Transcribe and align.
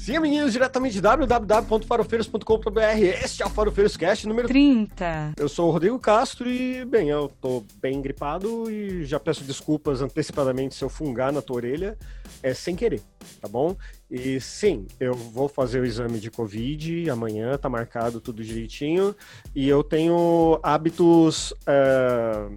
Sim, 0.00 0.18
meninos, 0.18 0.52
diretamente 0.54 0.94
de 0.94 1.00
www.farofeiros.com.br. 1.02 2.80
Este 3.22 3.42
é 3.42 3.46
o 3.46 3.50
Farofeiros 3.50 3.98
Cast 3.98 4.26
número 4.26 4.48
30. 4.48 5.34
Eu 5.36 5.46
sou 5.46 5.68
o 5.68 5.70
Rodrigo 5.70 5.98
Castro 5.98 6.50
e, 6.50 6.86
bem, 6.86 7.10
eu 7.10 7.30
tô 7.38 7.62
bem 7.82 8.00
gripado 8.00 8.70
e 8.70 9.04
já 9.04 9.20
peço 9.20 9.44
desculpas 9.44 10.00
antecipadamente 10.00 10.74
se 10.74 10.82
eu 10.82 10.88
fungar 10.88 11.30
na 11.30 11.42
tua 11.42 11.56
orelha, 11.56 11.98
é 12.42 12.54
sem 12.54 12.74
querer, 12.74 13.02
tá 13.42 13.46
bom? 13.46 13.76
E 14.10 14.40
sim, 14.40 14.86
eu 14.98 15.12
vou 15.12 15.50
fazer 15.50 15.80
o 15.80 15.84
exame 15.84 16.18
de 16.18 16.30
Covid 16.30 17.10
amanhã, 17.10 17.58
tá 17.58 17.68
marcado 17.68 18.22
tudo 18.22 18.42
direitinho, 18.42 19.14
e 19.54 19.68
eu 19.68 19.84
tenho 19.84 20.58
hábitos. 20.62 21.52
É, 21.66 22.48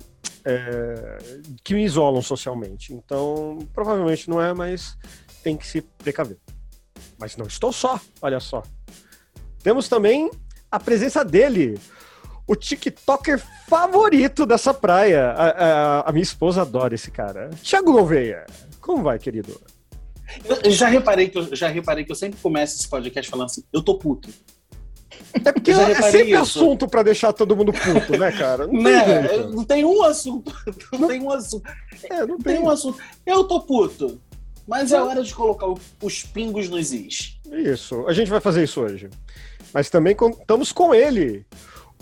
é, 0.46 1.18
que 1.64 1.74
me 1.74 1.86
isolam 1.86 2.22
socialmente. 2.22 2.94
Então, 2.94 3.60
provavelmente 3.74 4.30
não 4.30 4.42
é, 4.42 4.54
mas 4.54 4.98
tem 5.42 5.56
que 5.56 5.66
se 5.66 5.82
precaver. 5.82 6.38
Mas 7.18 7.38
não 7.38 7.46
estou 7.46 7.72
só, 7.72 8.00
olha 8.22 8.40
só. 8.40 8.64
Temos 9.62 9.88
também 9.88 10.30
a 10.72 10.80
presença 10.80 11.24
dele, 11.24 11.80
o 12.48 12.56
TikToker 12.56 13.42
favorito 13.68 14.46
dessa 14.46 14.74
praia. 14.74 15.32
A, 15.32 15.50
a, 15.50 16.10
a 16.10 16.12
minha 16.12 16.24
esposa 16.24 16.62
adora 16.62 16.96
esse 16.96 17.12
cara. 17.12 17.50
Thiago 17.62 17.94
Gouveia, 17.94 18.46
como 18.82 19.04
vai, 19.04 19.18
querido? 19.18 19.60
Eu 20.64 20.72
já 20.72 20.88
reparei 20.88 21.30
que 21.30 21.38
eu 21.38 21.56
já 21.56 21.68
reparei 21.68 22.04
que 22.04 22.12
eu 22.12 22.16
sempre 22.16 22.40
começo 22.42 22.76
esse 22.76 22.88
podcast 22.88 23.30
falando 23.30 23.46
assim, 23.46 23.64
eu 23.72 23.82
tô 23.82 23.98
puto. 23.98 24.30
É 25.34 25.52
porque 25.52 25.72
é 25.72 26.02
sempre 26.02 26.32
isso. 26.32 26.42
assunto 26.42 26.88
para 26.88 27.04
deixar 27.04 27.34
todo 27.34 27.56
mundo 27.56 27.72
puto, 27.72 28.18
né, 28.18 28.32
cara? 28.32 28.68
Não, 28.68 28.82
né? 28.82 29.28
tem, 29.28 29.52
não 29.52 29.64
tem 29.64 29.86
um 29.86 30.04
assunto. 30.04 30.54
Não, 30.94 31.00
não, 31.02 31.08
tem 31.08 31.22
um 31.22 31.32
assunto. 31.32 31.70
É, 32.04 32.26
não 32.26 32.38
tem. 32.38 32.56
tem 32.56 32.64
um 32.64 32.70
assunto. 32.70 33.00
Eu 33.26 33.44
tô 33.44 33.62
puto. 33.62 34.22
Mas 34.68 34.92
é 34.92 35.02
hora 35.02 35.24
de 35.24 35.34
colocar 35.34 35.68
os 36.02 36.24
pingos 36.24 36.70
nos 36.70 36.94
is. 36.94 37.40
Isso, 37.52 38.08
a 38.08 38.14
gente 38.14 38.30
vai 38.30 38.40
fazer 38.40 38.64
isso 38.64 38.82
hoje. 38.82 39.10
Mas 39.74 39.90
também 39.90 40.16
contamos 40.16 40.72
com 40.72 40.94
ele, 40.94 41.46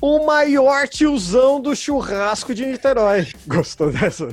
o 0.01 0.25
maior 0.25 0.87
tiozão 0.87 1.59
do 1.59 1.75
churrasco 1.75 2.53
de 2.53 2.65
Niterói. 2.65 3.27
Gostou 3.47 3.91
dessa? 3.91 4.29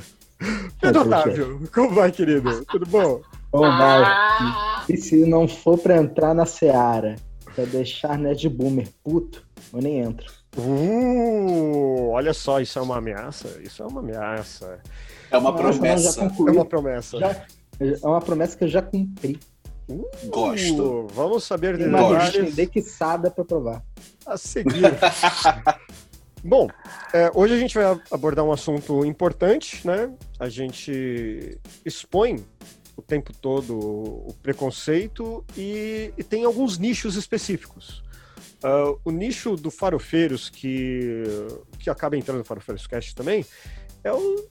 Pedro 0.80 1.02
Otávio, 1.02 1.68
como 1.74 1.90
vai, 1.90 2.12
querido? 2.12 2.64
Tudo 2.66 2.86
bom? 2.86 3.20
Bom, 3.50 3.64
ah! 3.64 4.84
E 4.88 4.96
se 4.98 5.24
não 5.24 5.48
for 5.48 5.78
pra 5.78 5.96
entrar 5.96 6.34
na 6.34 6.44
Seara, 6.44 7.16
pra 7.54 7.64
deixar 7.64 8.18
Ned 8.18 8.46
Boomer 8.46 8.88
puto, 9.02 9.42
eu 9.72 9.80
nem 9.80 10.00
entro. 10.00 10.30
Uh, 10.56 12.10
olha 12.10 12.34
só, 12.34 12.60
isso 12.60 12.78
é 12.78 12.82
uma 12.82 12.98
ameaça? 12.98 13.48
Isso 13.62 13.82
é 13.82 13.86
uma 13.86 14.00
ameaça. 14.00 14.80
É 15.30 15.38
uma 15.38 15.54
promessa. 15.54 16.20
é 16.20 16.50
uma 16.50 16.64
promessa. 16.64 17.18
Já, 17.18 17.46
é 17.80 18.06
uma 18.06 18.20
promessa 18.20 18.56
que 18.56 18.64
eu 18.64 18.68
já 18.68 18.82
cumpri. 18.82 19.38
Uh, 19.88 20.08
Gosto. 20.26 21.06
Vamos 21.14 21.44
saber 21.44 21.76
de 21.76 21.84
Uma 21.84 22.30
dequiçada 22.54 23.30
para 23.30 23.44
provar. 23.44 23.82
A 24.26 24.36
seguir. 24.36 24.82
Bom, 26.44 26.68
é, 27.12 27.30
hoje 27.34 27.54
a 27.54 27.58
gente 27.58 27.74
vai 27.74 28.00
abordar 28.10 28.44
um 28.44 28.52
assunto 28.52 29.04
importante, 29.04 29.84
né? 29.86 30.12
A 30.38 30.48
gente 30.48 31.58
expõe 31.84 32.44
o 32.96 33.02
tempo 33.02 33.32
todo 33.32 33.76
o 33.78 34.34
preconceito 34.42 35.44
e, 35.56 36.12
e 36.16 36.22
tem 36.22 36.44
alguns 36.44 36.78
nichos 36.78 37.16
específicos. 37.16 38.02
Uh, 38.62 38.98
o 39.04 39.10
nicho 39.10 39.56
do 39.56 39.70
Farofeiros, 39.70 40.50
que, 40.50 41.22
que 41.78 41.88
acaba 41.88 42.16
entrando 42.16 42.38
no 42.38 42.44
Farofeiros 42.44 42.86
Cast 42.86 43.14
também, 43.14 43.44
é 44.02 44.12
o 44.12 44.48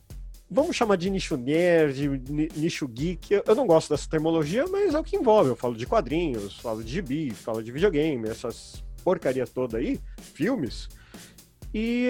vamos 0.50 0.76
chamar 0.76 0.96
de 0.98 1.10
nicho 1.10 1.38
nerd, 1.38 2.08
nicho 2.56 2.88
geek. 2.88 3.42
Eu 3.46 3.56
não 3.56 3.68
gosto 3.68 3.90
dessa 3.90 4.10
termologia, 4.10 4.66
mas 4.68 4.94
é 4.94 5.00
o 5.00 5.04
que 5.04 5.16
envolve. 5.16 5.50
Eu 5.50 5.56
falo 5.56 5.76
de 5.76 5.86
quadrinhos, 5.86 6.60
falo 6.60 6.84
de 6.84 6.92
gibi, 6.92 7.32
falo 7.32 7.64
de 7.64 7.72
videogame, 7.72 8.30
essas 8.30 8.84
porcaria 9.04 9.48
toda 9.48 9.78
aí, 9.78 10.00
filmes. 10.34 10.90
E 11.74 12.10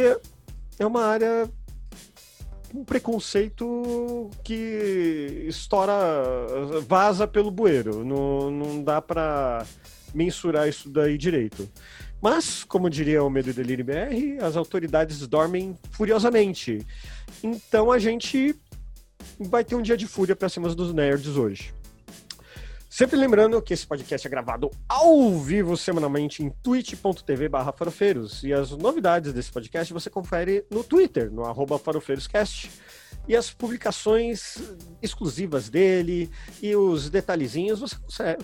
é 0.79 0.85
uma 0.85 1.03
área 1.05 1.49
um 2.73 2.83
preconceito 2.83 4.29
que 4.43 5.45
estoura, 5.47 5.95
vaza 6.87 7.27
pelo 7.27 7.49
bueiro. 7.49 8.03
Não, 8.03 8.51
não 8.51 8.83
dá 8.83 9.01
para 9.01 9.65
mensurar 10.13 10.67
isso 10.67 10.89
daí 10.89 11.17
direito. 11.17 11.69
Mas, 12.21 12.63
como 12.63 12.89
diria 12.89 13.23
o 13.23 13.29
Medo 13.29 13.51
e 13.51 13.53
Delírio 13.53 13.85
BR, 13.85 14.43
as 14.43 14.55
autoridades 14.55 15.25
dormem 15.27 15.75
furiosamente. 15.91 16.85
Então 17.43 17.91
a 17.91 17.99
gente 17.99 18.55
vai 19.39 19.63
ter 19.63 19.75
um 19.75 19.81
dia 19.81 19.97
de 19.97 20.07
fúria 20.07 20.35
para 20.35 20.49
cima 20.49 20.73
dos 20.73 20.93
nerds 20.93 21.35
hoje. 21.35 21.73
Sempre 22.89 23.15
lembrando 23.15 23.61
que 23.61 23.73
esse 23.73 23.85
podcast 23.85 24.25
é 24.25 24.29
gravado 24.29 24.71
ao 24.89 25.37
vivo 25.37 25.77
semanalmente 25.77 26.41
em 26.41 26.49
twitch.tv 26.49 27.47
barra 27.47 27.71
farofeiros. 27.71 28.41
E 28.43 28.51
as 28.51 28.71
novidades 28.71 29.31
desse 29.33 29.51
podcast 29.51 29.93
você 29.93 30.09
confere 30.09 30.65
no 30.71 30.83
Twitter, 30.83 31.31
no 31.31 31.45
arroba 31.45 31.77
farofeiroscast 31.77 32.71
e 33.27 33.35
as 33.35 33.51
publicações 33.51 34.57
exclusivas 35.01 35.69
dele 35.69 36.29
e 36.61 36.75
os 36.75 37.09
detalhezinhos, 37.09 37.79
você 37.79 38.37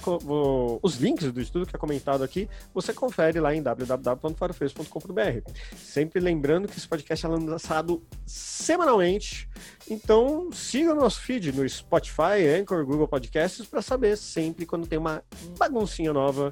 os 0.81 0.95
links 0.97 1.31
do 1.31 1.39
estudo 1.39 1.65
que 1.65 1.75
é 1.75 1.79
comentado 1.79 2.23
aqui, 2.23 2.49
você 2.73 2.93
confere 2.93 3.39
lá 3.39 3.55
em 3.55 3.61
www.farofeiros.com.br. 3.61 5.51
Sempre 5.77 6.19
lembrando 6.19 6.67
que 6.67 6.77
esse 6.77 6.87
podcast 6.87 7.25
é 7.25 7.29
lançado 7.29 8.03
semanalmente, 8.25 9.49
então 9.89 10.51
siga 10.51 10.91
o 10.91 10.95
nosso 10.95 11.21
feed 11.21 11.53
no 11.53 11.67
Spotify, 11.67 12.45
Anchor, 12.59 12.85
Google 12.85 13.07
Podcasts 13.07 13.65
para 13.65 13.81
saber 13.81 14.17
sempre 14.17 14.65
quando 14.65 14.85
tem 14.85 14.99
uma 14.99 15.23
baguncinha 15.57 16.11
nova 16.11 16.51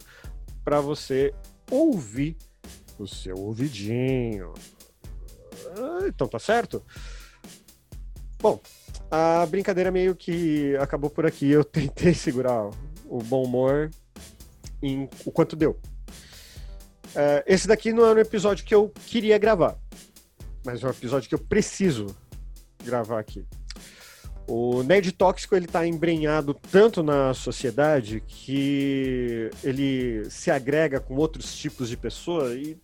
para 0.64 0.80
você 0.80 1.34
ouvir 1.70 2.38
o 2.98 3.08
seu 3.08 3.36
ouvidinho. 3.36 4.54
Ah, 5.78 6.08
então 6.08 6.28
tá 6.28 6.40
certo? 6.40 6.84
Bom, 8.42 8.60
a 9.12 9.46
brincadeira 9.46 9.92
meio 9.92 10.16
que 10.16 10.76
acabou 10.78 11.12
por 11.12 11.28
aqui. 11.28 11.48
Eu 11.52 11.64
tentei 11.64 12.14
segurar 12.16 12.72
o 13.06 13.20
bom 13.20 13.44
humor 13.44 13.92
em 14.82 15.08
o 15.24 15.32
quanto 15.32 15.56
deu. 15.56 15.80
Uh, 17.12 17.44
esse 17.46 17.68
daqui 17.68 17.94
não 17.94 18.04
é 18.06 18.14
um 18.14 18.18
episódio 18.18 18.66
que 18.66 18.74
eu 18.74 18.92
queria 19.06 19.38
gravar, 19.38 19.78
mas 20.66 20.82
é 20.82 20.88
um 20.88 20.90
episódio 20.90 21.30
que 21.30 21.36
eu 21.36 21.40
preciso 21.40 22.08
gravar 22.84 23.20
aqui. 23.20 23.46
O 24.48 24.82
Nerd 24.82 25.12
Tóxico 25.12 25.56
ele 25.56 25.66
está 25.66 25.86
embrenhado 25.86 26.54
tanto 26.54 27.04
na 27.04 27.34
sociedade 27.34 28.24
que 28.26 29.52
ele 29.64 30.28
se 30.30 30.50
agrega 30.50 31.00
com 31.00 31.16
outros 31.16 31.56
tipos 31.56 31.90
de 31.90 31.96
pessoa 31.96 32.56
e 32.56 32.76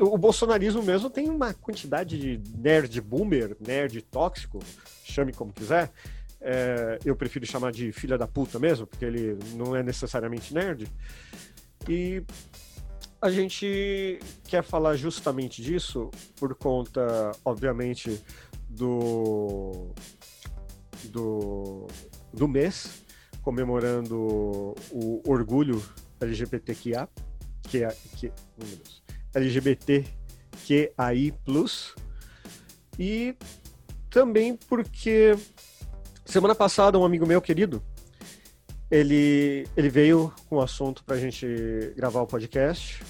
o 0.00 0.18
bolsonarismo 0.18 0.82
mesmo 0.82 1.08
tem 1.08 1.28
uma 1.28 1.54
quantidade 1.54 2.18
de 2.18 2.58
nerd 2.58 3.00
boomer, 3.00 3.56
nerd 3.60 4.02
tóxico, 4.02 4.58
chame 5.04 5.32
como 5.32 5.52
quiser. 5.52 5.90
É, 6.40 6.98
eu 7.04 7.14
prefiro 7.14 7.46
chamar 7.46 7.70
de 7.70 7.92
filha 7.92 8.16
da 8.16 8.26
puta 8.26 8.58
mesmo, 8.58 8.86
porque 8.86 9.04
ele 9.04 9.38
não 9.54 9.76
é 9.76 9.82
necessariamente 9.82 10.54
nerd. 10.54 10.86
E 11.88 12.22
a 13.20 13.30
gente 13.30 14.18
quer 14.48 14.62
falar 14.62 14.96
justamente 14.96 15.62
disso 15.62 16.10
por 16.36 16.54
conta, 16.54 17.32
obviamente, 17.44 18.22
do, 18.68 19.88
do, 21.04 21.86
do 22.32 22.48
mês 22.48 23.04
comemorando 23.42 24.74
o 24.90 25.22
orgulho 25.26 25.82
LGBTQIA, 26.20 27.08
que 27.62 27.84
é, 27.84 27.96
que, 28.16 28.32
meu 28.58 28.68
Deus, 28.68 28.99
LGBTQAI+, 29.34 31.34
e 32.98 33.34
também 34.10 34.58
porque 34.68 35.36
semana 36.24 36.54
passada 36.54 36.98
um 36.98 37.04
amigo 37.04 37.26
meu 37.26 37.40
querido, 37.40 37.82
ele, 38.90 39.66
ele 39.76 39.88
veio 39.88 40.32
com 40.48 40.56
o 40.56 40.60
assunto 40.60 41.04
para 41.04 41.16
a 41.16 41.18
gente 41.18 41.46
gravar 41.96 42.22
o 42.22 42.26
podcast, 42.26 43.02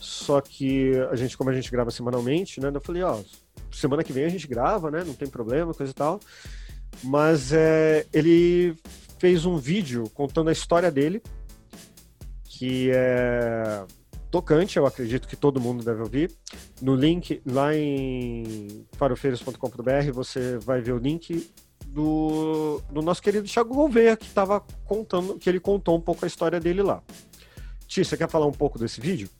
só 0.00 0.40
que 0.40 0.92
a 1.10 1.16
gente, 1.16 1.36
como 1.36 1.50
a 1.50 1.54
gente 1.54 1.70
grava 1.70 1.90
semanalmente, 1.90 2.60
né, 2.60 2.70
eu 2.72 2.80
falei, 2.80 3.02
ó, 3.02 3.20
semana 3.72 4.04
que 4.04 4.12
vem 4.12 4.24
a 4.24 4.28
gente 4.28 4.46
grava, 4.46 4.90
né, 4.90 5.02
não 5.04 5.14
tem 5.14 5.28
problema, 5.28 5.72
coisa 5.72 5.92
e 5.92 5.94
tal, 5.94 6.20
mas 7.02 7.52
é, 7.52 8.06
ele 8.12 8.76
fez 9.18 9.46
um 9.46 9.56
vídeo 9.56 10.10
contando 10.10 10.48
a 10.48 10.52
história 10.52 10.90
dele, 10.90 11.22
que 12.44 12.90
é 12.92 13.84
tocante, 14.34 14.76
eu 14.76 14.84
acredito 14.84 15.28
que 15.28 15.36
todo 15.36 15.60
mundo 15.60 15.84
deve 15.84 16.02
ouvir. 16.02 16.28
No 16.82 16.96
link 16.96 17.40
lá 17.46 17.72
em 17.72 18.84
farofeiros.com.br 18.94 20.12
você 20.12 20.58
vai 20.58 20.80
ver 20.80 20.90
o 20.90 20.98
link 20.98 21.48
do, 21.86 22.82
do 22.90 23.00
nosso 23.00 23.22
querido 23.22 23.46
Thiago 23.46 23.72
Gouveia, 23.72 24.16
que 24.16 24.26
estava 24.26 24.60
contando, 24.84 25.38
que 25.38 25.48
ele 25.48 25.60
contou 25.60 25.96
um 25.96 26.00
pouco 26.00 26.24
a 26.24 26.26
história 26.26 26.58
dele 26.58 26.82
lá. 26.82 27.00
Ti, 27.86 28.04
você 28.04 28.16
quer 28.16 28.28
falar 28.28 28.46
um 28.46 28.52
pouco 28.52 28.76
desse 28.76 29.00
vídeo? 29.00 29.30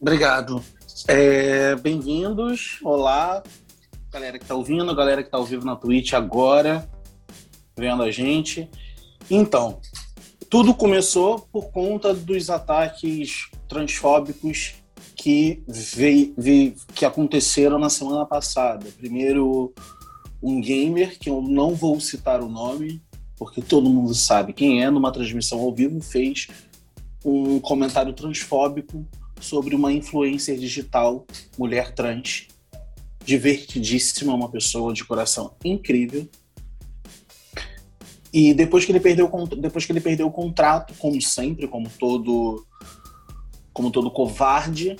Obrigado. 0.00 0.62
É, 1.08 1.74
Bem-vindos, 1.74 2.78
olá, 2.84 3.42
galera 4.12 4.38
que 4.38 4.44
está 4.44 4.54
ouvindo, 4.54 4.94
galera 4.94 5.22
que 5.22 5.28
está 5.28 5.38
ao 5.38 5.44
vivo 5.44 5.66
na 5.66 5.74
Twitch 5.74 6.12
agora, 6.12 6.88
vendo 7.76 8.04
a 8.04 8.12
gente. 8.12 8.70
Então, 9.28 9.80
tudo 10.52 10.74
começou 10.74 11.38
por 11.50 11.70
conta 11.70 12.12
dos 12.12 12.50
ataques 12.50 13.48
transfóbicos 13.66 14.74
que, 15.16 15.62
veio, 15.66 16.76
que 16.94 17.06
aconteceram 17.06 17.78
na 17.78 17.88
semana 17.88 18.26
passada. 18.26 18.86
Primeiro, 18.98 19.72
um 20.42 20.60
gamer, 20.60 21.18
que 21.18 21.30
eu 21.30 21.40
não 21.40 21.74
vou 21.74 21.98
citar 22.00 22.42
o 22.42 22.50
nome, 22.50 23.02
porque 23.34 23.62
todo 23.62 23.88
mundo 23.88 24.14
sabe 24.14 24.52
quem 24.52 24.84
é, 24.84 24.90
numa 24.90 25.10
transmissão 25.10 25.58
ao 25.58 25.74
vivo, 25.74 26.02
fez 26.02 26.48
um 27.24 27.58
comentário 27.58 28.12
transfóbico 28.12 29.08
sobre 29.40 29.74
uma 29.74 29.90
influencer 29.90 30.58
digital, 30.58 31.26
mulher 31.56 31.94
trans, 31.94 32.48
divertidíssima, 33.24 34.34
uma 34.34 34.50
pessoa 34.50 34.92
de 34.92 35.02
coração 35.02 35.54
incrível. 35.64 36.28
E 38.32 38.54
depois 38.54 38.84
que 38.84 38.92
ele 38.92 39.00
perdeu, 39.00 39.30
depois 39.58 39.84
que 39.84 39.92
ele 39.92 40.00
perdeu 40.00 40.26
o 40.26 40.32
contrato, 40.32 40.94
como 40.98 41.20
sempre, 41.20 41.68
como 41.68 41.88
todo, 41.98 42.66
como 43.72 43.90
todo 43.90 44.10
covarde, 44.10 44.96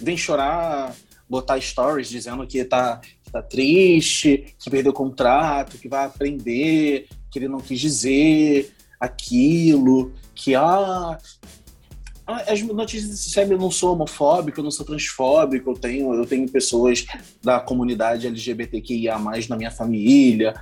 vem 0.00 0.16
chorar, 0.16 0.94
botar 1.28 1.60
stories 1.60 2.08
dizendo 2.08 2.46
que 2.46 2.64
tá, 2.64 3.00
que 3.24 3.32
tá 3.32 3.42
triste, 3.42 4.54
que 4.58 4.70
perdeu 4.70 4.92
o 4.92 4.94
contrato, 4.94 5.78
que 5.78 5.88
vai 5.88 6.04
aprender, 6.04 7.08
que 7.30 7.38
ele 7.38 7.48
não 7.48 7.58
quis 7.58 7.80
dizer 7.80 8.72
aquilo, 9.00 10.12
que 10.34 10.54
ah, 10.54 11.18
as 12.46 12.62
notícias 12.62 13.24
recebem, 13.24 13.52
eu 13.52 13.60
não 13.60 13.70
sou 13.70 13.94
homofóbico, 13.94 14.60
eu 14.60 14.64
não 14.64 14.70
sou 14.70 14.84
transfóbico, 14.84 15.70
eu 15.70 15.74
tenho, 15.74 16.14
eu 16.14 16.26
tenho 16.26 16.48
pessoas 16.48 17.06
da 17.42 17.58
comunidade 17.58 18.26
LGBTQIA 18.26 19.18
na 19.48 19.56
minha 19.56 19.70
família. 19.70 20.54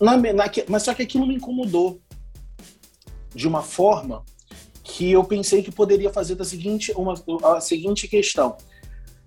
Na, 0.00 0.16
na, 0.16 0.44
mas 0.68 0.82
só 0.82 0.94
que 0.94 1.02
aquilo 1.02 1.26
me 1.26 1.34
incomodou 1.34 2.00
de 3.34 3.46
uma 3.46 3.62
forma 3.62 4.24
que 4.82 5.10
eu 5.12 5.22
pensei 5.24 5.62
que 5.62 5.70
poderia 5.70 6.10
fazer 6.10 6.34
da 6.34 6.44
seguinte, 6.44 6.92
uma, 6.96 7.14
a 7.56 7.60
seguinte 7.60 8.08
questão. 8.08 8.56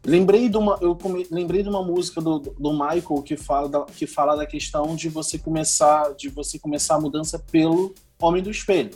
Lembrei 0.06 0.50
de 0.50 0.58
uma, 0.58 0.78
eu 0.82 0.96
come, 0.96 1.26
lembrei 1.32 1.64
de 1.64 1.70
uma 1.70 1.82
música 1.82 2.20
do, 2.20 2.40
do 2.40 2.74
Michael 2.74 3.24
que 3.24 3.38
fala, 3.38 3.70
da, 3.70 3.86
que 3.86 4.06
fala 4.06 4.36
da 4.36 4.46
questão 4.46 4.96
de 4.96 5.08
você 5.08 5.40
começar, 5.40 6.14
de 6.16 6.28
você 6.28 6.60
começar 6.60 6.96
a 6.96 7.00
mudança 7.00 7.40
pelo 7.40 7.96
homem 8.22 8.44
do 8.44 8.52
espelho, 8.52 8.92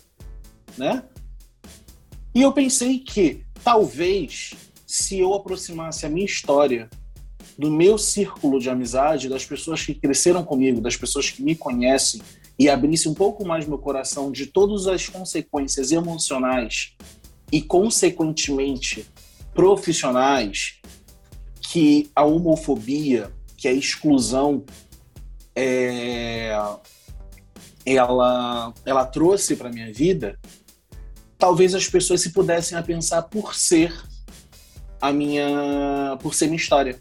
né? 0.78 1.06
E 2.36 2.42
eu 2.42 2.52
pensei 2.52 3.00
que 3.00 3.46
talvez 3.64 4.54
se 4.86 5.18
eu 5.18 5.34
aproximasse 5.34 6.06
a 6.06 6.10
minha 6.10 6.26
história 6.26 6.90
do 7.58 7.72
meu 7.72 7.98
círculo 7.98 8.60
de 8.60 8.70
amizade, 8.70 9.28
das 9.28 9.46
pessoas 9.46 9.84
que 9.84 9.96
cresceram 9.96 10.44
comigo, 10.44 10.80
das 10.80 10.96
pessoas 10.96 11.30
que 11.30 11.42
me 11.42 11.56
conhecem, 11.56 12.22
e 12.60 12.70
abrisse 12.70 13.10
um 13.10 13.14
pouco 13.14 13.46
mais 13.46 13.66
meu 13.66 13.78
coração 13.78 14.32
de 14.32 14.48
todas 14.48 14.88
as 14.88 15.08
consequências 15.08 15.92
emocionais 15.92 16.96
e, 17.52 17.62
consequentemente, 17.62 19.06
profissionais 19.54 20.80
que 21.62 22.10
a 22.16 22.24
homofobia, 22.24 23.32
que 23.56 23.68
a 23.68 23.74
exclusão, 23.74 24.64
é, 25.56 26.52
ela, 27.86 28.74
ela 28.86 29.06
trouxe 29.06 29.56
para 29.56 29.70
minha 29.70 29.92
vida, 29.92 30.40
talvez 31.38 31.74
as 31.74 31.88
pessoas 31.88 32.22
se 32.22 32.32
pudessem 32.32 32.78
a 32.78 32.84
pensar 32.84 33.24
por 33.24 33.56
ser 33.56 33.94
a 35.00 35.12
minha, 35.12 36.18
por 36.22 36.34
ser 36.34 36.48
minha 36.48 36.58
história. 36.58 37.00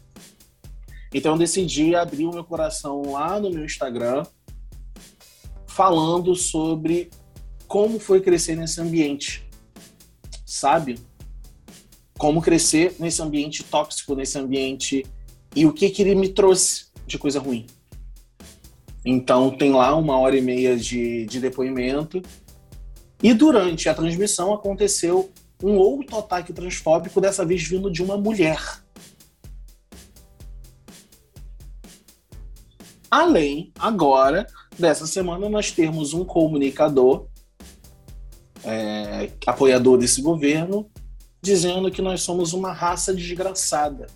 Então 1.13 1.33
eu 1.33 1.37
decidi 1.37 1.95
abrir 1.95 2.25
o 2.25 2.33
meu 2.33 2.43
coração 2.43 3.11
lá 3.11 3.39
no 3.39 3.49
meu 3.49 3.63
Instagram 3.63 4.23
falando 5.67 6.35
sobre 6.35 7.09
como 7.67 7.99
foi 7.99 8.21
crescer 8.21 8.55
nesse 8.55 8.81
ambiente, 8.81 9.47
sabe? 10.45 10.99
Como 12.17 12.41
crescer 12.41 12.95
nesse 12.99 13.21
ambiente 13.21 13.63
tóxico, 13.63 14.15
nesse 14.15 14.39
ambiente 14.39 15.05
e 15.55 15.65
o 15.65 15.73
que 15.73 15.89
que 15.89 16.01
ele 16.01 16.15
me 16.15 16.29
trouxe 16.29 16.87
de 17.05 17.17
coisa 17.17 17.39
ruim. 17.39 17.67
Então 19.05 19.55
tem 19.55 19.71
lá 19.71 19.95
uma 19.95 20.17
hora 20.19 20.35
e 20.35 20.41
meia 20.41 20.75
de, 20.75 21.25
de 21.25 21.39
depoimento 21.39 22.21
e 23.21 23.33
durante 23.33 23.87
a 23.87 23.93
transmissão 23.93 24.53
aconteceu 24.53 25.31
um 25.63 25.75
outro 25.75 26.17
ataque 26.17 26.53
transfóbico, 26.53 27.19
dessa 27.19 27.45
vez 27.45 27.63
vindo 27.63 27.91
de 27.91 28.03
uma 28.03 28.17
mulher. 28.17 28.59
Além, 33.09 33.71
agora, 33.79 34.45
dessa 34.77 35.07
semana, 35.07 35.49
nós 35.49 35.71
temos 35.71 36.13
um 36.13 36.25
comunicador, 36.25 37.27
é, 38.63 39.31
apoiador 39.45 39.97
desse 39.97 40.21
governo, 40.21 40.89
dizendo 41.41 41.89
que 41.89 42.01
nós 42.01 42.21
somos 42.21 42.53
uma 42.53 42.73
raça 42.73 43.13
desgraçada. 43.13 44.07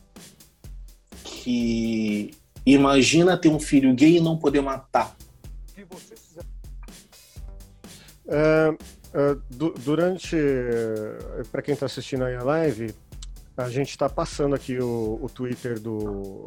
Que 1.24 2.32
imagina 2.66 3.38
ter 3.38 3.50
um 3.50 3.60
filho 3.60 3.94
gay 3.96 4.18
e 4.18 4.22
não 4.22 4.38
poder 4.38 4.62
matar. 4.62 5.16
É, 8.28 8.78
é, 9.14 9.38
du 9.50 9.74
durante. 9.74 10.36
Para 11.52 11.62
quem 11.62 11.74
está 11.74 11.86
assistindo 11.86 12.24
aí 12.24 12.36
a 12.36 12.44
live, 12.44 12.94
a 13.58 13.70
gente 13.70 13.90
está 13.90 14.10
passando 14.10 14.56
aqui 14.56 14.80
o, 14.80 15.20
o 15.22 15.30
Twitter 15.30 15.80
do, 15.80 16.46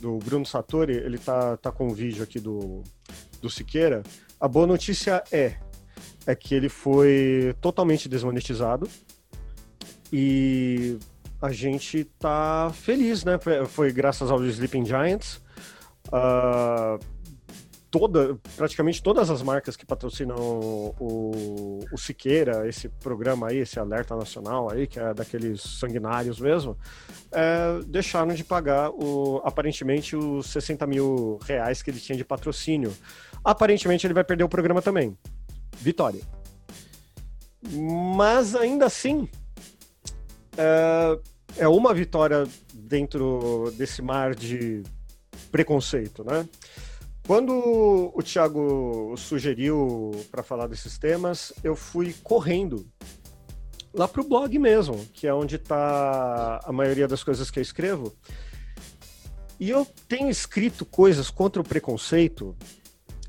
do 0.00 0.18
Bruno 0.18 0.46
Satori, 0.46 0.94
ele 0.94 1.18
tá, 1.18 1.56
tá 1.56 1.72
com 1.72 1.88
um 1.88 1.94
vídeo 1.94 2.22
aqui 2.22 2.40
do, 2.40 2.82
do 3.40 3.50
Siqueira. 3.50 4.02
A 4.40 4.46
boa 4.46 4.66
notícia 4.66 5.22
é, 5.32 5.56
é 6.26 6.34
que 6.34 6.54
ele 6.54 6.68
foi 6.68 7.54
totalmente 7.60 8.08
desmonetizado 8.08 8.88
e 10.12 10.98
a 11.40 11.52
gente 11.52 12.04
tá 12.18 12.70
feliz, 12.72 13.24
né? 13.24 13.38
Foi, 13.68 13.92
graças 13.92 14.30
ao 14.30 14.44
Sleeping 14.44 14.84
Giants. 14.84 15.40
Uh, 16.08 16.98
toda, 17.98 18.38
praticamente 18.56 19.02
todas 19.02 19.30
as 19.30 19.42
marcas 19.42 19.76
que 19.76 19.84
patrocinam 19.84 20.36
o, 20.38 21.84
o, 21.92 21.98
Siqueira, 21.98 22.68
esse 22.68 22.88
programa 22.88 23.48
aí, 23.48 23.58
esse 23.58 23.78
alerta 23.78 24.14
nacional 24.14 24.70
aí, 24.70 24.86
que 24.86 24.98
é 24.98 25.12
daqueles 25.12 25.60
sanguinários 25.62 26.38
mesmo, 26.40 26.76
é, 27.32 27.80
deixaram 27.86 28.34
de 28.34 28.44
pagar 28.44 28.90
o, 28.90 29.40
aparentemente 29.44 30.16
os 30.16 30.46
60 30.46 30.86
mil 30.86 31.38
reais 31.44 31.82
que 31.82 31.90
ele 31.90 32.00
tinha 32.00 32.16
de 32.16 32.24
patrocínio. 32.24 32.94
Aparentemente 33.44 34.06
ele 34.06 34.14
vai 34.14 34.24
perder 34.24 34.44
o 34.44 34.48
programa 34.48 34.80
também. 34.80 35.16
Vitória. 35.76 36.20
Mas 38.16 38.54
ainda 38.54 38.86
assim, 38.86 39.28
é, 40.56 41.18
é 41.56 41.68
uma 41.68 41.92
vitória 41.92 42.46
dentro 42.72 43.72
desse 43.76 44.00
mar 44.02 44.34
de 44.34 44.82
preconceito, 45.50 46.24
né? 46.24 46.48
Quando 47.28 48.10
o 48.14 48.22
Thiago 48.22 49.14
sugeriu 49.18 50.12
para 50.30 50.42
falar 50.42 50.66
desses 50.66 50.96
temas, 50.96 51.52
eu 51.62 51.76
fui 51.76 52.14
correndo 52.22 52.90
lá 53.92 54.08
para 54.08 54.22
o 54.22 54.24
blog 54.26 54.58
mesmo, 54.58 55.06
que 55.12 55.26
é 55.26 55.34
onde 55.34 55.56
está 55.56 56.58
a 56.64 56.72
maioria 56.72 57.06
das 57.06 57.22
coisas 57.22 57.50
que 57.50 57.58
eu 57.58 57.62
escrevo. 57.62 58.16
E 59.60 59.68
eu 59.68 59.86
tenho 60.08 60.30
escrito 60.30 60.86
coisas 60.86 61.28
contra 61.28 61.60
o 61.60 61.64
preconceito 61.64 62.56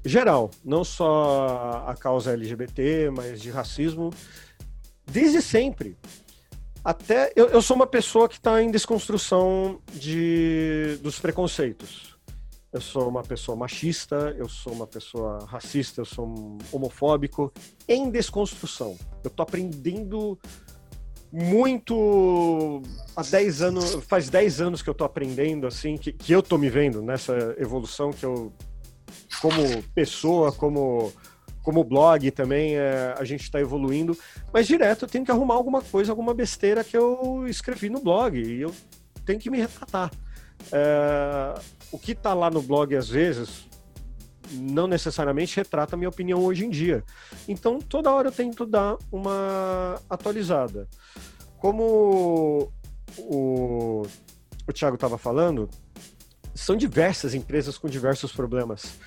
geral, 0.06 0.50
não 0.64 0.86
só 0.86 1.84
a 1.86 1.94
causa 1.94 2.32
LGBT, 2.32 3.10
mas 3.10 3.42
de 3.42 3.52
racismo, 3.52 4.14
desde 5.06 5.42
sempre. 5.42 5.98
Até 6.86 7.34
eu, 7.36 7.50
eu 7.50 7.62
sou 7.62 7.76
uma 7.76 7.86
pessoa 7.86 8.30
que 8.30 8.36
está 8.36 8.64
em 8.64 8.72
desconstrução 8.72 9.82
de, 9.92 10.98
dos 11.04 11.20
preconceitos 11.20 12.18
eu 12.72 12.80
sou 12.80 13.10
uma 13.10 13.24
pessoa 13.24 13.56
machista, 13.56 14.36
eu 14.38 14.48
sou 14.48 14.74
uma 14.74 14.86
pessoa 14.86 15.46
racista, 15.46 16.02
eu 16.02 16.06
sou 16.06 16.28
um 16.28 16.58
homofóbico, 16.72 17.52
em 17.88 18.10
desconstrução. 18.12 18.96
Eu 19.24 19.30
tô 19.30 19.42
aprendendo 19.42 20.38
muito 21.32 22.82
há 23.16 23.24
10 23.24 23.62
anos, 23.62 23.94
faz 24.06 24.30
10 24.30 24.62
anos 24.62 24.82
que 24.82 24.90
eu 24.90 24.94
tô 24.94 25.04
aprendendo 25.04 25.66
assim, 25.68 25.98
que, 25.98 26.12
que 26.12 26.32
eu 26.32 26.44
tô 26.44 26.58
me 26.58 26.70
vendo 26.70 27.02
nessa 27.02 27.56
evolução 27.58 28.12
que 28.12 28.26
eu 28.26 28.52
como 29.42 29.84
pessoa, 29.94 30.52
como 30.52 31.12
como 31.62 31.84
blog 31.84 32.32
também, 32.32 32.78
é, 32.78 33.14
a 33.18 33.24
gente 33.24 33.44
está 33.44 33.60
evoluindo, 33.60 34.18
mas 34.52 34.66
direto 34.66 35.06
eu 35.06 35.10
tenho 35.10 35.26
que 35.26 35.30
arrumar 35.30 35.56
alguma 35.56 35.82
coisa, 35.82 36.12
alguma 36.12 36.34
besteira 36.34 36.84
que 36.84 36.98
eu 36.98 37.46
escrevi 37.48 37.90
no 37.90 38.00
blog 38.00 38.40
e 38.42 38.62
eu 38.62 38.74
tenho 39.26 39.40
que 39.40 39.52
me 39.52 39.60
retratar. 39.60 40.10
É, 40.72 41.60
o 41.92 41.98
que 41.98 42.12
está 42.12 42.34
lá 42.34 42.50
no 42.50 42.62
blog 42.62 42.96
às 42.96 43.10
vezes 43.10 43.68
não 44.52 44.88
necessariamente 44.88 45.56
retrata 45.56 45.96
a 45.96 45.98
minha 45.98 46.10
opinião 46.10 46.44
hoje 46.44 46.66
em 46.66 46.70
dia. 46.70 47.04
Então, 47.48 47.80
toda 47.80 48.12
hora 48.12 48.30
eu 48.30 48.32
tento 48.32 48.66
dar 48.66 48.98
uma 49.12 50.02
atualizada. 50.10 50.88
Como 51.58 52.72
o, 53.18 54.04
o 54.68 54.74
Thiago 54.74 54.96
estava 54.96 55.18
falando, 55.18 55.70
são 56.56 56.76
diversas 56.76 57.34
empresas 57.34 57.78
com 57.78 57.88
diversos 57.88 58.32
problemas. 58.32 58.98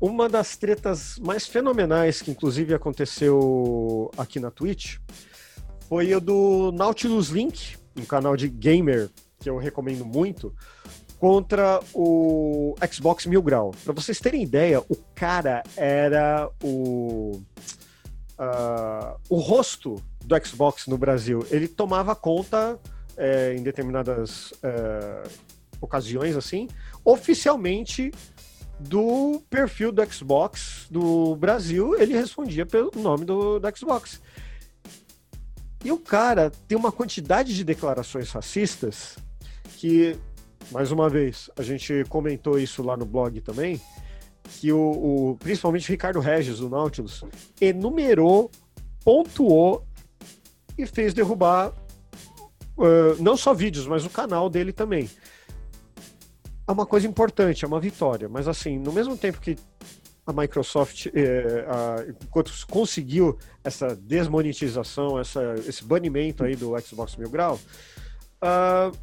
uma 0.00 0.28
das 0.28 0.56
tretas 0.56 1.18
mais 1.18 1.46
fenomenais 1.46 2.22
que 2.22 2.30
inclusive 2.30 2.74
aconteceu 2.74 4.10
aqui 4.16 4.38
na 4.38 4.50
Twitch 4.50 4.98
foi 5.88 6.14
o 6.14 6.20
do 6.20 6.70
Nautilus 6.72 7.28
Link, 7.30 7.76
um 7.96 8.04
canal 8.04 8.36
de 8.36 8.48
gamer 8.48 9.08
que 9.40 9.48
eu 9.48 9.56
recomendo 9.56 10.04
muito, 10.04 10.54
contra 11.18 11.80
o 11.92 12.74
Xbox 12.90 13.26
Mil 13.26 13.42
Grau. 13.42 13.72
Para 13.84 13.92
vocês 13.92 14.20
terem 14.20 14.42
ideia, 14.42 14.80
o 14.80 14.96
cara 15.14 15.62
era 15.76 16.48
o 16.62 17.40
uh, 18.38 19.18
o 19.28 19.36
rosto 19.36 20.02
do 20.24 20.46
Xbox 20.46 20.86
no 20.86 20.96
Brasil. 20.96 21.44
Ele 21.50 21.66
tomava 21.66 22.14
conta 22.14 22.78
é, 23.16 23.54
em 23.54 23.62
determinadas 23.62 24.52
é, 24.62 25.24
ocasiões, 25.80 26.36
assim, 26.36 26.68
oficialmente 27.04 28.12
do 28.78 29.42
perfil 29.50 29.90
do 29.90 30.04
Xbox 30.12 30.86
do 30.88 31.34
Brasil, 31.34 32.00
ele 32.00 32.14
respondia 32.14 32.64
pelo 32.64 32.92
nome 32.94 33.24
do, 33.24 33.58
do 33.58 33.76
Xbox. 33.76 34.20
E 35.84 35.90
o 35.90 35.98
cara 35.98 36.52
tem 36.68 36.78
uma 36.78 36.92
quantidade 36.92 37.54
de 37.54 37.64
declarações 37.64 38.30
racistas 38.30 39.16
que, 39.76 40.16
mais 40.70 40.92
uma 40.92 41.08
vez, 41.08 41.50
a 41.56 41.62
gente 41.62 42.04
comentou 42.08 42.58
isso 42.58 42.82
lá 42.82 42.96
no 42.96 43.06
blog 43.06 43.40
também, 43.40 43.80
que 44.60 44.72
o, 44.72 44.78
o 45.32 45.36
principalmente 45.38 45.88
Ricardo 45.88 46.20
Regis, 46.20 46.58
do 46.58 46.68
Nautilus, 46.68 47.24
enumerou, 47.60 48.50
pontuou 49.04 49.84
e 50.76 50.86
fez 50.86 51.14
derrubar 51.14 51.72
uh, 52.76 53.20
não 53.20 53.36
só 53.36 53.52
vídeos, 53.54 53.86
mas 53.86 54.04
o 54.04 54.10
canal 54.10 54.48
dele 54.48 54.72
também. 54.72 55.10
É 56.66 56.72
uma 56.72 56.84
coisa 56.84 57.06
importante, 57.06 57.64
é 57.64 57.68
uma 57.68 57.80
vitória, 57.80 58.28
mas 58.28 58.46
assim, 58.46 58.78
no 58.78 58.92
mesmo 58.92 59.16
tempo 59.16 59.40
que 59.40 59.56
a 60.26 60.32
Microsoft, 60.34 61.06
eh, 61.14 61.64
a, 61.66 62.04
enquanto 62.06 62.52
conseguiu 62.66 63.38
essa 63.64 63.96
desmonetização, 63.96 65.18
essa, 65.18 65.54
esse 65.66 65.82
banimento 65.82 66.44
aí 66.44 66.54
do 66.54 66.78
Xbox 66.80 67.16
Mil 67.16 67.30
Grau, 67.30 67.58
uh, 68.42 68.94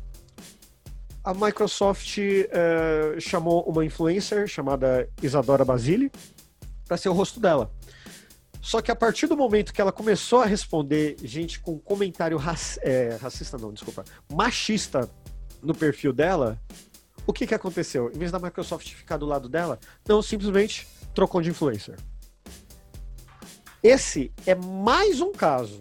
a 1.25 1.34
Microsoft 1.34 2.20
uh, 2.20 3.20
chamou 3.20 3.63
uma 3.63 3.84
influencer 3.84 4.48
chamada 4.48 5.10
Isadora 5.24 5.65
Basile 5.65 6.12
para 6.88 6.98
ser 6.98 7.10
o 7.10 7.13
rosto 7.13 7.39
dela. 7.39 7.72
Só 8.62 8.79
que 8.79 8.91
a 8.91 8.96
partir 8.96 9.25
do 9.25 9.36
momento 9.36 9.74
que 9.74 9.82
ela 9.82 9.91
começou 9.91 10.41
a 10.41 10.46
responder 10.46 11.15
gente 11.24 11.60
com 11.60 11.79
comentário 11.79 12.38
rac 12.38 12.79
é, 12.82 13.17
racista, 13.20 13.58
não, 13.58 13.74
desculpa, 13.74 14.05
machista 14.32 15.10
no 15.63 15.74
perfil 15.74 16.13
dela, 16.13 16.62
o 17.25 17.34
que, 17.34 17.48
que 17.48 17.55
aconteceu? 17.55 18.12
Em 18.13 18.20
vez 18.20 18.32
da 18.32 18.38
Microsoft 18.38 18.94
ficar 18.94 19.17
do 19.17 19.25
lado 19.25 19.50
dela, 19.50 19.79
não, 20.08 20.22
simplesmente 20.22 20.88
trocou 21.15 21.41
de 21.41 21.50
influencer. 21.50 21.96
Esse 23.82 24.32
é 24.46 24.53
mais 24.53 25.22
um 25.22 25.32
caso. 25.32 25.79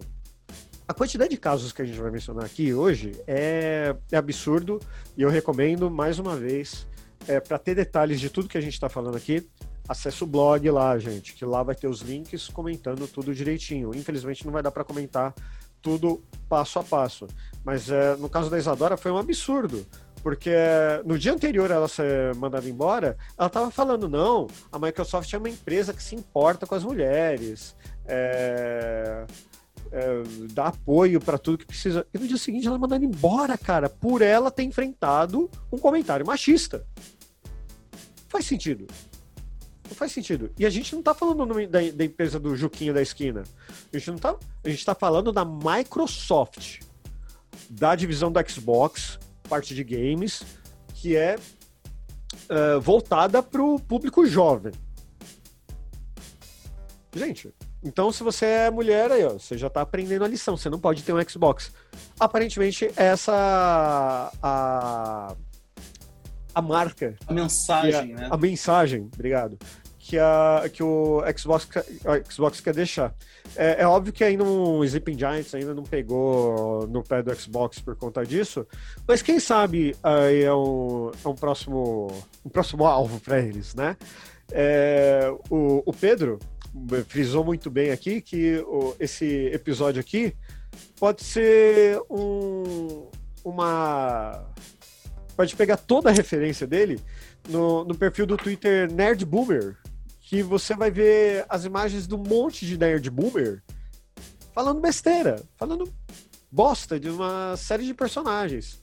A 0.86 0.92
quantidade 0.92 1.30
de 1.30 1.38
casos 1.38 1.72
que 1.72 1.80
a 1.80 1.84
gente 1.84 1.98
vai 1.98 2.10
mencionar 2.10 2.44
aqui 2.44 2.74
hoje 2.74 3.12
é, 3.26 3.96
é 4.12 4.16
absurdo 4.18 4.78
e 5.16 5.22
eu 5.22 5.30
recomendo 5.30 5.90
mais 5.90 6.18
uma 6.18 6.36
vez 6.36 6.86
é, 7.26 7.40
para 7.40 7.58
ter 7.58 7.74
detalhes 7.74 8.20
de 8.20 8.28
tudo 8.28 8.48
que 8.48 8.58
a 8.58 8.60
gente 8.60 8.74
está 8.74 8.90
falando 8.90 9.16
aqui. 9.16 9.48
Acesse 9.88 10.22
o 10.22 10.26
blog 10.26 10.70
lá, 10.70 10.98
gente, 10.98 11.32
que 11.32 11.44
lá 11.44 11.62
vai 11.62 11.74
ter 11.74 11.88
os 11.88 12.02
links 12.02 12.48
comentando 12.48 13.08
tudo 13.08 13.34
direitinho. 13.34 13.94
Infelizmente 13.94 14.44
não 14.44 14.52
vai 14.52 14.62
dar 14.62 14.70
para 14.70 14.84
comentar 14.84 15.34
tudo 15.80 16.22
passo 16.50 16.78
a 16.78 16.82
passo, 16.82 17.26
mas 17.64 17.90
é, 17.90 18.14
no 18.16 18.28
caso 18.28 18.50
da 18.50 18.58
Isadora 18.58 18.98
foi 18.98 19.10
um 19.10 19.18
absurdo 19.18 19.86
porque 20.22 20.54
no 21.04 21.18
dia 21.18 21.34
anterior 21.34 21.70
ela 21.70 21.86
ser 21.86 22.34
mandada 22.36 22.66
embora, 22.66 23.14
ela 23.38 23.46
estava 23.46 23.70
falando: 23.70 24.08
não, 24.08 24.48
a 24.72 24.78
Microsoft 24.78 25.30
é 25.32 25.36
uma 25.36 25.50
empresa 25.50 25.92
que 25.92 26.02
se 26.02 26.14
importa 26.14 26.66
com 26.66 26.74
as 26.74 26.82
mulheres, 26.82 27.76
é, 28.06 29.26
é, 29.94 30.22
dá 30.52 30.66
apoio 30.66 31.20
para 31.20 31.38
tudo 31.38 31.58
que 31.58 31.66
precisa. 31.66 32.04
E 32.12 32.18
no 32.18 32.26
dia 32.26 32.36
seguinte 32.36 32.66
ela 32.66 32.74
é 32.74 32.78
mandada 32.78 33.04
embora, 33.04 33.56
cara, 33.56 33.88
por 33.88 34.22
ela 34.22 34.50
ter 34.50 34.64
enfrentado 34.64 35.48
um 35.70 35.78
comentário 35.78 36.26
machista. 36.26 36.84
Faz 38.28 38.44
sentido. 38.44 38.88
Não 39.88 39.94
faz 39.94 40.10
sentido. 40.10 40.50
E 40.58 40.66
a 40.66 40.70
gente 40.70 40.92
não 40.92 40.98
está 40.98 41.14
falando 41.14 41.46
da, 41.68 41.80
da, 41.92 42.04
empresa 42.04 42.40
do 42.40 42.56
Juquinho 42.56 42.92
da 42.92 43.00
esquina. 43.00 43.44
A 43.92 43.96
gente 43.96 44.10
não 44.10 44.18
tá. 44.18 44.36
A 44.64 44.68
gente 44.68 44.84
tá 44.84 44.96
falando 44.96 45.30
da 45.30 45.44
Microsoft, 45.44 46.80
da 47.70 47.94
divisão 47.94 48.32
do 48.32 48.50
Xbox, 48.50 49.20
parte 49.48 49.76
de 49.76 49.84
games, 49.84 50.42
que 50.94 51.14
é 51.14 51.36
uh, 51.36 52.80
voltada 52.80 53.40
para 53.40 53.62
o 53.62 53.78
público 53.78 54.26
jovem. 54.26 54.72
Gente, 57.14 57.54
então 57.84 58.10
se 58.10 58.22
você 58.22 58.46
é 58.46 58.70
mulher 58.70 59.12
aí, 59.12 59.24
ó, 59.24 59.34
você 59.34 59.58
já 59.58 59.66
está 59.66 59.82
aprendendo 59.82 60.24
a 60.24 60.28
lição, 60.28 60.56
você 60.56 60.70
não 60.70 60.78
pode 60.78 61.02
ter 61.02 61.12
um 61.12 61.28
Xbox. 61.28 61.72
Aparentemente, 62.18 62.90
essa 62.96 64.32
a, 64.42 65.34
a 66.54 66.62
marca. 66.62 67.14
A 67.26 67.32
mensagem, 67.32 68.14
a, 68.14 68.16
né? 68.16 68.28
A 68.30 68.36
mensagem, 68.36 69.10
obrigado 69.12 69.58
que, 70.04 70.18
a, 70.18 70.68
que 70.70 70.82
o 70.82 71.22
Xbox, 71.34 71.66
a 72.04 72.30
Xbox 72.30 72.60
quer 72.60 72.74
deixar. 72.74 73.14
É, 73.56 73.82
é, 73.82 73.86
óbvio 73.86 74.12
que 74.12 74.22
ainda 74.22 74.44
um 74.44 74.84
Sleeping 74.84 75.18
Giants 75.18 75.54
ainda 75.54 75.72
não 75.72 75.82
pegou 75.82 76.86
no 76.88 77.02
pé 77.02 77.22
do 77.22 77.34
Xbox 77.34 77.80
por 77.80 77.96
conta 77.96 78.22
disso, 78.22 78.66
mas 79.08 79.22
quem 79.22 79.40
sabe 79.40 79.96
aí 80.02 80.42
é 80.42 80.52
um, 80.52 81.10
é 81.24 81.28
um 81.28 81.34
próximo 81.34 82.08
um 82.44 82.50
próximo 82.50 82.84
alvo 82.84 83.18
para 83.18 83.40
eles, 83.40 83.74
né? 83.74 83.96
É, 84.52 85.34
o, 85.48 85.82
o, 85.86 85.92
Pedro 85.92 86.38
frisou 87.06 87.44
muito 87.44 87.70
bem 87.70 87.90
aqui 87.90 88.20
que 88.20 88.64
esse 88.98 89.46
episódio 89.52 90.00
aqui 90.00 90.34
pode 90.98 91.22
ser 91.22 92.00
um, 92.10 93.08
uma 93.44 94.44
pode 95.36 95.54
pegar 95.56 95.76
toda 95.76 96.10
a 96.10 96.12
referência 96.12 96.66
dele 96.66 97.00
no, 97.48 97.84
no 97.84 97.94
perfil 97.94 98.26
do 98.26 98.36
Twitter 98.36 98.90
Nerd 98.92 99.24
Boomer, 99.24 99.76
que 100.20 100.42
você 100.42 100.74
vai 100.74 100.90
ver 100.90 101.44
as 101.48 101.64
imagens 101.64 102.10
um 102.10 102.18
monte 102.18 102.66
de 102.66 102.78
nerd 102.78 103.10
boomer 103.10 103.62
falando 104.52 104.80
besteira, 104.80 105.42
falando 105.56 105.92
bosta 106.50 106.98
de 106.98 107.10
uma 107.10 107.56
série 107.56 107.84
de 107.84 107.92
personagens. 107.92 108.80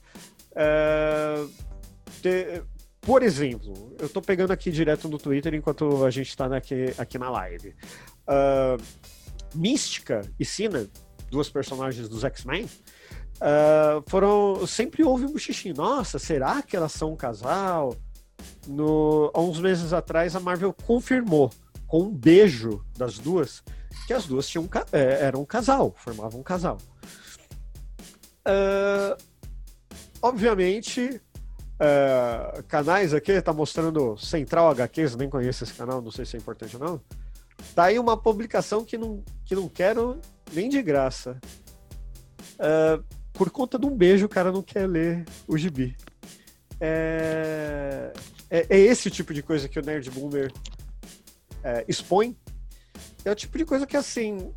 É, 0.54 1.44
por 3.02 3.22
exemplo, 3.22 3.94
eu 3.98 4.08
tô 4.08 4.22
pegando 4.22 4.52
aqui 4.52 4.70
direto 4.70 5.08
no 5.08 5.18
Twitter 5.18 5.54
enquanto 5.54 6.04
a 6.04 6.10
gente 6.10 6.28
está 6.28 6.46
aqui, 6.56 6.94
aqui 6.96 7.18
na 7.18 7.28
live. 7.28 7.74
Uh, 8.26 8.82
Mística 9.54 10.22
e 10.40 10.44
Sina, 10.44 10.88
duas 11.30 11.50
personagens 11.50 12.08
dos 12.08 12.24
X-Men, 12.24 12.64
uh, 12.64 14.02
foram. 14.08 14.66
Sempre 14.66 15.04
houve 15.04 15.26
um 15.26 15.32
buchichinho. 15.32 15.74
Nossa, 15.74 16.18
será 16.18 16.62
que 16.62 16.74
elas 16.74 16.92
são 16.92 17.12
um 17.12 17.16
casal? 17.16 17.94
no, 18.66 19.30
há 19.34 19.40
uns 19.40 19.60
meses 19.60 19.92
atrás, 19.92 20.34
a 20.36 20.40
Marvel 20.40 20.74
confirmou, 20.86 21.50
com 21.86 22.02
um 22.04 22.10
beijo 22.10 22.84
das 22.96 23.18
duas, 23.18 23.62
que 24.06 24.12
as 24.12 24.26
duas 24.26 24.48
tinham, 24.48 24.68
é, 24.92 25.24
eram 25.24 25.42
um 25.42 25.44
casal, 25.44 25.94
formavam 25.96 26.40
um 26.40 26.42
casal. 26.42 26.78
Uh, 28.46 29.16
obviamente, 30.20 31.20
uh, 31.82 32.62
canais 32.64 33.12
aqui, 33.12 33.40
tá 33.42 33.52
mostrando 33.52 34.16
Central 34.16 34.70
HQs, 34.70 35.16
nem 35.16 35.28
conheço 35.28 35.64
esse 35.64 35.74
canal, 35.74 36.00
não 36.00 36.10
sei 36.10 36.24
se 36.24 36.36
é 36.36 36.38
importante 36.38 36.76
ou 36.76 36.82
não. 36.82 37.00
Tá 37.74 37.84
aí 37.84 37.98
uma 37.98 38.16
publicação 38.16 38.84
que 38.84 38.96
não, 38.96 39.22
que 39.44 39.54
não 39.54 39.68
quero 39.68 40.20
nem 40.52 40.68
de 40.68 40.80
graça. 40.82 41.40
Uh, 42.54 43.02
por 43.32 43.50
conta 43.50 43.78
de 43.78 43.86
um 43.86 43.96
beijo, 43.96 44.26
o 44.26 44.28
cara 44.28 44.52
não 44.52 44.62
quer 44.62 44.86
ler 44.86 45.24
o 45.46 45.56
gibi. 45.56 45.96
É, 46.80 48.12
é, 48.50 48.66
é 48.68 48.78
esse 48.78 49.10
tipo 49.10 49.32
de 49.32 49.42
coisa 49.42 49.68
que 49.68 49.78
o 49.78 49.84
Nerd 49.84 50.10
Boomer 50.10 50.52
é, 51.62 51.84
expõe. 51.88 52.36
É 53.24 53.30
o 53.30 53.34
tipo 53.34 53.56
de 53.56 53.64
coisa 53.64 53.86
que, 53.86 53.96
assim. 53.96 54.52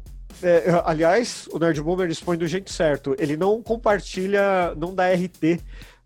Aliás, 0.84 1.48
o 1.51 1.60
Nerd 1.60 1.82
Boomer 1.82 2.10
expõe 2.10 2.38
do 2.38 2.48
jeito 2.48 2.72
certo. 2.74 3.15
Ele 3.17 3.38
não 3.38 3.62
compartilha, 3.63 4.75
não 4.75 4.94
dá 4.94 5.08
RT 5.13 5.63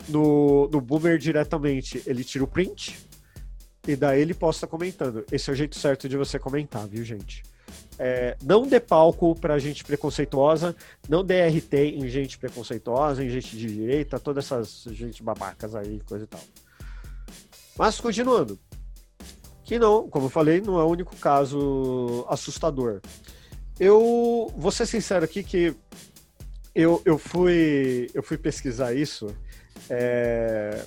no, 0.07 0.67
no 0.69 0.81
Boomer 0.81 1.17
diretamente. 1.17 2.01
Ele 2.05 2.23
tira 2.23 2.43
o 2.43 2.47
print 2.47 2.97
e 3.87 3.95
daí 3.95 4.21
ele 4.21 4.33
posta 4.33 4.67
comentando. 4.67 5.25
Esse 5.31 5.49
é 5.49 5.53
o 5.53 5.55
jeito 5.55 5.77
certo 5.77 6.07
de 6.07 6.17
você 6.17 6.37
comentar, 6.37 6.87
viu, 6.87 7.03
gente? 7.03 7.43
É, 7.97 8.37
não 8.41 8.65
dê 8.65 8.79
palco 8.79 9.35
para 9.35 9.59
gente 9.59 9.83
preconceituosa, 9.83 10.75
não 11.07 11.23
dê 11.23 11.45
RT 11.47 11.73
em 11.73 12.07
gente 12.07 12.37
preconceituosa, 12.37 13.23
em 13.23 13.29
gente 13.29 13.57
de 13.57 13.67
direita, 13.67 14.19
todas 14.19 14.45
essas 14.45 14.83
gente 14.95 15.21
babacas 15.21 15.75
aí, 15.75 15.99
coisa 16.05 16.23
e 16.23 16.27
tal. 16.27 16.41
Mas 17.77 17.99
continuando, 17.99 18.57
que 19.63 19.77
não, 19.77 20.09
como 20.09 20.27
eu 20.27 20.29
falei, 20.29 20.61
não 20.61 20.79
é 20.79 20.83
o 20.83 20.87
único 20.87 21.15
caso 21.17 22.25
assustador. 22.29 23.01
Eu 23.79 24.51
vou 24.57 24.71
ser 24.71 24.85
sincero 24.85 25.25
aqui 25.25 25.43
que 25.43 25.75
eu, 26.73 27.01
eu, 27.05 27.17
fui, 27.17 28.09
eu 28.13 28.23
fui 28.23 28.37
pesquisar 28.37 28.93
isso. 28.93 29.27
É, 29.89 30.83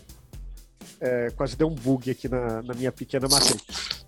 é, 1.00 1.30
quase 1.36 1.56
deu 1.56 1.68
um 1.68 1.74
bug 1.74 2.10
aqui 2.10 2.28
na, 2.28 2.62
na 2.62 2.74
minha 2.74 2.92
pequena 2.92 3.28
matriz. 3.28 4.04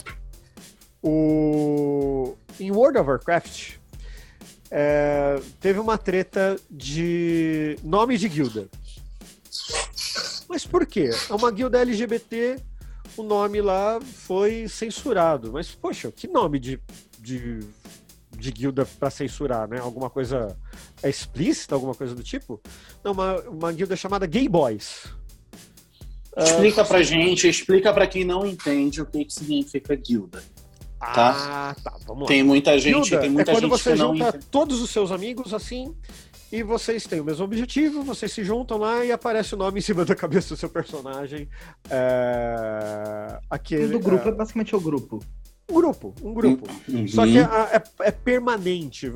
O... 1.02 2.36
Em 2.58 2.70
World 2.70 2.98
of 2.98 3.10
Warcraft, 3.10 3.74
é, 4.70 5.40
teve 5.60 5.78
uma 5.78 5.98
treta 5.98 6.56
de 6.70 7.78
nome 7.82 8.16
de 8.16 8.28
guilda. 8.28 8.68
Mas 10.48 10.66
por 10.66 10.86
quê? 10.86 11.10
É 11.28 11.34
uma 11.34 11.50
guilda 11.50 11.80
LGBT, 11.80 12.60
o 13.16 13.22
nome 13.22 13.60
lá 13.60 14.00
foi 14.00 14.68
censurado. 14.68 15.52
Mas, 15.52 15.70
poxa, 15.74 16.10
que 16.10 16.28
nome 16.28 16.58
de, 16.58 16.80
de, 17.18 17.60
de 18.38 18.52
guilda 18.52 18.86
para 18.98 19.10
censurar, 19.10 19.68
né? 19.68 19.78
Alguma 19.78 20.10
coisa 20.10 20.56
é 21.02 21.08
explícita, 21.08 21.74
alguma 21.74 21.94
coisa 21.94 22.14
do 22.14 22.22
tipo? 22.22 22.60
Não, 23.02 23.12
uma, 23.12 23.40
uma 23.42 23.72
guilda 23.72 23.96
chamada 23.96 24.26
Gay 24.26 24.48
Boys. 24.48 25.06
Explica 26.36 26.82
uh, 26.82 26.86
pra 26.86 27.02
gente, 27.02 27.48
explica 27.48 27.92
para 27.92 28.06
quem 28.06 28.24
não 28.24 28.44
entende 28.44 29.00
o 29.00 29.06
que, 29.06 29.24
que 29.24 29.32
significa 29.32 29.94
guilda. 29.94 30.42
Tá? 30.98 31.34
Ah, 31.36 31.76
tá, 31.82 31.96
vamos 32.06 32.22
lá. 32.22 32.28
Tem 32.28 32.42
muita 32.42 32.78
gente, 32.78 33.10
Guilda 33.10 33.20
tem 33.20 33.30
muita 33.30 33.50
é 33.50 33.54
quando 33.54 33.62
gente 33.64 33.70
você 33.70 33.92
que 33.92 33.98
não 33.98 34.12
junta 34.16 34.28
entende. 34.28 34.46
todos 34.50 34.80
os 34.80 34.90
seus 34.90 35.12
amigos 35.12 35.52
assim 35.52 35.94
e 36.50 36.62
vocês 36.62 37.04
têm 37.04 37.20
o 37.20 37.24
mesmo 37.24 37.44
objetivo, 37.44 38.02
vocês 38.02 38.32
se 38.32 38.44
juntam 38.44 38.78
lá 38.78 39.04
e 39.04 39.12
aparece 39.12 39.54
o 39.54 39.58
nome 39.58 39.80
em 39.80 39.82
cima 39.82 40.04
da 40.04 40.14
cabeça 40.14 40.54
do 40.54 40.56
seu 40.56 40.68
personagem. 40.68 41.48
É... 41.90 43.38
Aquele, 43.50 43.88
do 43.88 43.98
grupo 43.98 44.28
é 44.28 44.32
basicamente 44.32 44.74
o 44.74 44.80
grupo. 44.80 45.20
Um 45.68 45.74
grupo, 45.74 46.14
um 46.22 46.34
grupo. 46.34 46.66
Uhum. 46.88 47.08
Só 47.08 47.24
que 47.24 47.38
é, 47.38 47.42
é- 47.42 48.08
é 48.08 48.10
permanente, 48.10 49.10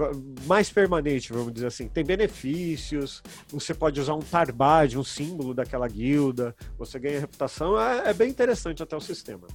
mais 0.46 0.70
permanente, 0.70 1.30
vamos 1.30 1.52
dizer 1.52 1.66
assim. 1.66 1.88
Tem 1.88 2.02
benefícios, 2.02 3.22
você 3.48 3.74
pode 3.74 4.00
usar 4.00 4.14
um 4.14 4.20
tarbad, 4.20 4.96
um 4.98 5.04
símbolo 5.04 5.52
daquela 5.52 5.86
guilda, 5.86 6.56
você 6.78 6.98
ganha 6.98 7.20
reputação, 7.20 7.78
é, 7.78 8.08
é 8.08 8.14
bem 8.14 8.30
interessante 8.30 8.82
até 8.82 8.96
o 8.96 9.00
sistema. 9.00 9.46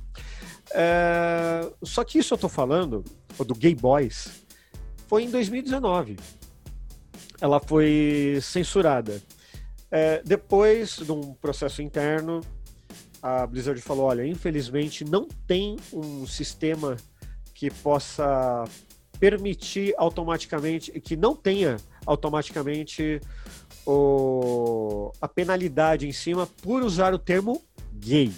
É, 0.71 1.67
só 1.83 2.03
que 2.03 2.19
isso 2.19 2.35
eu 2.35 2.37
tô 2.37 2.47
falando, 2.47 3.03
do 3.39 3.55
Gay 3.55 3.73
Boys, 3.73 4.43
foi 5.07 5.23
em 5.23 5.29
2019. 5.31 6.17
Ela 7.41 7.59
foi 7.59 8.37
censurada. 8.41 9.21
É, 9.89 10.21
depois 10.23 10.97
de 10.97 11.11
um 11.11 11.33
processo 11.33 11.81
interno, 11.81 12.41
a 13.23 13.47
Blizzard 13.47 13.81
falou: 13.81 14.07
olha, 14.07 14.27
infelizmente 14.27 15.05
não 15.05 15.29
tem 15.47 15.77
um 15.93 16.27
sistema 16.27 16.97
que 17.53 17.71
possa 17.71 18.65
permitir 19.17 19.95
automaticamente, 19.97 20.91
que 20.99 21.15
não 21.15 21.33
tenha 21.33 21.77
automaticamente 22.05 23.21
o, 23.85 25.13
a 25.21 25.27
penalidade 25.27 26.05
em 26.05 26.11
cima 26.11 26.45
por 26.61 26.83
usar 26.83 27.13
o 27.13 27.19
termo 27.19 27.63
gay. 27.93 28.33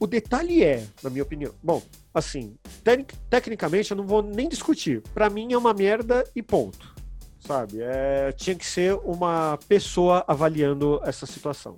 O 0.00 0.06
detalhe 0.08 0.64
é, 0.64 0.84
na 1.00 1.08
minha 1.08 1.22
opinião, 1.22 1.54
bom, 1.62 1.80
assim, 2.12 2.56
tec- 2.82 3.14
tecnicamente 3.30 3.92
eu 3.92 3.96
não 3.96 4.04
vou 4.04 4.20
nem 4.20 4.48
discutir. 4.48 5.00
Pra 5.14 5.30
mim 5.30 5.52
é 5.52 5.56
uma 5.56 5.72
merda 5.72 6.28
e 6.34 6.42
ponto. 6.42 6.92
Sabe? 7.38 7.78
É, 7.80 8.32
tinha 8.32 8.56
que 8.56 8.66
ser 8.66 8.94
uma 9.04 9.56
pessoa 9.68 10.24
avaliando 10.26 11.00
essa 11.04 11.24
situação. 11.26 11.76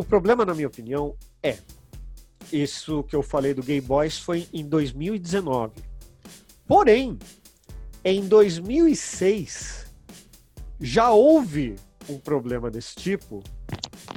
O 0.00 0.02
problema, 0.02 0.46
na 0.46 0.54
minha 0.54 0.66
opinião, 0.66 1.14
é 1.42 1.58
isso 2.50 3.02
que 3.02 3.14
eu 3.14 3.22
falei 3.22 3.52
do 3.52 3.62
Gay 3.62 3.82
Boys 3.82 4.18
foi 4.18 4.48
em 4.50 4.66
2019. 4.66 5.74
Porém, 6.66 7.18
em 8.02 8.26
2006 8.26 9.84
já 10.80 11.10
houve 11.10 11.76
um 12.08 12.18
problema 12.18 12.70
desse 12.70 12.96
tipo, 12.96 13.44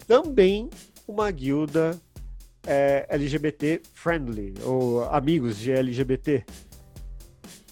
também 0.07 0.69
uma 1.05 1.29
guilda 1.29 1.99
é, 2.65 3.05
LGBT 3.09 3.81
friendly, 3.93 4.53
ou 4.63 5.03
amigos 5.09 5.57
de 5.57 5.69
LGBT, 5.69 6.45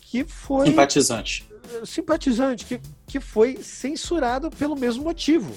que 0.01 0.25
foi 0.25 0.67
Simpatizante. 0.67 1.49
simpatizante, 1.85 2.65
que, 2.65 2.81
que 3.07 3.21
foi 3.21 3.55
censurado 3.63 4.51
pelo 4.51 4.75
mesmo 4.75 5.01
motivo. 5.01 5.55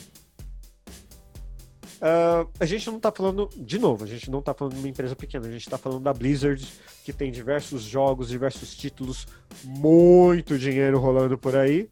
Ah, 2.07 2.47
a 2.61 2.67
gente 2.67 2.87
não 2.91 3.01
tá 3.01 3.11
falando, 3.11 3.49
de 3.57 3.79
novo, 3.79 4.05
a 4.05 4.07
gente 4.07 4.31
não 4.31 4.43
tá 4.43 4.53
falando 4.53 4.75
de 4.75 4.79
uma 4.79 4.89
empresa 4.91 5.17
pequena, 5.17 5.49
a 5.49 5.51
gente 5.51 5.71
tá 5.71 5.79
falando 5.79 6.03
da 6.03 6.13
Blizzard, 6.13 6.63
que 7.03 7.15
tem 7.15 7.33
diversos 7.33 7.83
jogos, 7.83 8.29
diversos 8.29 8.77
títulos, 8.77 9.27
muito 9.65 10.59
dinheiro 10.59 10.99
rolando 10.99 11.39
por 11.39 11.57
aí, 11.57 11.89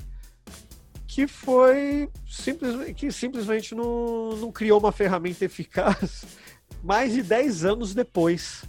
que 1.07 1.27
foi 1.27 2.11
simplesmente, 2.29 2.93
que 2.93 3.11
simplesmente 3.11 3.75
não, 3.75 4.37
não 4.37 4.53
criou 4.53 4.79
uma 4.79 4.93
ferramenta 4.93 5.47
eficaz 5.47 6.27
mais 6.85 7.15
de 7.15 7.23
10 7.23 7.65
anos 7.65 7.95
depois 7.95 8.65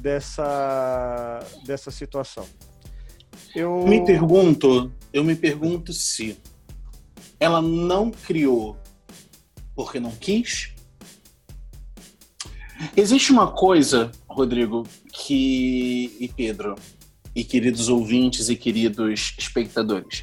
dessa, 0.00 1.38
dessa 1.64 1.92
situação. 1.92 2.44
Eu 3.54 3.86
Me 3.86 4.04
pergunto, 4.04 4.90
eu 5.12 5.22
me 5.22 5.36
pergunto 5.36 5.92
se 5.92 6.36
ela 7.38 7.62
não 7.62 8.10
criou 8.10 8.76
porque 9.82 9.98
não 9.98 10.10
quis. 10.10 10.74
Existe 12.94 13.32
uma 13.32 13.50
coisa, 13.50 14.12
Rodrigo, 14.28 14.86
que 15.10 16.14
e 16.20 16.28
Pedro 16.28 16.74
e 17.34 17.42
queridos 17.42 17.88
ouvintes 17.88 18.50
e 18.50 18.56
queridos 18.56 19.34
espectadores, 19.38 20.22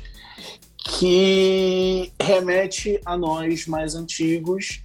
que 0.78 2.12
remete 2.22 3.02
a 3.04 3.18
nós 3.18 3.66
mais 3.66 3.96
antigos 3.96 4.84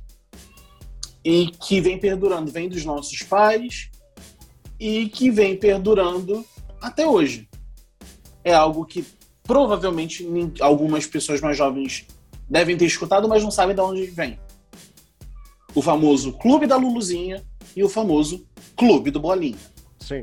e 1.22 1.48
que 1.48 1.78
vem 1.82 1.98
perdurando, 1.98 2.50
vem 2.50 2.66
dos 2.66 2.82
nossos 2.82 3.22
pais 3.22 3.90
e 4.80 5.06
que 5.10 5.30
vem 5.30 5.54
perdurando 5.54 6.46
até 6.80 7.06
hoje 7.06 7.46
é 8.42 8.54
algo 8.54 8.86
que 8.86 9.04
provavelmente 9.42 10.26
algumas 10.60 11.06
pessoas 11.06 11.42
mais 11.42 11.58
jovens 11.58 12.06
devem 12.48 12.76
ter 12.76 12.86
escutado, 12.86 13.28
mas 13.28 13.42
não 13.42 13.50
sabem 13.50 13.74
de 13.74 13.80
onde 13.80 14.06
vem. 14.06 14.38
O 15.74 15.82
famoso 15.82 16.32
Clube 16.32 16.66
da 16.66 16.76
Luluzinha 16.76 17.42
e 17.74 17.82
o 17.82 17.88
famoso 17.88 18.46
Clube 18.76 19.10
do 19.10 19.20
Bolinha. 19.20 19.58
Sim. 20.00 20.22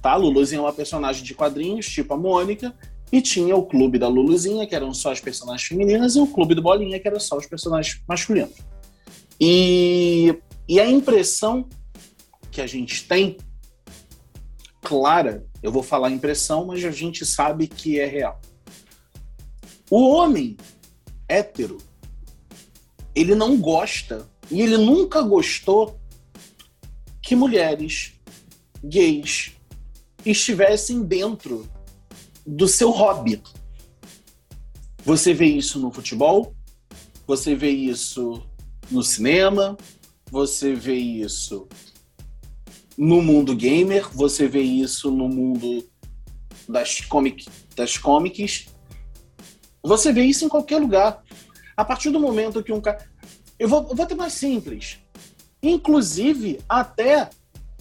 Tá? 0.00 0.12
A 0.12 0.16
Luluzinha 0.16 0.60
é 0.60 0.62
uma 0.62 0.72
personagem 0.72 1.24
de 1.24 1.34
quadrinhos, 1.34 1.86
tipo 1.86 2.14
a 2.14 2.16
Mônica, 2.16 2.74
e 3.12 3.20
tinha 3.20 3.56
o 3.56 3.64
Clube 3.64 3.98
da 3.98 4.08
Luluzinha, 4.08 4.66
que 4.66 4.74
eram 4.74 4.94
só 4.94 5.10
as 5.10 5.20
personagens 5.20 5.66
femininas, 5.66 6.14
e 6.14 6.20
o 6.20 6.26
Clube 6.26 6.54
do 6.54 6.62
Bolinha, 6.62 6.98
que 6.98 7.08
eram 7.08 7.18
só 7.18 7.36
os 7.36 7.46
personagens 7.46 8.02
masculinos. 8.08 8.54
E, 9.40 10.36
e 10.68 10.78
a 10.78 10.88
impressão 10.88 11.68
que 12.50 12.60
a 12.60 12.66
gente 12.66 13.06
tem, 13.08 13.36
clara, 14.80 15.44
eu 15.62 15.72
vou 15.72 15.82
falar 15.82 16.10
impressão, 16.10 16.66
mas 16.66 16.84
a 16.84 16.90
gente 16.90 17.26
sabe 17.26 17.66
que 17.66 17.98
é 17.98 18.06
real. 18.06 18.40
O 19.90 20.08
homem 20.10 20.56
hétero, 21.28 21.78
ele 23.14 23.34
não 23.34 23.56
gosta, 23.56 24.28
e 24.50 24.60
ele 24.60 24.76
nunca 24.76 25.22
gostou 25.22 25.98
que 27.22 27.36
mulheres 27.36 28.14
gays 28.82 29.52
estivessem 30.24 31.02
dentro 31.02 31.68
do 32.46 32.66
seu 32.66 32.90
hobby. 32.90 33.42
Você 35.04 35.32
vê 35.32 35.46
isso 35.46 35.78
no 35.78 35.92
futebol, 35.92 36.54
você 37.26 37.54
vê 37.54 37.70
isso 37.70 38.42
no 38.90 39.02
cinema, 39.02 39.76
você 40.30 40.74
vê 40.74 40.96
isso 40.96 41.68
no 42.98 43.22
mundo 43.22 43.56
gamer, 43.56 44.08
você 44.12 44.46
vê 44.46 44.60
isso 44.60 45.10
no 45.10 45.28
mundo 45.28 45.88
das, 46.68 47.00
comic, 47.00 47.48
das 47.74 47.96
comics, 47.96 48.66
você 49.82 50.12
vê 50.12 50.24
isso 50.24 50.44
em 50.44 50.48
qualquer 50.48 50.78
lugar. 50.78 51.22
A 51.76 51.84
partir 51.84 52.10
do 52.10 52.20
momento 52.20 52.62
que 52.62 52.72
um 52.72 52.80
cara. 52.80 53.08
Eu 53.60 53.68
vou, 53.68 53.86
eu 53.90 53.94
vou 53.94 54.06
ter 54.06 54.14
mais 54.14 54.32
simples. 54.32 54.98
Inclusive, 55.62 56.60
até 56.66 57.28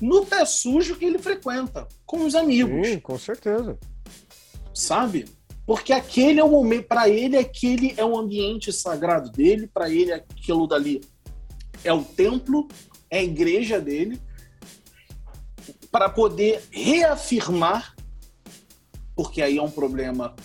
no 0.02 0.26
pé 0.26 0.44
sujo 0.44 0.98
que 0.98 1.06
ele 1.06 1.18
frequenta, 1.18 1.88
com 2.06 2.26
os 2.26 2.36
amigos 2.36 2.86
Sim, 2.86 3.00
com 3.00 3.18
certeza. 3.18 3.80
sabe? 4.74 5.24
Porque 5.66 5.94
aquele 5.94 6.42
é 6.42 6.44
o 6.44 6.50
momento, 6.50 6.86
para 6.86 7.08
ele, 7.08 7.38
aquele 7.38 7.94
é 7.96 8.04
o 8.04 8.18
ambiente 8.18 8.74
sagrado 8.74 9.32
dele, 9.32 9.68
para 9.68 9.90
ele, 9.90 10.12
aquilo 10.12 10.68
dali 10.68 11.00
é 11.82 11.94
o 11.94 12.04
templo, 12.04 12.68
é 13.10 13.20
a 13.20 13.24
igreja 13.24 13.80
dele, 13.80 14.20
para 15.90 16.10
poder 16.10 16.62
reafirmar, 16.72 17.96
porque 19.16 19.42
aí 19.42 19.58
é 19.58 19.62
um 19.62 19.72
problema 19.72 20.36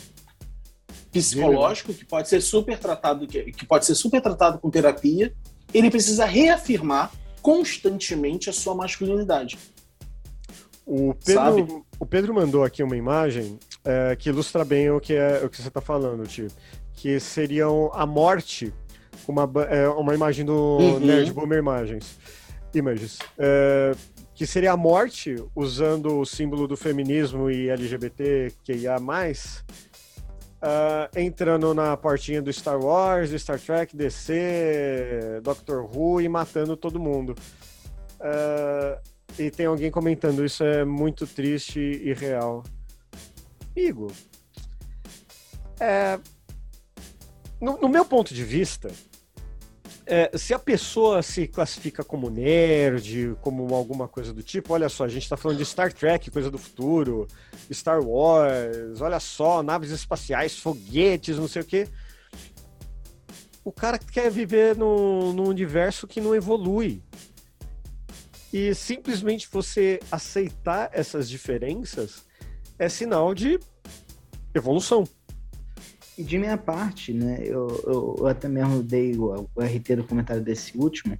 psicológico 1.14 1.94
que 1.94 2.04
pode 2.04 2.28
ser 2.28 2.40
super 2.40 2.78
tratado, 2.78 3.26
que, 3.26 3.52
que 3.52 3.64
pode 3.64 3.86
ser 3.86 3.94
super 3.94 4.20
tratado 4.20 4.58
com 4.58 4.70
terapia, 4.70 5.32
ele 5.72 5.90
precisa 5.90 6.24
reafirmar 6.24 7.10
constantemente 7.40 8.48
a 8.48 8.52
sua 8.52 8.74
masculinidade. 8.74 9.58
O 10.86 11.14
Sabe? 11.20 11.62
Pedro, 11.62 11.86
o 11.98 12.06
Pedro 12.06 12.34
mandou 12.34 12.64
aqui 12.64 12.82
uma 12.82 12.96
imagem 12.96 13.58
é, 13.84 14.14
que 14.16 14.28
ilustra 14.28 14.64
bem 14.64 14.90
o 14.90 15.00
que, 15.00 15.14
é, 15.14 15.42
o 15.44 15.48
que 15.48 15.60
você 15.60 15.68
está 15.68 15.80
falando, 15.80 16.26
tio. 16.26 16.48
Que 16.92 17.18
seriam 17.18 17.90
a 17.94 18.04
morte, 18.06 18.72
uma, 19.26 19.50
é, 19.68 19.88
uma 19.88 20.14
imagem 20.14 20.44
do 20.44 20.78
Uhum. 20.78 21.00
Nerd 21.00 21.32
Boomer 21.32 21.58
Imagens. 21.58 22.18
Images. 22.74 23.18
É, 23.38 23.94
que 24.34 24.46
seria 24.46 24.72
a 24.72 24.76
morte, 24.76 25.36
usando 25.54 26.18
o 26.18 26.26
símbolo 26.26 26.66
do 26.66 26.76
feminismo 26.76 27.50
e 27.50 27.68
LGBTQIA+, 27.68 28.98
uh, 30.64 31.18
entrando 31.18 31.74
na 31.74 31.96
portinha 31.96 32.40
do 32.40 32.52
Star 32.52 32.80
Wars, 32.80 33.30
Star 33.40 33.60
Trek, 33.60 33.94
DC, 33.94 35.40
Doctor 35.42 35.84
Who 35.84 36.22
e 36.22 36.28
matando 36.28 36.76
todo 36.76 36.98
mundo. 36.98 37.36
Uh, 38.18 38.98
e 39.38 39.50
tem 39.50 39.66
alguém 39.66 39.90
comentando, 39.90 40.44
isso 40.44 40.64
é 40.64 40.84
muito 40.84 41.26
triste 41.26 41.78
e 41.78 42.12
real. 42.14 42.62
Amigo, 43.76 44.10
é, 45.80 46.18
no, 47.60 47.78
no 47.80 47.88
meu 47.88 48.04
ponto 48.04 48.32
de 48.32 48.44
vista, 48.44 48.90
é, 50.06 50.30
se 50.36 50.52
a 50.52 50.58
pessoa 50.58 51.22
se 51.22 51.48
classifica 51.48 52.04
como 52.04 52.28
nerd, 52.28 53.36
como 53.40 53.74
alguma 53.74 54.06
coisa 54.06 54.32
do 54.32 54.42
tipo, 54.42 54.74
olha 54.74 54.88
só, 54.88 55.04
a 55.04 55.08
gente 55.08 55.22
está 55.22 55.36
falando 55.36 55.58
de 55.58 55.64
Star 55.64 55.92
Trek, 55.92 56.30
coisa 56.30 56.50
do 56.50 56.58
futuro, 56.58 57.26
Star 57.72 58.02
Wars, 58.02 59.00
olha 59.00 59.18
só, 59.18 59.62
naves 59.62 59.90
espaciais, 59.90 60.58
foguetes, 60.58 61.38
não 61.38 61.48
sei 61.48 61.62
o 61.62 61.64
quê. 61.64 61.88
O 63.64 63.72
cara 63.72 63.98
quer 63.98 64.30
viver 64.30 64.76
num, 64.76 65.32
num 65.32 65.48
universo 65.48 66.06
que 66.06 66.20
não 66.20 66.34
evolui. 66.34 67.02
E 68.52 68.74
simplesmente 68.74 69.48
você 69.50 69.98
aceitar 70.12 70.90
essas 70.92 71.28
diferenças 71.28 72.24
é 72.78 72.88
sinal 72.88 73.34
de 73.34 73.58
evolução. 74.54 75.08
De 76.16 76.38
minha 76.38 76.56
parte, 76.56 77.12
né, 77.12 77.40
eu, 77.42 77.68
eu, 77.86 78.16
eu 78.20 78.26
até 78.26 78.48
mesmo 78.48 78.82
dei 78.82 79.16
o, 79.16 79.48
o, 79.54 79.60
RT 79.60 79.96
do 79.96 80.04
comentário 80.04 80.42
desse 80.42 80.76
último, 80.78 81.18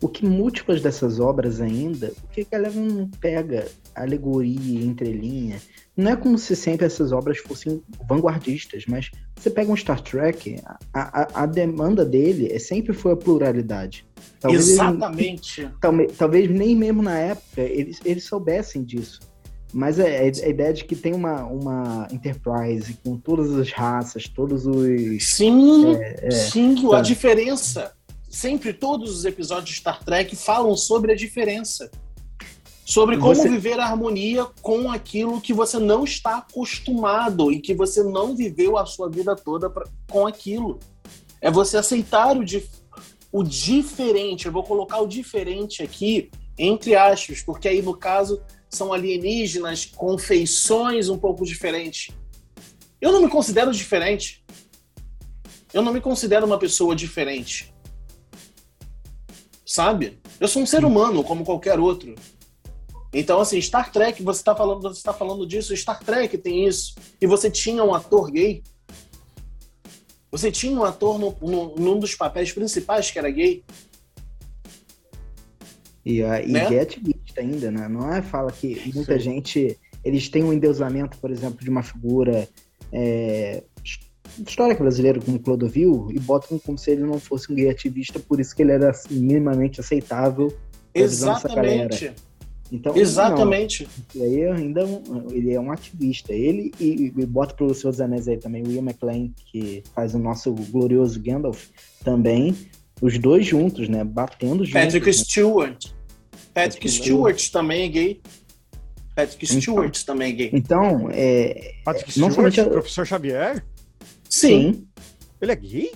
o 0.00 0.08
que 0.08 0.24
múltiplas 0.24 0.80
dessas 0.80 1.18
obras 1.18 1.60
ainda, 1.60 2.12
o 2.22 2.28
que 2.28 2.42
a 2.42 2.46
galera 2.50 2.74
não 2.74 3.08
pega 3.08 3.66
alegoria, 3.94 4.84
entrelinha, 4.84 5.60
não 5.96 6.12
é 6.12 6.16
como 6.16 6.38
se 6.38 6.54
sempre 6.54 6.86
essas 6.86 7.10
obras 7.10 7.38
fossem 7.38 7.82
vanguardistas, 8.08 8.84
mas 8.86 9.10
você 9.34 9.50
pega 9.50 9.72
um 9.72 9.76
Star 9.76 10.00
Trek, 10.00 10.60
a, 10.64 10.78
a, 10.94 11.42
a 11.42 11.46
demanda 11.46 12.04
dele 12.04 12.52
é, 12.52 12.58
sempre 12.60 12.92
foi 12.92 13.12
a 13.12 13.16
pluralidade. 13.16 14.06
Talvez 14.38 14.68
Exatamente. 14.68 15.62
Ele, 15.62 15.70
talvez, 15.80 16.16
talvez 16.16 16.48
nem 16.48 16.76
mesmo 16.76 17.02
na 17.02 17.18
época 17.18 17.62
eles, 17.62 18.00
eles 18.04 18.24
soubessem 18.24 18.84
disso. 18.84 19.18
Mas 19.72 19.98
é, 19.98 20.26
é, 20.26 20.32
a 20.44 20.48
ideia 20.48 20.72
de 20.72 20.84
que 20.84 20.96
tem 20.96 21.14
uma, 21.14 21.44
uma 21.44 22.08
Enterprise 22.10 22.98
com 23.04 23.18
todas 23.18 23.54
as 23.54 23.70
raças, 23.70 24.26
todos 24.26 24.66
os. 24.66 25.24
Sim, 25.24 25.94
é, 25.94 26.26
é, 26.26 26.30
sim, 26.30 26.76
a 26.94 27.00
diferença. 27.00 27.92
Sempre 28.30 28.72
todos 28.72 29.10
os 29.10 29.24
episódios 29.24 29.70
de 29.70 29.76
Star 29.76 30.02
Trek 30.04 30.34
falam 30.36 30.76
sobre 30.76 31.12
a 31.12 31.16
diferença. 31.16 31.90
Sobre 32.84 33.18
como 33.18 33.34
você... 33.34 33.48
viver 33.48 33.78
a 33.78 33.84
harmonia 33.84 34.46
com 34.62 34.90
aquilo 34.90 35.40
que 35.40 35.52
você 35.52 35.78
não 35.78 36.04
está 36.04 36.38
acostumado 36.38 37.52
e 37.52 37.60
que 37.60 37.74
você 37.74 38.02
não 38.02 38.34
viveu 38.34 38.78
a 38.78 38.86
sua 38.86 39.10
vida 39.10 39.36
toda 39.36 39.68
pra, 39.68 39.84
com 40.10 40.26
aquilo. 40.26 40.78
É 41.40 41.50
você 41.50 41.76
aceitar 41.76 42.36
o, 42.36 42.44
dif... 42.44 42.68
o 43.30 43.42
diferente. 43.42 44.46
Eu 44.46 44.52
vou 44.52 44.62
colocar 44.62 44.98
o 45.00 45.06
diferente 45.06 45.82
aqui 45.82 46.30
entre 46.58 46.96
aspas, 46.96 47.40
porque 47.40 47.68
aí 47.68 47.80
no 47.80 47.96
caso 47.96 48.42
são 48.70 48.92
alienígenas 48.92 49.86
com 49.86 50.18
feições 50.18 51.08
um 51.08 51.18
pouco 51.18 51.44
diferentes. 51.44 52.14
Eu 53.00 53.12
não 53.12 53.22
me 53.22 53.28
considero 53.28 53.72
diferente. 53.72 54.44
Eu 55.72 55.82
não 55.82 55.92
me 55.92 56.00
considero 56.00 56.46
uma 56.46 56.58
pessoa 56.58 56.94
diferente. 56.94 57.72
Sabe? 59.64 60.18
Eu 60.40 60.48
sou 60.48 60.62
um 60.62 60.66
ser 60.66 60.84
humano 60.84 61.22
como 61.22 61.44
qualquer 61.44 61.78
outro. 61.78 62.14
Então, 63.12 63.40
assim, 63.40 63.60
Star 63.60 63.90
Trek, 63.90 64.22
você 64.22 64.40
está 64.40 64.54
falando, 64.54 64.82
você 64.82 65.02
tá 65.02 65.12
falando 65.12 65.46
disso, 65.46 65.76
Star 65.76 66.02
Trek 66.02 66.36
tem 66.38 66.66
isso. 66.66 66.94
E 67.20 67.26
você 67.26 67.50
tinha 67.50 67.82
um 67.82 67.94
ator 67.94 68.30
gay. 68.30 68.62
Você 70.30 70.52
tinha 70.52 70.78
um 70.78 70.84
ator 70.84 71.18
no, 71.18 71.36
no, 71.40 71.74
num 71.76 71.98
dos 71.98 72.14
papéis 72.14 72.52
principais 72.52 73.10
que 73.10 73.18
era 73.18 73.30
gay. 73.30 73.64
E, 76.04 76.22
a, 76.22 76.42
e 76.42 76.52
né? 76.52 76.68
Get 76.68 76.98
ainda, 77.38 77.70
né? 77.70 77.88
Não 77.88 78.12
é 78.12 78.22
fala 78.22 78.50
que 78.50 78.92
muita 78.94 79.14
Sim. 79.14 79.20
gente 79.20 79.78
eles 80.04 80.28
têm 80.28 80.44
um 80.44 80.52
endeusamento, 80.52 81.18
por 81.18 81.30
exemplo, 81.30 81.62
de 81.62 81.68
uma 81.68 81.82
figura 81.82 82.48
é, 82.92 83.62
histórica 84.46 84.82
brasileira 84.82 85.20
como 85.20 85.38
Clodovil 85.38 86.08
e 86.10 86.18
botam 86.18 86.58
como 86.58 86.78
se 86.78 86.90
ele 86.90 87.02
não 87.02 87.18
fosse 87.18 87.50
um 87.52 87.54
gay 87.54 87.68
ativista, 87.68 88.18
por 88.18 88.40
isso 88.40 88.54
que 88.54 88.62
ele 88.62 88.72
era 88.72 88.92
minimamente 89.10 89.80
aceitável. 89.80 90.54
Exatamente. 90.94 92.12
Então, 92.70 92.94
Exatamente. 92.96 93.88
Não, 94.14 94.22
e 94.22 94.24
aí 94.24 94.46
ainda 94.46 94.84
ele 95.30 95.54
é 95.54 95.60
um 95.60 95.72
ativista. 95.72 96.34
Ele 96.34 96.70
e, 96.78 97.12
e 97.16 97.26
bota 97.26 97.54
para 97.54 97.66
os 97.66 97.78
seus 97.78 98.00
anéis 98.00 98.28
aí 98.28 98.36
também 98.36 98.62
o 98.62 98.70
Ian 98.70 98.82
McLean, 98.82 99.30
que 99.46 99.82
faz 99.94 100.14
o 100.14 100.18
nosso 100.18 100.52
glorioso 100.52 101.20
Gandalf, 101.20 101.68
também. 102.04 102.54
Os 103.00 103.16
dois 103.16 103.46
juntos, 103.46 103.88
né? 103.88 104.04
Batendo 104.04 104.64
juntos. 104.64 104.72
Patrick 104.72 105.06
né? 105.06 105.12
Stewart. 105.12 105.97
Patrick 106.62 106.88
Stewart 106.88 107.50
também 107.50 107.84
é 107.84 107.88
gay. 107.88 108.22
Patrick 109.14 109.44
então, 109.44 109.60
Stewart 109.60 110.04
também 110.04 110.32
é 110.32 110.32
gay. 110.32 110.50
Então, 110.52 111.08
é. 111.12 111.74
Patrick 111.84 112.18
não 112.18 112.30
Stewart, 112.30 112.54
somente... 112.54 112.70
professor 112.70 113.06
Xavier? 113.06 113.64
Sim. 114.28 114.72
Sim. 114.72 114.88
Ele 115.40 115.52
é 115.52 115.56
gay? 115.56 115.92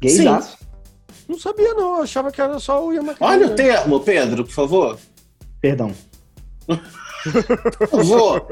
Gaysaço. 0.00 0.58
Não 1.28 1.38
sabia, 1.38 1.74
não. 1.74 1.96
Eu 1.96 2.02
achava 2.02 2.30
que 2.30 2.40
era 2.40 2.58
só 2.58 2.84
o 2.84 2.92
Ian 2.92 3.02
McKellen. 3.02 3.32
Olha 3.32 3.46
o 3.46 3.54
termo, 3.54 4.00
Pedro, 4.00 4.44
por 4.44 4.52
favor. 4.52 4.98
Perdão. 5.60 5.92
por 6.66 7.88
favor. 7.88 8.46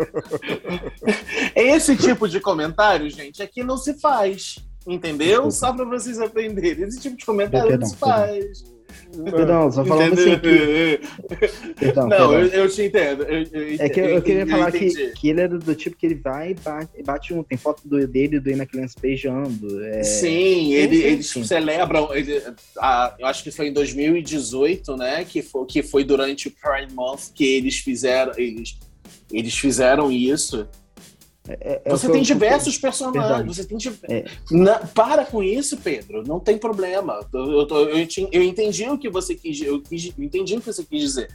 Esse 1.55 1.97
tipo 1.97 2.29
de 2.29 2.41
comentário, 2.41 3.09
gente, 3.11 3.43
aqui 3.43 3.63
não 3.63 3.77
se 3.77 3.99
faz. 4.01 4.57
Entendeu? 4.87 5.47
Desculpa. 5.47 5.51
Só 5.51 5.73
para 5.73 5.85
vocês 5.85 6.19
aprenderem. 6.21 6.85
Esse 6.85 7.01
tipo 7.01 7.17
de 7.17 7.25
comentário 7.25 7.69
perdão, 7.69 7.87
não 7.87 7.95
se 7.95 7.97
faz. 7.97 8.63
Perdão. 8.63 8.80
Perdão, 9.25 9.71
só 9.71 9.85
falando 9.85 10.15
assim 10.15 10.39
que... 10.39 11.01
Perdão, 11.79 12.09
não, 12.09 12.31
perdão. 12.31 12.33
Eu, 12.35 12.47
eu, 12.47 12.69
te 12.69 12.83
entendo. 12.83 13.23
Eu, 13.25 13.43
eu, 13.43 13.77
é 13.79 13.89
que 13.89 14.01
eu, 14.01 14.23
queria 14.23 14.47
falar 14.47 14.71
que, 14.73 15.13
que 15.13 15.29
ele 15.29 15.41
é 15.41 15.49
do, 15.49 15.75
tipo 15.75 15.97
que 15.97 16.07
ele 16.07 16.15
vai 16.15 16.57
e 16.97 17.03
bate, 17.03 17.35
um. 17.35 17.43
Tem 17.43 17.59
foto 17.59 17.87
do, 17.87 18.07
dele 18.07 18.37
e 18.37 18.41
do 18.41 18.51
Ian 18.51 18.59
McLean 18.59 18.87
beijando. 19.01 19.85
É... 19.85 20.03
Sim, 20.03 20.73
ele, 20.75 20.97
sim, 20.97 21.03
eles 21.03 21.31
sim. 21.31 21.45
celebram. 21.45 22.15
Ele, 22.15 22.43
a, 22.79 23.15
eu 23.19 23.27
acho 23.27 23.43
que 23.43 23.51
foi 23.51 23.69
em 23.69 23.73
2018, 23.73 24.97
né? 24.97 25.25
Que 25.25 25.43
foi, 25.43 25.67
que 25.67 25.83
foi 25.83 26.05
durante 26.05 26.49
o 26.49 26.51
Pride 26.51 26.95
Month 26.95 27.33
que 27.35 27.45
eles 27.45 27.79
fizeram. 27.79 28.33
Eles, 28.37 28.79
eles 29.33 29.57
fizeram 29.57 30.11
isso. 30.11 30.69
É, 31.49 31.83
é, 31.85 31.91
você 31.91 32.11
tem 32.11 32.23
diversos 32.23 32.77
personagens. 32.77 33.57
Você 33.57 33.65
tem 33.65 33.79
é. 34.09 34.25
Na, 34.51 34.79
para 34.79 35.25
com 35.25 35.43
isso, 35.43 35.77
Pedro. 35.79 36.23
Não 36.27 36.39
tem 36.39 36.59
problema. 36.59 37.27
Eu, 37.33 37.53
eu, 37.53 37.69
eu, 37.69 38.09
eu, 38.33 38.43
entendi 38.43 38.89
o 38.89 38.99
que 38.99 39.09
você 39.09 39.35
quis. 39.35 39.61
Eu, 39.61 39.81
quis, 39.81 40.13
eu 40.17 40.25
entendi 40.25 40.55
o 40.55 40.61
que 40.61 40.67
você 40.67 40.85
quis 40.85 41.01
dizer. 41.01 41.31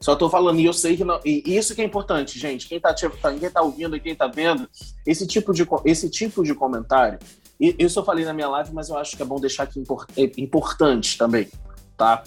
Só 0.00 0.16
tô 0.16 0.30
falando, 0.30 0.58
e 0.58 0.64
eu 0.64 0.72
sei 0.72 0.96
que 0.96 1.04
não, 1.04 1.20
e 1.24 1.42
isso 1.46 1.74
que 1.74 1.82
é 1.82 1.84
importante, 1.84 2.38
gente. 2.38 2.66
Quem 2.66 2.80
tá, 2.80 2.94
quem 2.94 3.50
tá 3.50 3.60
ouvindo 3.60 3.94
e 3.94 4.00
quem 4.00 4.14
tá 4.14 4.26
vendo, 4.26 4.68
esse 5.06 5.26
tipo 5.26 5.52
de, 5.52 5.66
esse 5.84 6.08
tipo 6.08 6.42
de 6.42 6.54
comentário. 6.54 7.18
Eu 7.60 7.90
falei 8.02 8.24
na 8.24 8.32
minha 8.32 8.48
live, 8.48 8.72
mas 8.72 8.88
eu 8.88 8.96
acho 8.96 9.14
que 9.14 9.22
é 9.22 9.26
bom 9.26 9.38
deixar 9.38 9.64
aqui 9.64 9.78
import, 9.78 10.08
é 10.16 10.22
importante 10.38 11.18
também, 11.18 11.50
tá? 11.94 12.22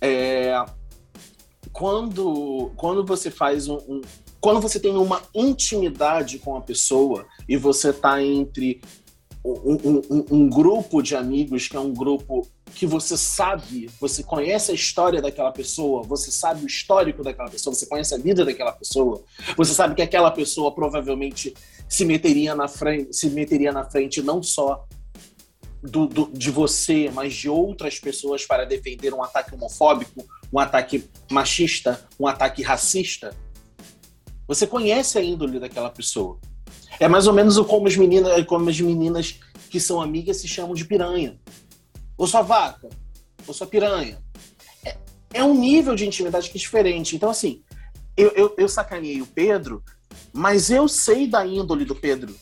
É, 0.00 0.64
quando, 1.72 2.72
quando 2.74 3.06
você 3.06 3.30
faz 3.30 3.68
um, 3.68 3.76
um 3.88 4.00
quando 4.42 4.60
você 4.60 4.80
tem 4.80 4.96
uma 4.96 5.22
intimidade 5.32 6.40
com 6.40 6.56
a 6.56 6.60
pessoa 6.60 7.24
e 7.48 7.56
você 7.56 7.90
está 7.90 8.20
entre 8.20 8.82
um, 9.44 10.02
um, 10.10 10.26
um, 10.32 10.50
grupo 10.50 11.00
de 11.00 11.14
amigos 11.14 11.68
que 11.68 11.76
é 11.76 11.80
um 11.80 11.94
grupo 11.94 12.44
que 12.74 12.84
você 12.84 13.16
sabe, 13.16 13.88
você 14.00 14.20
conhece 14.24 14.72
a 14.72 14.74
história 14.74 15.22
daquela 15.22 15.52
pessoa, 15.52 16.02
você 16.02 16.32
sabe 16.32 16.64
o 16.64 16.66
histórico 16.66 17.22
daquela 17.22 17.48
pessoa, 17.48 17.72
você 17.72 17.86
conhece 17.86 18.14
a 18.14 18.18
vida 18.18 18.44
daquela 18.44 18.72
pessoa, 18.72 19.22
você 19.56 19.74
sabe 19.74 19.94
que 19.94 20.02
aquela 20.02 20.30
pessoa 20.32 20.74
provavelmente 20.74 21.54
se 21.88 22.04
meteria 22.04 22.56
na 22.56 22.66
frente, 22.66 23.14
se 23.14 23.30
meteria 23.30 23.70
na 23.70 23.88
frente 23.88 24.20
não 24.22 24.42
só 24.42 24.84
do, 25.80 26.06
do, 26.06 26.30
de 26.32 26.50
você, 26.50 27.10
mas 27.14 27.32
de 27.32 27.48
outras 27.48 28.00
pessoas 28.00 28.44
para 28.44 28.64
defender 28.64 29.14
um 29.14 29.22
ataque 29.22 29.54
homofóbico, 29.54 30.24
um 30.52 30.58
ataque 30.58 31.08
machista, 31.30 32.04
um 32.18 32.26
ataque 32.26 32.60
racista. 32.62 33.36
Você 34.54 34.66
conhece 34.66 35.18
a 35.18 35.22
índole 35.22 35.58
daquela 35.58 35.88
pessoa. 35.88 36.38
É 37.00 37.08
mais 37.08 37.26
ou 37.26 37.32
menos 37.32 37.58
como 37.60 37.88
as 37.88 37.96
meninas, 37.96 38.44
como 38.44 38.68
as 38.68 38.78
meninas 38.78 39.40
que 39.70 39.80
são 39.80 39.98
amigas 39.98 40.36
se 40.36 40.46
chamam 40.46 40.74
de 40.74 40.84
piranha. 40.84 41.40
Ou 42.18 42.26
sua 42.26 42.42
vaca, 42.42 42.90
ou 43.46 43.54
sua 43.54 43.66
piranha. 43.66 44.22
É, 44.84 44.98
é 45.32 45.42
um 45.42 45.58
nível 45.58 45.94
de 45.94 46.06
intimidade 46.06 46.50
que 46.50 46.58
é 46.58 46.60
diferente. 46.60 47.16
Então, 47.16 47.30
assim, 47.30 47.62
eu, 48.14 48.28
eu, 48.32 48.54
eu 48.58 48.68
sacaneei 48.68 49.22
o 49.22 49.26
Pedro, 49.26 49.82
mas 50.34 50.70
eu 50.70 50.86
sei 50.86 51.26
da 51.26 51.46
índole 51.46 51.86
do 51.86 51.94
Pedro. 51.94 52.36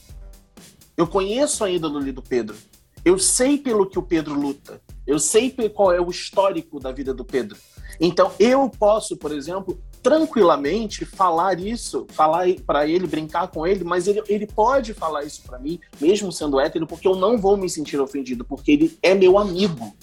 Eu 0.97 1.07
conheço 1.07 1.63
a 1.63 1.71
índole 1.71 2.11
do 2.11 2.23
Pedro. 2.23 2.57
Eu 3.05 3.21
sei 3.21 3.57
pelo 3.57 3.89
que 3.89 4.01
o 4.01 4.03
Pedro 4.03 4.35
luta. 4.35 4.83
Eu 5.07 5.21
sei 5.21 5.55
qual 5.73 5.93
é 5.93 6.01
o 6.01 6.11
histórico 6.11 6.81
da 6.81 6.91
vida 6.91 7.15
do 7.15 7.25
Pedro. 7.25 7.57
Então, 8.01 8.33
eu 8.41 8.69
posso, 8.69 9.17
por 9.17 9.31
exemplo, 9.31 9.81
tranquilamente 10.03 11.05
falar 11.05 11.59
isso, 11.61 12.07
falar 12.11 12.47
para 12.67 12.87
ele, 12.87 13.07
brincar 13.07 13.49
com 13.49 13.67
ele, 13.67 13.85
mas 13.85 14.07
ele, 14.07 14.23
ele 14.29 14.47
pode 14.47 14.95
falar 14.95 15.25
isso 15.25 15.43
para 15.43 15.59
mim, 15.59 15.79
mesmo 16.01 16.33
sendo 16.33 16.59
hétero, 16.59 16.87
porque 16.87 17.07
eu 17.07 17.17
não 17.17 17.37
vou 17.37 17.57
me 17.57 17.69
sentir 17.69 18.01
ofendido, 18.01 18.45
porque 18.45 18.73
ele 18.73 18.99
é 19.03 19.15
meu 19.15 19.39
amigo, 19.39 19.95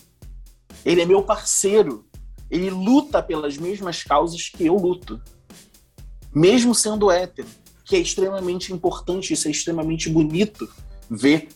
ele 0.86 1.02
é 1.02 1.06
meu 1.06 1.24
parceiro, 1.24 2.06
ele 2.50 2.70
luta 2.70 3.22
pelas 3.22 3.58
mesmas 3.58 4.04
causas 4.04 4.50
que 4.50 4.66
eu 4.66 4.76
luto, 4.76 5.22
mesmo 6.34 6.76
sendo 6.76 7.10
hétero, 7.10 7.48
que 7.84 7.96
é 7.96 8.00
extremamente 8.00 8.72
importante, 8.72 9.34
isso 9.34 9.48
é 9.48 9.52
extremamente 9.52 10.10
bonito 10.10 10.70
ver, 11.10 11.48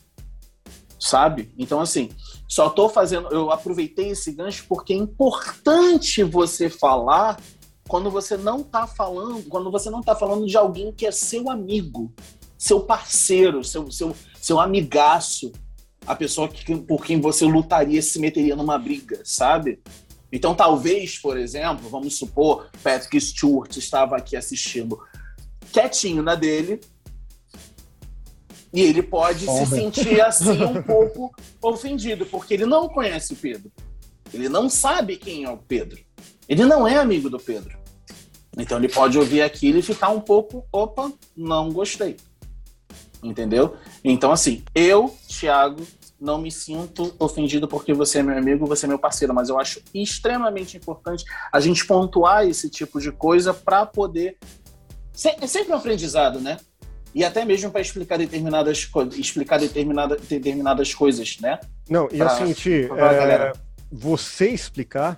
sabe? 0.99 1.53
Então, 1.57 1.79
assim, 1.79 2.09
só 2.47 2.69
tô 2.69 2.89
fazendo, 2.89 3.27
eu 3.29 3.51
aproveitei 3.51 4.09
esse 4.09 4.31
gancho 4.31 4.65
porque 4.67 4.93
é 4.93 4.97
importante 4.97 6.23
você 6.23 6.69
falar 6.69 7.39
quando 7.87 8.09
você 8.09 8.37
não 8.37 8.61
está 8.61 8.87
falando, 8.87 9.43
quando 9.49 9.71
você 9.71 9.89
não 9.89 10.01
tá 10.01 10.15
falando 10.15 10.45
de 10.45 10.57
alguém 10.57 10.91
que 10.91 11.05
é 11.05 11.11
seu 11.11 11.49
amigo, 11.49 12.11
seu 12.57 12.81
parceiro, 12.81 13.63
seu, 13.63 13.91
seu, 13.91 14.15
seu 14.39 14.59
amigaço, 14.59 15.51
a 16.05 16.15
pessoa 16.15 16.47
que, 16.47 16.75
por 16.75 17.05
quem 17.05 17.19
você 17.19 17.45
lutaria 17.45 18.01
se 18.01 18.19
meteria 18.19 18.55
numa 18.55 18.77
briga, 18.77 19.21
sabe? 19.23 19.81
Então, 20.31 20.55
talvez, 20.55 21.19
por 21.19 21.37
exemplo, 21.37 21.89
vamos 21.89 22.17
supor, 22.17 22.69
Patrick 22.81 23.19
Stewart 23.19 23.75
estava 23.75 24.15
aqui 24.15 24.35
assistindo 24.37 24.99
quietinho 25.71 26.23
na 26.23 26.35
dele, 26.35 26.79
e 28.73 28.81
ele 28.81 29.03
pode 29.03 29.45
se 29.45 29.65
sentir 29.65 30.21
assim 30.21 30.63
um 30.63 30.81
pouco 30.83 31.33
ofendido, 31.61 32.25
porque 32.25 32.53
ele 32.53 32.65
não 32.65 32.87
conhece 32.87 33.33
o 33.33 33.35
Pedro. 33.35 33.71
Ele 34.33 34.47
não 34.47 34.69
sabe 34.69 35.17
quem 35.17 35.43
é 35.43 35.49
o 35.49 35.57
Pedro. 35.57 35.99
Ele 36.51 36.65
não 36.65 36.85
é 36.85 36.97
amigo 36.97 37.29
do 37.29 37.39
Pedro. 37.39 37.77
Então 38.57 38.77
ele 38.77 38.89
pode 38.89 39.17
ouvir 39.17 39.41
aquilo 39.41 39.79
e 39.79 39.81
ficar 39.81 40.09
um 40.09 40.19
pouco, 40.19 40.65
opa, 40.69 41.09
não 41.33 41.71
gostei. 41.71 42.17
Entendeu? 43.23 43.77
Então, 44.03 44.33
assim, 44.33 44.61
eu, 44.75 45.15
Thiago, 45.29 45.81
não 46.19 46.37
me 46.37 46.51
sinto 46.51 47.15
ofendido 47.17 47.69
porque 47.69 47.93
você 47.93 48.19
é 48.19 48.23
meu 48.23 48.37
amigo, 48.37 48.67
você 48.67 48.85
é 48.85 48.89
meu 48.89 48.99
parceiro, 48.99 49.33
mas 49.33 49.47
eu 49.47 49.57
acho 49.57 49.81
extremamente 49.93 50.75
importante 50.75 51.23
a 51.53 51.61
gente 51.61 51.85
pontuar 51.85 52.45
esse 52.45 52.69
tipo 52.69 52.99
de 52.99 53.13
coisa 53.13 53.53
para 53.53 53.85
poder. 53.85 54.37
É 55.39 55.47
sempre 55.47 55.71
um 55.71 55.77
aprendizado, 55.77 56.41
né? 56.41 56.57
E 57.15 57.23
até 57.23 57.45
mesmo 57.45 57.71
para 57.71 57.79
explicar 57.79 58.17
determinadas 58.17 58.83
coisas, 58.83 59.17
explicar 59.17 59.57
determinada, 59.57 60.17
determinadas 60.17 60.93
coisas, 60.93 61.37
né? 61.39 61.61
Não, 61.89 62.09
e 62.11 62.17
pra, 62.17 62.27
assim, 62.27 62.51
Ti, 62.51 62.89
é, 62.91 63.53
você 63.89 64.49
explicar 64.49 65.17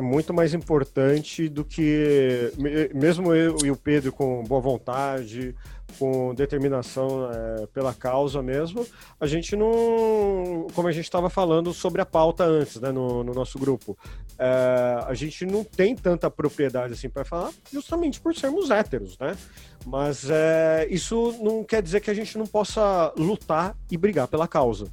é 0.00 0.02
muito 0.02 0.32
mais 0.32 0.54
importante 0.54 1.46
do 1.48 1.62
que 1.62 2.50
mesmo 2.94 3.34
eu 3.34 3.58
e 3.62 3.70
o 3.70 3.76
Pedro 3.76 4.10
com 4.10 4.42
boa 4.44 4.60
vontade, 4.60 5.54
com 5.98 6.34
determinação 6.34 7.30
é, 7.30 7.66
pela 7.66 7.92
causa 7.92 8.42
mesmo, 8.42 8.86
a 9.20 9.26
gente 9.26 9.54
não, 9.54 10.66
como 10.74 10.88
a 10.88 10.92
gente 10.92 11.04
estava 11.04 11.28
falando 11.28 11.74
sobre 11.74 12.00
a 12.00 12.06
pauta 12.06 12.44
antes, 12.44 12.80
né, 12.80 12.90
no, 12.90 13.22
no 13.22 13.34
nosso 13.34 13.58
grupo, 13.58 13.98
é, 14.38 15.04
a 15.06 15.12
gente 15.12 15.44
não 15.44 15.62
tem 15.62 15.94
tanta 15.94 16.30
propriedade 16.30 16.94
assim 16.94 17.10
para 17.10 17.24
falar, 17.24 17.52
justamente 17.70 18.20
por 18.20 18.34
sermos 18.34 18.70
héteros, 18.70 19.18
né? 19.18 19.36
Mas 19.84 20.28
é, 20.30 20.86
isso 20.90 21.34
não 21.42 21.64
quer 21.64 21.82
dizer 21.82 22.00
que 22.00 22.10
a 22.10 22.14
gente 22.14 22.38
não 22.38 22.46
possa 22.46 23.12
lutar 23.16 23.76
e 23.90 23.96
brigar 23.96 24.28
pela 24.28 24.46
causa. 24.46 24.86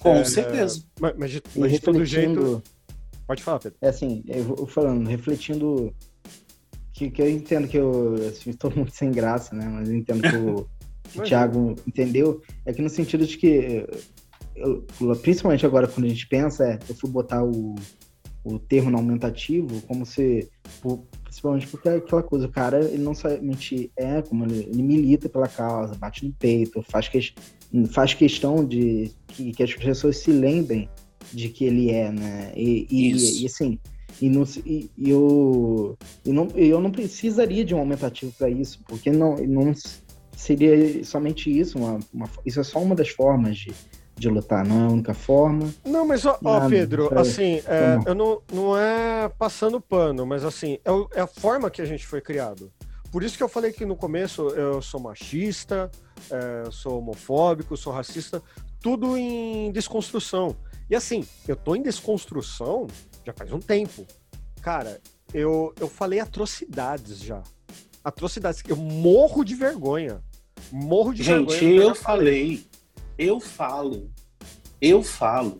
Com 0.00 0.16
é, 0.16 0.24
certeza. 0.24 0.82
Mas, 0.98 1.14
mas 1.16 1.30
de, 1.30 1.42
mas 1.56 1.72
de 1.72 1.78
todo 1.78 2.04
jeito 2.04 2.62
Pode 3.26 3.42
falar, 3.42 3.58
Pedro. 3.58 3.78
É 3.80 3.88
assim, 3.88 4.22
eu 4.26 4.44
vou 4.44 4.66
falando, 4.66 5.08
refletindo 5.08 5.94
que, 6.92 7.10
que 7.10 7.20
eu 7.20 7.28
entendo 7.28 7.66
que 7.66 7.76
eu 7.76 8.14
assim, 8.28 8.50
estou 8.50 8.70
muito 8.74 8.94
sem 8.94 9.10
graça, 9.10 9.54
né? 9.54 9.66
Mas 9.66 9.88
eu 9.88 9.96
entendo 9.96 10.22
que 10.22 10.36
o, 10.36 10.68
o 11.20 11.22
Thiago 11.22 11.74
entendeu. 11.86 12.40
É 12.64 12.72
que 12.72 12.80
no 12.80 12.88
sentido 12.88 13.26
de 13.26 13.36
que, 13.36 13.86
eu, 14.54 14.86
principalmente 15.22 15.66
agora 15.66 15.88
quando 15.88 16.06
a 16.06 16.08
gente 16.08 16.26
pensa, 16.28 16.64
é, 16.64 16.78
eu 16.88 16.94
fui 16.94 17.10
botar 17.10 17.42
o, 17.42 17.74
o 18.44 18.58
termo 18.58 18.90
no 18.90 18.98
aumentativo 18.98 19.80
como 19.82 20.06
se, 20.06 20.48
principalmente 21.24 21.66
porque 21.66 21.88
é 21.88 21.96
aquela 21.96 22.22
coisa, 22.22 22.46
o 22.46 22.52
cara, 22.52 22.84
ele 22.84 23.02
não 23.02 23.14
somente 23.14 23.90
é, 23.96 24.22
como 24.22 24.44
ele, 24.44 24.68
ele 24.70 24.82
milita 24.82 25.28
pela 25.28 25.48
causa, 25.48 25.96
bate 25.96 26.24
no 26.24 26.32
peito, 26.32 26.80
faz, 26.82 27.08
que, 27.08 27.34
faz 27.90 28.14
questão 28.14 28.64
de 28.64 29.10
que, 29.26 29.52
que 29.52 29.62
as 29.62 29.74
pessoas 29.74 30.18
se 30.18 30.30
lembrem 30.30 30.88
de 31.32 31.48
que 31.48 31.64
ele 31.64 31.90
é, 31.90 32.10
né? 32.10 32.52
E, 32.56 32.86
e, 32.90 33.42
e 33.42 33.46
assim, 33.46 33.78
e, 34.20 34.28
no, 34.28 34.44
e, 34.64 34.90
e, 34.96 35.10
eu, 35.10 35.96
e 36.24 36.32
não, 36.32 36.48
eu 36.54 36.80
não 36.80 36.90
precisaria 36.90 37.64
de 37.64 37.74
um 37.74 37.78
aumentativo 37.78 38.32
para 38.38 38.48
isso, 38.48 38.80
porque 38.86 39.10
não, 39.10 39.36
não 39.36 39.72
seria 40.36 41.04
somente 41.04 41.50
isso, 41.50 41.78
uma, 41.78 41.98
uma, 42.12 42.28
isso 42.44 42.60
é 42.60 42.64
só 42.64 42.80
uma 42.80 42.94
das 42.94 43.08
formas 43.08 43.56
de, 43.56 43.72
de 44.16 44.28
lutar, 44.28 44.64
não 44.64 44.82
é 44.82 44.84
a 44.84 44.90
única 44.90 45.14
forma. 45.14 45.72
Não, 45.84 46.06
mas 46.06 46.24
ó, 46.24 46.38
ó 46.44 46.68
Pedro, 46.68 47.08
é, 47.12 47.20
assim, 47.20 47.62
é, 47.66 47.98
eu 48.06 48.14
não, 48.14 48.40
não 48.52 48.76
é 48.76 49.28
passando 49.28 49.80
pano, 49.80 50.24
mas 50.24 50.44
assim, 50.44 50.78
é, 50.84 51.18
é, 51.18 51.20
a 51.22 51.26
forma 51.26 51.70
que 51.70 51.82
a 51.82 51.86
gente 51.86 52.06
foi 52.06 52.20
criado. 52.20 52.72
Por 53.10 53.22
isso 53.22 53.36
que 53.36 53.42
eu 53.42 53.48
falei 53.48 53.72
que 53.72 53.84
no 53.84 53.96
começo 53.96 54.48
eu 54.50 54.82
sou 54.82 55.00
machista, 55.00 55.90
é, 56.30 56.70
sou 56.70 56.98
homofóbico, 56.98 57.76
sou 57.76 57.92
racista, 57.92 58.42
tudo 58.80 59.16
em 59.16 59.70
desconstrução. 59.72 60.56
E 60.88 60.94
assim, 60.94 61.26
eu 61.48 61.56
tô 61.56 61.74
em 61.74 61.82
desconstrução 61.82 62.86
já 63.24 63.32
faz 63.32 63.52
um 63.52 63.60
tempo. 63.60 64.06
Cara, 64.60 65.00
eu, 65.32 65.74
eu 65.80 65.88
falei 65.88 66.20
atrocidades 66.20 67.20
já. 67.20 67.42
Atrocidades. 68.02 68.62
Eu 68.68 68.76
morro 68.76 69.44
de 69.44 69.54
vergonha. 69.54 70.22
Morro 70.70 71.12
de 71.12 71.22
Gente, 71.22 71.50
vergonha. 71.50 71.58
Gente, 71.58 71.76
eu 71.76 71.94
falei. 71.94 72.66
Eu 73.16 73.40
falo. 73.40 74.10
Eu 74.80 75.02
falo. 75.02 75.58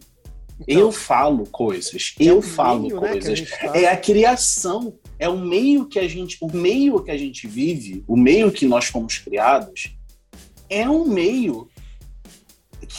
Então, 0.60 0.82
eu 0.82 0.92
falo 0.92 1.46
coisas. 1.46 2.14
Eu 2.20 2.40
falo 2.42 2.82
meio, 2.82 2.98
coisas. 2.98 3.40
Né, 3.40 3.46
a. 3.62 3.78
É 3.78 3.86
a 3.86 3.96
criação. 3.96 4.98
É 5.18 5.28
o 5.28 5.38
meio 5.38 5.86
que 5.86 5.98
a 5.98 6.06
gente. 6.06 6.36
O 6.40 6.54
meio 6.54 7.02
que 7.02 7.10
a 7.10 7.16
gente 7.16 7.46
vive, 7.46 8.04
o 8.06 8.16
meio 8.16 8.52
que 8.52 8.66
nós 8.66 8.86
fomos 8.86 9.18
criados, 9.18 9.96
é 10.68 10.88
um 10.88 11.06
meio 11.06 11.68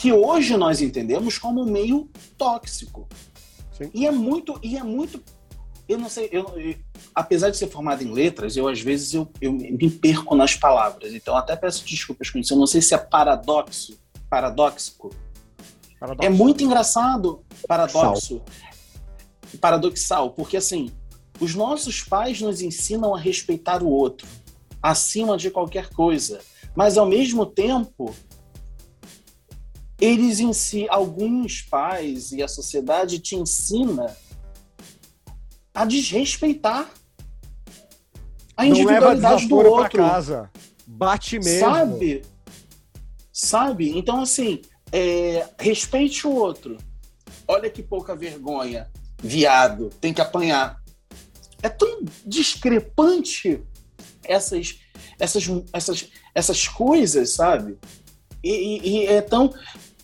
que 0.00 0.12
hoje 0.12 0.56
nós 0.58 0.82
entendemos 0.82 1.38
como 1.38 1.64
meio 1.64 2.10
tóxico. 2.36 3.08
Sim. 3.72 3.90
E 3.94 4.06
é 4.06 4.10
muito, 4.10 4.58
e 4.62 4.76
é 4.76 4.82
muito, 4.82 5.22
eu 5.88 5.98
não 5.98 6.08
sei, 6.08 6.28
eu, 6.30 6.44
eu, 6.58 6.74
apesar 7.14 7.48
de 7.48 7.56
ser 7.56 7.68
formado 7.68 8.02
em 8.02 8.12
letras, 8.12 8.58
eu 8.58 8.68
às 8.68 8.80
vezes 8.80 9.14
eu, 9.14 9.26
eu 9.40 9.52
me 9.52 9.90
perco 9.90 10.36
nas 10.36 10.54
palavras. 10.54 11.14
Então 11.14 11.34
até 11.34 11.56
peço 11.56 11.82
desculpas 11.84 12.28
com 12.28 12.38
isso. 12.38 12.52
Eu 12.52 12.58
não 12.58 12.66
sei 12.66 12.82
se 12.82 12.94
é 12.94 12.98
paradoxo, 12.98 13.98
paradoxico. 14.28 15.14
Paradoxo. 15.98 16.26
É 16.26 16.28
muito 16.28 16.62
engraçado, 16.62 17.42
paradoxo, 17.66 18.42
paradoxal, 19.58 20.30
porque 20.30 20.58
assim, 20.58 20.90
os 21.40 21.54
nossos 21.54 22.02
pais 22.02 22.38
nos 22.42 22.60
ensinam 22.60 23.14
a 23.14 23.18
respeitar 23.18 23.82
o 23.82 23.88
outro 23.88 24.28
acima 24.82 25.38
de 25.38 25.50
qualquer 25.50 25.88
coisa, 25.88 26.38
mas 26.74 26.98
ao 26.98 27.06
mesmo 27.06 27.46
tempo 27.46 28.14
eles 30.00 30.40
em 30.40 30.52
si, 30.52 30.86
alguns 30.88 31.62
pais 31.62 32.32
e 32.32 32.42
a 32.42 32.48
sociedade 32.48 33.18
te 33.18 33.34
ensina 33.34 34.14
a 35.74 35.84
desrespeitar 35.84 36.90
a 38.56 38.66
individualidade 38.66 39.46
do 39.46 39.56
outro. 39.56 39.98
casa. 39.98 40.50
Bate 40.86 41.38
mesmo. 41.38 41.60
Sabe? 41.60 42.22
Sabe? 43.32 43.98
Então, 43.98 44.20
assim, 44.20 44.62
é, 44.90 45.46
respeite 45.58 46.26
o 46.26 46.34
outro. 46.34 46.78
Olha 47.46 47.68
que 47.68 47.82
pouca 47.82 48.16
vergonha. 48.16 48.90
Viado, 49.22 49.90
tem 50.00 50.14
que 50.14 50.20
apanhar. 50.20 50.82
É 51.62 51.68
tão 51.68 52.02
discrepante 52.24 53.62
essas, 54.24 54.78
essas, 55.18 55.44
essas, 55.72 56.08
essas 56.34 56.68
coisas, 56.68 57.34
sabe? 57.34 57.78
E, 58.42 58.50
e, 58.50 58.88
e, 58.88 59.06
é 59.06 59.20
tão 59.20 59.52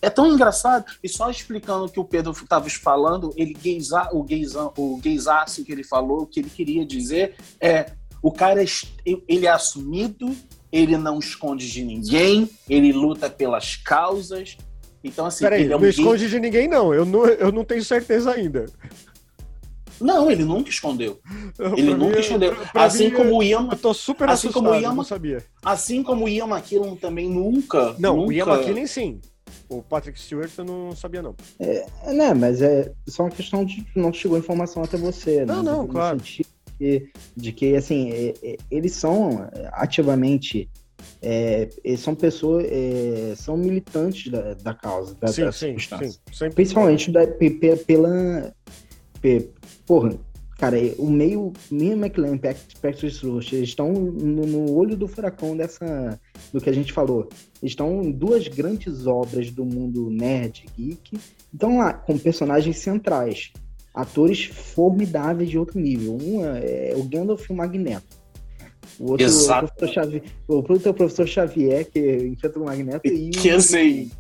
é 0.03 0.11
tão 0.11 0.27
engraçado, 0.27 0.85
e 1.03 1.09
só 1.09 1.31
explicando 1.31 1.85
o 1.85 1.89
que 1.89 2.01
o 2.01 2.05
Pedro 2.05 2.33
estava 2.33 2.69
falando, 2.69 3.33
ele 3.37 3.55
gaysa, 3.55 4.09
o, 4.13 4.25
gaysão, 4.25 4.73
o 4.77 4.97
gaysaço 4.97 5.65
que 5.65 5.71
ele 5.71 5.85
falou, 5.85 6.23
o 6.23 6.27
que 6.27 6.41
ele 6.41 6.51
queria 6.51 6.85
dizer 6.85 7.37
é 7.61 7.87
o 8.21 8.33
cara 8.33 8.63
é, 8.63 8.67
ele 9.29 9.47
é 9.47 9.51
assumido, 9.51 10.35
ele 10.73 10.97
não 10.97 11.19
esconde 11.19 11.71
de 11.71 11.85
ninguém, 11.85 12.51
ele 12.69 12.93
luta 12.93 13.31
pelas 13.31 13.77
causas. 13.77 14.57
Então, 15.05 15.27
assim. 15.27 15.45
Peraí, 15.45 15.63
ele 15.63 15.73
é 15.73 15.77
um 15.77 15.81
não 15.81 15.89
esconde 15.89 16.29
de 16.29 16.39
ninguém, 16.39 16.69
não. 16.69 16.95
Eu 16.95 17.05
não, 17.05 17.27
eu 17.27 17.53
não 17.53 17.65
tenho 17.65 17.85
certeza 17.85 18.33
ainda. 18.33 18.67
Não, 20.01 20.31
ele 20.31 20.45
nunca 20.45 20.71
escondeu. 20.71 21.21
Ele 21.77 21.95
nunca 21.95 22.15
mim, 22.15 22.21
escondeu. 22.21 22.57
Pra, 22.73 22.85
assim 22.85 23.05
mim, 23.05 23.15
como 23.15 23.37
o 23.37 23.43
Ian. 23.43 23.69
Eu 23.71 23.77
tô 23.77 23.93
super 23.93 24.29
assim 24.29 24.49
assustado, 24.49 24.65
como 24.65 24.77
o 24.77 24.81
Ian, 24.81 24.95
não 24.95 25.05
sabia. 25.05 25.45
Assim 25.65 26.03
como 26.03 26.25
o 26.25 26.29
Ian 26.29 26.47
McKellen 26.47 26.97
também 26.97 27.29
nunca. 27.29 27.95
Não, 27.99 28.17
nunca... 28.17 28.29
o 28.29 28.33
Ian 28.33 28.47
McKellen 28.47 28.87
sim. 28.87 29.21
O 29.73 29.83
Patrick 29.83 30.21
Stewart 30.21 30.51
eu 30.59 30.65
não 30.65 30.95
sabia, 30.95 31.23
não. 31.23 31.35
É, 31.59 31.87
né, 32.13 32.35
mas 32.35 32.61
é 32.61 32.93
só 33.09 33.25
uma 33.25 33.31
questão 33.31 33.65
de 33.65 33.87
não 33.97 34.13
chegou 34.13 34.39
informação 34.39 34.83
até 34.83 34.97
você, 34.97 35.41
né? 35.41 35.47
Não, 35.47 35.63
não, 35.63 35.87
claro. 35.87 36.19
que, 36.19 36.47
de 37.37 37.53
que 37.53 37.75
assim, 37.75 38.11
é, 38.11 38.35
é, 38.43 38.57
eles 38.71 38.93
são 38.93 39.49
ativamente 39.73 40.69
é, 41.21 41.69
são 41.97 42.15
pessoas, 42.15 42.67
é, 42.69 43.35
são 43.37 43.57
militantes 43.57 44.31
da, 44.31 44.55
da 44.55 44.75
causa, 44.75 45.15
da, 45.15 45.29
sim, 45.29 45.45
da 45.45 45.53
sim, 45.53 45.77
sim, 45.79 46.51
Principalmente 46.51 47.11
da, 47.11 47.27
pela. 47.27 48.55
Porra, 49.87 50.19
cara, 50.63 50.77
o 50.97 51.11
meio, 51.11 51.53
meio 51.73 51.95
McLaren 51.95 52.39
Patrick 52.39 53.11
Stewart, 53.11 53.53
eles 53.53 53.71
estão 53.71 53.93
no, 53.93 54.47
no, 54.47 54.73
olho 54.73 54.97
do 54.97 55.09
furacão 55.09 55.57
dessa, 55.57 56.21
do 56.53 56.61
que 56.61 56.71
a 56.71 56.73
gente 56.73 56.93
falou. 56.93 57.29
Estão 57.61 58.01
em 58.01 58.13
duas 58.13 58.47
grandes 58.47 59.05
obras 59.09 59.51
do 59.51 59.65
mundo 59.65 60.09
nerd, 60.09 60.65
geek, 60.79 61.19
estão 61.53 61.79
lá 61.79 61.93
com 61.93 62.17
personagens 62.17 62.79
centrais, 62.79 63.53
atores 63.93 64.45
formidáveis 64.45 65.51
de 65.51 65.59
outro 65.59 65.81
nível. 65.81 66.17
Um 66.23 66.45
é 66.45 66.93
o 66.95 67.03
Gandalf 67.03 67.45
e 67.51 67.53
o 67.53 67.57
Magneto. 67.57 68.23
O 69.01 69.11
outro 69.11 69.27
Exato. 69.27 69.65
O 69.65 69.69
professor, 69.69 69.95
Xavier, 69.95 70.23
o 70.47 70.55
outro 70.55 70.81
é 70.85 70.91
o 70.91 70.95
professor 70.95 71.27
Xavier, 71.27 71.91
que 71.91 72.17
enfrenta 72.29 72.61
o 72.61 72.65
Magneto. 72.65 73.09
E 73.09 73.31
que 73.31 73.51
o, 73.51 73.57
assim. 73.57 74.13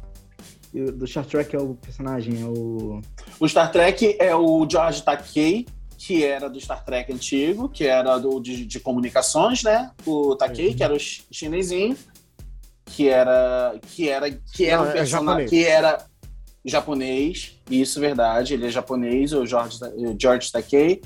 Do 0.72 1.06
Star 1.06 1.24
Trek 1.24 1.54
é 1.54 1.60
o 1.60 1.74
personagem, 1.76 2.42
é 2.42 2.46
o. 2.46 3.00
O 3.38 3.48
Star 3.48 3.70
Trek 3.70 4.16
é 4.18 4.34
o 4.34 4.68
George 4.68 5.04
Takei, 5.04 5.66
que 6.04 6.24
era 6.24 6.50
do 6.50 6.60
Star 6.60 6.84
Trek 6.84 7.12
antigo, 7.12 7.68
que 7.68 7.86
era 7.86 8.18
do, 8.18 8.40
de, 8.40 8.66
de 8.66 8.80
comunicações, 8.80 9.62
né? 9.62 9.92
O 10.04 10.34
Takei, 10.34 10.70
uhum. 10.70 10.76
que 10.76 10.82
era 10.82 10.94
o 10.94 10.98
chinesinho, 10.98 11.96
que 12.84 13.08
era. 13.08 13.78
que 13.86 14.08
era. 14.08 14.28
que 14.30 14.66
era 14.66 14.78
Não, 14.78 14.86
um 14.86 14.90
é 14.90 14.92
personagem. 14.92 15.46
É 15.46 15.48
que 15.48 15.64
era 15.64 16.04
japonês, 16.64 17.56
isso 17.70 18.00
é 18.00 18.02
verdade, 18.02 18.54
ele 18.54 18.66
é 18.66 18.70
japonês, 18.70 19.32
o 19.32 19.46
George, 19.46 19.78
George 20.18 20.50
Takei, 20.50 21.02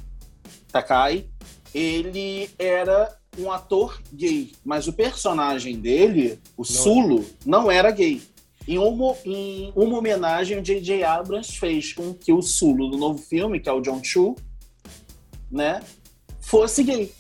Takai. 0.72 1.26
Ele 1.74 2.48
era 2.58 3.14
um 3.38 3.52
ator 3.52 4.00
gay, 4.10 4.52
mas 4.64 4.88
o 4.88 4.94
personagem 4.94 5.78
dele, 5.78 6.38
o 6.56 6.62
não 6.62 6.64
Sulo, 6.64 7.26
não 7.44 7.70
era 7.70 7.90
gay. 7.90 8.22
Em 8.66 8.78
uma, 8.78 9.14
em 9.26 9.72
uma 9.76 9.98
homenagem, 9.98 10.58
o 10.58 10.62
J.J. 10.62 11.04
Abrams 11.04 11.58
fez 11.58 11.92
com 11.92 12.14
que 12.14 12.32
o 12.32 12.40
Sulo 12.40 12.88
do 12.88 12.96
novo 12.96 13.18
filme, 13.18 13.60
que 13.60 13.68
é 13.68 13.72
o 13.72 13.82
John 13.82 14.02
Chu, 14.02 14.34
né, 15.56 15.82
fosse 16.40 16.84
gay. 16.84 17.12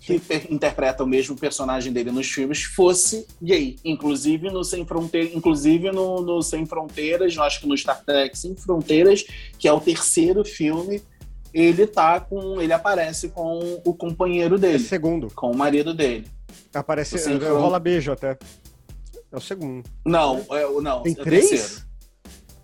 Que 0.00 0.20
interpreta 0.48 1.04
o 1.04 1.06
mesmo 1.06 1.36
personagem 1.36 1.92
dele 1.92 2.10
nos 2.10 2.26
filmes, 2.26 2.62
fosse 2.62 3.26
gay. 3.42 3.76
Inclusive 3.84 4.50
no 4.50 4.64
Sem 4.64 4.86
Fronteiras, 4.86 5.34
inclusive 5.34 5.92
no, 5.92 6.22
no 6.22 6.40
Sem 6.40 6.64
Fronteiras, 6.64 7.36
eu 7.36 7.42
acho 7.42 7.60
que 7.60 7.68
no 7.68 7.76
Star 7.76 8.02
Trek 8.02 8.36
Sem 8.36 8.56
Fronteiras, 8.56 9.24
que 9.58 9.68
é 9.68 9.72
o 9.72 9.80
terceiro 9.80 10.44
filme 10.44 11.02
ele 11.52 11.86
tá 11.86 12.20
com. 12.20 12.60
ele 12.60 12.72
aparece 12.72 13.28
com 13.28 13.80
o 13.84 13.94
companheiro 13.94 14.58
dele. 14.58 14.76
É 14.76 14.78
segundo. 14.78 15.28
Com 15.34 15.50
o 15.50 15.56
marido 15.56 15.94
dele. 15.94 16.26
Aparece. 16.72 17.16
Assim, 17.16 17.36
rola 17.38 17.78
beijo 17.78 18.12
até. 18.12 18.38
É 19.30 19.36
o 19.36 19.40
segundo. 19.40 19.88
Não, 20.04 20.44
é, 20.50 20.80
não. 20.80 21.02
Tem 21.02 21.12
é 21.12 21.22
três? 21.22 21.48
Terceiro. 21.48 21.88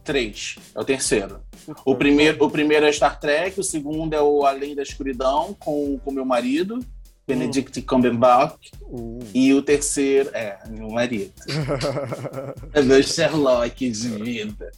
Três. 0.04 0.56
É 0.74 0.80
o 0.80 0.84
terceiro. 0.84 1.40
O 1.84 1.94
primeiro, 1.94 2.44
o 2.44 2.50
primeiro 2.50 2.86
é 2.86 2.92
Star 2.92 3.18
Trek, 3.18 3.58
o 3.58 3.64
segundo 3.64 4.14
é 4.14 4.20
o 4.20 4.44
Além 4.44 4.74
da 4.74 4.82
Escuridão, 4.82 5.54
com 5.58 6.00
o 6.04 6.12
meu 6.12 6.24
marido, 6.24 6.78
Benedict 7.26 7.80
hum. 7.80 7.82
Cumberbatch. 7.86 8.70
Uh. 8.82 9.20
E 9.34 9.52
o 9.54 9.62
terceiro. 9.62 10.30
É, 10.34 10.58
meu 10.68 10.90
marido. 10.90 11.32
é 12.72 12.82
meu 12.82 13.02
Sherlock 13.02 13.90
de 13.90 14.08
vida. 14.08 14.70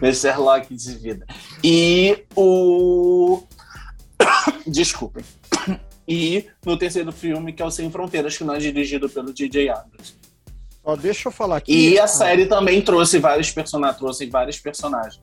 Meu 0.00 0.12
Sherlock 0.12 0.74
de 0.74 0.94
vida. 0.94 1.26
E 1.62 2.24
o. 2.34 3.42
Desculpem. 4.66 5.24
E 6.06 6.46
no 6.66 6.76
terceiro 6.76 7.12
filme, 7.12 7.52
que 7.52 7.62
é 7.62 7.64
o 7.64 7.70
Sem 7.70 7.90
Fronteiras, 7.90 8.36
que 8.36 8.42
não 8.42 8.54
é 8.54 8.58
dirigido 8.58 9.08
pelo 9.08 9.32
DJ 9.32 9.68
Abrams. 9.68 10.14
Ó, 10.82 10.96
deixa 10.96 11.28
eu 11.28 11.32
falar 11.32 11.58
aqui. 11.58 11.72
E 11.72 11.98
a 11.98 12.06
série 12.06 12.46
também 12.46 12.82
trouxe 12.82 13.18
vários 13.18 13.50
personagens, 13.52 13.98
trouxe 13.98 14.26
vários 14.26 14.58
personagens. 14.58 15.20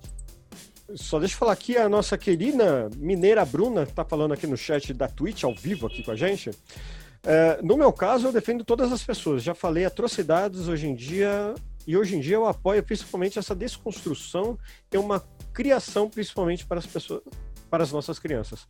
Só 0.95 1.19
deixa 1.19 1.35
eu 1.35 1.39
falar 1.39 1.53
aqui, 1.53 1.77
a 1.77 1.89
nossa 1.89 2.17
querida 2.17 2.89
mineira 2.95 3.43
Bruna 3.43 3.83
está 3.83 4.05
falando 4.05 4.33
aqui 4.33 4.47
no 4.47 4.55
chat 4.55 4.93
da 4.93 5.07
Twitch, 5.07 5.43
ao 5.43 5.53
vivo 5.53 5.87
aqui 5.87 6.01
com 6.01 6.11
a 6.11 6.15
gente. 6.15 6.51
É, 7.23 7.59
no 7.61 7.75
meu 7.75 7.91
caso, 7.91 8.27
eu 8.27 8.31
defendo 8.31 8.63
todas 8.63 8.91
as 8.91 9.03
pessoas. 9.03 9.43
Já 9.43 9.53
falei 9.53 9.85
atrocidades 9.85 10.67
hoje 10.67 10.87
em 10.87 10.95
dia 10.95 11.53
e 11.85 11.97
hoje 11.97 12.15
em 12.15 12.19
dia 12.19 12.35
eu 12.35 12.45
apoio 12.45 12.81
principalmente 12.83 13.37
essa 13.37 13.53
desconstrução 13.53 14.57
e 14.91 14.97
uma 14.97 15.23
criação 15.53 16.09
principalmente 16.09 16.65
para 16.65 16.79
as 16.79 16.85
pessoas, 16.85 17.21
para 17.69 17.83
as 17.83 17.91
nossas 17.91 18.17
crianças. 18.17 18.67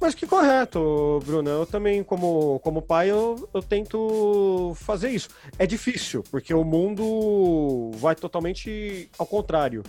Mas 0.00 0.14
que 0.14 0.26
correto, 0.26 1.20
Bruna. 1.26 1.50
Eu 1.50 1.66
também, 1.66 2.02
como, 2.02 2.58
como 2.60 2.80
pai, 2.80 3.10
eu, 3.10 3.48
eu 3.52 3.62
tento 3.62 4.72
fazer 4.76 5.10
isso. 5.10 5.28
É 5.58 5.66
difícil, 5.66 6.24
porque 6.30 6.54
o 6.54 6.64
mundo 6.64 7.90
vai 7.96 8.14
totalmente 8.14 9.10
ao 9.18 9.26
contrário. 9.26 9.82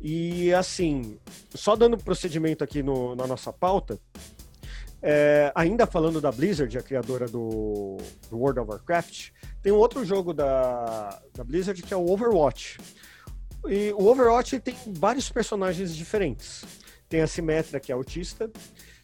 E 0.00 0.52
assim, 0.54 1.18
só 1.54 1.76
dando 1.76 1.98
procedimento 1.98 2.64
aqui 2.64 2.82
no, 2.82 3.14
na 3.14 3.26
nossa 3.26 3.52
pauta, 3.52 3.98
é, 5.02 5.50
ainda 5.54 5.86
falando 5.86 6.20
da 6.20 6.30
Blizzard, 6.30 6.76
a 6.76 6.82
criadora 6.82 7.26
do, 7.26 7.98
do, 8.30 8.38
World 8.38 8.60
of 8.60 8.70
Warcraft, 8.70 9.30
tem 9.62 9.72
um 9.72 9.76
outro 9.76 10.04
jogo 10.04 10.32
da, 10.32 11.20
da 11.34 11.44
Blizzard 11.44 11.82
que 11.82 11.92
é 11.92 11.96
o 11.96 12.10
Overwatch. 12.10 12.78
E 13.66 13.92
o 13.92 14.06
Overwatch 14.06 14.58
tem 14.60 14.74
vários 14.86 15.30
personagens 15.30 15.94
diferentes. 15.94 16.64
Tem 17.08 17.20
a 17.20 17.26
Simetra, 17.26 17.80
que 17.80 17.90
é 17.90 17.94
autista, 17.94 18.50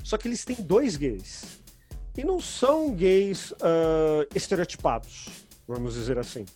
só 0.02 0.16
que 0.16 0.28
eles 0.28 0.44
têm 0.44 0.56
dois 0.56 0.96
gays. 0.96 1.60
E 2.16 2.24
não 2.24 2.40
são 2.40 2.94
gays 2.94 3.50
uh, 3.52 4.26
estereotipados, 4.34 5.28
vamos 5.66 5.94
dizer 5.94 6.18
assim. 6.18 6.46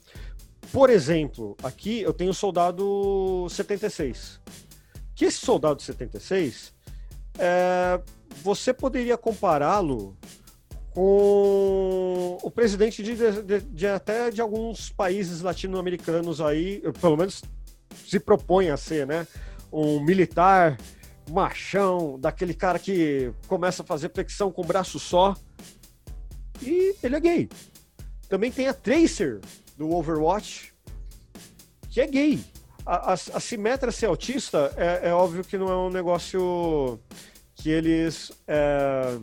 Por 0.73 0.89
exemplo, 0.89 1.57
aqui 1.63 2.01
eu 2.01 2.13
tenho 2.13 2.31
o 2.31 2.35
Soldado 2.35 3.47
76. 3.51 4.41
Que 5.15 5.27
esse 5.27 5.39
Soldado 5.39 5.83
76 5.83 6.73
é, 7.39 8.01
você 8.43 8.73
poderia 8.73 9.17
compará-lo 9.19 10.17
com 10.93 12.39
o 12.43 12.51
presidente 12.51 13.03
de, 13.03 13.17
de, 13.43 13.61
de, 13.61 13.87
até 13.87 14.31
de 14.31 14.41
alguns 14.41 14.91
países 14.91 15.41
latino-americanos 15.41 16.41
aí, 16.41 16.83
pelo 17.01 17.17
menos 17.17 17.43
se 18.07 18.19
propõe 18.19 18.71
a 18.71 18.77
ser, 18.77 19.07
né? 19.07 19.27
Um 19.73 20.01
militar 20.05 20.79
machão, 21.31 22.19
daquele 22.19 22.55
cara 22.55 22.79
que 22.79 23.33
começa 23.47 23.83
a 23.83 23.87
fazer 23.87 24.11
flexão 24.13 24.51
com 24.51 24.63
o 24.63 24.67
braço 24.67 24.99
só. 24.99 25.35
E 26.61 26.95
ele 27.03 27.17
é 27.17 27.21
gay. 27.21 27.49
Também 28.29 28.51
tem 28.51 28.69
a 28.69 28.75
Tracer 28.75 29.41
do 29.81 29.90
Overwatch, 29.95 30.75
que 31.88 32.03
é 32.03 32.07
gay. 32.07 32.45
A, 32.85 33.12
a, 33.12 33.14
a 33.14 33.40
Simetra 33.40 33.90
ser 33.90 34.07
autista 34.07 34.71
é, 34.77 35.09
é 35.09 35.14
óbvio 35.14 35.43
que 35.43 35.57
não 35.57 35.69
é 35.69 35.77
um 35.77 35.88
negócio 35.88 37.01
que 37.55 37.71
eles 37.71 38.31
é, 38.47 39.19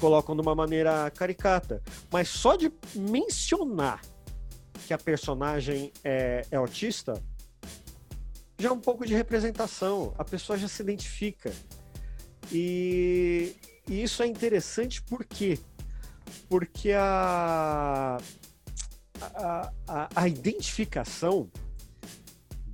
colocam 0.00 0.34
de 0.34 0.40
uma 0.40 0.54
maneira 0.54 1.10
caricata. 1.10 1.82
Mas 2.10 2.28
só 2.30 2.56
de 2.56 2.72
mencionar 2.94 4.00
que 4.86 4.94
a 4.94 4.98
personagem 4.98 5.92
é, 6.02 6.46
é 6.50 6.56
autista, 6.56 7.22
já 8.58 8.70
é 8.70 8.72
um 8.72 8.80
pouco 8.80 9.04
de 9.04 9.12
representação. 9.12 10.14
A 10.16 10.24
pessoa 10.24 10.58
já 10.58 10.68
se 10.68 10.82
identifica. 10.82 11.52
E, 12.50 13.54
e 13.86 14.02
isso 14.02 14.22
é 14.22 14.26
interessante 14.26 15.02
por 15.02 15.22
quê? 15.22 15.58
Porque 16.48 16.92
a, 16.92 18.16
a, 19.20 20.08
a, 20.14 20.28
identificação 20.28 21.50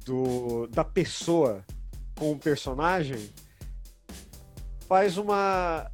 do, 0.05 0.67
da 0.69 0.85
pessoa 0.85 1.65
com 2.19 2.33
o 2.33 2.39
personagem 2.39 3.31
faz 4.89 5.17
uma. 5.17 5.91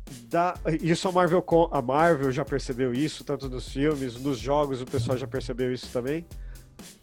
Isso 0.81 1.09
a 1.09 1.13
Marvel, 1.13 1.45
a 1.71 1.83
Marvel 1.83 2.33
já 2.33 2.45
percebeu 2.45 2.93
isso, 2.93 3.25
tanto 3.25 3.49
nos 3.49 3.69
filmes, 3.69 4.17
nos 4.17 4.39
jogos 4.39 4.81
o 4.81 4.87
pessoal 4.87 5.17
já 5.17 5.27
percebeu 5.27 5.73
isso 5.73 5.89
também. 5.93 6.27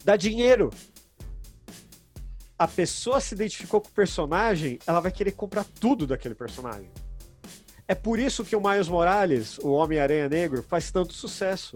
Dá 0.04 0.16
dinheiro. 0.16 0.72
A 2.58 2.68
pessoa 2.68 3.20
se 3.20 3.36
identificou 3.36 3.82
com 3.82 3.89
o 3.89 3.91
personagem, 3.91 4.80
ela 4.88 5.02
vai 5.02 5.12
querer 5.12 5.32
comprar 5.34 5.66
tudo 5.66 6.08
daquele 6.08 6.34
personagem. 6.34 6.89
É 7.86 7.93
por 7.93 8.18
isso 8.18 8.46
que 8.46 8.56
o 8.56 8.62
Miles 8.62 8.88
Morales, 8.88 9.58
o 9.60 9.72
Homem-Aranha 9.72 10.30
Negro, 10.30 10.64
faz 10.64 10.89
tanto 10.89 11.14
sucesso 11.14 11.76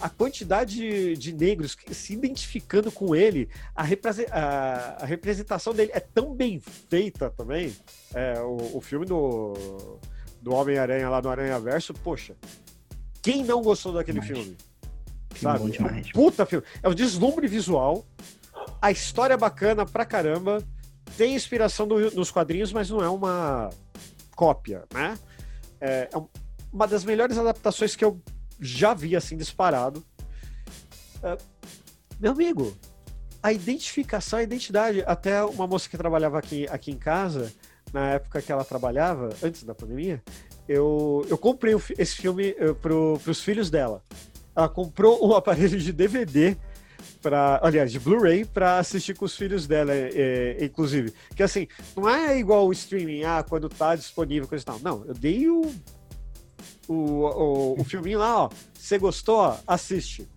a 0.00 0.08
quantidade 0.08 0.76
de, 0.76 1.16
de 1.16 1.32
negros 1.32 1.76
se 1.90 2.12
identificando 2.12 2.90
com 2.92 3.14
ele, 3.14 3.48
a, 3.74 3.82
a, 3.82 5.02
a, 5.02 5.06
representação 5.06 5.72
dele 5.72 5.90
é 5.94 6.00
tão 6.00 6.34
bem 6.34 6.60
feita 6.60 7.30
também. 7.30 7.74
É, 8.14 8.40
o, 8.40 8.76
o 8.76 8.80
filme 8.80 9.06
do, 9.06 9.54
do 10.40 10.52
Homem-Aranha 10.54 11.08
lá 11.08 11.22
no 11.22 11.28
Aranha 11.28 11.58
Verso, 11.58 11.94
poxa, 11.94 12.36
quem 13.22 13.44
não 13.44 13.62
gostou 13.62 13.92
daquele 13.92 14.20
demais. 14.20 14.38
filme? 14.38 14.56
Sabe? 15.40 15.70
Demais. 15.70 16.12
Puta 16.12 16.46
filme. 16.46 16.66
É 16.82 16.88
um 16.88 16.94
deslumbre 16.94 17.46
visual, 17.46 18.06
a 18.80 18.90
história 18.90 19.34
é 19.34 19.38
bacana 19.38 19.86
pra 19.86 20.04
caramba, 20.04 20.62
tem 21.16 21.34
inspiração 21.34 21.86
do, 21.86 22.10
nos 22.12 22.30
quadrinhos, 22.30 22.72
mas 22.72 22.90
não 22.90 23.02
é 23.02 23.08
uma 23.08 23.70
cópia, 24.34 24.84
né? 24.92 25.18
É, 25.80 26.08
é 26.12 26.22
uma 26.72 26.86
das 26.86 27.04
melhores 27.04 27.38
adaptações 27.38 27.96
que 27.96 28.04
eu 28.04 28.20
já 28.60 28.94
vi, 28.94 29.16
assim, 29.16 29.36
disparado. 29.36 30.04
É, 31.22 31.36
meu 32.18 32.32
amigo, 32.32 32.76
a 33.42 33.52
identificação, 33.52 34.38
a 34.38 34.42
identidade, 34.42 35.02
até 35.06 35.44
uma 35.44 35.66
moça 35.66 35.88
que 35.88 35.96
trabalhava 35.96 36.38
aqui, 36.38 36.66
aqui 36.68 36.90
em 36.90 36.98
casa, 36.98 37.52
na 37.92 38.10
época 38.10 38.42
que 38.42 38.50
ela 38.50 38.64
trabalhava, 38.64 39.30
antes 39.42 39.62
da 39.62 39.74
pandemia, 39.74 40.22
eu, 40.68 41.24
eu 41.28 41.38
comprei 41.38 41.74
esse 41.98 42.16
filme 42.16 42.56
uh, 42.58 42.74
para 42.74 42.92
os 42.92 43.40
filhos 43.40 43.70
dela. 43.70 44.02
Ela 44.54 44.68
comprou 44.68 45.24
um 45.26 45.32
aparelho 45.36 45.78
de 45.78 45.92
DVD 45.92 46.56
para, 47.22 47.60
aliás, 47.62 47.90
de 47.90 47.98
Blu-ray 47.98 48.44
para 48.44 48.78
assistir 48.78 49.14
com 49.14 49.24
os 49.24 49.36
filhos 49.36 49.66
dela, 49.66 49.92
é, 49.92 50.64
inclusive. 50.64 51.12
Que 51.34 51.42
assim, 51.42 51.66
não 51.96 52.08
é 52.08 52.38
igual 52.38 52.66
o 52.66 52.72
streaming, 52.72 53.22
ah, 53.24 53.44
quando 53.48 53.68
tá 53.68 53.96
disponível, 53.96 54.48
coisa 54.48 54.62
e 54.62 54.66
tal. 54.66 54.78
Não, 54.80 55.04
eu 55.06 55.14
dei 55.14 55.48
o, 55.48 55.62
o, 56.88 56.94
o, 56.94 57.80
o 57.80 57.84
filminho 57.84 58.18
lá, 58.18 58.44
ó. 58.44 58.50
Você 58.74 58.98
gostou? 58.98 59.56
Assiste. 59.66 60.28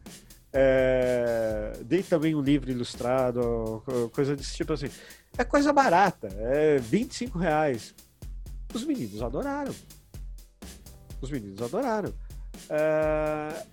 É, 0.51 1.73
dei 1.85 2.01
também 2.01 2.33
um 2.33 2.41
livro 2.41 2.71
ilustrado, 2.71 3.83
coisa 4.13 4.35
desse 4.35 4.55
tipo 4.55 4.73
assim. 4.73 4.89
É 5.37 5.43
coisa 5.43 5.71
barata, 5.71 6.27
é 6.37 6.77
25 6.79 7.37
reais. 7.37 7.93
Os 8.73 8.83
meninos 8.83 9.21
adoraram. 9.21 9.73
Os 11.21 11.29
meninos 11.29 11.61
adoraram. 11.61 12.13
É, 12.69 13.63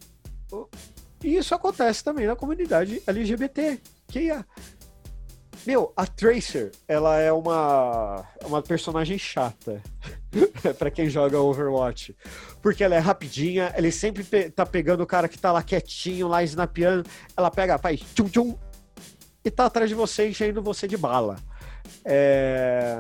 e 1.25 1.37
isso 1.37 1.55
acontece 1.55 2.05
também 2.05 2.27
na 2.27 2.37
comunidade 2.37 3.03
LGBT. 3.07 3.81
Que 4.09 4.31
é, 4.31 4.45
meu, 5.67 5.93
a 5.97 6.07
Tracer, 6.07 6.71
ela 6.87 7.17
é 7.19 7.33
uma, 7.33 8.25
uma 8.45 8.63
personagem 8.63 9.19
chata 9.19 9.83
para 10.79 10.91
quem 10.91 11.09
joga 11.09 11.41
Overwatch. 11.41 12.17
Porque 12.61 12.85
ela 12.85 12.95
é 12.95 12.99
rapidinha, 12.99 13.73
ele 13.77 13.91
sempre 13.91 14.25
pe 14.25 14.51
tá 14.51 14.65
pegando 14.65 15.03
o 15.03 15.07
cara 15.07 15.29
que 15.29 15.39
tá 15.39 15.53
lá 15.53 15.63
quietinho, 15.63 16.29
lá 16.29 16.43
snapeando. 16.43 17.09
Ela 17.37 17.51
pega, 17.51 17.79
faz 17.79 18.01
tchum 18.01 18.29
tchum 18.29 18.55
e 19.45 19.51
tá 19.51 19.67
atrás 19.67 19.89
de 19.89 19.95
você, 19.95 20.29
enchendo 20.29 20.63
você 20.63 20.89
de 20.89 20.97
bala. 20.97 21.37
É, 22.05 22.97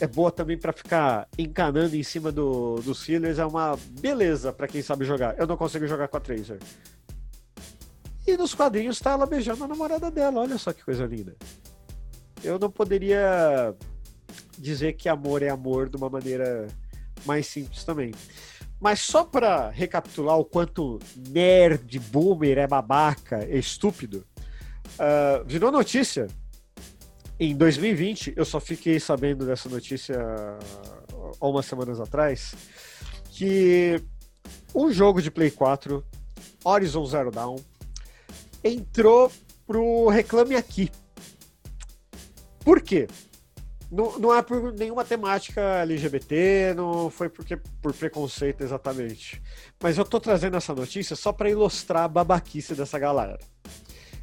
é 0.00 0.06
boa 0.06 0.30
também 0.30 0.56
para 0.56 0.72
ficar 0.72 1.28
encanando 1.36 1.96
em 1.96 2.02
cima 2.02 2.30
do, 2.30 2.76
dos 2.76 3.08
healers, 3.08 3.38
é 3.38 3.46
uma 3.46 3.76
beleza 4.00 4.52
para 4.52 4.68
quem 4.68 4.82
sabe 4.82 5.04
jogar. 5.04 5.38
Eu 5.38 5.46
não 5.46 5.56
consigo 5.56 5.86
jogar 5.86 6.08
com 6.08 6.16
a 6.16 6.20
Tracer. 6.20 6.58
E 8.26 8.36
nos 8.36 8.54
quadrinhos 8.54 9.00
tá 9.00 9.12
ela 9.12 9.26
beijando 9.26 9.64
a 9.64 9.68
namorada 9.68 10.10
dela, 10.10 10.40
olha 10.40 10.58
só 10.58 10.72
que 10.72 10.84
coisa 10.84 11.06
linda. 11.06 11.34
Eu 12.44 12.58
não 12.58 12.70
poderia 12.70 13.74
dizer 14.58 14.94
que 14.94 15.08
amor 15.08 15.42
é 15.42 15.48
amor 15.48 15.88
de 15.88 15.96
uma 15.96 16.08
maneira 16.08 16.66
mais 17.24 17.46
simples 17.46 17.84
também. 17.84 18.12
Mas 18.80 19.00
só 19.00 19.24
para 19.24 19.70
recapitular 19.70 20.38
o 20.38 20.44
quanto 20.44 20.98
nerd, 21.30 21.98
boomer, 21.98 22.58
é 22.58 22.66
babaca, 22.66 23.38
é 23.38 23.58
estúpido, 23.58 24.24
uh, 24.94 25.44
virou 25.44 25.72
notícia. 25.72 26.28
Em 27.40 27.56
2020, 27.56 28.34
eu 28.36 28.44
só 28.44 28.60
fiquei 28.60 28.98
sabendo 28.98 29.46
dessa 29.46 29.68
notícia 29.68 30.16
há 31.40 31.46
umas 31.46 31.66
semanas 31.66 32.00
atrás, 32.00 32.54
que 33.30 34.02
um 34.74 34.90
jogo 34.92 35.22
de 35.22 35.30
Play 35.30 35.50
4, 35.50 36.04
Horizon 36.64 37.06
Zero 37.06 37.30
Dawn, 37.30 37.56
entrou 38.62 39.30
pro 39.66 40.08
Reclame 40.08 40.56
Aqui. 40.56 40.90
Por 42.60 42.80
quê? 42.80 43.06
Não, 43.90 44.18
não 44.18 44.34
é 44.34 44.42
por 44.42 44.72
nenhuma 44.74 45.02
temática 45.02 45.60
LGBT, 45.82 46.74
não 46.76 47.08
foi 47.08 47.28
porque 47.28 47.56
por 47.56 47.92
preconceito 47.94 48.62
exatamente. 48.62 49.42
Mas 49.82 49.96
eu 49.96 50.04
tô 50.04 50.20
trazendo 50.20 50.56
essa 50.56 50.74
notícia 50.74 51.16
só 51.16 51.32
para 51.32 51.48
ilustrar 51.48 52.04
a 52.04 52.08
babaquice 52.08 52.74
dessa 52.74 52.98
galera. 52.98 53.38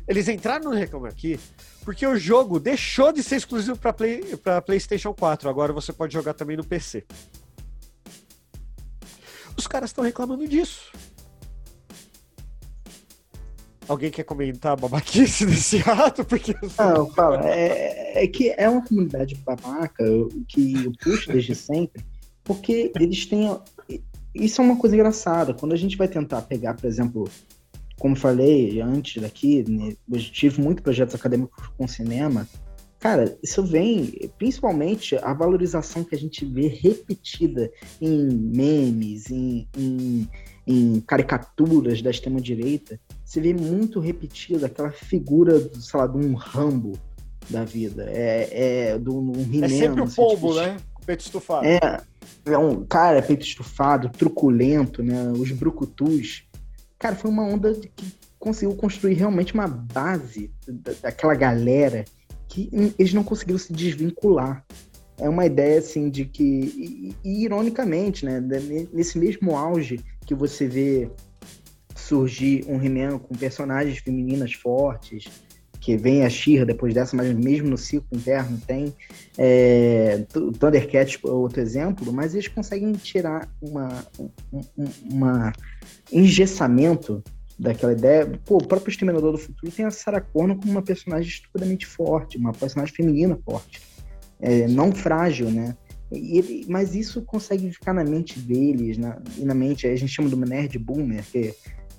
Eles 0.07 0.27
entraram 0.27 0.65
no 0.65 0.75
Reclame 0.75 1.07
Aqui 1.07 1.39
porque 1.83 2.05
o 2.05 2.15
jogo 2.15 2.59
deixou 2.59 3.11
de 3.11 3.21
ser 3.21 3.35
exclusivo 3.35 3.77
para 3.77 3.93
Play, 3.93 4.23
PlayStation 4.65 5.13
4. 5.13 5.47
Agora 5.47 5.71
você 5.71 5.93
pode 5.93 6.13
jogar 6.13 6.33
também 6.33 6.57
no 6.57 6.63
PC. 6.63 7.05
Os 9.55 9.67
caras 9.67 9.91
estão 9.91 10.03
reclamando 10.03 10.47
disso. 10.47 10.91
Alguém 13.87 14.09
quer 14.09 14.23
comentar 14.23 14.73
a 14.73 14.75
babaquice 14.75 15.45
desse 15.47 15.77
ato? 15.87 16.25
Porque... 16.25 16.55
Não, 16.77 17.09
fala. 17.11 17.47
É, 17.49 18.23
é 18.23 18.27
que 18.27 18.53
é 18.57 18.69
uma 18.69 18.83
comunidade 18.83 19.35
babaca 19.35 20.03
que 20.47 20.85
eu 20.85 20.91
puxo 21.01 21.31
desde 21.31 21.55
sempre, 21.55 22.03
porque 22.43 22.91
eles 22.99 23.25
têm. 23.25 23.57
Isso 24.33 24.61
é 24.61 24.63
uma 24.63 24.77
coisa 24.77 24.95
engraçada. 24.95 25.53
Quando 25.53 25.73
a 25.73 25.77
gente 25.77 25.97
vai 25.97 26.07
tentar 26.07 26.41
pegar, 26.41 26.73
por 26.73 26.87
exemplo, 26.87 27.29
como 27.99 28.15
falei 28.15 28.81
antes 28.81 29.21
daqui, 29.21 29.63
né, 29.69 29.95
eu 30.11 30.19
tive 30.19 30.61
muitos 30.61 30.83
projetos 30.83 31.15
acadêmicos 31.15 31.67
com 31.77 31.87
cinema. 31.87 32.47
Cara, 32.99 33.37
isso 33.43 33.63
vem 33.63 34.31
principalmente 34.37 35.15
a 35.17 35.33
valorização 35.33 36.03
que 36.03 36.15
a 36.15 36.17
gente 36.17 36.43
vê 36.43 36.67
repetida 36.67 37.71
em 38.01 38.27
memes, 38.27 39.29
em, 39.29 39.67
em, 39.77 40.27
em 40.65 41.01
caricaturas 41.01 42.01
da 42.01 42.09
extrema-direita, 42.09 42.99
você 43.25 43.41
vê 43.41 43.53
muito 43.53 43.99
repetido 43.99 44.65
aquela 44.65 44.91
figura, 44.91 45.59
sei 45.73 45.99
lá, 45.99 46.05
de 46.05 46.17
um 46.17 46.35
Rambo 46.35 46.93
da 47.49 47.65
vida. 47.65 48.05
É, 48.07 48.91
é 48.91 48.99
do 48.99 49.19
um 49.19 49.63
É 49.63 49.67
sempre 49.67 50.01
o 50.01 50.07
pombo, 50.07 50.49
tipo, 50.49 50.53
né? 50.53 50.77
Peito 51.05 51.21
estufado. 51.21 51.65
É, 51.65 52.01
é 52.45 52.57
um 52.57 52.85
cara, 52.85 53.21
peito 53.21 53.43
estufado, 53.43 54.09
truculento, 54.09 55.03
né? 55.03 55.31
Os 55.31 55.51
brucutus. 55.51 56.47
Cara, 56.99 57.15
foi 57.15 57.29
uma 57.29 57.43
onda 57.43 57.73
que 57.73 58.13
conseguiu 58.37 58.75
construir 58.75 59.15
realmente 59.15 59.55
uma 59.55 59.67
base 59.67 60.51
daquela 61.01 61.33
galera 61.33 62.05
que 62.47 62.69
eles 62.97 63.13
não 63.13 63.23
conseguiram 63.23 63.59
se 63.59 63.73
desvincular. 63.73 64.63
É 65.17 65.27
uma 65.27 65.45
ideia 65.45 65.79
assim 65.79 66.09
de 66.09 66.25
que, 66.25 66.43
e, 66.43 67.15
e, 67.23 67.43
ironicamente, 67.43 68.25
né, 68.25 68.39
nesse 68.93 69.17
mesmo 69.17 69.55
auge 69.57 69.99
que 70.25 70.35
você 70.35 70.67
vê 70.67 71.09
surgir 72.07 72.65
um 72.67 72.81
He-Man 72.81 73.19
com 73.19 73.35
personagens 73.35 73.97
femininas 73.97 74.53
fortes, 74.53 75.25
que 75.79 75.95
vem 75.95 76.25
a 76.25 76.29
She-Ra 76.29 76.65
depois 76.65 76.93
dessa, 76.93 77.15
mas 77.15 77.31
mesmo 77.33 77.69
no 77.69 77.77
ciclo 77.77 78.07
interno 78.11 78.59
tem. 78.65 78.93
É, 79.37 80.25
Thundercats 80.59 81.19
é 81.23 81.27
outro 81.27 81.61
exemplo, 81.61 82.11
mas 82.11 82.33
eles 82.33 82.47
conseguem 82.47 82.91
tirar 82.93 83.47
uma, 83.61 84.05
um, 84.19 84.85
uma 85.11 85.53
engessamento 86.11 87.23
daquela 87.57 87.93
ideia. 87.93 88.25
Pô, 88.45 88.57
o 88.57 88.67
próprio 88.67 88.89
Exterminador 88.89 89.31
do 89.31 89.37
Futuro 89.37 89.71
tem 89.71 89.85
a 89.85 89.91
Sarah 89.91 90.21
Connor 90.21 90.57
como 90.57 90.71
uma 90.71 90.81
personagem 90.81 91.29
estupidamente 91.29 91.85
forte, 91.85 92.37
uma 92.37 92.51
personagem 92.51 92.93
feminina 92.93 93.37
forte, 93.45 93.79
é, 94.41 94.67
não 94.67 94.91
frágil, 94.91 95.51
né? 95.51 95.75
Ele, 96.11 96.65
mas 96.67 96.95
isso 96.95 97.21
consegue 97.23 97.71
ficar 97.71 97.93
na 97.93 98.03
mente 98.03 98.39
deles, 98.39 98.97
na, 98.97 99.21
e 99.37 99.43
na 99.43 99.53
mente, 99.53 99.87
a 99.87 99.95
gente 99.95 100.11
chama 100.11 100.29
do 100.29 100.37
nerd 100.37 100.77
boomer, 100.77 101.23
que 101.31 101.53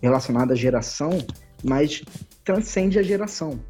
relacionado 0.06 0.52
à 0.52 0.54
geração, 0.54 1.18
mas 1.62 2.02
transcende 2.44 2.98
a 2.98 3.02
geração. 3.02 3.60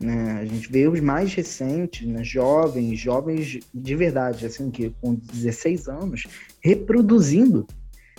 Né? 0.00 0.38
A 0.40 0.44
gente 0.46 0.70
vê 0.72 0.88
os 0.88 1.00
mais 1.00 1.34
recentes, 1.34 2.06
né? 2.08 2.24
jovens, 2.24 2.98
jovens 2.98 3.60
de 3.72 3.94
verdade, 3.94 4.46
assim, 4.46 4.70
que 4.70 4.94
com 5.00 5.14
16 5.14 5.88
anos, 5.88 6.24
reproduzindo 6.60 7.66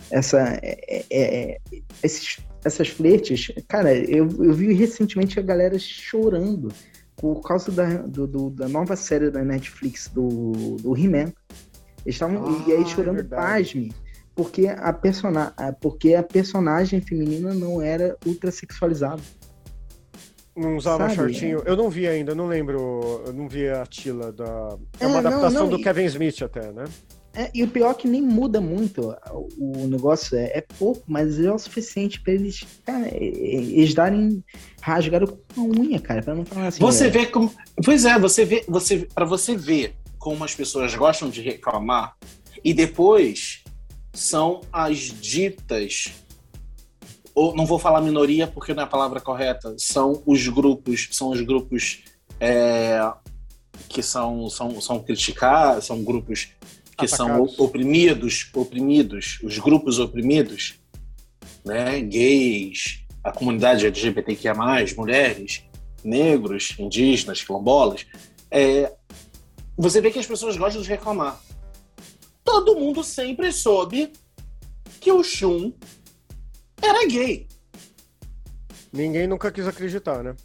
essa, 0.09 0.39
é, 0.61 0.79
é, 0.87 1.05
é, 1.09 1.57
esses, 2.03 2.39
essas 2.63 2.89
flertes. 2.89 3.51
Cara, 3.67 3.93
eu, 3.93 4.27
eu 4.43 4.53
vi 4.53 4.73
recentemente 4.73 5.39
a 5.39 5.43
galera 5.43 5.77
chorando 5.79 6.69
por 7.15 7.41
causa 7.41 7.71
da, 7.71 7.85
do, 8.03 8.27
do, 8.27 8.49
da 8.49 8.67
nova 8.67 8.95
série 8.95 9.29
da 9.29 9.43
Netflix 9.43 10.07
do, 10.07 10.77
do 10.81 10.97
He-Man. 10.97 11.33
Eles 12.03 12.15
estavam, 12.15 12.45
ah, 12.45 12.63
e 12.67 12.71
aí 12.73 12.81
ah, 12.81 12.85
chorando, 12.85 13.19
é 13.19 13.23
pasme, 13.23 13.93
porque 14.35 14.67
a, 14.67 14.93
persona, 14.93 15.53
porque 15.79 16.15
a 16.15 16.23
personagem 16.23 17.01
feminina 17.01 17.53
não 17.53 17.81
era 17.81 18.17
ultra 18.25 18.51
sexualizada. 18.51 19.21
Não 20.55 20.75
usava 20.75 21.03
Sabe? 21.03 21.15
shortinho. 21.15 21.61
Eu 21.65 21.77
não 21.77 21.89
vi 21.89 22.07
ainda, 22.07 22.35
não 22.35 22.47
lembro. 22.47 23.23
Eu 23.25 23.33
não 23.33 23.47
vi 23.47 23.69
a 23.69 23.85
Tila 23.85 24.31
da. 24.31 24.77
É, 24.99 25.05
é 25.05 25.07
uma 25.07 25.19
adaptação 25.19 25.51
não, 25.51 25.61
não, 25.61 25.69
do 25.69 25.79
e... 25.79 25.83
Kevin 25.83 26.05
Smith 26.05 26.41
até, 26.41 26.71
né? 26.71 26.83
É, 27.33 27.49
e 27.53 27.63
o 27.63 27.67
pior 27.67 27.91
é 27.91 27.93
que 27.93 28.09
nem 28.09 28.21
muda 28.21 28.59
muito 28.59 29.15
o 29.57 29.87
negócio, 29.87 30.37
é, 30.37 30.57
é 30.57 30.65
pouco, 30.77 31.01
mas 31.07 31.39
é 31.39 31.49
o 31.49 31.57
suficiente 31.57 32.19
para 32.19 32.33
eles, 32.33 32.65
cara, 32.85 33.07
eles 33.15 33.93
darem 33.93 34.43
rasgar 34.81 35.25
com 35.25 35.61
a 35.61 35.63
unha, 35.63 35.97
cara, 36.01 36.21
para 36.21 36.35
não 36.35 36.43
falar 36.43 36.67
assim. 36.67 36.81
Você 36.81 37.07
é... 37.07 37.09
vê 37.09 37.25
como. 37.25 37.49
Pois 37.85 38.03
é, 38.03 38.19
você 38.19 38.43
vê, 38.43 38.65
você, 38.67 39.07
para 39.15 39.23
você 39.23 39.55
ver 39.55 39.95
como 40.19 40.43
as 40.43 40.53
pessoas 40.53 40.93
gostam 40.93 41.29
de 41.29 41.41
reclamar 41.41 42.17
e 42.63 42.73
depois 42.73 43.60
são 44.13 44.61
as 44.71 44.97
ditas, 44.97 46.13
ou 47.33 47.55
não 47.55 47.65
vou 47.65 47.79
falar 47.79 48.01
minoria 48.01 48.47
porque 48.47 48.73
não 48.73 48.83
é 48.83 48.85
a 48.85 48.89
palavra 48.89 49.21
correta, 49.21 49.75
são 49.77 50.21
os 50.25 50.47
grupos, 50.47 51.09
são 51.11 51.29
os 51.29 51.41
grupos 51.41 52.03
é, 52.39 52.99
que 53.87 54.03
são, 54.03 54.49
são, 54.49 54.81
são 54.81 54.99
criticados, 54.99 55.85
são 55.85 56.03
grupos 56.03 56.49
que 56.97 57.07
são 57.07 57.43
oprimidos, 57.57 58.49
oprimidos, 58.53 59.39
os 59.43 59.57
grupos 59.57 59.97
oprimidos, 59.97 60.75
né, 61.65 61.99
gays, 62.01 63.03
a 63.23 63.31
comunidade 63.31 63.85
LGBTQIA+, 63.85 64.53
mulheres, 64.95 65.63
negros, 66.03 66.75
indígenas, 66.77 67.43
quilombolas, 67.43 68.05
é, 68.49 68.91
você 69.77 70.01
vê 70.01 70.11
que 70.11 70.19
as 70.19 70.25
pessoas 70.25 70.57
gostam 70.57 70.81
de 70.81 70.89
reclamar. 70.89 71.39
Todo 72.51 72.75
mundo 72.75 73.01
sempre 73.01 73.49
soube 73.53 74.11
que 74.99 75.09
o 75.09 75.23
Shun 75.23 75.71
era 76.81 77.07
gay. 77.07 77.47
Ninguém 78.91 79.25
nunca 79.25 79.49
quis 79.49 79.65
acreditar, 79.65 80.21
né? 80.21 80.35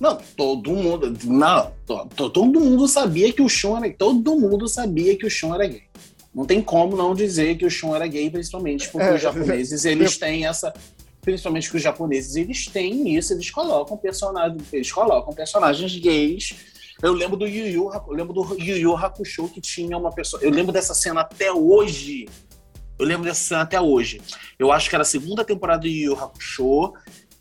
Não, 0.00 0.16
todo 0.34 0.70
mundo. 0.70 1.14
Não, 1.24 1.70
todo, 1.84 2.30
todo 2.30 2.58
mundo 2.58 2.88
sabia 2.88 3.30
que 3.30 3.42
o 3.42 3.48
Shun 3.48 3.76
era 3.76 3.92
Todo 3.92 4.34
mundo 4.40 4.66
sabia 4.66 5.14
que 5.14 5.26
o 5.26 5.30
Shun 5.30 5.54
era 5.54 5.66
gay. 5.66 5.82
Não 6.34 6.46
tem 6.46 6.62
como 6.62 6.96
não 6.96 7.14
dizer 7.14 7.58
que 7.58 7.66
o 7.66 7.70
Shun 7.70 7.94
era 7.94 8.06
gay, 8.06 8.30
principalmente 8.30 8.88
porque 8.88 9.06
é, 9.06 9.14
os 9.14 9.20
japoneses 9.20 9.84
eles 9.84 10.16
têm 10.16 10.46
essa. 10.46 10.72
Principalmente 11.20 11.70
que 11.70 11.76
os 11.76 11.82
japoneses 11.82 12.36
eles 12.36 12.66
têm 12.68 13.14
isso, 13.14 13.34
eles 13.34 13.50
colocam 13.50 13.98
personagens, 13.98 14.62
eles 14.72 14.90
colocam 14.90 15.34
personagens 15.34 15.94
gays. 15.94 16.71
Eu 17.02 17.12
lembro 17.12 17.36
do 17.36 17.46
Yu 17.46 17.66
Yu, 17.66 17.90
eu 17.92 18.12
lembro 18.12 18.32
do 18.32 18.54
Yu 18.54 18.76
Yu 18.76 18.96
Hakusho 18.96 19.48
que 19.48 19.60
tinha 19.60 19.98
uma 19.98 20.12
pessoa. 20.12 20.40
Eu 20.42 20.50
lembro 20.50 20.72
dessa 20.72 20.94
cena 20.94 21.22
até 21.22 21.52
hoje. 21.52 22.28
Eu 22.96 23.04
lembro 23.04 23.24
dessa 23.24 23.40
cena 23.40 23.62
até 23.62 23.80
hoje. 23.80 24.22
Eu 24.56 24.70
acho 24.70 24.88
que 24.88 24.94
era 24.94 25.02
a 25.02 25.04
segunda 25.04 25.44
temporada 25.44 25.82
do 25.82 25.88
Yu 25.88 26.12
Yu 26.12 26.14
Hakusho 26.14 26.92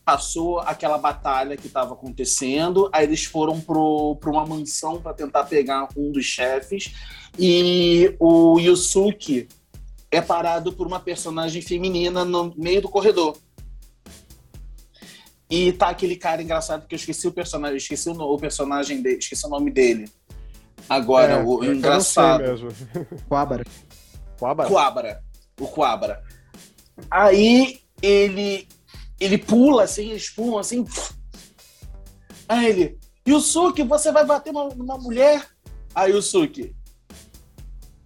passou 0.03 0.59
aquela 0.59 0.97
batalha 0.97 1.55
que 1.55 1.67
estava 1.67 1.93
acontecendo, 1.93 2.89
aí 2.91 3.05
eles 3.05 3.23
foram 3.23 3.61
para 3.61 3.77
uma 3.77 4.45
mansão 4.45 4.99
para 5.01 5.13
tentar 5.13 5.43
pegar 5.43 5.87
um 5.95 6.11
dos 6.11 6.25
chefes 6.25 6.93
e 7.37 8.15
o 8.19 8.59
Yusuke 8.59 9.47
é 10.09 10.19
parado 10.19 10.73
por 10.73 10.87
uma 10.87 10.99
personagem 10.99 11.61
feminina 11.61 12.25
no 12.25 12.53
meio 12.57 12.81
do 12.81 12.89
corredor. 12.89 13.37
E 15.51 15.73
tá 15.73 15.89
aquele 15.89 16.15
cara 16.15 16.41
engraçado 16.41 16.87
que 16.87 16.95
eu 16.95 16.97
esqueci 16.97 17.27
o 17.27 17.31
personagem, 17.33 17.75
esqueci 17.75 18.09
o, 18.09 18.13
o 18.13 18.37
personagem 18.37 19.01
dele, 19.01 19.17
esqueci 19.17 19.45
o 19.45 19.49
nome 19.49 19.69
dele. 19.69 20.09
Agora, 20.87 21.33
é, 21.33 21.43
o 21.43 21.61
engraçado. 21.65 22.41
mesmo. 22.41 22.69
Coabra. 23.27 23.65
Coabra. 24.39 24.67
Coabra. 24.67 25.23
O 25.59 25.67
Coabra. 25.67 26.23
Aí 27.09 27.81
ele 28.01 28.65
ele 29.19 29.37
pula 29.37 29.83
assim, 29.83 30.11
eles 30.11 30.29
pulam 30.29 30.57
assim. 30.57 30.85
Aí 32.47 32.67
ele, 32.67 32.99
Yusuke, 33.27 33.83
você 33.83 34.09
vai 34.09 34.25
bater 34.25 34.51
uma, 34.51 34.63
uma 34.69 34.97
mulher? 34.97 35.45
Aí 35.93 36.11
Yusuke, 36.11 36.73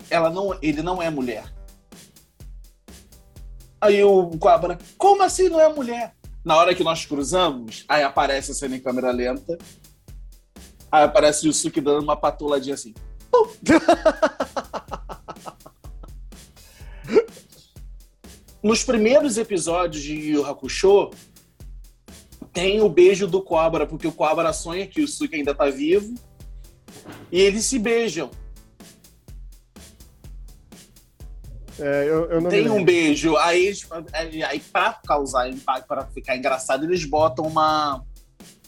ela 0.10 0.32
não, 0.32 0.58
ele 0.64 0.82
não 0.82 1.00
é 1.00 1.12
mulher. 1.12 1.46
Aí 3.80 4.04
o 4.04 4.32
Cobra, 4.40 4.80
como 4.98 5.22
assim 5.22 5.48
não 5.48 5.60
é 5.60 5.72
mulher? 5.72 6.15
Na 6.46 6.56
hora 6.58 6.74
que 6.76 6.84
nós 6.84 7.08
cruzamos, 7.08 7.84
aí 7.88 8.04
aparece 8.04 8.52
a 8.52 8.54
cena 8.54 8.76
em 8.76 8.80
câmera 8.80 9.10
lenta. 9.10 9.58
Aí 10.92 11.04
aparece 11.04 11.44
o 11.44 11.48
Yusuke 11.48 11.82
dando 11.82 12.04
uma 12.04 12.16
patoladinha 12.16 12.76
assim. 12.76 12.94
Nos 18.62 18.84
primeiros 18.84 19.40
episódios 19.40 20.04
de 20.04 20.14
Yu 20.14 20.46
Hakusho, 20.46 21.10
tem 22.54 22.80
o 22.80 22.90
beijo 22.90 23.26
do 23.28 23.42
Cobra, 23.42 23.88
porque 23.88 24.08
o 24.08 24.12
Cobra 24.12 24.54
sonha 24.54 24.86
que 24.86 25.02
o 25.02 25.08
Suki 25.08 25.38
ainda 25.38 25.56
tá 25.56 25.72
vivo. 25.72 26.14
E 27.32 27.42
eles 27.42 27.66
se 27.66 27.80
beijam. 27.80 28.30
É, 31.80 32.06
eu, 32.08 32.26
eu 32.30 32.48
tem 32.48 32.70
um 32.70 32.84
beijo. 32.84 33.36
Aí, 33.38 33.74
aí 34.48 34.60
pra 34.60 35.00
causar 35.06 35.50
impacto, 35.50 35.88
para 35.88 36.06
ficar 36.08 36.38
engraçado, 36.38 36.86
eles 36.86 37.04
botam 37.06 37.46
uma. 37.46 38.04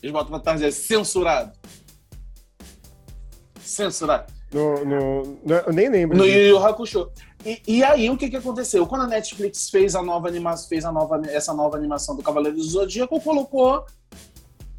Eles 0.01 0.11
botam 0.11 0.29
uma 0.29 0.39
tarde 0.39 0.71
censurado. 0.71 1.51
Censurado. 3.61 4.33
No, 4.51 4.85
no, 4.85 5.39
eu 5.45 5.73
nem 5.73 5.89
lembro. 5.89 6.17
No 6.17 6.25
Yu 6.25 6.47
Yu 6.47 6.57
Hakusho. 6.57 7.09
E, 7.45 7.61
e, 7.67 7.83
aí 7.83 8.09
o 8.09 8.17
que, 8.17 8.29
que 8.29 8.35
aconteceu? 8.35 8.85
Quando 8.87 9.03
a 9.03 9.07
Netflix 9.07 9.69
fez 9.69 9.95
a 9.95 10.01
nova 10.01 10.27
animação, 10.27 10.67
fez 10.67 10.83
a 10.83 10.91
nova, 10.91 11.21
essa 11.27 11.53
nova 11.53 11.77
animação 11.77 12.15
do 12.15 12.23
Cavaleiro 12.23 12.57
do 12.57 12.63
Zodíaco, 12.63 13.21
colocou 13.21 13.85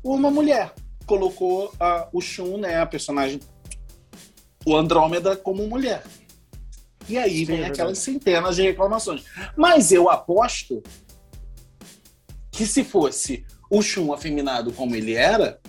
uma 0.03 0.31
mulher. 0.31 0.73
Colocou 1.07 1.73
a, 1.81 2.09
o 2.13 2.21
Shun, 2.21 2.59
né, 2.59 2.81
a 2.81 2.87
personagem, 2.87 3.41
o 4.67 4.77
Andrômeda, 4.77 5.37
como 5.37 5.67
mulher. 5.67 6.03
E 7.09 7.17
aí 7.17 7.39
Sim, 7.39 7.45
vem 7.45 7.61
é 7.63 7.67
aquelas 7.67 7.99
centenas 7.99 8.57
de 8.57 8.63
reclamações. 8.63 9.25
Mas 9.57 9.93
eu 9.93 10.11
aposto 10.11 10.83
que 12.51 12.67
se 12.67 12.85
fosse 12.85 13.45
o 13.71 13.81
Shun 13.81 14.13
afeminado 14.13 14.73
como 14.73 14.95
ele 14.95 15.15
era, 15.15 15.61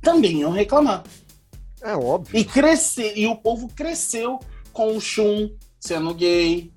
também 0.00 0.40
iam 0.40 0.52
reclamar. 0.52 1.02
É 1.82 1.94
óbvio. 1.94 2.38
E, 2.38 2.44
crescer, 2.44 3.16
e 3.16 3.26
o 3.26 3.36
povo 3.36 3.68
cresceu 3.68 4.38
com 4.72 4.96
o 4.96 5.00
Shun 5.00 5.50
sendo 5.80 6.14
gay, 6.14 6.72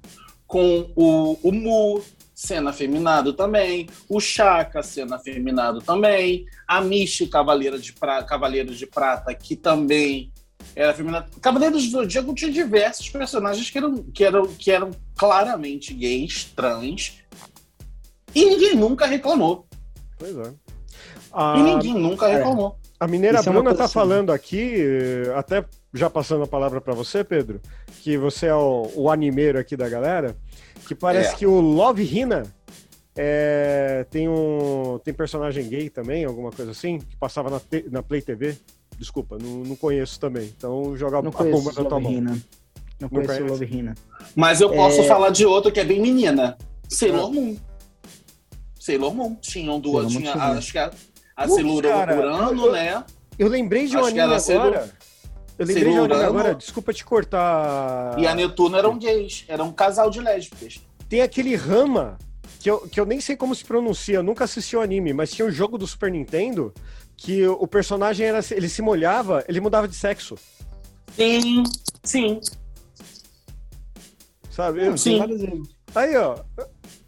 com 0.46 0.92
o, 0.96 1.38
o 1.44 1.52
Mu 1.52 2.02
sendo 2.34 2.70
afeminado 2.70 3.34
também, 3.34 3.90
o 4.08 4.20
Chaka 4.20 4.82
sendo 4.82 5.14
afeminado 5.14 5.82
também, 5.82 6.46
a 6.66 6.80
Mishi 6.80 7.28
Cavaleira 7.28 7.78
de 7.78 7.92
Prata, 7.92 8.26
Cavaleiro 8.26 8.74
de 8.74 8.88
Prata, 8.88 9.34
que 9.36 9.58
também 9.58 10.32
era 10.76 10.92
afeminado. 10.92 11.30
Cavaleiros 11.40 11.86
do 11.86 11.92
Zodíaco 11.92 12.34
tinha 12.34 12.52
diversos 12.52 13.10
personagens 13.10 13.70
que 13.70 13.78
eram, 13.78 14.04
que 14.04 14.24
eram, 14.24 14.48
que 14.48 14.72
eram 14.72 14.92
claramente 15.16 15.94
gays, 15.94 16.46
trans, 16.56 17.22
e 18.34 18.46
ninguém 18.46 18.76
nunca 18.76 19.06
reclamou. 19.06 19.68
Pois 20.18 20.38
é. 20.38 20.54
Ah, 21.32 21.56
e 21.58 21.64
ninguém 21.64 21.94
nunca 21.94 22.28
é. 22.28 22.38
reclamou. 22.38 22.78
A 23.00 23.08
mineira 23.08 23.40
Isso 23.40 23.50
é 23.50 23.54
Bruna 23.54 23.72
está 23.72 23.88
falando 23.88 24.32
aqui, 24.32 24.76
até 25.36 25.64
já 25.94 26.10
passando 26.10 26.44
a 26.44 26.48
palavra 26.48 26.82
para 26.82 26.94
você, 26.94 27.24
Pedro, 27.24 27.62
que 28.02 28.18
você 28.18 28.48
é 28.48 28.56
o, 28.56 28.92
o 28.94 29.10
animeiro 29.10 29.58
aqui 29.58 29.78
da 29.78 29.88
galera, 29.88 30.36
que 30.86 30.94
parece 30.94 31.34
é. 31.34 31.38
que 31.38 31.48
o 31.48 31.62
Love 31.62 32.04
Hina 32.04 32.44
é, 33.16 34.06
tem 34.10 34.28
um 34.28 35.00
tem 35.04 35.14
personagem 35.14 35.68
gay 35.68 35.90
também, 35.90 36.26
alguma 36.26 36.52
coisa 36.52 36.72
assim, 36.72 37.00
que 37.00 37.16
passava 37.16 37.50
na, 37.50 37.62
na 37.90 38.04
Play 38.04 38.22
TV. 38.22 38.58
Desculpa, 39.00 39.38
não, 39.42 39.60
não 39.60 39.76
conheço 39.78 40.20
também. 40.20 40.54
Então 40.58 40.96
joga 40.98 41.22
não 41.22 41.32
a 41.32 41.44
bomba 41.44 41.72
na 41.72 41.86
tua 41.86 42.00
mão. 42.02 42.12
Não, 42.12 42.42
não 43.00 43.10
conheço 43.10 43.46
Love 43.46 43.66
Hina. 43.66 43.96
Mas 44.36 44.60
eu 44.60 44.70
posso 44.70 45.00
é... 45.00 45.04
falar 45.04 45.30
de 45.30 45.46
outro 45.46 45.72
que 45.72 45.80
é 45.80 45.86
bem 45.86 46.02
menina. 46.02 46.58
Sailor 46.90 47.30
ah. 47.30 47.32
Moon. 47.32 47.58
Sailor 48.78 49.16
Moon. 49.16 49.36
Tinham 49.36 49.80
duas. 49.80 50.12
Tinha, 50.12 50.34
acho 50.34 50.74
que 50.74 50.78
a, 50.78 50.92
a 51.38 51.48
Celura 51.48 51.90
Urano, 52.14 52.72
né? 52.74 53.06
Eu 53.38 53.48
lembrei 53.48 53.88
de 53.88 53.96
um 53.96 54.04
anime 54.04 54.20
agora. 54.20 54.94
Eu 55.58 55.66
lembrei 55.66 55.94
de 55.94 56.00
um 56.00 56.04
anime 56.04 56.24
agora, 56.24 56.56
desculpa 56.56 56.92
te 56.92 57.06
cortar. 57.06 58.20
E 58.20 58.28
a 58.28 58.36
Netuno 58.36 58.76
eram 58.76 59.00
gays, 59.00 59.46
era 59.48 59.64
um 59.64 59.72
casal 59.72 60.10
de 60.10 60.20
lésbicas. 60.20 60.82
Tem 61.08 61.22
aquele 61.22 61.56
Rama, 61.56 62.18
que 62.60 62.70
eu, 62.70 62.82
que 62.82 63.00
eu 63.00 63.06
nem 63.06 63.22
sei 63.22 63.38
como 63.38 63.56
se 63.56 63.64
pronuncia, 63.64 64.16
eu 64.16 64.24
nunca 64.24 64.44
assisti 64.44 64.76
o 64.76 64.82
anime, 64.82 65.14
mas 65.14 65.32
tinha 65.32 65.48
um 65.48 65.52
jogo 65.52 65.78
do 65.78 65.88
Super 65.88 66.12
Nintendo 66.12 66.74
que 67.22 67.46
o 67.46 67.68
personagem 67.68 68.28
era, 68.28 68.40
ele 68.52 68.70
se 68.70 68.82
molhava, 68.82 69.44
ele 69.48 69.60
mudava 69.60 69.88
de 69.88 69.96
sexo. 69.96 70.36
Sim, 71.16 71.64
sim. 72.04 72.40
Sabe? 74.50 74.98
Sim. 74.98 75.20
Aí, 75.94 76.16
ó. 76.16 76.38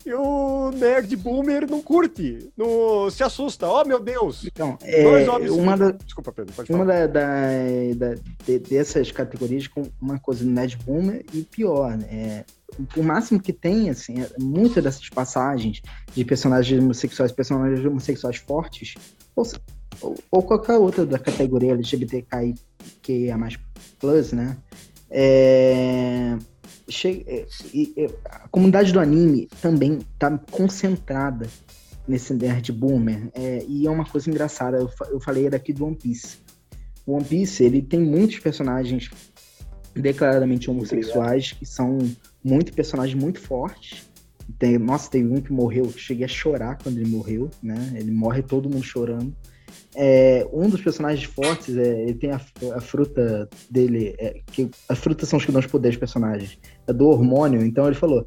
E 0.05 0.13
o 0.13 0.71
nerd 0.71 1.15
boomer 1.15 1.69
não 1.69 1.81
curte, 1.81 2.51
não 2.57 3.09
se 3.09 3.23
assusta. 3.23 3.69
Oh, 3.69 3.85
meu 3.85 3.99
Deus! 3.99 4.43
Então, 4.45 4.77
é, 4.81 5.05
uma 5.51 5.77
da, 5.77 5.91
Desculpa, 5.91 6.31
Pedro, 6.31 6.53
pode 6.55 6.67
falar. 6.67 6.79
Uma 6.79 6.85
da, 6.85 7.07
da, 7.07 7.29
da 7.95 8.21
de, 8.43 8.59
dessas 8.59 9.11
categorias 9.11 9.67
com 9.67 9.83
uma 10.01 10.19
coisa 10.19 10.43
nerd 10.43 10.77
boomer 10.83 11.23
e 11.31 11.43
pior, 11.43 11.95
né? 11.95 12.07
É, 12.11 12.45
o 12.97 13.03
máximo 13.03 13.39
que 13.39 13.53
tem, 13.53 13.91
assim, 13.91 14.21
é, 14.21 14.29
muitas 14.39 14.83
dessas 14.83 15.07
passagens 15.07 15.81
de 16.13 16.25
personagens 16.25 16.81
homossexuais, 16.81 17.31
personagens 17.31 17.85
homossexuais 17.85 18.37
fortes, 18.37 18.95
ou, 19.35 19.45
ou, 19.99 20.17
ou 20.31 20.43
qualquer 20.43 20.77
outra 20.77 21.05
da 21.05 21.19
categoria 21.19 21.73
LGBTQI 21.73 22.55
que 23.01 23.33
mais 23.35 23.57
plus, 23.99 24.31
né? 24.31 24.57
É, 25.09 26.37
chega, 26.89 27.23
é, 27.29 27.45
a 28.25 28.47
comunidade 28.47 28.93
do 28.93 28.99
anime 28.99 29.47
também 29.61 29.99
tá 30.17 30.37
concentrada 30.51 31.47
nesse 32.07 32.33
nerd 32.33 32.71
boomer. 32.71 33.29
É, 33.33 33.63
e 33.67 33.87
é 33.87 33.89
uma 33.89 34.05
coisa 34.05 34.29
engraçada, 34.29 34.77
eu, 34.77 34.89
eu 35.09 35.19
falei 35.19 35.49
daqui 35.49 35.73
do 35.73 35.85
One 35.85 35.95
Piece. 35.95 36.37
O 37.05 37.13
One 37.13 37.25
Piece, 37.25 37.63
ele 37.63 37.81
tem 37.81 37.99
muitos 37.99 38.39
personagens 38.39 39.09
declaradamente 39.93 40.69
homossexuais, 40.69 41.51
que 41.51 41.65
são 41.65 41.99
muito 42.43 42.73
personagens 42.73 43.19
muito 43.19 43.39
fortes. 43.39 44.09
Tem, 44.57 44.77
nossa, 44.77 45.09
tem 45.09 45.25
um 45.25 45.41
que 45.41 45.51
morreu, 45.51 45.91
cheguei 45.91 46.25
a 46.25 46.27
chorar 46.27 46.77
quando 46.81 46.97
ele 46.97 47.09
morreu, 47.09 47.49
né? 47.61 47.93
Ele 47.95 48.11
morre 48.11 48.41
todo 48.41 48.69
mundo 48.69 48.83
chorando. 48.83 49.35
É, 49.95 50.47
um 50.53 50.69
dos 50.69 50.81
personagens 50.81 51.23
fortes, 51.25 51.75
é, 51.75 52.03
ele 52.03 52.13
tem 52.13 52.31
a, 52.31 52.41
a 52.75 52.81
fruta 52.81 53.49
dele, 53.69 54.15
é, 54.17 54.39
que 54.51 54.69
as 54.87 54.97
frutas 54.97 55.27
são 55.27 55.37
os 55.37 55.45
que 55.45 55.51
dão 55.51 55.59
os 55.59 55.67
poderes 55.67 55.97
personagens, 55.97 56.57
é 56.87 56.93
do 56.93 57.07
hormônio, 57.07 57.65
então 57.65 57.85
ele 57.87 57.95
falou, 57.95 58.25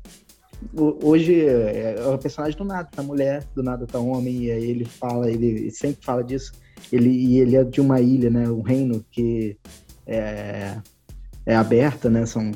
hoje 0.74 1.40
é, 1.40 1.96
é 1.98 2.06
o 2.06 2.18
personagem 2.18 2.56
do 2.56 2.64
nada, 2.64 2.88
tá 2.90 3.02
mulher, 3.02 3.44
do 3.54 3.62
nada 3.62 3.86
tá 3.86 3.98
homem, 3.98 4.44
e 4.44 4.50
aí 4.50 4.70
ele 4.70 4.84
fala, 4.84 5.30
ele 5.30 5.70
sempre 5.70 6.04
fala 6.04 6.22
disso, 6.22 6.52
ele, 6.92 7.08
e 7.08 7.40
ele 7.40 7.56
é 7.56 7.64
de 7.64 7.80
uma 7.80 7.98
ilha, 7.98 8.28
né, 8.28 8.48
um 8.50 8.62
reino 8.62 9.02
que 9.10 9.56
é, 10.06 10.76
é 11.46 11.56
aberta, 11.56 12.10
né, 12.10 12.26
são 12.26 12.52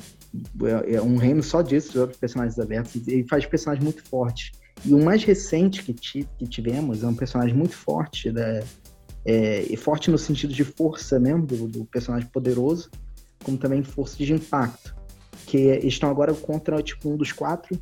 é, 0.63 0.97
é 0.97 1.03
um 1.03 1.17
reino 1.17 1.43
só 1.43 1.63
disso, 1.63 1.93
de 1.93 1.99
outros 1.99 2.19
personagens 2.19 2.59
abertos, 2.59 2.95
e 3.07 3.25
faz 3.29 3.47
personagens 3.47 3.83
muito 3.83 4.03
fortes. 4.05 4.53
E 4.85 4.95
o 4.95 5.03
mais 5.03 5.25
recente 5.25 5.83
que, 5.83 5.93
que 5.93 6.47
tivemos 6.47 7.03
é 7.03 7.07
um 7.07 7.15
personagem 7.15 7.57
muito 7.57 7.75
forte, 7.75 8.31
da, 8.31 8.61
é, 9.29 9.67
e 9.69 9.77
forte 9.77 10.11
no 10.11 10.17
sentido 10.17 10.55
de 10.55 10.65
força 10.65 11.21
mesmo, 11.21 11.45
do, 11.45 11.69
do, 11.69 11.85
personagem 11.85 12.27
poderoso, 12.31 12.91
como 13.45 13.59
também 13.59 13.83
força 13.83 14.17
de 14.17 14.33
impacto. 14.33 14.97
Que 15.45 15.79
estão 15.87 16.09
agora 16.09 16.33
contra 16.33 16.83
tipo, 16.83 17.11
um 17.11 17.17
dos 17.17 17.31
quatro 17.31 17.79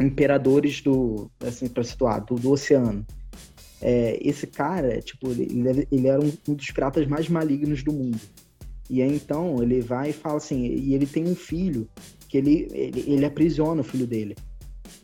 imperadores 0.00 0.80
do, 0.80 1.30
assim, 1.40 1.68
para 1.68 1.84
situar, 1.84 2.24
do, 2.24 2.36
do 2.36 2.50
oceano. 2.50 3.06
É, 3.82 4.18
esse 4.26 4.46
cara, 4.46 4.98
tipo, 5.02 5.30
ele, 5.30 5.86
ele 5.92 6.08
era 6.08 6.22
um, 6.22 6.32
um 6.48 6.54
dos 6.54 6.70
piratas 6.70 7.06
mais 7.06 7.28
malignos 7.28 7.82
do 7.82 7.92
mundo. 7.92 8.20
E 8.88 9.02
aí 9.02 9.14
então 9.14 9.62
ele 9.62 9.82
vai 9.82 10.08
e 10.08 10.14
fala 10.14 10.38
assim, 10.38 10.64
e 10.64 10.94
ele 10.94 11.06
tem 11.06 11.26
um 11.26 11.34
filho 11.34 11.86
que 12.30 12.38
ele, 12.38 12.66
ele, 12.72 13.04
ele 13.06 13.26
aprisiona 13.26 13.82
o 13.82 13.84
filho 13.84 14.06
dele. 14.06 14.34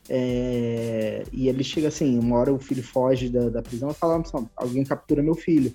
É, 0.08 1.22
e 1.32 1.48
ele 1.48 1.62
chega 1.62 1.88
assim, 1.88 2.18
uma 2.18 2.38
hora 2.38 2.52
o 2.52 2.58
filho 2.58 2.82
foge 2.82 3.28
da, 3.28 3.48
da 3.48 3.62
prisão 3.62 3.90
e 3.90 3.94
fala, 3.94 4.22
alguém 4.56 4.84
captura 4.84 5.22
meu 5.22 5.34
filho. 5.34 5.72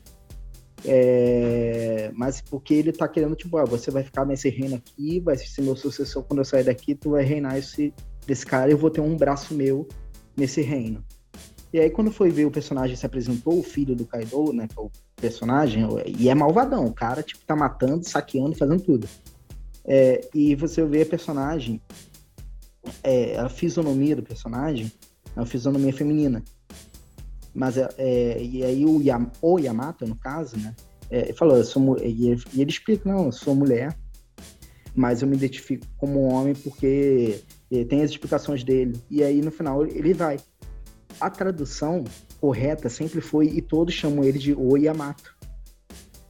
É, 0.85 2.11
mas 2.13 2.41
porque 2.41 2.73
ele 2.73 2.91
tá 2.91 3.07
querendo, 3.07 3.35
tipo, 3.35 3.57
ah, 3.57 3.65
você 3.65 3.89
vai 3.89 4.03
ficar 4.03 4.25
nesse 4.25 4.49
reino 4.49 4.75
aqui, 4.75 5.19
vai 5.19 5.35
ser 5.37 5.61
meu 5.61 5.75
sucessor 5.75 6.23
quando 6.23 6.39
eu 6.39 6.45
sair 6.45 6.63
daqui, 6.63 6.93
tu 6.93 7.11
vai 7.11 7.23
reinar 7.23 7.57
esse, 7.57 7.93
desse 8.25 8.45
cara 8.45 8.69
e 8.69 8.73
eu 8.73 8.77
vou 8.77 8.89
ter 8.89 9.01
um 9.01 9.15
braço 9.15 9.53
meu 9.53 9.87
nesse 10.35 10.61
reino. 10.61 11.03
E 11.73 11.79
aí 11.79 11.89
quando 11.89 12.11
foi 12.11 12.29
ver 12.29 12.45
o 12.45 12.51
personagem 12.51 12.95
se 12.95 13.05
apresentou, 13.05 13.59
o 13.59 13.63
filho 13.63 13.95
do 13.95 14.05
Kaido, 14.05 14.53
né, 14.53 14.67
é 14.75 14.79
o 14.79 14.89
personagem, 15.15 15.85
e 16.05 16.29
é 16.29 16.35
malvadão, 16.35 16.85
o 16.85 16.93
cara, 16.93 17.23
tipo, 17.23 17.43
tá 17.45 17.55
matando, 17.55 18.07
saqueando, 18.07 18.55
fazendo 18.55 18.81
tudo. 18.81 19.07
É, 19.83 20.21
e 20.33 20.53
você 20.53 20.83
vê 20.85 21.01
a 21.01 21.05
personagem, 21.05 21.81
é, 23.03 23.37
a 23.37 23.49
fisionomia 23.49 24.15
do 24.15 24.23
personagem 24.23 24.91
é 25.35 25.39
uma 25.39 25.45
fisionomia 25.45 25.93
feminina. 25.93 26.43
Mas, 27.53 27.77
é, 27.77 27.87
é 27.97 28.43
e 28.43 28.63
aí 28.63 28.85
o, 28.85 29.01
Yam, 29.01 29.31
o 29.41 29.59
Yamato, 29.59 30.05
no 30.05 30.15
caso, 30.15 30.57
né, 30.57 30.75
é, 31.09 31.33
falou, 31.33 31.57
eu 31.57 31.63
sou, 31.63 31.97
e 31.99 32.29
ele, 32.29 32.43
e 32.53 32.61
ele 32.61 32.69
explica, 32.69 33.09
não, 33.09 33.25
eu 33.25 33.31
sou 33.31 33.55
mulher, 33.55 33.97
mas 34.95 35.21
eu 35.21 35.27
me 35.27 35.35
identifico 35.35 35.85
como 35.97 36.23
homem 36.23 36.55
porque 36.55 37.43
tem 37.87 38.01
as 38.01 38.11
explicações 38.11 38.63
dele. 38.63 38.99
E 39.09 39.23
aí, 39.23 39.41
no 39.41 39.51
final, 39.51 39.85
ele 39.85 40.13
vai. 40.13 40.37
A 41.19 41.29
tradução 41.29 42.03
correta 42.39 42.89
sempre 42.89 43.21
foi, 43.21 43.47
e 43.47 43.61
todos 43.61 43.93
chamam 43.93 44.23
ele 44.23 44.39
de 44.39 44.53
O 44.53 44.75
Yamato. 44.75 45.35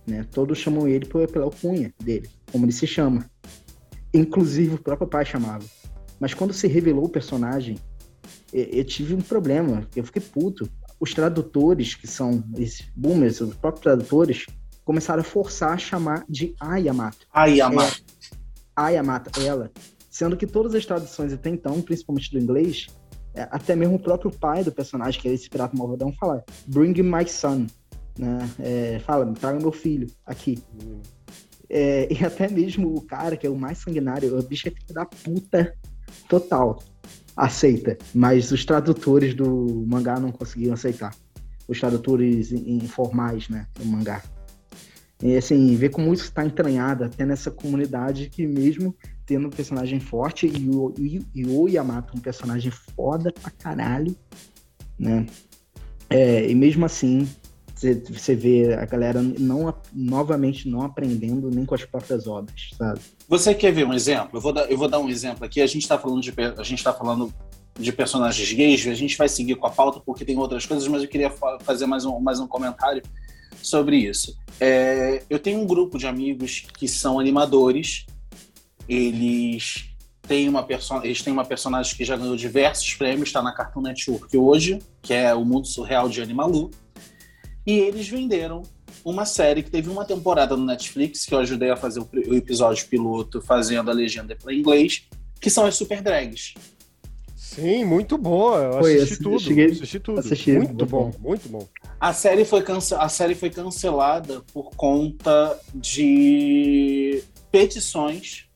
Né? 0.06 0.26
Todos 0.32 0.58
chamam 0.58 0.88
ele 0.88 1.06
pela 1.06 1.46
alcunha 1.46 1.94
dele, 2.02 2.30
como 2.52 2.66
ele 2.66 2.72
se 2.72 2.88
chama. 2.88 3.30
Inclusive 4.14 4.76
o 4.76 4.82
próprio 4.82 5.08
pai 5.08 5.26
chamava. 5.26 5.66
Mas 6.20 6.34
quando 6.34 6.54
se 6.54 6.68
revelou 6.68 7.06
o 7.06 7.10
personagem, 7.10 7.78
eu 8.52 8.84
tive 8.84 9.14
um 9.14 9.22
problema, 9.22 9.88
eu 9.96 10.04
fiquei 10.04 10.22
puto. 10.22 10.70
Os 11.00 11.14
tradutores, 11.14 11.94
que 11.94 12.08
são 12.08 12.44
esses 12.58 12.86
boomers, 12.96 13.40
os 13.40 13.54
próprios 13.56 13.84
tradutores, 13.84 14.46
começaram 14.84 15.22
a 15.22 15.24
forçar 15.24 15.74
a 15.74 15.78
chamar 15.78 16.26
de 16.28 16.56
Ayamato. 16.60 17.28
Ayamato. 17.32 18.02
É, 18.02 18.28
Ayamato, 18.76 19.42
ela. 19.42 19.72
Sendo 20.10 20.36
que 20.36 20.48
todas 20.48 20.74
as 20.74 20.86
traduções 20.86 21.34
até 21.34 21.50
então, 21.50 21.82
principalmente 21.82 22.32
do 22.32 22.40
inglês, 22.40 22.88
é, 23.36 23.48
até 23.52 23.76
mesmo 23.76 23.96
o 23.96 24.00
próprio 24.00 24.32
pai 24.32 24.64
do 24.64 24.72
personagem, 24.72 25.22
que 25.22 25.28
é 25.28 25.34
esse 25.34 25.50
pirata 25.50 25.78
malvadão, 25.78 26.12
fala: 26.14 26.44
Bring 26.66 27.00
my 27.04 27.28
son. 27.28 27.68
Né? 28.18 28.50
É, 28.60 29.00
fala, 29.00 29.32
traga 29.34 29.60
meu 29.60 29.72
filho 29.72 30.08
aqui. 30.26 30.58
Hum. 30.82 31.02
É, 31.70 32.12
e 32.12 32.26
até 32.26 32.50
mesmo 32.50 32.96
o 32.96 33.02
cara, 33.02 33.38
que 33.38 33.46
é 33.46 33.50
o 33.50 33.56
mais 33.56 33.78
sanguinário, 33.80 34.40
o 34.40 34.42
bicho 34.42 34.68
é 34.68 34.72
filho 34.72 34.94
da 34.94 35.06
puta 35.06 35.76
total. 36.28 36.84
Aceita. 37.36 37.98
Mas 38.14 38.52
os 38.52 38.66
tradutores 38.66 39.34
do 39.34 39.86
mangá 39.88 40.20
não 40.20 40.32
conseguiam 40.32 40.74
aceitar. 40.74 41.16
Os 41.68 41.80
tradutores 41.80 42.52
informais, 42.52 43.50
né? 43.50 43.68
Do 43.76 43.86
mangá. 43.86 44.24
E 45.22 45.36
assim, 45.36 45.76
ver 45.76 45.90
como 45.90 46.14
isso 46.14 46.26
está 46.26 46.46
entranhado 46.46 47.04
até 47.04 47.26
nessa 47.26 47.50
comunidade 47.50 48.30
que 48.30 48.46
mesmo 48.46 48.96
tendo 49.26 49.48
um 49.48 49.52
personagem 49.52 50.00
forte 50.00 50.48
e 50.48 50.70
o, 50.70 50.94
e, 50.98 51.26
e 51.34 51.46
o 51.46 51.68
Yamato 51.68 52.16
um 52.16 52.22
personagem 52.22 52.72
foda 52.72 53.32
pra 53.32 53.52
caralho, 53.52 54.16
né? 54.98 55.26
É, 56.10 56.50
e 56.50 56.56
mesmo 56.56 56.86
assim, 56.86 57.28
você 58.10 58.36
vê 58.36 58.74
a 58.74 58.86
galera 58.86 59.22
não, 59.22 59.74
novamente 59.94 60.68
não 60.68 60.82
aprendendo 60.82 61.50
nem 61.50 61.66
com 61.66 61.76
as 61.76 61.86
próprias 61.86 62.28
obras, 62.28 62.70
sabe? 62.78 63.00
Você 63.28 63.54
quer 63.54 63.72
ver 63.72 63.86
um 63.86 63.94
exemplo? 63.94 64.38
Eu 64.38 64.42
vou 64.42 64.54
dar, 64.54 64.70
eu 64.70 64.78
vou 64.78 64.88
dar 64.88 65.00
um 65.00 65.10
exemplo 65.10 65.46
aqui. 65.46 65.62
A 65.62 65.68
gente 65.68 65.84
está 65.84 65.98
falando 65.98 66.22
de 66.22 66.34
a 66.58 66.64
gente 66.64 66.84
tá 66.84 66.94
falando 66.94 67.34
de 67.80 67.92
personagens 67.92 68.52
gays, 68.52 68.88
a 68.88 68.96
gente 68.96 69.18
vai 69.18 69.30
seguir 69.30 69.56
com 69.56 69.68
a 69.68 69.70
pauta 69.70 70.00
porque 70.00 70.26
tem 70.26 70.38
outras 70.38 70.66
coisas, 70.66 70.88
mas 70.88 71.04
eu 71.04 71.08
queria 71.08 71.30
fazer 71.62 71.86
mais 71.86 72.06
um, 72.06 72.20
mais 72.20 72.40
um 72.40 72.48
comentário 72.48 73.04
sobre 73.62 73.98
isso. 73.98 74.36
É, 74.60 75.22
eu 75.30 75.38
tenho 75.38 75.62
um 75.62 75.68
grupo 75.68 75.98
de 75.98 76.08
amigos 76.08 76.66
que 76.76 76.88
são 76.88 77.20
animadores 77.20 78.08
eles 78.88 79.90
têm 80.28 80.48
uma, 80.48 80.66
eles 81.04 81.22
têm 81.22 81.34
uma 81.34 81.46
personagem 81.46 81.96
que 81.96 82.06
já 82.06 82.16
ganhou 82.16 82.36
diversos 82.36 82.94
prêmios, 82.96 83.30
está 83.30 83.42
na 83.42 83.52
Cartoon 83.52 83.82
Network 83.82 84.36
hoje, 84.38 84.80
que 85.02 85.14
é 85.14 85.34
O 85.34 85.44
Mundo 85.44 85.68
Surreal 85.68 86.08
de 86.08 86.22
Animalu. 86.22 86.72
E 87.68 87.80
eles 87.80 88.08
venderam 88.08 88.64
uma 89.04 89.26
série 89.26 89.62
que 89.62 89.70
teve 89.70 89.90
uma 89.90 90.06
temporada 90.06 90.56
no 90.56 90.66
Netflix, 90.66 91.26
que 91.26 91.34
eu 91.34 91.40
ajudei 91.40 91.70
a 91.70 91.76
fazer 91.76 92.00
o, 92.00 92.08
episódio 92.34 92.88
piloto 92.88 93.42
fazendo 93.42 93.92
a 93.92 93.94
legenda 93.94 94.38
para 94.38 94.54
inglês, 94.54 95.06
que 95.42 95.50
são 95.50 95.66
as 95.66 95.76
Super 95.76 96.02
Drags. 96.02 96.54
Sim, 97.36 97.84
muito 97.84 98.18
boa. 98.18 98.58
Eu 98.60 98.80
foi, 98.80 98.96
assisti, 98.96 99.22
tudo. 99.22 99.40
Cheguei, 99.40 99.66
assisti 99.66 100.00
tudo. 100.00 100.20
Assisti, 100.20 100.54
muito 100.54 100.86
bom, 100.86 101.12
bom, 101.12 101.30
muito 101.30 101.50
bom. 101.50 101.68
A 102.00 102.14
série, 102.14 102.46
foi 102.46 102.62
cance... 102.62 102.94
a 102.94 103.10
série 103.10 103.36
foi 103.36 103.50
cancelada 103.50 104.42
por 104.54 104.70
conta 104.72 105.60
de 105.76 107.22
petições 107.52 108.48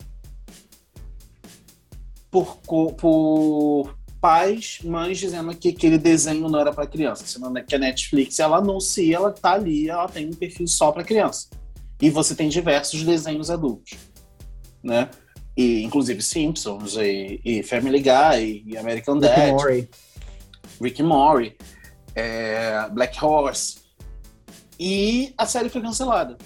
por, 2.32 2.58
por 2.96 3.94
pais, 4.22 4.80
mães 4.84 5.18
dizendo 5.18 5.54
que 5.56 5.70
aquele 5.70 5.98
desenho 5.98 6.48
não 6.48 6.60
era 6.60 6.72
para 6.72 6.86
criança, 6.86 7.26
senão 7.26 7.54
que 7.54 7.76
a 7.76 7.80
Netflix 7.80 8.40
ela 8.40 8.58
anuncia, 8.58 9.16
ela 9.16 9.32
tá 9.32 9.54
ali, 9.54 9.90
ela 9.90 10.08
tem 10.08 10.28
um 10.28 10.34
perfil 10.34 10.68
só 10.68 10.92
para 10.92 11.04
criança. 11.04 11.50
E 12.00 12.10
você 12.10 12.36
tem 12.36 12.48
diversos 12.48 13.04
desenhos 13.04 13.50
adultos, 13.50 13.98
né? 14.84 15.10
E, 15.58 15.84
inclusive 15.84 16.22
Simpsons 16.22 16.96
e, 16.96 17.42
e 17.44 17.64
Family 17.64 18.00
Guy 18.00 18.64
e 18.66 18.78
American 18.78 19.16
Rick 19.16 19.36
Dad, 19.36 19.52
Mori. 19.52 19.90
Rick 20.82 21.04
Mori, 21.04 21.58
é, 22.16 22.88
Black 22.92 23.24
Horse. 23.24 23.82
E 24.80 25.34
a 25.38 25.46
série 25.46 25.70
foi 25.70 25.82
cancelada 25.82 26.38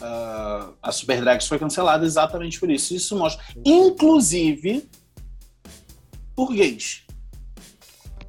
uh, 0.00 0.74
a 0.82 0.92
Super 0.92 1.20
Drags 1.20 1.46
foi 1.46 1.58
cancelada 1.58 2.04
exatamente 2.04 2.58
por 2.58 2.70
isso. 2.70 2.94
Isso 2.94 3.16
mostra, 3.16 3.44
inclusive, 3.64 4.88
gays. 6.52 7.04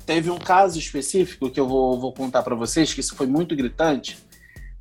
Teve 0.06 0.30
um 0.30 0.38
caso 0.38 0.78
específico 0.78 1.50
que 1.50 1.60
eu 1.60 1.68
vou, 1.68 2.00
vou 2.00 2.14
contar 2.14 2.44
para 2.44 2.56
vocês, 2.56 2.94
que 2.94 3.00
isso 3.00 3.16
foi 3.16 3.26
muito 3.26 3.56
gritante. 3.56 4.18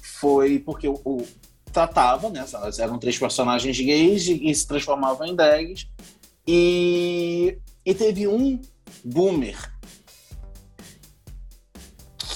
Foi 0.02 0.58
porque 0.58 0.86
o, 0.86 1.00
o 1.04 1.26
tratava, 1.72 2.30
né? 2.30 2.44
Eram 2.78 2.98
três 2.98 3.18
personagens 3.18 3.78
gays 3.78 4.28
e, 4.28 4.54
se 4.54 4.66
transformavam 4.66 5.26
em 5.26 5.34
drags. 5.34 5.88
E, 6.46 7.58
e 7.84 7.94
teve 7.94 8.28
um 8.28 8.60
boomer 9.02 9.56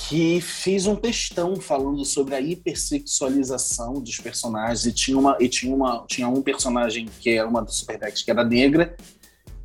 que 0.09 0.41
fiz 0.41 0.87
um 0.87 0.97
textão 0.97 1.57
falando 1.57 2.03
sobre 2.05 2.35
a 2.35 2.41
hipersexualização 2.41 3.95
dos 4.01 4.19
personagens 4.19 4.87
e 4.87 4.93
tinha 4.93 5.19
uma 5.19 5.37
e 5.39 5.49
tinha 5.51 5.75
uma 5.75 6.07
tinha 6.07 6.27
um 6.27 6.41
personagem 6.41 7.07
que 7.21 7.29
era 7.29 7.47
uma 7.47 7.61
das 7.61 7.75
Superbacks 7.75 8.23
que 8.23 8.31
era 8.31 8.43
negra 8.43 8.97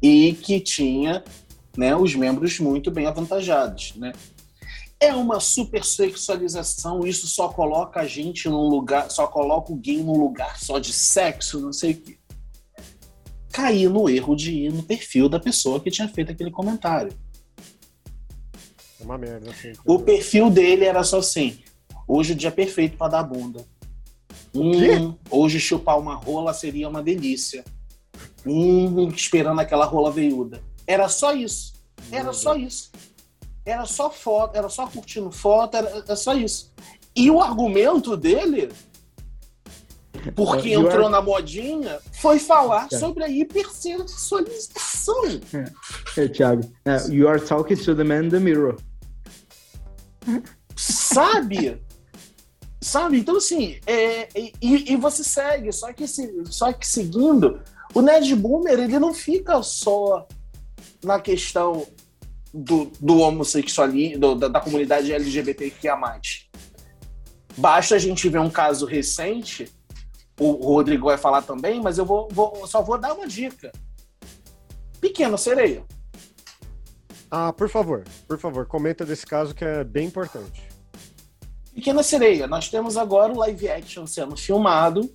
e 0.04 0.34
que 0.34 0.60
tinha 0.60 1.24
né, 1.78 1.96
os 1.96 2.14
membros 2.14 2.60
muito 2.60 2.92
bem 2.92 3.06
avantajados, 3.06 3.96
né? 3.96 4.12
É 5.00 5.14
uma 5.14 5.40
supersexualização, 5.40 7.06
isso 7.06 7.28
só 7.28 7.50
coloca 7.50 8.02
a 8.02 8.06
gente 8.06 8.48
num 8.48 8.70
lugar, 8.70 9.10
só 9.10 9.26
coloca 9.26 9.72
o 9.72 9.76
gay 9.76 9.98
num 9.98 10.18
lugar 10.18 10.60
só 10.60 10.78
de 10.78 10.94
sexo, 10.94 11.60
não 11.60 11.74
sei 11.74 11.94
o 11.94 12.02
quê. 12.02 12.18
Caí 13.52 13.88
no 13.88 14.10
erro 14.10 14.36
de 14.36 14.52
ir 14.52 14.74
no 14.74 14.84
perfil 14.84 15.28
da 15.28 15.40
pessoa 15.40 15.80
que 15.80 15.90
tinha 15.90 16.08
feito 16.08 16.32
aquele 16.32 16.52
comentário 16.52 17.14
uma 19.04 19.18
merda, 19.18 19.52
assim. 19.52 19.74
O 19.86 20.00
perfil 20.00 20.50
dele 20.50 20.86
era 20.86 21.04
só 21.04 21.20
assim: 21.20 21.60
Hoje 22.08 22.34
o 22.34 22.36
dia 22.36 22.50
é 22.50 22.52
perfeito 22.52 22.98
para 22.98 23.12
dar 23.12 23.24
bunda. 23.24 23.66
Hum, 24.56 25.16
hoje 25.30 25.60
chupar 25.60 26.00
uma 26.00 26.16
rola 26.16 26.54
seria 26.54 26.88
uma 26.88 27.04
delícia. 27.04 27.64
Hum, 28.46 29.08
esperando 29.10 29.60
aquela 29.60 29.86
rola 29.86 30.12
veiuda. 30.12 30.62
Era 30.86 31.08
só 31.08 31.34
isso. 31.34 31.74
Era 32.12 32.34
só 32.34 32.56
isso. 32.56 32.92
Era 33.66 33.86
só 33.86 34.10
foto, 34.10 34.58
era 34.58 34.68
só 34.68 34.86
curtindo 34.88 35.32
foto, 35.32 35.78
era, 35.78 35.90
era 35.90 36.16
só 36.16 36.34
isso. 36.34 36.74
E 37.16 37.32
o 37.32 37.42
argumento 37.42 38.18
dele, 38.18 38.70
porque 40.36 40.74
entrou 40.74 41.06
are- 41.06 41.12
na 41.12 41.22
modinha, 41.22 42.00
foi 42.20 42.40
falar 42.40 42.88
É. 42.92 42.98
sobre 42.98 43.24
a 43.24 43.30
hipersexualização. 43.30 45.40
É, 46.18 46.28
Thiago. 46.28 46.70
É, 46.84 46.98
you 47.10 47.30
are 47.30 47.40
talking 47.40 47.76
to 47.78 47.96
the 47.96 48.04
man 48.04 48.26
in 48.26 48.30
the 48.30 48.40
mirror. 48.40 48.76
Sabe? 50.76 51.82
Sabe? 52.82 53.20
Então, 53.20 53.38
assim, 53.38 53.80
é, 53.88 54.28
e, 54.62 54.92
e 54.94 54.98
você 54.98 55.24
segue, 55.24 55.72
só 55.72 55.94
que, 55.94 56.06
se, 56.08 56.44
só 56.48 56.74
que 56.74 56.86
seguindo, 56.86 57.62
o 57.94 58.02
Nerd 58.02 58.36
Boomer, 58.36 58.80
ele 58.80 59.00
não 59.00 59.14
fica 59.14 59.62
só 59.64 60.28
na 61.04 61.20
questão 61.20 61.86
do, 62.54 62.92
do 63.00 63.20
homossexualismo, 63.20 64.36
da, 64.36 64.48
da 64.48 64.60
comunidade 64.60 65.12
LGBTQIA+. 65.12 65.98
Basta 67.58 67.96
a 67.96 68.00
gente 68.00 68.28
ver 68.30 68.40
um 68.40 68.50
caso 68.50 68.86
recente, 68.86 69.72
o 70.40 70.52
Rodrigo 70.74 71.06
vai 71.06 71.18
falar 71.18 71.42
também, 71.44 71.82
mas 71.82 71.98
eu 71.98 72.06
vou, 72.06 72.28
vou- 72.32 72.66
só 72.68 72.82
vou 72.82 72.98
dar 72.98 73.14
uma 73.14 73.28
dica. 73.28 73.72
Pequena 75.00 75.38
Sereia. 75.38 75.84
Ah, 77.30 77.52
por 77.52 77.70
favor, 77.70 78.04
por 78.28 78.40
favor, 78.40 78.66
comenta 78.66 79.06
desse 79.06 79.26
caso 79.26 79.54
que 79.54 79.64
é 79.66 79.84
bem 79.84 80.08
importante. 80.08 80.64
Pequena 81.74 82.04
Sereia, 82.04 82.48
nós 82.48 82.70
temos 82.70 82.96
agora 82.98 83.34
o 83.34 83.38
live 83.40 83.68
action 83.70 84.06
sendo 84.06 84.36
filmado 84.38 85.12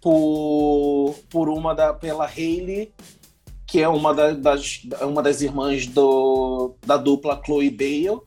por, 0.00 1.14
por 1.28 1.48
uma 1.48 1.74
da, 1.74 1.92
pela 1.92 2.26
Hailey, 2.26 2.92
que 3.66 3.80
é 3.80 3.88
uma, 3.88 4.14
da- 4.14 4.32
das, 4.32 4.82
uma 5.02 5.22
das 5.22 5.40
irmãs 5.42 5.86
do, 5.86 6.74
da 6.84 6.96
dupla 6.96 7.40
Chloe 7.44 7.70
Bale, 7.70 8.20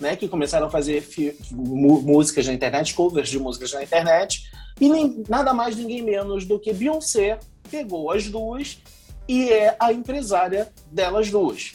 né, 0.00 0.16
que 0.16 0.28
começaram 0.28 0.66
a 0.66 0.70
fazer 0.70 1.06
músicas 1.52 2.46
na 2.46 2.52
internet, 2.52 2.92
covers 2.94 3.28
de 3.28 3.38
músicas 3.38 3.72
na 3.72 3.82
internet, 3.82 4.50
e 4.80 4.88
nem, 4.88 5.22
nada 5.28 5.54
mais 5.54 5.76
ninguém 5.76 6.02
menos 6.02 6.44
do 6.44 6.58
que 6.58 6.72
Beyoncé 6.72 7.38
pegou 7.70 8.10
as 8.10 8.28
duas 8.28 8.78
e 9.28 9.48
é 9.50 9.76
a 9.78 9.92
empresária 9.92 10.72
delas 10.90 11.30
duas. 11.30 11.72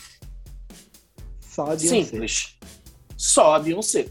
Só 1.40 1.64
a 1.64 1.76
Beyoncé. 1.76 1.88
Simples. 2.04 2.58
Só 3.16 3.56
a 3.56 3.60
Beyoncé. 3.60 4.08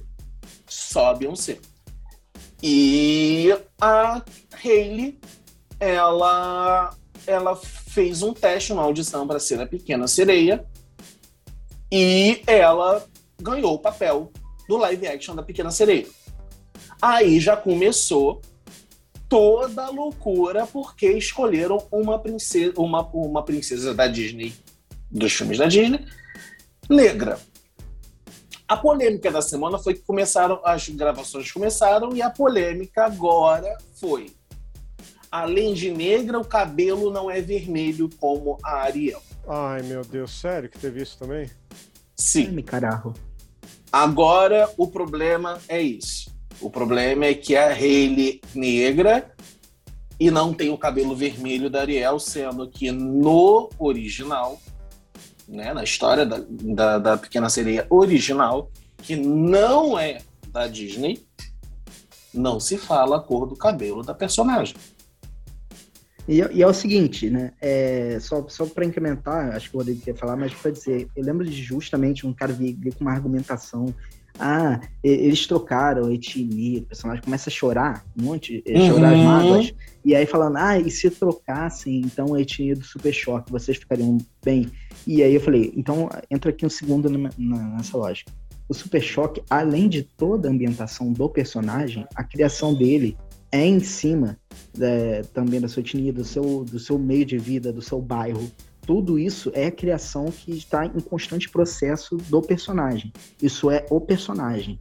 Só 0.66 1.06
a 1.10 1.14
Beyoncé. 1.14 1.58
E 2.62 3.54
a 3.80 4.22
Hailey, 4.64 5.18
ela, 5.78 6.94
ela 7.26 7.56
fez 7.56 8.22
um 8.22 8.32
teste, 8.32 8.72
uma 8.72 8.82
audição 8.82 9.26
para 9.26 9.38
ser 9.38 9.60
a 9.60 9.66
Pequena 9.66 10.06
Sereia. 10.06 10.64
E 11.90 12.42
ela 12.46 13.06
ganhou 13.40 13.74
o 13.74 13.78
papel 13.78 14.32
do 14.68 14.76
live 14.76 15.06
action 15.06 15.34
da 15.34 15.42
Pequena 15.42 15.70
Sereia. 15.70 16.06
Aí 17.00 17.38
já 17.38 17.56
começou 17.56 18.40
toda 19.28 19.84
a 19.84 19.90
loucura 19.90 20.66
porque 20.66 21.10
escolheram 21.12 21.86
uma 21.90 22.18
princesa, 22.18 22.72
uma, 22.76 23.02
uma 23.08 23.42
princesa 23.42 23.94
da 23.94 24.06
Disney, 24.06 24.54
dos 25.10 25.32
filmes 25.32 25.58
da 25.58 25.66
Disney, 25.66 26.04
negra. 26.88 27.38
A 28.68 28.76
polêmica 28.76 29.30
da 29.30 29.40
semana 29.40 29.78
foi 29.78 29.94
que 29.94 30.00
começaram, 30.00 30.60
as 30.64 30.88
gravações 30.88 31.52
começaram 31.52 32.14
e 32.16 32.20
a 32.20 32.28
polêmica 32.28 33.04
agora 33.04 33.78
foi. 34.00 34.32
Além 35.30 35.72
de 35.72 35.90
negra, 35.90 36.38
o 36.38 36.44
cabelo 36.44 37.10
não 37.10 37.30
é 37.30 37.40
vermelho 37.40 38.10
como 38.18 38.58
a 38.64 38.82
Ariel. 38.82 39.22
Ai, 39.46 39.82
meu 39.82 40.02
Deus, 40.02 40.32
sério 40.32 40.68
que 40.68 40.78
teve 40.78 41.00
isso 41.00 41.16
também? 41.16 41.42
Ai, 41.42 41.76
Sim. 42.16 42.48
me 42.48 42.62
carajo. 42.62 43.14
Agora 43.92 44.68
o 44.76 44.88
problema 44.88 45.58
é 45.68 45.80
isso. 45.80 46.34
O 46.60 46.68
problema 46.68 47.26
é 47.26 47.34
que 47.34 47.54
a 47.54 47.68
Hailey 47.68 48.40
negra 48.52 49.32
e 50.18 50.28
não 50.30 50.52
tem 50.52 50.70
o 50.70 50.78
cabelo 50.78 51.14
vermelho 51.14 51.70
da 51.70 51.82
Ariel, 51.82 52.18
sendo 52.18 52.68
que 52.68 52.90
no 52.90 53.70
original, 53.78 54.58
né, 55.48 55.72
na 55.72 55.84
história 55.84 56.26
da, 56.26 56.42
da, 56.48 56.98
da 56.98 57.16
Pequena 57.16 57.48
Sereia 57.48 57.86
original, 57.90 58.70
que 58.98 59.16
não 59.16 59.98
é 59.98 60.18
da 60.48 60.66
Disney, 60.66 61.24
não 62.32 62.60
se 62.60 62.76
fala 62.76 63.16
a 63.16 63.20
cor 63.20 63.46
do 63.46 63.56
cabelo 63.56 64.02
da 64.02 64.14
personagem. 64.14 64.74
E, 66.28 66.38
e 66.52 66.62
é 66.62 66.66
o 66.66 66.74
seguinte, 66.74 67.30
né? 67.30 67.52
É, 67.60 68.18
só 68.20 68.44
só 68.48 68.66
para 68.66 68.84
incrementar, 68.84 69.54
acho 69.54 69.70
que 69.70 69.76
o 69.76 69.78
Rodrigo 69.78 70.00
quer 70.00 70.16
falar, 70.16 70.36
mas 70.36 70.52
para 70.52 70.72
dizer, 70.72 71.08
eu 71.14 71.24
lembro 71.24 71.44
de 71.44 71.62
justamente 71.62 72.26
um 72.26 72.32
cara 72.32 72.52
vir, 72.52 72.74
vir 72.74 72.94
com 72.94 73.02
uma 73.02 73.12
argumentação. 73.12 73.94
Ah, 74.38 74.80
eles 75.02 75.46
trocaram 75.46 76.12
etnia, 76.12 76.80
o 76.80 76.82
personagem 76.86 77.22
começa 77.22 77.48
a 77.48 77.52
chorar, 77.52 78.04
um 78.18 78.24
monte, 78.24 78.62
eh, 78.66 78.78
Uhum. 78.78 78.86
chorar 78.88 79.14
as 79.14 79.22
mágoas, 79.22 79.74
e 80.04 80.14
aí 80.14 80.26
falando, 80.26 80.56
ah, 80.56 80.78
e 80.78 80.90
se 80.90 81.10
trocassem 81.10 82.00
então 82.00 82.34
a 82.34 82.40
etnia 82.40 82.74
do 82.74 82.84
Super 82.84 83.12
Choque, 83.12 83.50
vocês 83.50 83.76
ficariam 83.76 84.18
bem? 84.44 84.70
E 85.06 85.22
aí 85.22 85.34
eu 85.34 85.40
falei, 85.40 85.72
então 85.76 86.08
entra 86.30 86.50
aqui 86.50 86.66
um 86.66 86.70
segundo 86.70 87.08
nessa 87.08 87.96
lógica. 87.96 88.30
O 88.68 88.74
Super 88.74 89.02
Choque, 89.02 89.42
além 89.48 89.88
de 89.88 90.02
toda 90.02 90.48
a 90.48 90.50
ambientação 90.50 91.12
do 91.12 91.28
personagem, 91.28 92.04
a 92.14 92.24
criação 92.24 92.74
dele 92.74 93.16
é 93.52 93.64
em 93.64 93.78
cima 93.80 94.36
é, 94.80 95.22
também 95.32 95.60
da 95.60 95.68
sua 95.68 95.80
etnia, 95.80 96.12
do 96.12 96.24
seu, 96.24 96.64
do 96.64 96.78
seu 96.78 96.98
meio 96.98 97.24
de 97.24 97.38
vida, 97.38 97.72
do 97.72 97.80
seu 97.80 98.02
bairro. 98.02 98.50
Tudo 98.86 99.18
isso 99.18 99.50
é 99.52 99.66
a 99.66 99.72
criação 99.72 100.26
que 100.26 100.52
está 100.52 100.86
em 100.86 101.00
constante 101.00 101.50
processo 101.50 102.16
do 102.16 102.40
personagem. 102.40 103.12
Isso 103.42 103.70
é 103.70 103.84
o 103.90 104.00
personagem. 104.00 104.78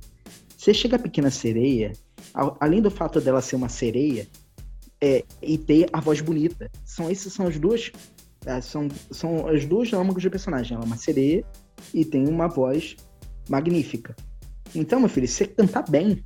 Você 0.56 0.74
chega 0.74 0.96
a 0.96 1.00
Pequena 1.00 1.32
Sereia, 1.32 1.92
além 2.60 2.82
do 2.82 2.92
fato 2.92 3.20
dela 3.20 3.42
ser 3.42 3.56
uma 3.56 3.70
sereia 3.70 4.28
é, 5.02 5.24
e 5.42 5.58
ter 5.58 5.90
a 5.92 6.00
voz 6.00 6.22
bonita. 6.22 6.70
São 6.86 7.10
esses 7.10 7.34
são 7.34 7.48
as 7.48 7.58
duas 7.58 7.92
é, 8.46 8.62
são, 8.62 8.88
são 9.10 9.48
as 9.48 9.66
duas 9.66 9.92
âmagos 9.92 10.22
do 10.22 10.30
personagem. 10.30 10.76
Ela 10.76 10.86
é 10.86 10.88
uma 10.88 10.98
sereia 10.98 11.44
e 11.94 12.06
tem 12.06 12.28
uma 12.28 12.48
voz 12.48 12.96
magnífica. 13.50 14.16
Então, 14.74 15.00
meu 15.00 15.10
filho, 15.10 15.28
se 15.28 15.36
você 15.36 15.48
cantar 15.48 15.90
bem, 15.90 16.24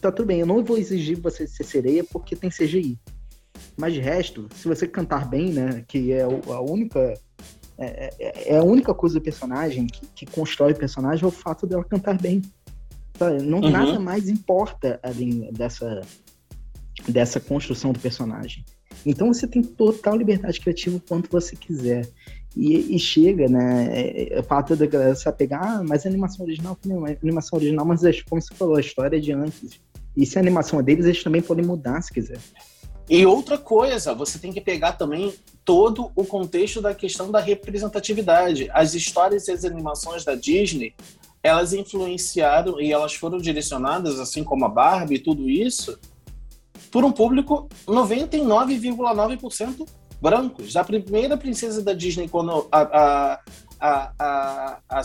tá 0.00 0.12
tudo 0.12 0.26
bem. 0.26 0.40
Eu 0.40 0.46
não 0.46 0.64
vou 0.64 0.78
exigir 0.78 1.20
você 1.20 1.46
ser 1.46 1.64
sereia 1.64 2.04
porque 2.04 2.36
tem 2.36 2.50
CGI. 2.50 2.98
Mas 3.78 3.94
de 3.94 4.00
resto, 4.00 4.48
se 4.54 4.66
você 4.66 4.86
cantar 4.88 5.28
bem, 5.28 5.52
né, 5.52 5.84
que 5.86 6.12
é 6.12 6.22
a 6.22 6.60
única 6.60 7.14
é, 7.78 8.10
é- 8.18 8.54
é 8.54 8.58
a 8.58 8.62
única 8.64 8.92
coisa 8.92 9.14
do 9.20 9.22
personagem 9.22 9.86
que, 9.86 10.04
que 10.14 10.26
constrói 10.26 10.72
o 10.72 10.76
personagem 10.76 11.24
é 11.24 11.28
o 11.28 11.30
fato 11.30 11.64
dela 11.64 11.84
cantar 11.84 12.20
bem. 12.20 12.42
Sabe? 13.16 13.40
Não 13.42 13.60
Uhum. 13.60 13.70
nada 13.70 14.00
mais 14.00 14.28
importa 14.28 14.98
além 15.02 15.48
dessa 15.52 16.00
dessa 17.08 17.38
construção 17.38 17.92
do 17.92 18.00
personagem. 18.00 18.64
Então 19.06 19.32
você 19.32 19.46
tem 19.46 19.62
total 19.62 20.16
liberdade 20.16 20.60
criativa 20.60 21.00
quanto 21.08 21.30
você 21.30 21.54
quiser. 21.54 22.08
E, 22.56 22.96
e 22.96 22.98
chega, 22.98 23.46
né? 23.48 23.86
É, 23.92 24.34
é, 24.36 24.40
o 24.40 24.42
fato 24.42 24.74
da 24.74 24.84
galera 24.86 25.14
se 25.14 25.28
apegar, 25.28 25.62
ah, 25.62 25.84
mas 25.86 26.04
a 26.04 26.08
animação 26.08 26.44
original 26.44 26.76
é 26.84 26.92
uma 26.92 27.08
animação 27.22 27.56
original, 27.58 27.86
mas 27.86 28.00
como 28.22 28.42
você 28.42 28.52
falou, 28.54 28.76
a 28.76 28.80
história 28.80 29.16
é 29.16 29.20
de 29.20 29.30
antes. 29.32 29.78
E 30.16 30.26
se 30.26 30.36
a 30.38 30.40
animação 30.40 30.80
é 30.80 30.82
deles, 30.82 31.04
eles 31.04 31.22
também 31.22 31.40
podem 31.40 31.64
mudar 31.64 32.02
se 32.02 32.12
quiser. 32.12 32.38
E 33.08 33.24
outra 33.24 33.56
coisa, 33.56 34.14
você 34.14 34.38
tem 34.38 34.52
que 34.52 34.60
pegar 34.60 34.92
também 34.92 35.32
todo 35.64 36.12
o 36.14 36.24
contexto 36.24 36.82
da 36.82 36.94
questão 36.94 37.30
da 37.30 37.40
representatividade. 37.40 38.68
As 38.72 38.94
histórias 38.94 39.48
e 39.48 39.52
as 39.52 39.64
animações 39.64 40.24
da 40.24 40.34
Disney, 40.34 40.94
elas 41.42 41.72
influenciaram 41.72 42.78
e 42.80 42.92
elas 42.92 43.14
foram 43.14 43.38
direcionadas, 43.38 44.20
assim 44.20 44.44
como 44.44 44.66
a 44.66 44.68
Barbie 44.68 45.14
e 45.14 45.20
tudo 45.20 45.48
isso, 45.48 45.98
por 46.90 47.04
um 47.04 47.12
público 47.12 47.68
99,9% 47.86 49.86
brancos. 50.20 50.76
A 50.76 50.84
primeira 50.84 51.36
princesa 51.36 51.82
da 51.82 51.94
Disney, 51.94 52.28
quando 52.28 52.68
a, 52.70 53.40
a, 53.80 53.80
a, 53.80 54.80
a, 54.88 55.02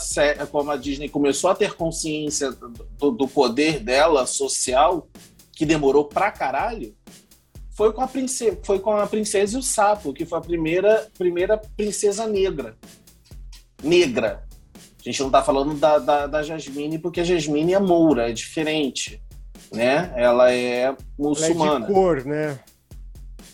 como 0.50 0.70
a 0.70 0.76
Disney 0.76 1.08
começou 1.08 1.50
a 1.50 1.54
ter 1.54 1.74
consciência 1.74 2.50
do, 2.98 3.10
do 3.10 3.28
poder 3.28 3.80
dela 3.80 4.26
social, 4.26 5.08
que 5.52 5.64
demorou 5.64 6.04
pra 6.04 6.30
caralho, 6.30 6.94
foi 7.74 7.92
com 7.92 8.02
a 8.02 8.08
princesa, 8.08 8.58
foi 8.62 8.78
com 8.78 8.96
a 8.96 9.06
princesa 9.06 9.56
e 9.56 9.58
o 9.58 9.62
sapo, 9.62 10.12
que 10.12 10.24
foi 10.24 10.38
a 10.38 10.42
primeira, 10.42 11.08
primeira 11.18 11.58
princesa 11.58 12.26
negra. 12.26 12.76
Negra. 13.82 14.44
A 15.00 15.02
gente 15.02 15.22
não 15.22 15.30
tá 15.30 15.42
falando 15.42 15.74
da, 15.74 15.98
da, 15.98 16.26
da 16.26 16.42
Jasmine, 16.42 16.98
porque 16.98 17.20
a 17.20 17.24
Jasmine 17.24 17.74
é 17.74 17.78
moura, 17.78 18.30
é 18.30 18.32
diferente. 18.32 19.20
Né? 19.72 20.12
Ela 20.16 20.52
é 20.52 20.82
Ela 20.82 20.92
é 20.92 20.96
muçulmana 21.18 21.86
de 21.86 21.92
cor, 21.92 22.24
né? 22.24 22.58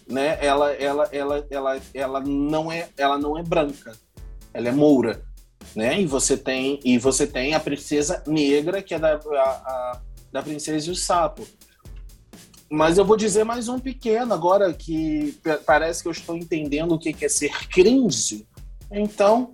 né? 0.07 0.39
Ela, 0.41 0.73
ela, 0.75 1.09
ela, 1.11 1.47
ela, 1.51 1.81
ela 1.95 2.21
não 2.21 2.71
é, 2.71 2.89
ela 2.97 3.18
não 3.18 3.39
é 3.39 3.43
branca. 3.43 3.93
Ela 4.53 4.68
é 4.68 4.73
moura, 4.73 5.23
né? 5.75 6.01
E 6.01 6.07
você 6.07 6.37
tem, 6.37 6.79
e 6.85 6.99
você 6.99 7.27
tem 7.27 7.55
a 7.55 7.61
princesa 7.61 8.23
negra 8.27 8.83
que 8.83 8.95
é 8.95 8.99
da 8.99 9.14
a, 9.14 9.41
a, 9.41 10.01
da 10.33 10.43
Princesa 10.43 10.89
e 10.89 10.91
o 10.91 10.97
Sapo. 10.97 11.47
Mas 12.73 12.99
eu 12.99 13.05
vou 13.05 13.16
dizer 13.16 13.43
mais 13.43 13.66
um 13.68 13.81
pequeno 13.81 14.33
agora 14.33 14.73
que 14.73 15.37
parece 15.66 16.03
que 16.03 16.09
eu 16.09 16.12
estou 16.12 16.37
entendendo 16.37 16.93
o 16.93 16.99
que 16.99 17.12
é 17.21 17.29
ser 17.29 17.51
cringe. 17.66 18.47
Então, 18.93 19.51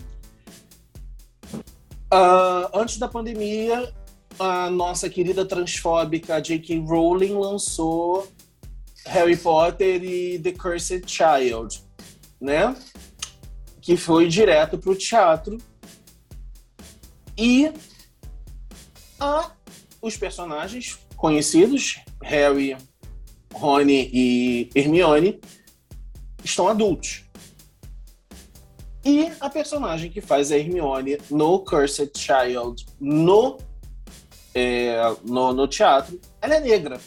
uh, 2.12 2.68
antes 2.74 2.98
da 2.98 3.08
pandemia, 3.08 3.90
a 4.38 4.68
nossa 4.68 5.08
querida 5.08 5.46
transfóbica 5.46 6.42
J.K. 6.42 6.78
Rowling 6.80 7.32
lançou 7.32 8.28
Harry 9.06 9.36
Potter 9.36 10.04
e 10.04 10.38
The 10.38 10.52
Cursed 10.52 11.10
Child, 11.10 11.82
né? 12.38 12.76
Que 13.80 13.96
foi 13.96 14.28
direto 14.28 14.76
para 14.76 14.90
o 14.90 14.94
teatro. 14.94 15.56
E 17.38 17.72
a, 19.18 19.52
os 20.02 20.18
personagens 20.18 20.98
conhecidos, 21.16 22.00
Harry, 22.22 22.76
Rony 23.56 24.10
e 24.12 24.70
Hermione, 24.74 25.40
estão 26.44 26.68
adultos. 26.68 27.24
E 29.04 29.30
a 29.40 29.48
personagem 29.48 30.10
que 30.10 30.20
faz 30.20 30.50
a 30.50 30.58
Hermione 30.58 31.18
no 31.30 31.60
Cursed 31.60 32.10
Child, 32.16 32.86
no, 33.00 33.56
é, 34.54 34.96
no, 35.24 35.52
no 35.52 35.68
teatro, 35.68 36.20
ela 36.40 36.56
é 36.56 36.60
negra. 36.60 37.00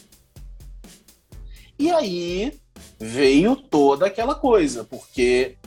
E 1.77 1.91
aí 1.91 2.59
veio 2.99 3.55
toda 3.55 4.07
aquela 4.07 4.35
coisa, 4.35 4.83
porque 4.83 5.57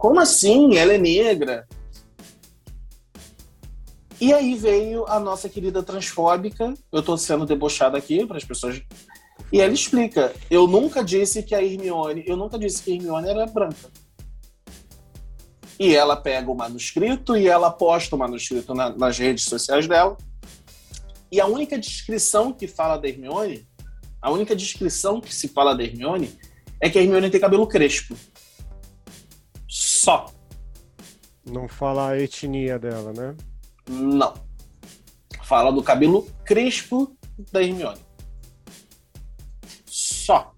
como 0.00 0.18
assim? 0.18 0.76
Ela 0.78 0.94
é 0.94 0.98
negra? 0.98 1.68
E 4.20 4.32
aí 4.32 4.54
veio 4.54 5.06
a 5.06 5.18
nossa 5.18 5.48
querida 5.48 5.82
transfóbica. 5.82 6.74
Eu 6.92 7.00
estou 7.00 7.18
sendo 7.18 7.44
debochada 7.44 7.98
aqui 7.98 8.26
para 8.26 8.36
as 8.36 8.44
pessoas. 8.44 8.82
E 9.52 9.60
ela 9.60 9.72
explica: 9.72 10.32
eu 10.50 10.66
nunca 10.66 11.02
disse 11.02 11.42
que 11.42 11.54
a 11.54 11.62
Hermione, 11.62 12.24
eu 12.26 12.36
nunca 12.36 12.58
disse 12.58 12.82
que 12.82 12.92
a 12.92 12.94
Hermione 12.94 13.28
era 13.28 13.46
branca. 13.46 13.90
E 15.78 15.94
ela 15.94 16.16
pega 16.16 16.50
o 16.50 16.54
manuscrito 16.54 17.36
e 17.36 17.48
ela 17.48 17.70
posta 17.70 18.14
o 18.14 18.18
manuscrito 18.18 18.74
na, 18.74 18.90
nas 18.90 19.18
redes 19.18 19.44
sociais 19.44 19.86
dela. 19.86 20.16
E 21.32 21.40
a 21.40 21.46
única 21.46 21.78
descrição 21.78 22.52
que 22.52 22.66
fala 22.66 22.98
da 22.98 23.08
Hermione 23.08 23.66
a 24.22 24.30
única 24.30 24.54
descrição 24.54 25.20
que 25.20 25.34
se 25.34 25.48
fala 25.48 25.74
da 25.74 25.82
Hermione 25.82 26.38
é 26.78 26.90
que 26.90 26.98
a 26.98 27.02
Hermione 27.02 27.30
tem 27.30 27.40
cabelo 27.40 27.66
crespo. 27.66 28.14
Só. 29.66 30.26
Não 31.46 31.66
fala 31.68 32.10
a 32.10 32.20
etnia 32.20 32.78
dela, 32.78 33.12
né? 33.12 33.34
Não. 33.88 34.34
Fala 35.42 35.72
do 35.72 35.82
cabelo 35.82 36.28
crespo 36.44 37.16
da 37.50 37.62
Hermione. 37.62 38.00
Só. 40.30 40.54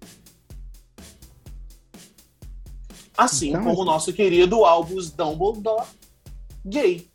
Assim 3.17 3.49
então, 3.49 3.63
como 3.63 3.81
o 3.81 3.85
nosso 3.85 4.13
querido 4.13 4.63
Albus 4.65 5.09
Dumbledore, 5.09 5.87
gay. 6.63 7.07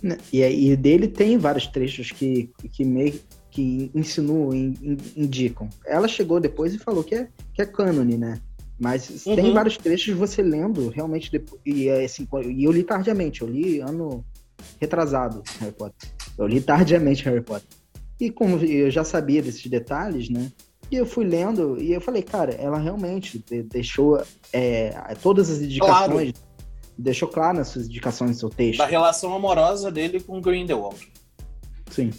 Né, 0.00 0.16
e, 0.32 0.40
e 0.40 0.76
dele 0.76 1.08
tem 1.08 1.36
vários 1.36 1.66
trechos 1.66 2.12
que, 2.12 2.48
que 2.72 2.84
meio 2.84 3.20
que 3.50 3.90
insinuam, 3.92 4.54
indicam. 5.16 5.68
Ela 5.84 6.06
chegou 6.06 6.38
depois 6.38 6.72
e 6.74 6.78
falou 6.78 7.02
que 7.02 7.16
é, 7.16 7.28
que 7.52 7.60
é 7.60 7.66
cânone, 7.66 8.16
né? 8.16 8.40
Mas 8.78 9.26
uhum. 9.26 9.34
tem 9.34 9.52
vários 9.52 9.76
trechos 9.76 10.16
você 10.16 10.42
lendo, 10.42 10.90
realmente, 10.90 11.30
depois, 11.30 11.60
e, 11.66 11.88
é 11.88 12.04
assim, 12.04 12.26
e 12.46 12.62
eu 12.62 12.70
li 12.70 12.84
tardiamente, 12.84 13.42
eu 13.42 13.48
li 13.48 13.80
ano 13.80 14.24
retrasado 14.80 15.42
Harry 15.58 15.72
Potter. 15.72 16.08
Eu 16.38 16.46
li 16.46 16.60
tardiamente 16.60 17.24
Harry 17.24 17.42
Potter. 17.42 17.79
E 18.20 18.30
como 18.30 18.58
eu 18.64 18.90
já 18.90 19.02
sabia 19.02 19.42
desses 19.42 19.66
detalhes, 19.66 20.28
né? 20.28 20.52
E 20.90 20.96
eu 20.96 21.06
fui 21.06 21.24
lendo 21.24 21.80
e 21.80 21.92
eu 21.92 22.00
falei, 22.00 22.22
cara, 22.22 22.52
ela 22.52 22.78
realmente 22.78 23.42
deixou 23.66 24.22
é, 24.52 24.90
todas 25.22 25.48
as 25.48 25.60
indicações, 25.60 26.32
claro. 26.32 26.94
deixou 26.98 27.28
claro 27.28 27.58
nas 27.58 27.68
suas 27.68 27.86
indicações 27.86 28.30
no 28.32 28.36
seu 28.36 28.50
texto. 28.50 28.78
Da 28.78 28.86
relação 28.86 29.32
amorosa 29.32 29.90
dele 29.90 30.20
com 30.20 30.40
Grindelwald. 30.40 31.08
Sim 31.90 32.10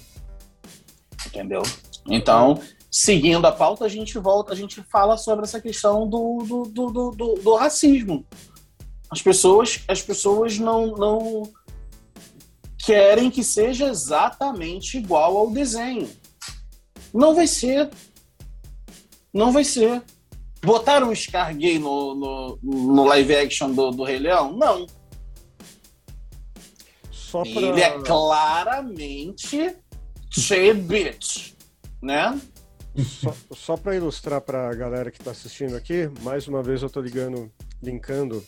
entendeu? 1.28 1.62
Então, 2.08 2.60
seguindo 2.90 3.46
a 3.46 3.52
pauta, 3.52 3.86
a 3.86 3.90
gente 3.90 4.18
volta, 4.20 4.54
a 4.54 4.56
gente 4.56 4.84
fala 4.84 5.18
sobre 5.18 5.46
essa 5.46 5.62
questão 5.62 6.08
do, 6.08 6.44
do, 6.48 6.64
do, 6.64 7.12
do, 7.12 7.36
do 7.36 7.56
racismo. 7.56 8.26
As 9.10 9.22
pessoas, 9.22 9.84
as 9.88 10.02
pessoas 10.02 10.58
não, 10.58 10.88
não 10.96 11.44
querem 12.84 13.30
que 13.30 13.44
seja 13.44 13.88
exatamente 13.88 14.98
igual 14.98 15.38
ao 15.38 15.52
desenho. 15.52 16.10
Não 17.14 17.36
vai 17.36 17.48
ser. 17.48 17.90
Não 19.34 19.52
vai 19.52 19.64
ser. 19.64 20.04
Botaram 20.64 21.10
um 21.10 21.16
Scar 21.16 21.56
gay 21.56 21.80
no, 21.80 22.16
no, 22.16 22.60
no 22.62 23.04
live 23.06 23.36
action 23.36 23.72
do, 23.72 23.92
do 23.92 24.04
Rei 24.04 24.20
Leão? 24.20 24.56
Não. 24.56 24.86
Pra... 27.32 27.42
Ele 27.46 27.82
é 27.82 28.00
claramente 28.02 29.76
bitch, 30.86 31.54
né? 32.02 32.40
Só, 32.98 33.36
só 33.54 33.78
para 33.78 33.96
ilustrar 33.96 34.42
para 34.42 34.70
a 34.70 34.74
galera 34.74 35.10
que 35.10 35.20
está 35.20 35.32
assistindo 35.32 35.76
aqui, 35.76 36.10
mais 36.22 36.48
uma 36.48 36.62
vez 36.62 36.82
eu 36.82 36.88
estou 36.88 37.02
ligando, 37.02 37.50
linkando 37.82 38.46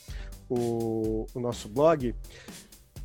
o, 0.50 1.26
o, 1.34 1.40
nosso 1.40 1.70
blog. 1.70 2.14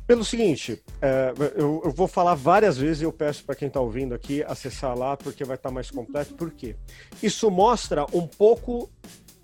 Pelo 0.09 0.25
seguinte, 0.25 0.81
é, 1.03 1.31
eu, 1.55 1.83
eu, 1.85 1.91
vou 1.91 2.07
falar 2.07 2.33
várias 2.33 2.79
vezes 2.79 3.03
e 3.03 3.05
eu 3.05 3.13
peço 3.13 3.43
para 3.43 3.53
quem 3.53 3.67
está 3.67 3.79
ouvindo 3.79 4.15
aqui 4.15 4.41
acessar 4.41 4.97
lá 4.97 5.15
porque 5.15 5.43
vai 5.43 5.55
estar 5.55 5.69
tá 5.69 5.75
mais 5.75 5.91
completo. 5.91 6.33
Por 6.33 6.49
quê? 6.49 6.75
Isso 7.21 7.51
mostra 7.51 8.07
um 8.11 8.25
pouco 8.25 8.89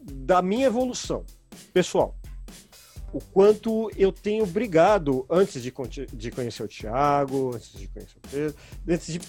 da 0.02 0.42
minha 0.42 0.66
evolução 0.66 1.24
pessoal 1.72 2.16
o 3.14 3.20
quanto 3.32 3.92
eu 3.96 4.12
tenho 4.12 4.44
brigado 4.44 5.24
antes 5.30 5.62
de, 5.62 5.72
de 6.12 6.32
conhecer 6.32 6.64
o 6.64 6.68
Thiago, 6.68 7.52
antes 7.54 7.72
de 7.72 7.88
conhecer 7.88 8.18
o 8.18 8.28
Pedro, 8.28 8.56
antes 8.90 9.14
de, 9.14 9.22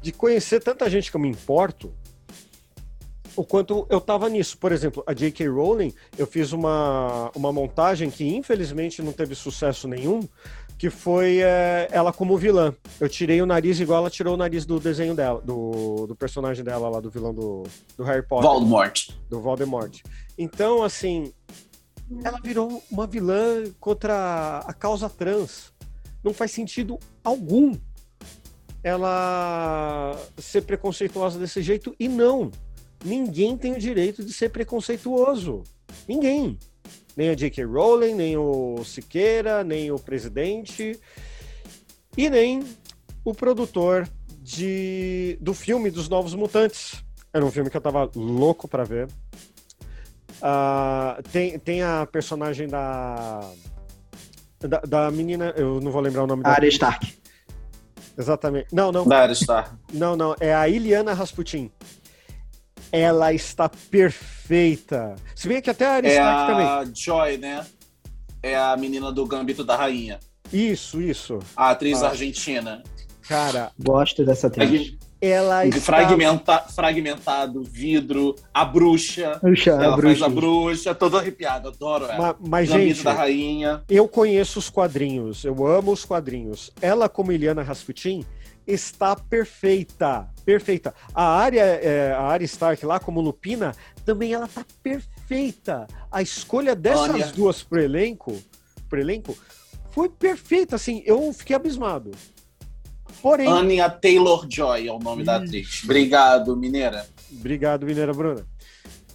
de 0.00 0.12
conhecer 0.12 0.62
tanta 0.62 0.88
gente 0.88 1.10
que 1.10 1.16
eu 1.16 1.20
me 1.20 1.28
importo, 1.28 1.92
o 3.36 3.44
quanto 3.44 3.86
eu 3.88 4.00
tava 4.00 4.28
nisso. 4.28 4.58
Por 4.58 4.72
exemplo, 4.72 5.02
a 5.06 5.12
J.K. 5.12 5.48
Rowling, 5.48 5.92
eu 6.16 6.26
fiz 6.26 6.52
uma, 6.52 7.30
uma 7.34 7.52
montagem 7.52 8.10
que 8.10 8.26
infelizmente 8.36 9.02
não 9.02 9.12
teve 9.12 9.34
sucesso 9.34 9.86
nenhum, 9.86 10.20
que 10.78 10.88
foi 10.88 11.40
é, 11.40 11.88
ela 11.90 12.12
como 12.12 12.38
vilã. 12.38 12.74
Eu 12.98 13.08
tirei 13.08 13.42
o 13.42 13.46
nariz 13.46 13.78
igual 13.80 14.00
ela 14.00 14.10
tirou 14.10 14.34
o 14.34 14.36
nariz 14.36 14.64
do 14.64 14.80
desenho 14.80 15.14
dela, 15.14 15.40
do, 15.40 16.06
do 16.06 16.16
personagem 16.16 16.64
dela 16.64 16.88
lá, 16.88 17.00
do 17.00 17.10
vilão 17.10 17.34
do, 17.34 17.64
do 17.96 18.02
Harry 18.02 18.26
Potter. 18.26 18.48
Voldemort. 18.48 19.10
Do 19.28 19.40
Voldemort. 19.40 20.00
Então, 20.38 20.82
assim, 20.82 21.32
ela 22.24 22.40
virou 22.42 22.82
uma 22.90 23.06
vilã 23.06 23.64
contra 23.78 24.58
a 24.66 24.72
causa 24.72 25.08
trans. 25.08 25.72
Não 26.24 26.32
faz 26.32 26.50
sentido 26.50 26.98
algum 27.22 27.74
ela 28.82 30.18
ser 30.38 30.62
preconceituosa 30.62 31.38
desse 31.38 31.60
jeito 31.62 31.94
e 32.00 32.08
não. 32.08 32.50
Ninguém 33.04 33.56
tem 33.56 33.72
o 33.72 33.78
direito 33.78 34.24
de 34.24 34.32
ser 34.32 34.50
preconceituoso. 34.50 35.62
Ninguém. 36.06 36.58
Nem 37.16 37.30
a 37.30 37.34
J.K. 37.34 37.64
Rowling, 37.64 38.14
nem 38.14 38.36
o 38.36 38.82
Siqueira, 38.84 39.64
nem 39.64 39.90
o 39.90 39.98
presidente 39.98 40.98
e 42.16 42.30
nem 42.30 42.64
o 43.24 43.34
produtor 43.34 44.08
de, 44.40 45.38
do 45.40 45.54
filme 45.54 45.90
dos 45.90 46.08
Novos 46.08 46.34
Mutantes. 46.34 47.02
Era 47.32 47.44
um 47.44 47.50
filme 47.50 47.70
que 47.70 47.76
eu 47.76 47.80
tava 47.80 48.10
louco 48.14 48.66
para 48.66 48.84
ver. 48.84 49.08
Uh, 50.40 51.22
tem, 51.30 51.58
tem 51.58 51.82
a 51.82 52.06
personagem 52.10 52.66
da, 52.66 53.40
da, 54.58 54.80
da. 54.80 55.10
menina, 55.10 55.52
eu 55.56 55.80
não 55.80 55.92
vou 55.92 56.00
lembrar 56.00 56.24
o 56.24 56.26
nome 56.26 56.42
da. 56.42 56.50
Arya 56.50 56.68
Stark. 56.70 57.14
Exatamente. 58.16 58.68
Não, 58.72 58.90
não. 58.90 59.06
Da 59.06 59.18
Arya 59.20 59.34
Stark. 59.34 59.70
Não, 59.92 60.16
não. 60.16 60.34
É 60.40 60.54
a 60.54 60.68
Iliana 60.68 61.12
Rasputin. 61.12 61.70
Ela 62.92 63.32
está 63.32 63.68
perfeita. 63.68 65.16
Se 65.34 65.48
bem 65.48 65.60
que 65.62 65.70
até 65.70 65.86
a 65.86 65.98
é 65.98 66.08
Stark 66.08 66.52
a 66.52 66.78
também. 66.78 66.94
Joy, 66.94 67.36
né? 67.38 67.66
É 68.42 68.56
a 68.56 68.76
menina 68.76 69.12
do 69.12 69.24
Gambito 69.26 69.64
da 69.64 69.76
Rainha. 69.76 70.18
Isso, 70.52 71.00
isso. 71.00 71.38
A 71.56 71.70
atriz 71.70 72.02
ah. 72.02 72.08
argentina. 72.08 72.82
Cara. 73.28 73.70
Gosto 73.78 74.24
dessa 74.24 74.48
atriz 74.48 74.96
ela 75.20 75.66
está... 75.66 75.80
Fragmenta, 75.80 76.58
fragmentado, 76.60 77.62
vidro, 77.62 78.34
a 78.54 78.64
bruxa. 78.64 79.38
bruxa 79.42 79.70
ela 79.70 79.92
a 79.92 79.96
bruxa. 79.96 80.20
faz 80.20 80.22
a 80.22 80.34
bruxa, 80.34 80.94
todo 80.94 81.18
arrepiado, 81.18 81.68
adoro 81.68 82.06
ela. 82.06 82.36
Mas, 82.40 82.48
mas 82.48 82.68
gente, 82.68 83.04
da 83.04 83.12
rainha. 83.12 83.82
eu 83.88 84.08
conheço 84.08 84.58
os 84.58 84.70
quadrinhos, 84.70 85.44
eu 85.44 85.66
amo 85.66 85.92
os 85.92 86.04
quadrinhos. 86.04 86.72
Ela, 86.80 87.08
como 87.08 87.32
Eliana 87.32 87.62
Rasputin, 87.62 88.24
está 88.72 89.14
perfeita, 89.16 90.28
perfeita. 90.44 90.94
A 91.14 91.24
área, 91.24 91.62
é, 91.62 92.12
a 92.12 92.22
área 92.22 92.44
Stark 92.44 92.84
lá, 92.84 92.98
como 92.98 93.20
Lupina, 93.20 93.74
também 94.04 94.32
ela 94.32 94.46
está 94.46 94.64
perfeita. 94.82 95.86
A 96.10 96.22
escolha 96.22 96.74
dessas 96.74 97.10
Olha. 97.10 97.26
duas 97.28 97.62
pro 97.62 97.80
elenco, 97.80 98.36
pro 98.88 99.00
elenco, 99.00 99.36
foi 99.90 100.08
perfeita, 100.08 100.76
assim, 100.76 101.02
eu 101.04 101.32
fiquei 101.32 101.54
abismado. 101.54 102.10
Porém. 103.20 103.46
Anya 103.48 103.90
Taylor 103.90 104.46
Joy 104.48 104.88
é 104.88 104.92
o 104.92 104.98
nome 104.98 105.24
da 105.24 105.36
atriz. 105.36 105.82
Obrigado, 105.84 106.56
Mineira. 106.56 107.06
Obrigado, 107.30 107.84
Mineira 107.84 108.12
Bruna. 108.12 108.46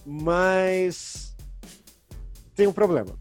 Mas. 0.04 1.34
Tem 2.54 2.66
um 2.66 2.72
problema. 2.72 3.18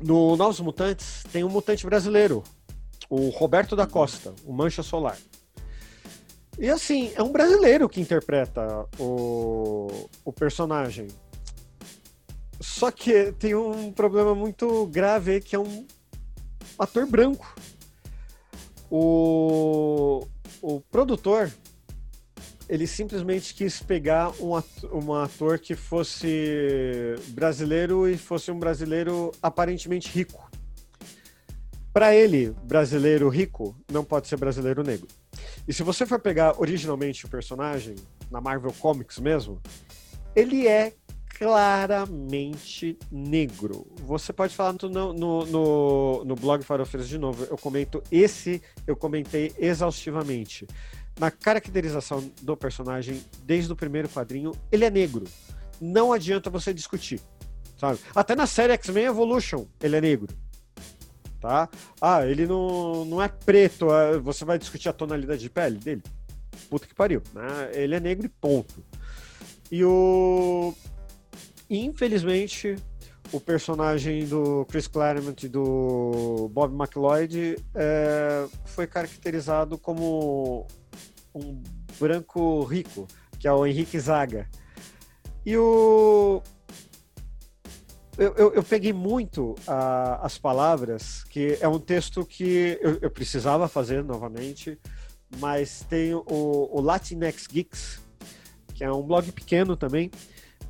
No 0.00 0.36
Novos 0.36 0.58
Mutantes 0.60 1.22
tem 1.30 1.44
um 1.44 1.48
mutante 1.48 1.84
brasileiro, 1.86 2.42
o 3.14 3.28
Roberto 3.28 3.76
da 3.76 3.86
Costa, 3.86 4.34
o 4.44 4.52
Mancha 4.52 4.82
Solar. 4.82 5.16
E 6.58 6.68
assim, 6.68 7.12
é 7.14 7.22
um 7.22 7.30
brasileiro 7.30 7.88
que 7.88 8.00
interpreta 8.00 8.86
o, 8.98 10.08
o 10.24 10.32
personagem. 10.32 11.06
Só 12.60 12.90
que 12.90 13.32
tem 13.32 13.54
um 13.54 13.92
problema 13.92 14.34
muito 14.34 14.86
grave 14.86 15.40
que 15.40 15.54
é 15.54 15.58
um 15.58 15.86
ator 16.76 17.06
branco. 17.06 17.54
O, 18.90 20.26
o 20.60 20.80
produtor 20.80 21.52
ele 22.68 22.86
simplesmente 22.86 23.54
quis 23.54 23.80
pegar 23.80 24.32
um 24.40 24.56
ator, 24.56 24.94
um 24.94 25.14
ator 25.14 25.58
que 25.58 25.76
fosse 25.76 27.14
brasileiro 27.28 28.08
e 28.08 28.16
fosse 28.16 28.50
um 28.50 28.58
brasileiro 28.58 29.30
aparentemente 29.40 30.08
rico. 30.10 30.43
Para 31.94 32.12
ele, 32.12 32.50
brasileiro 32.64 33.28
rico 33.28 33.76
não 33.88 34.04
pode 34.04 34.26
ser 34.26 34.36
brasileiro 34.36 34.82
negro. 34.82 35.06
E 35.68 35.72
se 35.72 35.84
você 35.84 36.04
for 36.04 36.18
pegar 36.18 36.60
originalmente 36.60 37.24
o 37.24 37.28
personagem, 37.28 37.94
na 38.32 38.40
Marvel 38.40 38.72
Comics 38.80 39.20
mesmo, 39.20 39.62
ele 40.34 40.66
é 40.66 40.92
claramente 41.38 42.98
negro. 43.12 43.86
Você 44.00 44.32
pode 44.32 44.56
falar 44.56 44.74
no, 44.82 45.12
no, 45.12 45.46
no, 45.46 46.24
no 46.24 46.34
blog 46.34 46.64
Farofeiros 46.64 47.08
de 47.08 47.16
novo. 47.16 47.44
Eu 47.48 47.56
comento 47.56 48.02
esse, 48.10 48.60
eu 48.88 48.96
comentei 48.96 49.52
exaustivamente. 49.56 50.66
Na 51.16 51.30
caracterização 51.30 52.28
do 52.42 52.56
personagem, 52.56 53.22
desde 53.44 53.72
o 53.72 53.76
primeiro 53.76 54.08
quadrinho, 54.08 54.50
ele 54.72 54.84
é 54.84 54.90
negro. 54.90 55.26
Não 55.80 56.12
adianta 56.12 56.50
você 56.50 56.74
discutir. 56.74 57.20
Sabe? 57.78 58.00
Até 58.12 58.34
na 58.34 58.48
série 58.48 58.72
X-Men 58.72 59.04
Evolution, 59.04 59.64
ele 59.80 59.94
é 59.94 60.00
negro. 60.00 60.43
Tá? 61.44 61.68
Ah, 62.00 62.26
ele 62.26 62.46
não, 62.46 63.04
não 63.04 63.22
é 63.22 63.28
preto. 63.28 63.90
Ah, 63.90 64.18
você 64.18 64.46
vai 64.46 64.58
discutir 64.58 64.88
a 64.88 64.94
tonalidade 64.94 65.42
de 65.42 65.50
pele 65.50 65.76
dele? 65.76 66.02
Puta 66.70 66.86
que 66.86 66.94
pariu. 66.94 67.22
Né? 67.34 67.70
Ele 67.74 67.94
é 67.94 68.00
negro 68.00 68.24
e 68.24 68.30
ponto. 68.30 68.82
E 69.70 69.84
o 69.84 70.72
Infelizmente, 71.68 72.76
o 73.30 73.38
personagem 73.38 74.26
do 74.26 74.64
Chris 74.70 74.86
Claremont 74.86 75.44
e 75.44 75.48
do 75.50 76.48
Bob 76.50 76.74
McLeod 76.74 77.56
é, 77.74 78.46
foi 78.64 78.86
caracterizado 78.86 79.76
como 79.76 80.66
um 81.34 81.62
branco 82.00 82.64
rico, 82.64 83.06
que 83.38 83.46
é 83.46 83.52
o 83.52 83.66
Henrique 83.66 84.00
Zaga. 84.00 84.48
E 85.44 85.58
o. 85.58 86.42
Eu, 88.16 88.32
eu, 88.36 88.54
eu 88.54 88.62
peguei 88.62 88.92
muito 88.92 89.56
a, 89.66 90.24
as 90.24 90.38
palavras, 90.38 91.24
que 91.24 91.58
é 91.60 91.66
um 91.66 91.80
texto 91.80 92.24
que 92.24 92.78
eu, 92.80 92.98
eu 93.02 93.10
precisava 93.10 93.66
fazer 93.66 94.04
novamente, 94.04 94.78
mas 95.38 95.84
tem 95.88 96.14
o, 96.14 96.22
o 96.26 96.80
Latinx 96.80 97.46
Geeks, 97.48 98.00
que 98.72 98.84
é 98.84 98.92
um 98.92 99.02
blog 99.02 99.32
pequeno 99.32 99.76
também, 99.76 100.12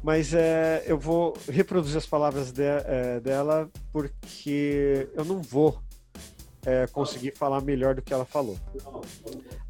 mas 0.02 0.32
é, 0.32 0.84
eu 0.86 0.98
vou 0.98 1.34
reproduzir 1.48 1.98
as 1.98 2.06
palavras 2.06 2.50
de, 2.50 2.62
é, 2.62 3.20
dela 3.20 3.70
porque 3.92 5.08
eu 5.14 5.24
não 5.24 5.42
vou 5.42 5.78
é, 6.64 6.86
conseguir 6.86 7.34
falar 7.36 7.60
melhor 7.60 7.94
do 7.94 8.02
que 8.02 8.12
ela 8.12 8.24
falou. 8.24 8.58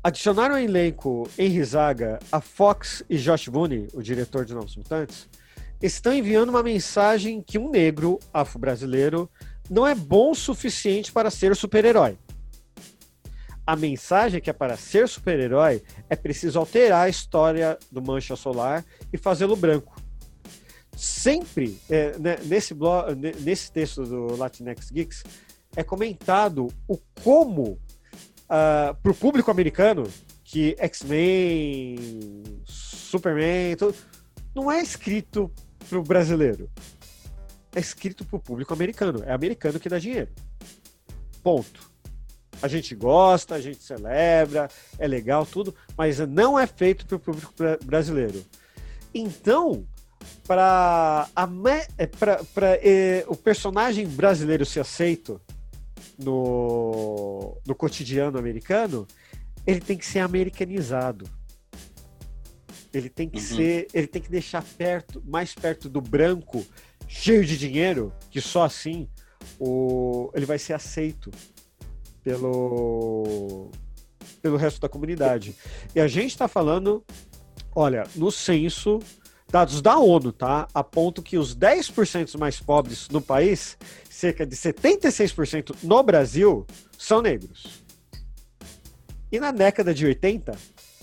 Adicionaram 0.02 0.54
ao 0.54 0.60
elenco 0.60 1.28
Henry 1.36 1.64
Zaga, 1.64 2.20
a 2.30 2.40
Fox 2.40 3.02
e 3.10 3.16
Josh 3.16 3.48
Boone, 3.48 3.88
o 3.92 4.02
diretor 4.02 4.44
de 4.44 4.54
Novos 4.54 4.76
Mutantes, 4.76 5.28
estão 5.82 6.12
enviando 6.12 6.50
uma 6.50 6.62
mensagem 6.62 7.42
que 7.42 7.58
um 7.58 7.70
negro 7.70 8.18
afro-brasileiro 8.32 9.30
não 9.68 9.86
é 9.86 9.94
bom 9.94 10.30
o 10.32 10.34
suficiente 10.34 11.12
para 11.12 11.30
ser 11.30 11.54
super-herói. 11.56 12.18
A 13.66 13.74
mensagem 13.74 14.38
é 14.38 14.40
que 14.40 14.50
é 14.50 14.52
para 14.52 14.76
ser 14.76 15.08
super-herói 15.08 15.82
é 16.08 16.16
preciso 16.16 16.58
alterar 16.58 17.06
a 17.06 17.08
história 17.08 17.78
do 17.90 18.02
Mancha 18.02 18.36
Solar 18.36 18.84
e 19.12 19.16
fazê-lo 19.16 19.56
branco 19.56 20.04
sempre 20.96 21.78
é, 21.90 22.16
né, 22.18 22.38
nesse, 22.44 22.74
blog, 22.74 23.14
nesse 23.14 23.70
texto 23.70 24.04
do 24.04 24.36
Latinx 24.36 24.90
Geeks 24.90 25.24
é 25.76 25.82
comentado 25.82 26.68
o 26.86 26.98
como 27.22 27.72
uh, 27.72 27.78
ah, 28.48 28.96
para 29.02 29.10
o 29.10 29.14
público 29.14 29.50
americano 29.50 30.04
que 30.44 30.76
X-Men, 30.78 31.96
Superman, 32.64 33.76
tudo, 33.76 33.96
não 34.54 34.70
é 34.70 34.80
escrito 34.80 35.50
para 35.88 35.98
o 35.98 36.02
brasileiro. 36.02 36.70
É 37.74 37.80
escrito 37.80 38.24
para 38.24 38.36
o 38.36 38.40
público 38.40 38.72
americano. 38.72 39.22
É 39.24 39.32
americano 39.32 39.80
que 39.80 39.88
dá 39.88 39.98
dinheiro. 39.98 40.30
Ponto. 41.42 41.92
A 42.62 42.68
gente 42.68 42.94
gosta, 42.94 43.56
a 43.56 43.60
gente 43.60 43.82
celebra, 43.82 44.68
é 44.98 45.06
legal, 45.06 45.44
tudo, 45.44 45.74
mas 45.98 46.18
não 46.20 46.58
é 46.58 46.66
feito 46.66 47.04
para 47.04 47.16
o 47.16 47.20
público 47.20 47.52
brasileiro. 47.84 48.42
Então, 49.12 49.84
para 50.46 51.28
é, 51.96 52.08
é, 52.82 53.24
o 53.28 53.36
personagem 53.36 54.06
brasileiro 54.06 54.64
ser 54.64 54.80
aceito 54.80 55.40
no, 56.18 57.58
no 57.66 57.74
cotidiano 57.74 58.38
americano, 58.38 59.06
ele 59.66 59.80
tem 59.80 59.98
que 59.98 60.06
ser 60.06 60.20
americanizado. 60.20 61.28
Ele 62.94 63.08
tem 63.08 63.28
que 63.28 63.38
uhum. 63.38 63.56
ser, 63.56 63.88
ele 63.92 64.06
tem 64.06 64.22
que 64.22 64.30
deixar 64.30 64.62
perto, 64.62 65.22
mais 65.26 65.54
perto 65.54 65.88
do 65.88 66.00
branco, 66.00 66.64
cheio 67.08 67.44
de 67.44 67.58
dinheiro, 67.58 68.12
que 68.30 68.40
só 68.40 68.62
assim 68.62 69.08
o, 69.58 70.30
ele 70.34 70.46
vai 70.46 70.58
ser 70.58 70.72
aceito 70.72 71.30
pelo 72.22 73.70
pelo 74.40 74.56
resto 74.56 74.80
da 74.80 74.88
comunidade. 74.88 75.56
E 75.94 76.00
a 76.00 76.06
gente 76.06 76.30
está 76.30 76.46
falando, 76.46 77.04
olha, 77.74 78.06
no 78.14 78.30
censo 78.30 79.00
dados 79.50 79.80
da 79.80 79.98
ONU, 79.98 80.32
tá? 80.32 80.66
Apontam 80.74 81.22
que 81.22 81.38
os 81.38 81.56
10% 81.56 82.36
mais 82.38 82.58
pobres 82.58 83.08
no 83.08 83.22
país, 83.22 83.78
cerca 84.10 84.44
de 84.44 84.56
76% 84.56 85.76
no 85.82 86.02
Brasil, 86.02 86.66
são 86.98 87.22
negros. 87.22 87.84
E 89.30 89.38
na 89.38 89.50
década 89.50 89.94
de 89.94 90.04
80, 90.06 90.58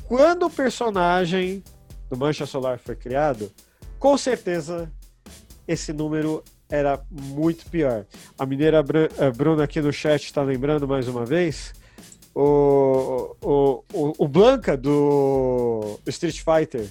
quando 0.06 0.48
o 0.48 0.50
personagem 0.50 1.64
do 2.12 2.18
Mancha 2.18 2.46
Solar 2.46 2.78
foi 2.78 2.96
criado, 2.96 3.50
com 3.98 4.18
certeza 4.18 4.92
esse 5.66 5.94
número 5.94 6.44
era 6.70 7.02
muito 7.10 7.66
pior. 7.70 8.06
A 8.38 8.46
mineira 8.46 8.84
eh, 9.18 9.32
Bruna 9.32 9.64
aqui 9.64 9.80
no 9.80 9.94
chat 9.94 10.26
está 10.26 10.42
lembrando 10.44 10.86
mais 10.86 11.08
uma 11.08 11.26
vez. 11.26 11.74
O, 12.36 13.36
o, 13.42 13.84
o, 13.94 14.14
o 14.18 14.28
Blanca 14.28 14.76
do 14.76 16.00
Street 16.06 16.42
Fighter 16.42 16.88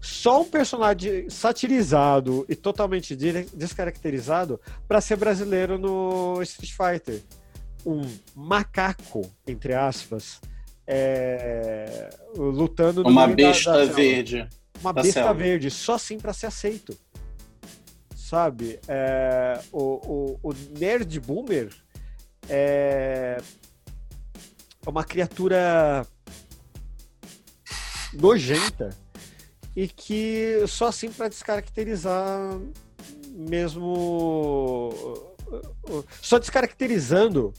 só 0.00 0.40
um 0.40 0.44
personagem 0.44 1.28
satirizado 1.28 2.44
e 2.48 2.56
totalmente 2.56 3.14
descaracterizado 3.14 4.58
para 4.88 5.00
ser 5.00 5.16
brasileiro 5.16 5.78
no 5.78 6.40
Street 6.42 6.72
Fighter. 6.72 7.22
Um 7.84 8.02
macaco, 8.34 9.30
entre 9.46 9.74
aspas, 9.74 10.40
é, 10.86 12.10
lutando 12.34 13.02
Uma 13.02 13.26
besta 13.28 13.72
da, 13.72 13.84
da 13.84 13.92
verde. 13.92 14.48
Uma 14.82 14.92
besta 14.92 15.12
selva. 15.12 15.34
verde, 15.34 15.70
só 15.70 15.94
assim 15.94 16.18
para 16.18 16.32
ser 16.32 16.46
aceito. 16.46 16.96
Sabe? 18.14 18.80
É, 18.88 19.60
o, 19.70 20.38
o, 20.42 20.50
o 20.50 20.54
Nerd 20.78 21.20
Boomer 21.20 21.70
é 22.48 23.40
uma 24.86 25.04
criatura 25.04 26.06
nojenta 28.12 28.90
e 29.76 29.86
que 29.86 30.64
só 30.66 30.88
assim 30.88 31.10
para 31.10 31.28
descaracterizar 31.28 32.58
mesmo 33.28 35.04
só 36.20 36.38
descaracterizando 36.38 37.52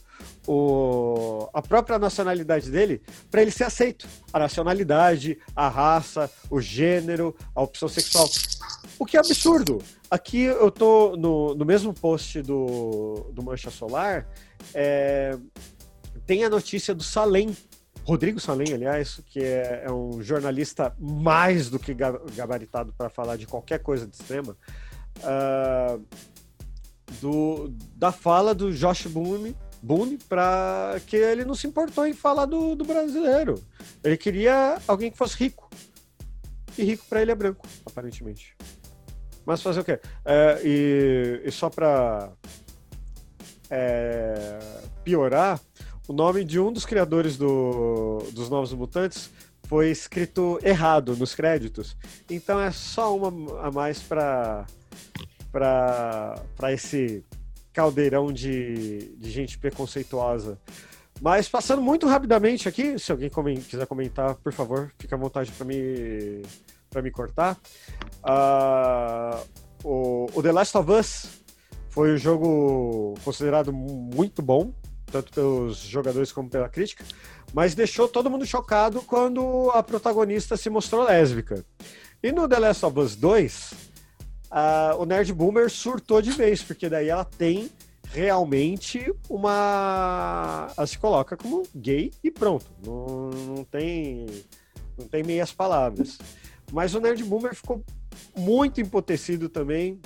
o, 0.47 1.49
a 1.53 1.61
própria 1.61 1.97
nacionalidade 1.97 2.69
dele 2.69 3.01
para 3.31 3.41
ele 3.41 3.51
ser 3.51 3.63
aceito. 3.65 4.07
A 4.31 4.39
nacionalidade, 4.39 5.37
a 5.55 5.67
raça, 5.67 6.29
o 6.49 6.59
gênero, 6.59 7.35
a 7.55 7.61
opção 7.61 7.87
sexual. 7.87 8.29
O 8.99 9.05
que 9.05 9.17
é 9.17 9.19
absurdo. 9.19 9.81
Aqui 10.09 10.43
eu 10.43 10.69
tô 10.69 11.15
no, 11.17 11.55
no 11.55 11.65
mesmo 11.65 11.93
post 11.93 12.41
do, 12.41 13.31
do 13.33 13.43
Mancha 13.43 13.71
Solar, 13.71 14.27
é, 14.73 15.37
tem 16.25 16.43
a 16.43 16.49
notícia 16.49 16.93
do 16.93 17.03
Salem, 17.03 17.55
Rodrigo 18.05 18.39
Salem, 18.39 18.73
aliás, 18.73 19.21
que 19.25 19.39
é, 19.39 19.83
é, 19.85 19.91
um 19.91 20.21
jornalista 20.21 20.95
mais 20.99 21.69
do 21.69 21.79
que 21.79 21.93
gabaritado 21.93 22.93
para 22.97 23.09
falar 23.09 23.37
de 23.37 23.47
qualquer 23.47 23.79
coisa 23.79 24.05
de 24.05 24.15
extrema, 24.15 24.55
uh, 25.19 26.03
do, 27.19 27.73
da 27.95 28.11
fala 28.11 28.53
do 28.53 28.71
Josh 28.71 29.07
Boone 29.07 29.55
Boone 29.84 30.17
para 30.29 30.95
que 31.05 31.17
ele 31.17 31.43
não 31.43 31.53
se 31.53 31.67
importou 31.67 32.07
em 32.07 32.13
falar 32.13 32.45
do, 32.45 32.73
do 32.73 32.86
brasileiro. 32.86 33.61
Ele 34.01 34.15
queria 34.15 34.77
alguém 34.88 35.11
que 35.11 35.17
fosse 35.17 35.36
rico. 35.38 35.69
E 36.77 36.86
rico 36.86 37.05
para 37.09 37.21
ele 37.21 37.31
é 37.31 37.36
branco, 37.36 37.67
aparentemente. 37.86 38.55
Mas 39.45 39.61
fazer 39.61 39.81
o 39.81 39.84
quê? 39.84 39.99
É, 40.23 40.61
e, 40.63 41.41
e, 41.43 41.51
só 41.51 41.69
para 41.69 42.31
é, 43.69 44.57
piorar, 45.03 45.59
o 46.07 46.13
nome 46.13 46.45
de 46.45 46.61
um 46.61 46.71
dos 46.71 46.86
criadores 46.86 47.36
do, 47.36 48.19
dos 48.31 48.49
Novos 48.49 48.71
Mutantes 48.71 49.29
foi 49.67 49.91
escrito 49.91 50.59
errado 50.63 51.13
nos 51.17 51.36
créditos. 51.36 51.97
Então 52.29 52.57
é 52.57 52.71
só 52.71 53.13
uma 53.17 53.67
a 53.67 53.69
mais 53.69 53.99
para 53.99 54.65
para 55.51 56.71
esse 56.71 57.23
caldeirão 57.74 58.32
de, 58.32 59.15
de 59.17 59.32
gente 59.32 59.57
preconceituosa. 59.57 60.59
Mas 61.21 61.47
passando 61.47 61.82
muito 61.82 62.07
rapidamente 62.07 62.67
aqui, 62.67 62.97
se 62.99 63.11
alguém 63.11 63.30
quiser 63.61 63.88
comentar, 63.88 64.36
por 64.36 64.51
favor, 64.53 64.91
fica 64.99 65.15
à 65.15 65.19
vontade 65.19 65.51
para 65.51 65.65
me, 65.65 66.41
me 67.01 67.11
cortar. 67.11 67.57
Uh, 68.24 69.47
o, 69.84 70.28
o 70.34 70.43
The 70.43 70.51
Last 70.51 70.78
of 70.78 70.91
Us 70.91 71.43
foi 71.89 72.13
um 72.13 72.17
jogo 72.17 73.13
considerado 73.24 73.71
muito 73.71 74.41
bom, 74.41 74.74
tanto 75.11 75.32
pelos 75.32 75.78
jogadores 75.78 76.32
como 76.32 76.49
pela 76.49 76.67
crítica, 76.67 77.05
mas 77.53 77.76
deixou 77.76 78.07
todo 78.07 78.30
mundo 78.30 78.45
chocado 78.45 79.01
quando 79.03 79.69
a 79.71 79.84
protagonista 79.84 80.57
se 80.57 80.69
mostrou 80.69 81.03
lésbica. 81.03 81.63
E 82.21 82.32
no 82.32 82.47
The 82.47 82.59
Last 82.59 82.86
of 82.86 82.99
Us 82.99 83.15
2, 83.15 83.74
uh, 84.53 85.01
o 85.01 85.05
Nerd 85.05 85.33
Boomer 85.33 85.69
surtou 85.69 86.21
de 86.21 86.31
vez, 86.31 86.61
porque 86.61 86.87
daí 86.87 87.09
ela 87.09 87.25
tem 87.25 87.69
realmente 88.13 89.13
uma. 89.27 90.71
Ela 90.77 90.87
se 90.87 90.97
coloca 90.97 91.35
como 91.35 91.63
gay 91.75 92.11
e 92.23 92.29
pronto. 92.29 92.65
Não, 92.85 93.29
não 93.31 93.63
tem. 93.63 94.27
Não 94.97 95.07
tem 95.07 95.23
meias 95.23 95.51
palavras. 95.51 96.19
Mas 96.71 96.93
o 96.93 96.99
Nerd 96.99 97.23
Boomer 97.23 97.55
ficou 97.55 97.83
muito 98.37 98.79
empotecido 98.79 99.49
também 99.49 99.99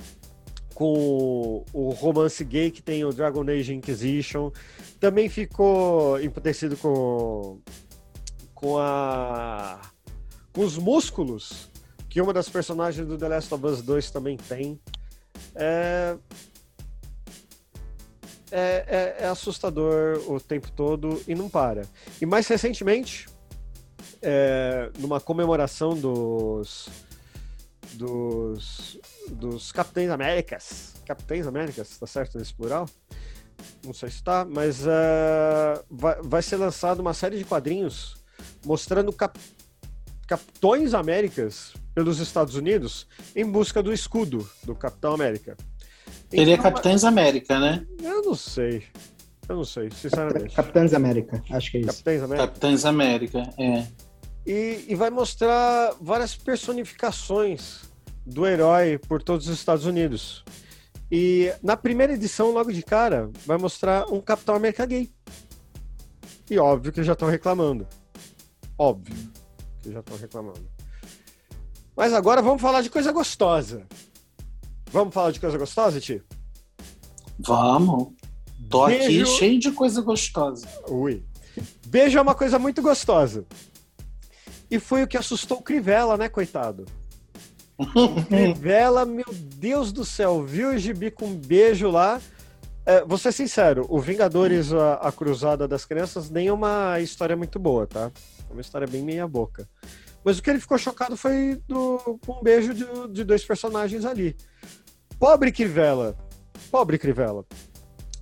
com 0.74 1.64
o 1.72 1.90
romance 1.90 2.42
gay 2.44 2.70
que 2.70 2.80
tem 2.80 3.04
o 3.04 3.12
Dragon 3.12 3.42
Age 3.42 3.74
Inquisition. 3.74 4.50
Também 4.98 5.28
ficou 5.28 6.20
emputecido 6.20 6.76
com, 6.76 7.58
com 8.54 8.78
a 8.78 9.80
com 10.52 10.62
os 10.62 10.76
músculos 10.78 11.67
que 12.08 12.20
uma 12.20 12.32
das 12.32 12.48
personagens 12.48 13.06
do 13.06 13.18
The 13.18 13.28
Last 13.28 13.52
of 13.54 13.66
Us 13.66 13.82
2 13.82 14.10
também 14.10 14.36
tem. 14.36 14.80
É, 15.54 16.16
é, 18.50 18.84
é, 18.86 19.16
é 19.24 19.26
assustador 19.26 20.18
o 20.30 20.40
tempo 20.40 20.70
todo 20.72 21.22
e 21.28 21.34
não 21.34 21.48
para. 21.48 21.82
E 22.20 22.26
mais 22.26 22.46
recentemente, 22.48 23.28
é, 24.22 24.90
numa 24.98 25.20
comemoração 25.20 25.90
dos 25.90 26.88
dos, 27.94 28.98
dos 29.28 29.72
Capitães 29.72 30.10
Américas. 30.10 30.94
Capitães 31.06 31.46
Américas, 31.46 31.98
tá 31.98 32.06
certo 32.06 32.38
nesse 32.38 32.54
plural? 32.54 32.88
Não 33.84 33.92
sei 33.92 34.10
se 34.10 34.22
tá, 34.22 34.44
mas 34.44 34.86
uh, 34.86 35.84
vai, 35.90 36.20
vai 36.22 36.42
ser 36.42 36.56
lançada 36.56 37.00
uma 37.00 37.14
série 37.14 37.38
de 37.38 37.44
quadrinhos 37.44 38.16
mostrando 38.64 39.12
cap, 39.12 39.38
Capitões 40.28 40.92
Américas 40.92 41.72
pelos 41.94 42.18
Estados 42.18 42.54
Unidos 42.54 43.08
em 43.34 43.46
busca 43.50 43.82
do 43.82 43.90
escudo 43.90 44.46
do 44.62 44.74
Capitão 44.74 45.14
América. 45.14 45.56
É 46.30 46.42
então, 46.42 46.62
Capitães 46.64 47.02
América, 47.02 47.58
né? 47.58 47.86
Eu 48.02 48.20
não 48.20 48.34
sei. 48.34 48.84
Eu 49.48 49.56
não 49.56 49.64
sei, 49.64 49.90
sinceramente. 49.90 50.54
Capitães 50.54 50.92
América, 50.92 51.42
acho 51.50 51.70
que 51.70 51.78
é 51.78 51.80
isso. 51.80 51.88
Capitães 51.88 52.22
América. 52.22 52.46
Capitães 52.46 52.84
América, 52.84 53.50
é. 53.58 53.86
E, 54.46 54.84
e 54.86 54.94
vai 54.94 55.08
mostrar 55.08 55.94
várias 55.98 56.36
personificações 56.36 57.84
do 58.26 58.46
herói 58.46 58.98
por 58.98 59.22
todos 59.22 59.48
os 59.48 59.58
Estados 59.58 59.86
Unidos. 59.86 60.44
E 61.10 61.50
na 61.62 61.74
primeira 61.74 62.12
edição, 62.12 62.50
logo 62.50 62.70
de 62.70 62.82
cara, 62.82 63.30
vai 63.46 63.56
mostrar 63.56 64.04
um 64.12 64.20
Capitão 64.20 64.54
América 64.54 64.84
gay. 64.84 65.10
E 66.50 66.58
óbvio 66.58 66.92
que 66.92 67.02
já 67.02 67.14
estão 67.14 67.30
reclamando. 67.30 67.86
Óbvio 68.76 69.16
que 69.88 69.94
já 69.94 70.00
estão 70.00 70.16
reclamando. 70.16 70.68
Mas 71.96 72.12
agora 72.12 72.42
vamos 72.42 72.62
falar 72.62 72.82
de 72.82 72.90
coisa 72.90 73.10
gostosa. 73.10 73.86
Vamos 74.90 75.12
falar 75.12 75.32
de 75.32 75.40
coisa 75.40 75.58
gostosa, 75.58 76.00
Ti? 76.00 76.22
Vamos. 77.38 78.12
Tô 78.70 78.86
Beijo... 78.86 79.04
aqui 79.04 79.38
cheio 79.38 79.58
de 79.58 79.72
coisa 79.72 80.00
gostosa. 80.02 80.68
Ui. 80.88 81.24
Beijo 81.86 82.18
é 82.18 82.22
uma 82.22 82.34
coisa 82.34 82.58
muito 82.58 82.82
gostosa. 82.82 83.46
E 84.70 84.78
foi 84.78 85.02
o 85.02 85.08
que 85.08 85.16
assustou 85.16 85.58
o 85.58 85.62
Crivella, 85.62 86.16
né, 86.16 86.28
coitado? 86.28 86.84
Revela, 88.28 89.06
meu 89.06 89.32
Deus 89.32 89.92
do 89.92 90.04
céu, 90.04 90.44
viu 90.44 90.70
o 90.70 90.78
gibi 90.78 91.10
com 91.10 91.26
um 91.26 91.34
beijo 91.34 91.88
lá? 91.90 92.20
É, 92.84 93.04
vou 93.04 93.18
ser 93.18 93.32
sincero, 93.32 93.86
o 93.88 94.00
Vingadores, 94.00 94.72
a, 94.72 94.94
a, 94.94 95.12
Cruzada 95.12 95.68
das 95.68 95.84
Crianças, 95.84 96.30
nem 96.30 96.48
é 96.48 96.52
uma 96.52 96.98
história 97.00 97.36
muito 97.36 97.58
boa, 97.58 97.86
tá? 97.86 98.10
É 98.48 98.52
uma 98.52 98.60
história 98.60 98.86
bem 98.86 99.02
meia 99.02 99.26
boca. 99.26 99.68
Mas 100.24 100.38
o 100.38 100.42
que 100.42 100.50
ele 100.50 100.60
ficou 100.60 100.76
chocado 100.78 101.16
foi 101.16 101.60
do, 101.66 102.18
com 102.26 102.40
um 102.40 102.42
beijo 102.42 102.74
de, 102.74 102.84
de 103.12 103.24
dois 103.24 103.44
personagens 103.44 104.04
ali. 104.04 104.36
Pobre 105.18 105.50
Crivella, 105.52 106.16
pobre 106.70 106.98
Crivella. 106.98 107.44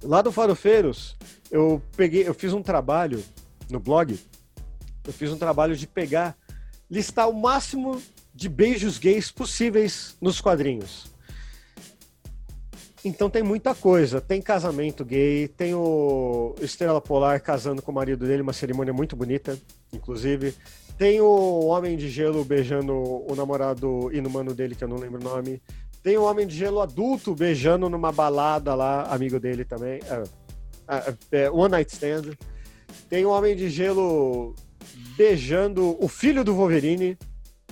Lá 0.02 0.22
do 0.22 0.30
Farofeiros, 0.30 1.16
eu 1.50 1.82
peguei, 1.96 2.28
eu 2.28 2.34
fiz 2.34 2.52
um 2.52 2.62
trabalho 2.62 3.22
no 3.70 3.80
blog, 3.80 4.18
eu 5.04 5.12
fiz 5.12 5.32
um 5.32 5.38
trabalho 5.38 5.76
de 5.76 5.86
pegar, 5.86 6.36
listar 6.90 7.28
o 7.28 7.34
máximo 7.34 8.00
de 8.34 8.48
beijos 8.48 8.98
gays 8.98 9.30
possíveis 9.30 10.16
nos 10.20 10.40
quadrinhos. 10.40 11.15
Então 13.04 13.30
tem 13.30 13.42
muita 13.42 13.74
coisa. 13.74 14.20
Tem 14.20 14.40
casamento 14.40 15.04
gay, 15.04 15.48
tem 15.48 15.74
o 15.74 16.54
Estrela 16.60 17.00
Polar 17.00 17.40
casando 17.40 17.82
com 17.82 17.92
o 17.92 17.94
marido 17.94 18.26
dele, 18.26 18.42
uma 18.42 18.52
cerimônia 18.52 18.92
muito 18.92 19.14
bonita, 19.14 19.58
inclusive. 19.92 20.54
Tem 20.98 21.20
o 21.20 21.66
Homem 21.66 21.96
de 21.96 22.08
Gelo 22.08 22.44
beijando 22.44 22.92
o 22.94 23.34
namorado 23.36 24.10
inumano 24.12 24.54
dele, 24.54 24.74
que 24.74 24.82
eu 24.82 24.88
não 24.88 24.96
lembro 24.96 25.20
o 25.20 25.24
nome. 25.24 25.62
Tem 26.02 26.16
o 26.16 26.22
Homem 26.22 26.46
de 26.46 26.56
Gelo 26.56 26.80
adulto 26.80 27.34
beijando 27.34 27.88
numa 27.90 28.10
balada 28.10 28.74
lá, 28.74 29.02
amigo 29.04 29.38
dele 29.38 29.64
também. 29.64 30.00
É, 30.08 30.22
é, 30.88 31.42
é, 31.42 31.50
One 31.50 31.72
Night 31.72 31.92
Stand. 31.92 32.32
Tem 33.08 33.26
o 33.26 33.30
Homem 33.30 33.54
de 33.54 33.68
Gelo 33.68 34.54
beijando 35.16 35.96
o 36.02 36.08
filho 36.08 36.42
do 36.42 36.54
Wolverine, 36.54 37.18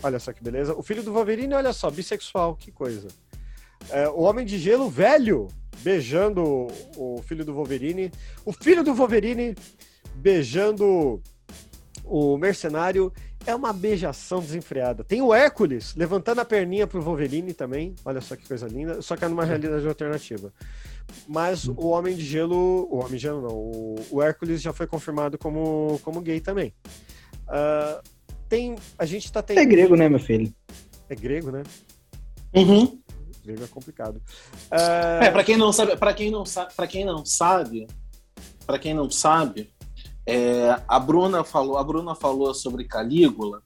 Olha 0.05 0.19
só 0.19 0.35
que 0.35 0.45
beleza. 0.45 0.75
O 0.75 0.83
filho 0.83 1.03
do 1.03 1.15
Wolverine, 1.15 1.55
olha 1.55 1.73
só, 1.73 1.91
bissexual, 1.91 2.55
que 2.55 2.71
coisa. 2.71 3.09
É, 3.91 4.09
o 4.09 4.21
Homem 4.21 4.45
de 4.45 4.59
Gelo 4.59 4.89
velho 4.89 5.49
beijando 5.79 6.69
o 6.97 7.23
filho 7.23 7.45
do 7.45 7.55
Wolverine. 7.55 8.11
O 8.45 8.53
filho 8.53 8.83
do 8.83 8.95
Wolverine 8.95 9.55
beijando 10.15 11.23
o 12.05 12.37
mercenário. 12.37 13.13
É 13.47 13.55
uma 13.55 13.75
beijação 13.75 14.41
desenfreada. 14.41 15.05
Tem 15.05 15.21
o 15.21 15.35
Hércules 15.35 15.95
levantando 15.95 16.41
a 16.41 16.47
perninha 16.47 16.87
pro 16.87 17.03
Wolverine 17.03 17.53
também. 17.53 17.95
Olha 18.03 18.23
só 18.23 18.35
que 18.37 18.49
coisa 18.49 18.67
linda. 18.67 19.03
Só 19.03 19.17
que 19.17 19.25
é 19.25 19.29
numa 19.29 19.45
realidade 19.45 19.87
alternativa. 19.87 20.51
Mas 21.29 21.69
o 21.69 21.89
Homem 21.89 22.17
de 22.17 22.25
Gelo. 22.25 22.89
O 22.91 23.01
Homem 23.01 23.17
de 23.17 23.19
Gelo 23.19 23.43
não. 23.43 23.55
O, 23.55 23.97
o 24.13 24.23
Hércules 24.23 24.63
já 24.63 24.73
foi 24.73 24.87
confirmado 24.87 25.37
como, 25.37 26.01
como 26.03 26.23
gay 26.23 26.41
também. 26.41 26.73
Uh, 27.47 28.03
tem. 28.49 28.77
A 28.99 29.05
gente 29.05 29.31
tá 29.31 29.43
tendo. 29.43 29.59
É 29.59 29.65
grego, 29.67 29.95
né, 29.95 30.09
meu 30.09 30.19
filho? 30.19 30.51
É 31.11 31.15
grego, 31.15 31.51
né? 31.51 31.63
Uhum. 32.55 32.99
Grego 33.45 33.65
é 33.65 33.69
complicado. 33.69 34.17
Uh... 34.71 35.25
É, 35.25 35.31
para 35.31 35.45
quem 35.45 35.57
não 35.57 35.73
sabe, 35.73 35.97
para 35.97 36.15
quem 36.15 36.31
não 36.31 36.45
sabe, 36.45 36.75
para 36.75 36.87
quem 36.87 37.05
não 37.05 37.25
sabe, 37.25 37.87
para 38.67 38.79
quem 38.79 38.95
não 38.95 39.11
sabe, 39.11 39.71
é, 40.27 40.81
a 40.89 40.99
Bruna 40.99 41.45
falou, 41.45 41.77
a 41.77 41.85
Bruna 41.85 42.15
falou 42.15 42.55
sobre 42.55 42.85
Calígula. 42.85 43.63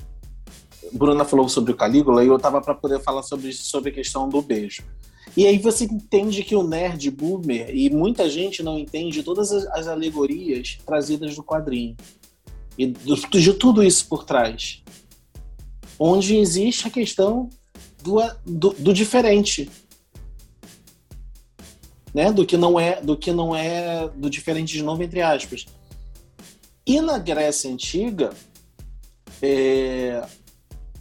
Bruna 0.93 1.25
falou 1.25 1.49
sobre 1.49 1.73
o 1.73 1.77
Calígula 1.77 2.25
e 2.25 2.29
eu 2.29 2.39
tava 2.39 2.61
para 2.61 2.75
poder 2.75 3.01
falar 3.01 3.23
sobre 3.23 3.53
sobre 3.53 3.91
a 3.91 3.95
questão 3.95 4.29
do 4.29 4.43
beijo. 4.43 4.83
E 5.37 5.47
aí 5.47 5.59
você 5.59 5.85
entende 5.85 6.43
que 6.43 6.57
o 6.57 6.67
nerd 6.67 7.11
boomer 7.11 7.71
e 7.75 7.91
muita 7.91 8.29
gente 8.29 8.63
não 8.63 8.79
entende 8.79 9.23
todas 9.23 9.53
as, 9.53 9.67
as 9.67 9.87
alegorias 9.87 10.79
trazidas 10.85 11.37
do 11.37 11.45
quadrinho 11.45 11.97
e 12.77 12.87
de 12.87 13.53
tudo 13.53 13.83
isso 13.83 14.09
por 14.09 14.25
trás. 14.25 14.83
Onde 15.99 16.37
existe 16.37 16.87
a 16.87 16.91
questão 16.91 17.51
do, 18.09 18.35
do, 18.44 18.70
do, 18.70 18.93
diferente. 18.93 19.70
Né? 22.14 22.32
Do 22.32 22.47
que 22.47 22.56
não 22.56 22.80
é, 22.80 23.01
do 23.01 23.16
que 23.16 23.32
não 23.32 23.55
é 23.55 24.09
do 24.09 24.30
diferente 24.30 24.72
de 24.72 24.82
novo, 24.82 25.02
entre 25.02 25.20
aspas. 25.20 25.66
E 26.86 27.01
na 27.01 27.18
Grécia 27.18 27.70
Antiga, 27.70 28.30
é, 29.43 30.26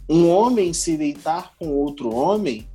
um 0.08 0.28
homem 0.28 0.72
se 0.72 0.96
deitar 0.96 1.54
com 1.58 1.68
outro 1.70 2.14
homem 2.14 2.68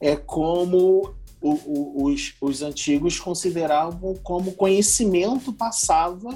é 0.00 0.16
como 0.16 1.14
o, 1.40 1.50
o, 1.50 2.04
os, 2.04 2.34
os 2.40 2.62
antigos 2.62 3.18
consideravam 3.18 4.14
como 4.22 4.52
conhecimento 4.52 5.52
passava 5.52 6.34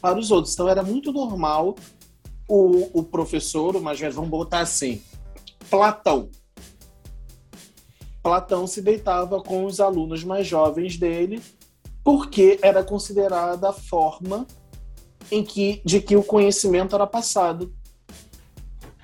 para 0.00 0.18
os 0.18 0.30
outros. 0.30 0.54
Então 0.54 0.68
era 0.68 0.82
muito 0.82 1.12
normal 1.12 1.76
o, 2.48 3.00
o 3.00 3.02
professor, 3.02 3.76
o 3.76 3.80
mais 3.80 4.00
velho, 4.00 4.14
vamos 4.14 4.30
botar 4.30 4.60
assim, 4.60 5.02
Platão. 5.70 6.30
Platão 8.22 8.66
se 8.66 8.82
deitava 8.82 9.42
com 9.42 9.64
os 9.64 9.80
alunos 9.80 10.24
mais 10.24 10.46
jovens 10.46 10.96
dele, 10.96 11.40
porque 12.02 12.58
era 12.62 12.82
considerada 12.82 13.70
a 13.70 13.72
forma 13.72 14.46
em 15.30 15.44
que, 15.44 15.80
de 15.84 16.00
que 16.00 16.16
o 16.16 16.22
conhecimento 16.22 16.94
era 16.94 17.06
passado 17.06 17.72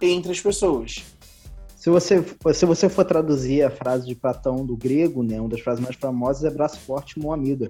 entre 0.00 0.32
as 0.32 0.40
pessoas. 0.40 1.04
Se 1.76 1.90
você, 1.90 2.24
se 2.54 2.64
você 2.64 2.88
for 2.88 3.04
traduzir 3.04 3.62
a 3.62 3.70
frase 3.70 4.06
de 4.06 4.14
Platão 4.14 4.64
do 4.64 4.76
grego, 4.76 5.22
né, 5.22 5.38
uma 5.38 5.50
das 5.50 5.60
frases 5.60 5.84
mais 5.84 5.96
famosas 5.96 6.44
é 6.44 6.50
braço 6.50 6.78
forte, 6.80 7.18
mão 7.18 7.32
amiga. 7.32 7.68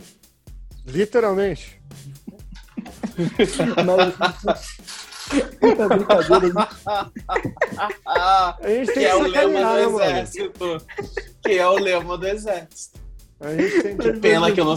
Literalmente. 0.86 1.80
Mas. 3.84 5.03
A 8.60 8.68
gente 8.68 8.86
tem 8.92 8.94
que 8.94 9.04
é 9.04 9.14
o 9.16 9.22
lema 9.22 9.82
do 9.82 9.90
mano. 9.92 10.04
exército. 10.04 10.76
Que 11.42 11.52
é 11.58 11.66
o 11.68 11.74
lema 11.78 12.18
do 12.18 12.26
exército. 12.26 12.98
A 13.40 13.54
gente 13.54 13.82
tem 13.82 13.96
que... 13.96 14.12
Pena 14.14 14.52
que 14.52 14.60
eu 14.60 14.64
não, 14.64 14.74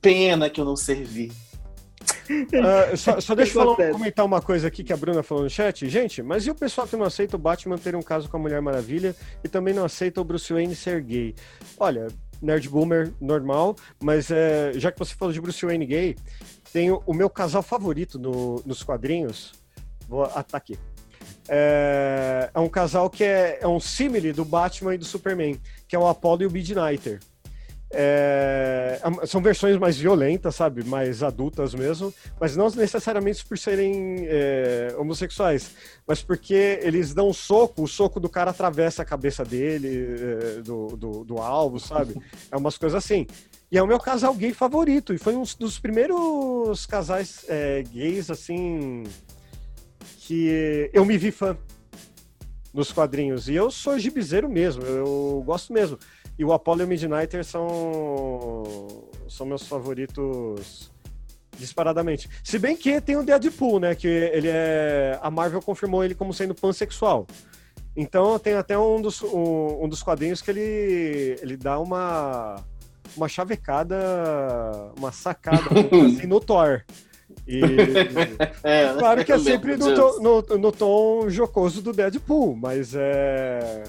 pena 0.00 0.50
que 0.50 0.60
eu 0.60 0.64
não 0.64 0.76
servi. 0.76 1.32
Ah, 2.30 2.96
só, 2.96 3.20
só 3.20 3.34
deixa 3.34 3.58
eu 3.58 3.74
falar- 3.74 3.92
comentar 3.92 4.24
uma 4.24 4.40
coisa 4.42 4.68
aqui 4.68 4.84
que 4.84 4.92
a 4.92 4.96
Bruna 4.96 5.22
falou 5.22 5.44
no 5.44 5.50
chat. 5.50 5.88
Gente, 5.88 6.22
mas 6.22 6.46
e 6.46 6.50
o 6.50 6.54
pessoal 6.54 6.86
que 6.86 6.96
não 6.96 7.04
aceita 7.06 7.36
o 7.36 7.38
Batman 7.38 7.78
ter 7.78 7.94
um 7.96 8.02
caso 8.02 8.28
com 8.28 8.36
a 8.36 8.40
Mulher 8.40 8.60
Maravilha 8.60 9.14
e 9.42 9.48
também 9.48 9.72
não 9.74 9.84
aceita 9.84 10.20
o 10.20 10.24
Bruce 10.24 10.52
Wayne 10.52 10.74
ser 10.74 11.00
gay? 11.02 11.34
Olha, 11.78 12.08
nerd 12.40 12.68
boomer 12.68 13.12
normal, 13.20 13.76
mas 14.02 14.30
é, 14.30 14.72
já 14.74 14.92
que 14.92 14.98
você 14.98 15.14
falou 15.14 15.32
de 15.32 15.40
Bruce 15.40 15.64
Wayne 15.64 15.86
gay, 15.86 16.16
tem 16.72 16.90
o, 16.90 17.02
o 17.06 17.14
meu 17.14 17.30
casal 17.30 17.62
favorito 17.62 18.18
no- 18.18 18.62
nos 18.66 18.82
quadrinhos. 18.82 19.52
Vou 20.08 20.26
tá 20.26 20.56
aqui. 20.56 20.78
É, 21.48 22.50
é 22.52 22.58
um 22.60 22.68
casal 22.68 23.08
que 23.08 23.24
é, 23.24 23.58
é 23.60 23.68
um 23.68 23.80
símile 23.80 24.32
do 24.32 24.44
Batman 24.44 24.94
e 24.94 24.98
do 24.98 25.04
Superman, 25.04 25.60
que 25.86 25.94
é 25.94 25.98
o 25.98 26.06
Apollo 26.06 26.42
e 26.42 26.46
o 26.46 26.50
Midnighter. 26.50 27.20
É, 27.90 29.00
é- 29.02 29.26
são 29.26 29.40
versões 29.40 29.78
mais 29.78 29.96
violentas, 29.96 30.54
sabe? 30.54 30.84
Mais 30.84 31.22
adultas 31.22 31.74
mesmo, 31.74 32.12
mas 32.38 32.54
não 32.54 32.68
necessariamente 32.70 33.44
por 33.46 33.56
serem 33.56 34.26
é, 34.26 34.94
homossexuais, 34.98 35.70
mas 36.06 36.22
porque 36.22 36.80
eles 36.82 37.14
dão 37.14 37.28
um 37.28 37.32
soco, 37.32 37.82
o 37.82 37.88
soco 37.88 38.20
do 38.20 38.28
cara 38.28 38.50
atravessa 38.50 39.02
a 39.02 39.06
cabeça 39.06 39.42
dele, 39.42 40.18
é, 40.20 40.60
do, 40.60 40.88
do, 40.96 41.24
do 41.24 41.38
alvo, 41.38 41.80
sabe? 41.80 42.14
É 42.50 42.56
umas 42.56 42.76
coisas 42.76 43.02
assim. 43.02 43.26
E 43.72 43.76
é 43.78 43.82
o 43.82 43.86
meu 43.86 43.98
casal 43.98 44.34
gay 44.34 44.52
favorito, 44.52 45.14
e 45.14 45.18
foi 45.18 45.34
um 45.34 45.44
dos 45.58 45.78
primeiros 45.78 46.84
casais 46.86 47.44
é, 47.48 47.82
gays, 47.82 48.30
assim, 48.30 49.04
que 50.28 50.90
eu 50.92 51.06
me 51.06 51.16
vi 51.16 51.30
fã 51.30 51.56
nos 52.74 52.92
quadrinhos. 52.92 53.48
E 53.48 53.54
eu 53.54 53.70
sou 53.70 53.98
gibizeiro 53.98 54.46
mesmo, 54.46 54.82
eu 54.82 55.42
gosto 55.46 55.72
mesmo. 55.72 55.98
E 56.38 56.44
o 56.44 56.52
Apollo 56.52 56.82
e 56.82 56.84
o 56.84 56.86
Midnighter 56.86 57.42
são, 57.42 58.62
são 59.26 59.46
meus 59.46 59.66
favoritos 59.66 60.92
disparadamente. 61.58 62.28
Se 62.44 62.58
bem 62.58 62.76
que 62.76 63.00
tem 63.00 63.16
o 63.16 63.22
Deadpool, 63.22 63.80
né? 63.80 63.94
Que 63.94 64.06
ele 64.06 64.48
é. 64.48 65.18
A 65.22 65.30
Marvel 65.30 65.62
confirmou 65.62 66.04
ele 66.04 66.14
como 66.14 66.34
sendo 66.34 66.54
pansexual. 66.54 67.26
Então 67.96 68.38
tem 68.38 68.52
até 68.52 68.78
um 68.78 69.00
dos, 69.00 69.22
um, 69.22 69.84
um 69.84 69.88
dos 69.88 70.02
quadrinhos 70.02 70.42
que 70.42 70.50
ele, 70.50 71.38
ele 71.40 71.56
dá 71.56 71.80
uma, 71.80 72.62
uma 73.16 73.28
chavecada, 73.28 73.96
uma 74.98 75.10
sacada 75.10 75.70
assim, 76.06 76.26
no 76.28 76.38
Thor. 76.38 76.84
E, 77.48 77.60
É, 78.62 78.92
Claro 78.98 79.24
que 79.24 79.32
é 79.32 79.38
sempre 79.38 79.76
no, 79.76 79.88
disso. 79.88 79.94
to- 79.94 80.20
no- 80.22 80.58
no 80.58 80.70
tom 80.72 81.30
jocoso 81.30 81.80
do 81.80 81.92
Deadpool, 81.94 82.54
mas 82.54 82.94
é, 82.94 83.84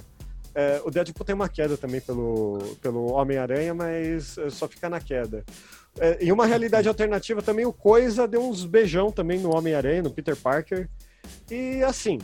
é, 0.56 0.82
o 0.86 0.90
Deadpool 0.90 1.26
tem 1.26 1.36
uma 1.36 1.50
queda 1.50 1.76
também 1.78 2.00
pelo, 2.00 2.58
pelo 2.82 3.12
Homem-Aranha, 3.12 3.74
mas 3.74 4.38
é, 4.38 4.50
só 4.50 4.68
fica 4.68 4.90
na 4.90 5.02
queda. 5.02 5.44
É, 6.00 6.18
e 6.24 6.32
uma 6.32 6.46
realidade 6.46 6.88
alternativa 6.88 7.42
também, 7.42 7.66
o 7.66 7.74
Coisa 7.74 8.26
deu 8.28 8.42
uns 8.48 8.64
beijão 8.64 9.12
também 9.12 9.40
no 9.40 9.54
Homem-Aranha, 9.54 10.04
no 10.04 10.12
Peter 10.12 10.36
Parker. 10.38 10.88
E 11.52 11.84
assim, 11.84 12.20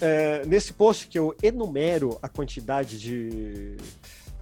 é, 0.00 0.44
nesse 0.46 0.72
post 0.72 1.08
que 1.08 1.18
eu 1.18 1.34
enumero 1.42 2.16
a 2.22 2.28
quantidade 2.28 2.96
de, 3.00 3.76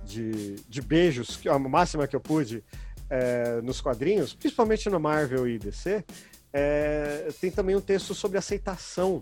de, 0.04 0.56
de 0.68 0.82
beijos, 0.82 1.36
que- 1.36 1.48
a 1.48 1.58
máxima 1.58 2.06
que 2.06 2.14
eu 2.14 2.20
pude 2.20 2.62
é, 3.10 3.60
nos 3.62 3.80
quadrinhos, 3.80 4.34
principalmente 4.34 4.88
no 4.88 5.00
Marvel 5.00 5.48
e 5.48 5.58
DC, 5.58 6.04
é, 6.52 7.28
tem 7.40 7.50
também 7.50 7.76
um 7.76 7.80
texto 7.80 8.14
sobre 8.14 8.38
aceitação 8.38 9.20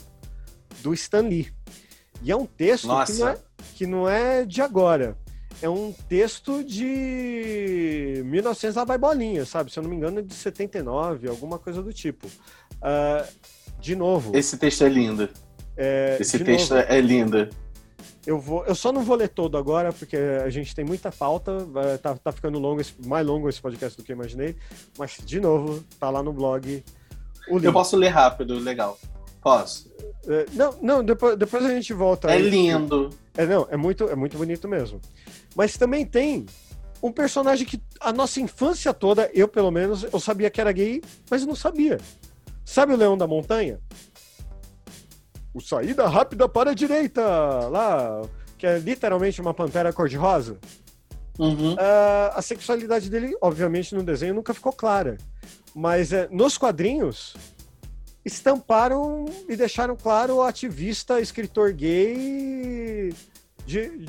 do 0.82 0.94
Stan 0.94 1.22
Lee. 1.22 1.52
E 2.22 2.30
é 2.30 2.36
um 2.36 2.46
texto 2.46 2.88
que 3.06 3.12
não 3.12 3.28
é, 3.28 3.38
que 3.74 3.86
não 3.86 4.08
é 4.08 4.44
de 4.44 4.62
agora. 4.62 5.16
É 5.62 5.68
um 5.68 5.92
texto 6.08 6.64
de 6.64 8.22
1900 8.24 8.76
lá 8.76 8.84
vai 8.84 8.98
bolinha, 8.98 9.44
sabe? 9.44 9.72
Se 9.72 9.78
eu 9.78 9.82
não 9.82 9.90
me 9.90 9.96
engano, 9.96 10.18
é 10.18 10.22
de 10.22 10.34
79, 10.34 11.28
alguma 11.28 11.58
coisa 11.58 11.82
do 11.82 11.92
tipo. 11.92 12.28
Ah, 12.82 13.26
de 13.78 13.94
novo. 13.94 14.34
esse 14.36 14.56
texto 14.56 14.84
é 14.84 14.88
lindo. 14.88 15.28
é, 15.76 16.16
Esse 16.20 16.38
texto 16.38 16.74
novo, 16.74 16.86
é 16.88 17.00
lindo. 17.00 17.48
Eu 18.26 18.38
vou, 18.38 18.64
eu 18.64 18.74
só 18.74 18.90
não 18.90 19.02
vou 19.02 19.16
ler 19.16 19.28
todo 19.28 19.56
agora 19.56 19.92
porque 19.92 20.16
a 20.16 20.48
gente 20.50 20.74
tem 20.74 20.84
muita 20.84 21.12
pauta, 21.12 21.58
tá, 22.02 22.16
tá 22.16 22.32
ficando 22.32 22.58
longo, 22.58 22.80
mais 23.04 23.26
longo 23.26 23.48
esse 23.48 23.60
podcast 23.60 23.98
do 23.98 24.04
que 24.04 24.12
eu 24.12 24.16
imaginei. 24.16 24.56
Mas 24.98 25.18
de 25.24 25.40
novo, 25.40 25.84
tá 25.98 26.08
lá 26.10 26.22
no 26.22 26.32
blog. 26.32 26.82
Eu 27.48 27.72
posso 27.72 27.96
ler 27.96 28.08
rápido, 28.08 28.58
legal. 28.58 28.98
Posso. 29.42 29.92
É, 30.26 30.46
não, 30.54 30.74
não, 30.80 31.04
depois, 31.04 31.36
depois 31.36 31.64
a 31.66 31.68
gente 31.68 31.92
volta. 31.92 32.30
É 32.30 32.38
lindo. 32.38 33.10
É, 33.36 33.44
não, 33.44 33.66
é 33.70 33.76
muito, 33.76 34.04
é 34.08 34.16
muito 34.16 34.38
bonito 34.38 34.66
mesmo. 34.66 35.00
Mas 35.54 35.76
também 35.76 36.06
tem 36.06 36.46
um 37.02 37.12
personagem 37.12 37.66
que 37.66 37.78
a 38.00 38.10
nossa 38.10 38.40
infância 38.40 38.94
toda, 38.94 39.30
eu 39.34 39.46
pelo 39.46 39.70
menos, 39.70 40.02
eu 40.02 40.18
sabia 40.18 40.48
que 40.48 40.60
era 40.62 40.72
gay, 40.72 41.02
mas 41.30 41.44
não 41.44 41.54
sabia. 41.54 42.00
Sabe 42.64 42.94
o 42.94 42.96
Leão 42.96 43.18
da 43.18 43.26
Montanha? 43.26 43.78
O 45.54 45.60
Saída 45.60 46.08
Rápida 46.08 46.48
para 46.48 46.72
a 46.72 46.74
Direita, 46.74 47.22
lá, 47.68 48.22
que 48.58 48.66
é 48.66 48.78
literalmente 48.78 49.40
uma 49.40 49.54
pantera 49.54 49.92
cor-de-rosa. 49.92 50.58
Uhum. 51.38 51.76
Ah, 51.78 52.32
a 52.34 52.42
sexualidade 52.42 53.08
dele, 53.08 53.36
obviamente, 53.40 53.94
no 53.94 54.02
desenho 54.02 54.34
nunca 54.34 54.52
ficou 54.52 54.72
clara. 54.72 55.16
Mas 55.74 56.12
é, 56.12 56.28
nos 56.30 56.58
quadrinhos, 56.58 57.36
estamparam 58.24 59.26
e 59.48 59.54
deixaram 59.56 59.96
claro 59.96 60.36
o 60.36 60.42
ativista, 60.42 61.20
escritor 61.20 61.72
gay 61.72 63.12
de, 63.66 64.06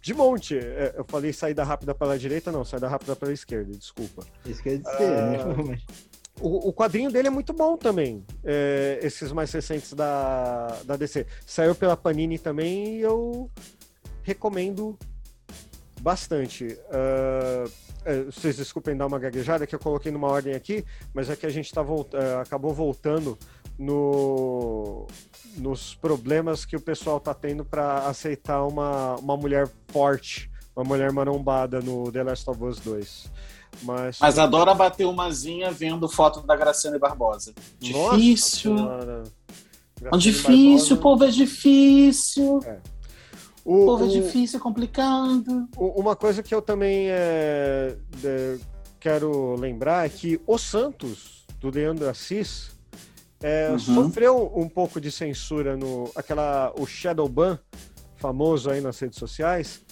de 0.00 0.14
monte. 0.14 0.56
É, 0.56 0.94
eu 0.96 1.04
falei 1.04 1.32
saída 1.32 1.64
rápida 1.64 1.94
pela 1.94 2.18
direita, 2.18 2.52
não, 2.52 2.64
saída 2.64 2.88
rápida 2.88 3.14
pela 3.16 3.32
esquerda, 3.32 3.72
desculpa. 3.72 4.24
Dizer, 4.44 4.80
né? 5.22 5.38
Mas- 5.66 6.13
O, 6.40 6.68
o 6.68 6.72
quadrinho 6.72 7.10
dele 7.10 7.28
é 7.28 7.30
muito 7.30 7.52
bom 7.52 7.76
também, 7.76 8.24
é, 8.42 8.98
esses 9.02 9.30
mais 9.30 9.52
recentes 9.52 9.92
da, 9.92 10.66
da 10.84 10.96
DC. 10.96 11.26
Saiu 11.46 11.74
pela 11.74 11.96
Panini 11.96 12.38
também 12.38 12.96
e 12.96 13.00
eu 13.00 13.50
recomendo 14.22 14.98
bastante. 16.00 16.76
É, 16.90 17.64
vocês 18.26 18.56
desculpem 18.56 18.96
dar 18.96 19.06
uma 19.06 19.18
gaguejada 19.18 19.66
que 19.66 19.74
eu 19.74 19.78
coloquei 19.78 20.12
numa 20.12 20.28
ordem 20.28 20.54
aqui, 20.54 20.84
mas 21.14 21.30
é 21.30 21.36
que 21.36 21.46
a 21.46 21.50
gente 21.50 21.72
tá 21.72 21.80
eh, 21.80 22.40
acabou 22.40 22.74
voltando 22.74 23.38
no, 23.78 25.06
nos 25.56 25.94
problemas 25.94 26.66
que 26.66 26.76
o 26.76 26.80
pessoal 26.80 27.18
tá 27.18 27.32
tendo 27.32 27.64
para 27.64 28.06
aceitar 28.06 28.62
uma, 28.66 29.16
uma 29.16 29.36
mulher 29.36 29.68
forte, 29.88 30.50
uma 30.76 30.84
mulher 30.84 31.10
marombada 31.12 31.80
no 31.80 32.12
The 32.12 32.22
Last 32.22 32.50
of 32.50 32.62
Us 32.62 32.78
2. 32.80 33.32
Mas, 33.82 34.18
Mas 34.20 34.38
adora 34.38 34.74
bater 34.74 35.04
umazinha 35.06 35.70
vendo 35.70 36.08
foto 36.08 36.40
da 36.46 36.56
Graciane 36.56 36.98
Barbosa. 36.98 37.52
Nossa 37.82 38.16
Difícil. 38.16 38.76
É 38.78 39.22
Graciane 40.00 40.22
difícil, 40.22 40.96
o 40.96 40.96
Barbosa. 40.96 40.96
povo 40.96 41.24
é 41.24 41.28
difícil. 41.30 42.60
O- 43.64 43.82
O 43.82 43.86
povo 43.86 44.04
é 44.04 44.08
difícil, 44.08 44.58
é 44.58 44.62
complicado. 44.62 45.68
Uma 45.76 46.14
coisa 46.14 46.42
que 46.42 46.54
eu 46.54 46.60
também 46.60 47.08
é, 47.08 47.96
é, 48.22 48.58
quero 49.00 49.54
lembrar 49.56 50.04
é 50.04 50.08
que 50.10 50.38
o 50.46 50.58
Santos, 50.58 51.44
do 51.60 51.70
Leandro 51.70 52.08
Assis, 52.08 52.72
é, 53.42 53.70
Uhum. 53.70 53.78
sofreu 53.78 54.52
um 54.54 54.68
pouco 54.68 55.00
de 55.00 55.10
censura 55.10 55.76
no 55.76 56.10
aquela 56.14 56.72
o 56.78 56.86
Shadowban 56.86 57.58
famoso 58.16 58.70
aí 58.70 58.80
nas 58.80 58.98
redes 58.98 59.18
sociais 59.18 59.82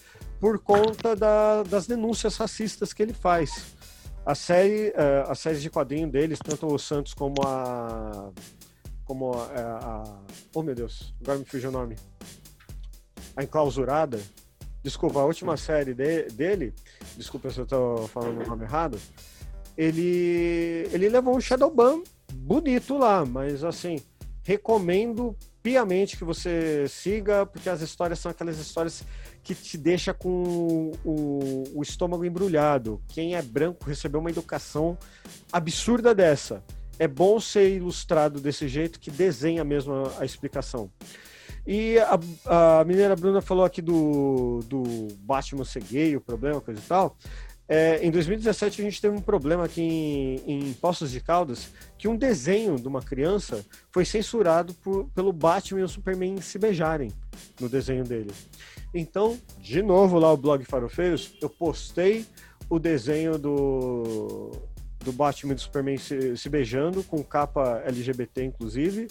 por 0.42 0.58
conta 0.58 1.14
da- 1.14 1.62
das 1.62 1.86
denúncias 1.86 2.36
racistas 2.36 2.92
que 2.92 3.00
ele 3.00 3.12
faz. 3.12 3.76
A 4.26 4.34
série, 4.34 4.92
é, 4.96 5.24
a 5.28 5.36
série 5.36 5.60
de 5.60 5.70
quadrinho 5.70 6.10
deles, 6.10 6.40
tanto 6.40 6.66
o 6.66 6.76
Santos 6.80 7.14
como 7.14 7.36
a 7.46 8.32
como 9.04 9.34
a, 9.34 9.44
a- 10.04 10.18
oh 10.52 10.62
meu 10.64 10.74
Deus, 10.74 11.14
agora 11.20 11.38
me 11.38 11.44
fugiu 11.44 11.68
o 11.68 11.72
nome. 11.72 11.94
A 13.36 13.44
enclausurada. 13.44 14.20
desculpa, 14.82 15.20
a 15.20 15.24
última 15.24 15.56
série 15.56 15.94
de, 15.94 16.24
dele, 16.30 16.74
desculpa 17.16 17.48
se 17.50 17.60
eu 17.60 17.66
tô 17.66 18.08
falando 18.08 18.42
o 18.42 18.46
nome 18.48 18.64
errado, 18.64 18.98
ele, 19.76 20.88
ele 20.92 21.08
levou 21.08 21.36
um 21.36 21.40
Shadowban 21.40 22.02
bonito 22.32 22.98
lá, 22.98 23.24
mas 23.24 23.62
assim, 23.62 24.00
recomendo 24.42 25.36
piamente 25.62 26.16
que 26.16 26.24
você 26.24 26.86
siga, 26.88 27.46
porque 27.46 27.68
as 27.68 27.80
histórias 27.80 28.18
são 28.18 28.30
aquelas 28.32 28.58
histórias 28.58 29.04
que 29.42 29.54
te 29.54 29.76
deixa 29.76 30.14
com 30.14 30.92
o, 31.04 31.64
o 31.74 31.82
estômago 31.82 32.24
embrulhado. 32.24 33.00
Quem 33.08 33.34
é 33.34 33.42
branco 33.42 33.84
recebeu 33.84 34.20
uma 34.20 34.30
educação 34.30 34.96
absurda 35.52 36.14
dessa. 36.14 36.62
É 36.98 37.08
bom 37.08 37.40
ser 37.40 37.74
ilustrado 37.74 38.40
desse 38.40 38.68
jeito 38.68 39.00
que 39.00 39.10
desenha 39.10 39.64
mesmo 39.64 39.92
a, 39.92 40.20
a 40.20 40.24
explicação. 40.24 40.90
E 41.66 41.98
a, 41.98 42.80
a 42.80 42.84
mineira 42.84 43.14
Bruna 43.14 43.40
falou 43.40 43.64
aqui 43.64 43.80
do, 43.80 44.60
do 44.66 44.82
Batman 45.20 45.64
ser 45.64 45.82
gay, 45.82 46.16
o 46.16 46.20
problema, 46.20 46.60
coisa 46.60 46.80
e 46.80 46.84
tal. 46.84 47.16
É, 47.68 48.04
em 48.04 48.10
2017 48.10 48.82
a 48.82 48.84
gente 48.84 49.00
teve 49.00 49.16
um 49.16 49.20
problema 49.20 49.64
aqui 49.64 49.80
em, 49.80 50.68
em, 50.68 50.72
Poços 50.74 51.10
de 51.10 51.20
Caldas 51.20 51.70
que 51.96 52.08
um 52.08 52.16
desenho 52.16 52.76
de 52.76 52.86
uma 52.88 53.00
criança 53.00 53.64
foi 53.90 54.04
censurado 54.04 54.74
por, 54.74 55.08
pelo 55.14 55.32
Batman 55.32 55.80
e 55.80 55.84
o 55.84 55.88
Superman 55.88 56.40
se 56.40 56.58
beijarem 56.58 57.10
no 57.60 57.68
desenho 57.68 58.04
dele. 58.04 58.32
Então, 58.94 59.38
de 59.58 59.82
novo 59.82 60.18
lá 60.18 60.32
o 60.32 60.36
blog 60.36 60.64
Farofeiros, 60.64 61.34
eu 61.40 61.48
postei 61.48 62.26
o 62.68 62.78
desenho 62.78 63.38
do, 63.38 64.52
do 65.04 65.12
Batman 65.12 65.52
e 65.52 65.54
do 65.54 65.60
Superman 65.60 65.96
se, 65.96 66.36
se 66.36 66.48
beijando, 66.48 67.02
com 67.02 67.22
capa 67.22 67.82
LGBT 67.86 68.44
inclusive, 68.44 69.08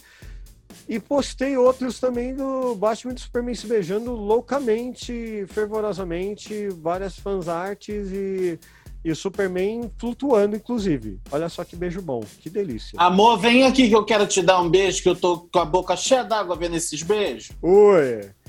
e 0.87 0.99
postei 0.99 1.57
outros 1.57 1.99
também 1.99 2.35
do 2.35 2.75
Batman 2.75 3.11
e 3.11 3.15
do 3.15 3.21
Superman 3.21 3.55
se 3.55 3.67
beijando 3.67 4.13
loucamente, 4.13 5.45
fervorosamente, 5.47 6.69
várias 6.69 7.17
fansarts 7.17 8.11
e, 8.11 8.59
e 9.03 9.11
o 9.11 9.15
Superman 9.15 9.91
flutuando, 9.97 10.55
inclusive. 10.55 11.19
Olha 11.31 11.49
só 11.49 11.63
que 11.63 11.75
beijo 11.75 12.01
bom, 12.01 12.23
que 12.39 12.49
delícia. 12.49 12.99
Amor, 12.99 13.37
vem 13.37 13.63
aqui 13.63 13.89
que 13.89 13.95
eu 13.95 14.05
quero 14.05 14.27
te 14.27 14.41
dar 14.41 14.61
um 14.61 14.69
beijo, 14.69 15.01
que 15.01 15.09
eu 15.09 15.15
tô 15.15 15.39
com 15.39 15.59
a 15.59 15.65
boca 15.65 15.95
cheia 15.95 16.23
d'água 16.23 16.55
vendo 16.55 16.75
esses 16.75 17.01
beijos. 17.01 17.51
Ui! 17.61 18.40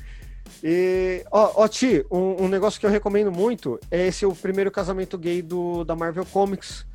E, 0.61 1.23
ó, 1.31 1.63
ó 1.63 1.67
Ti, 1.67 2.05
um, 2.11 2.43
um 2.43 2.47
negócio 2.47 2.79
que 2.79 2.85
eu 2.85 2.89
recomendo 2.89 3.31
muito 3.31 3.79
é 3.89 4.07
esse 4.07 4.25
o 4.25 4.35
primeiro 4.35 4.71
casamento 4.71 5.17
gay 5.17 5.41
do, 5.41 5.83
da 5.83 5.95
Marvel 5.95 6.25
Comics 6.25 6.85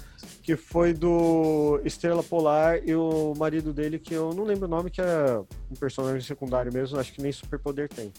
que 0.49 0.57
foi 0.57 0.95
do 0.95 1.79
Estrela 1.85 2.23
Polar 2.23 2.81
e 2.83 2.95
o 2.95 3.35
marido 3.37 3.71
dele, 3.71 3.99
que 3.99 4.15
eu 4.15 4.33
não 4.33 4.45
lembro 4.45 4.65
o 4.65 4.71
nome, 4.71 4.91
que 4.91 4.99
é 4.99 5.39
um 5.71 5.75
personagem 5.79 6.23
secundário 6.23 6.73
mesmo, 6.73 6.99
acho 6.99 7.13
que 7.13 7.21
nem 7.21 7.31
superpoder 7.31 7.87
tem. 7.87 8.11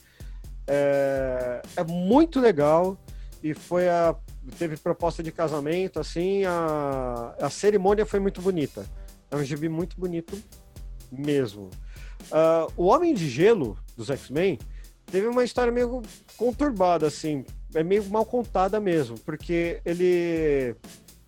É, 0.68 1.60
é 1.76 1.84
muito 1.84 2.40
legal 2.40 2.96
e 3.42 3.56
foi 3.56 3.90
a 3.90 4.16
teve 4.60 4.78
proposta 4.78 5.24
de 5.24 5.32
casamento, 5.32 6.00
assim, 6.00 6.44
a, 6.46 7.34
a 7.42 7.50
cerimônia 7.50 8.06
foi 8.06 8.20
muito 8.20 8.44
bonita. 8.44 8.86
É 9.32 9.36
um 9.36 9.44
gibi 9.44 9.68
muito 9.68 10.00
bonito 10.00 10.40
mesmo. 11.12 11.72
Uh, 12.26 12.72
o 12.78 12.86
Homem 12.86 13.14
de 13.14 13.28
Gelo 13.28 13.76
dos 13.98 14.12
X-Men 14.12 14.60
teve 15.12 15.28
uma 15.28 15.44
história 15.44 15.72
meio 15.72 16.02
conturbada, 16.38 17.08
assim, 17.08 17.46
é 17.74 17.84
meio 17.84 18.04
mal 18.06 18.26
contada 18.26 18.80
mesmo, 18.80 19.18
porque 19.20 19.82
ele 19.86 20.76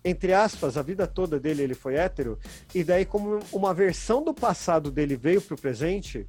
entre 0.04 0.32
aspas, 0.32 0.76
a 0.76 0.82
vida 0.82 1.06
toda 1.06 1.38
dele 1.38 1.62
ele 1.62 1.74
foi 1.74 1.94
hétero, 1.94 2.38
e 2.74 2.82
daí 2.82 3.04
como 3.04 3.38
uma 3.52 3.72
versão 3.72 4.22
do 4.22 4.34
passado 4.34 4.90
dele 4.90 5.16
veio 5.16 5.40
pro 5.40 5.56
presente, 5.56 6.26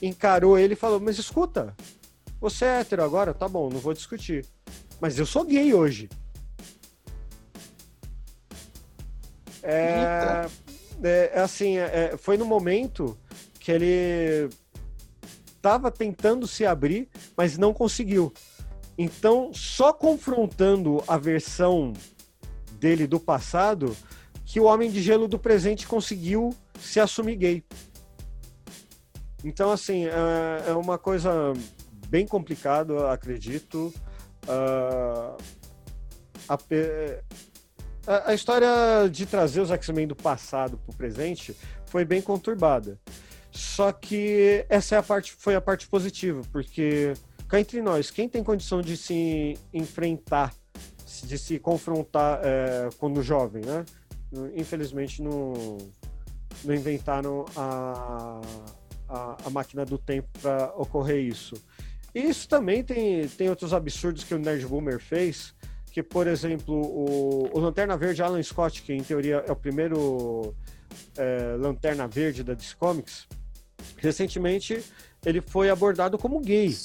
encarou 0.00 0.58
ele 0.58 0.72
e 0.72 0.76
falou, 0.76 0.98
mas 0.98 1.18
escuta, 1.18 1.76
você 2.40 2.64
é 2.64 2.80
hétero 2.80 3.02
agora? 3.02 3.34
Tá 3.34 3.48
bom, 3.48 3.68
não 3.68 3.78
vou 3.78 3.92
discutir. 3.92 4.46
Mas 5.00 5.18
eu 5.18 5.26
sou 5.26 5.44
gay 5.44 5.74
hoje. 5.74 6.08
É, 9.62 10.46
é, 11.02 11.30
é 11.34 11.40
assim, 11.40 11.78
é, 11.78 12.16
foi 12.18 12.36
no 12.36 12.44
momento 12.44 13.18
que 13.58 13.72
ele 13.72 14.50
estava 15.64 15.90
tentando 15.90 16.46
se 16.46 16.66
abrir, 16.66 17.08
mas 17.34 17.56
não 17.56 17.72
conseguiu. 17.72 18.30
Então, 18.98 19.50
só 19.54 19.94
confrontando 19.94 21.02
a 21.08 21.16
versão 21.16 21.94
dele 22.78 23.06
do 23.06 23.18
passado 23.18 23.96
que 24.44 24.60
o 24.60 24.64
Homem 24.64 24.90
de 24.90 25.02
Gelo 25.02 25.26
do 25.26 25.38
presente 25.38 25.86
conseguiu 25.86 26.54
se 26.78 27.00
assumir 27.00 27.36
gay. 27.36 27.64
Então, 29.42 29.72
assim, 29.72 30.04
é, 30.04 30.68
é 30.68 30.72
uma 30.74 30.98
coisa 30.98 31.54
bem 32.08 32.26
complicada, 32.26 33.10
acredito. 33.10 33.92
Uh, 34.46 35.42
a, 38.06 38.30
a, 38.30 38.34
história 38.34 39.08
de 39.10 39.24
trazer 39.24 39.62
os 39.62 39.70
X-Men 39.70 40.08
do 40.08 40.14
passado 40.14 40.76
para 40.76 40.92
o 40.92 40.94
presente 40.94 41.56
foi 41.86 42.04
bem 42.04 42.20
conturbada. 42.20 43.00
Só 43.54 43.92
que 43.92 44.66
essa 44.68 44.96
é 44.96 44.98
a 44.98 45.02
parte, 45.02 45.32
foi 45.32 45.54
a 45.54 45.60
parte 45.60 45.86
positiva, 45.86 46.42
porque 46.50 47.12
cá 47.48 47.60
entre 47.60 47.80
nós, 47.80 48.10
quem 48.10 48.28
tem 48.28 48.42
condição 48.42 48.82
de 48.82 48.96
se 48.96 49.56
enfrentar 49.72 50.52
de 51.22 51.38
se 51.38 51.58
confrontar 51.58 52.40
é, 52.42 52.88
quando 52.98 53.22
jovem, 53.22 53.64
né? 53.64 53.84
Infelizmente 54.56 55.22
não, 55.22 55.78
não 56.64 56.74
inventaram 56.74 57.44
a, 57.54 58.40
a, 59.08 59.36
a 59.46 59.50
máquina 59.50 59.84
do 59.84 59.96
tempo 59.96 60.28
para 60.40 60.72
ocorrer 60.76 61.24
isso. 61.24 61.54
E 62.14 62.20
isso 62.20 62.48
também 62.48 62.82
tem, 62.82 63.28
tem 63.28 63.48
outros 63.48 63.72
absurdos 63.72 64.24
que 64.24 64.34
o 64.34 64.38
Nerd 64.38 64.66
Boomer 64.66 64.98
fez, 64.98 65.54
que, 65.92 66.02
por 66.02 66.26
exemplo, 66.26 66.74
o, 66.74 67.50
o 67.52 67.60
Lanterna 67.60 67.96
Verde 67.96 68.22
Alan 68.22 68.42
Scott, 68.42 68.82
que 68.82 68.92
em 68.92 69.02
teoria 69.02 69.44
é 69.46 69.52
o 69.52 69.56
primeiro 69.56 70.54
é, 71.16 71.56
Lanterna 71.58 72.08
Verde 72.08 72.42
da 72.42 72.54
DC 72.54 72.74
Comics, 72.76 73.28
recentemente 73.96 74.82
ele 75.24 75.40
foi 75.40 75.70
abordado 75.70 76.18
como 76.18 76.40
gay. 76.40 76.76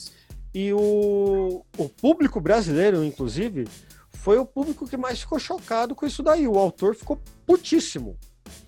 E 0.54 0.74
o, 0.74 1.64
o 1.78 1.90
público 1.90 2.42
brasileiro, 2.42 3.04
inclusive, 3.04 3.68
foi 4.12 4.38
o 4.38 4.46
público 4.46 4.88
que 4.88 4.98
mais 4.98 5.22
ficou 5.22 5.40
chocado 5.40 5.96
com 5.96 6.06
isso 6.06 6.24
daí. 6.24 6.48
O 6.48 6.58
autor 6.58 6.96
ficou 6.96 7.22
putíssimo. 7.46 8.18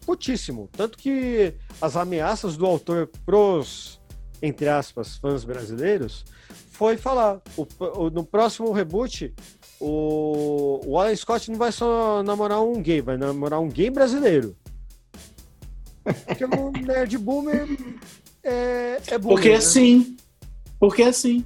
Putíssimo. 0.06 0.70
Tanto 0.72 0.98
que 0.98 1.54
as 1.82 1.96
ameaças 1.96 2.56
do 2.56 2.66
autor 2.66 3.10
pros, 3.26 4.00
entre 4.42 4.68
aspas, 4.68 5.18
fãs 5.18 5.44
brasileiros, 5.44 6.24
foi 6.72 6.98
falar: 6.98 7.42
o, 7.58 7.66
o, 7.80 8.10
no 8.10 8.24
próximo 8.24 8.72
reboot, 8.72 9.34
o, 9.80 10.80
o 10.86 11.00
Alan 11.00 11.16
Scott 11.16 11.50
não 11.50 11.58
vai 11.58 11.72
só 11.72 12.22
namorar 12.24 12.62
um 12.62 12.82
gay, 12.82 13.02
vai 13.02 13.18
namorar 13.18 13.60
um 13.60 13.70
gay 13.70 13.90
brasileiro. 13.90 14.56
Porque 16.26 16.46
o 16.46 16.72
Nerd 16.72 17.18
Boomer 17.18 17.68
é, 18.44 19.02
é 19.08 19.20
Porque 19.20 19.50
né? 19.50 19.56
assim. 19.56 20.18
Porque 20.80 21.04
assim. 21.04 21.46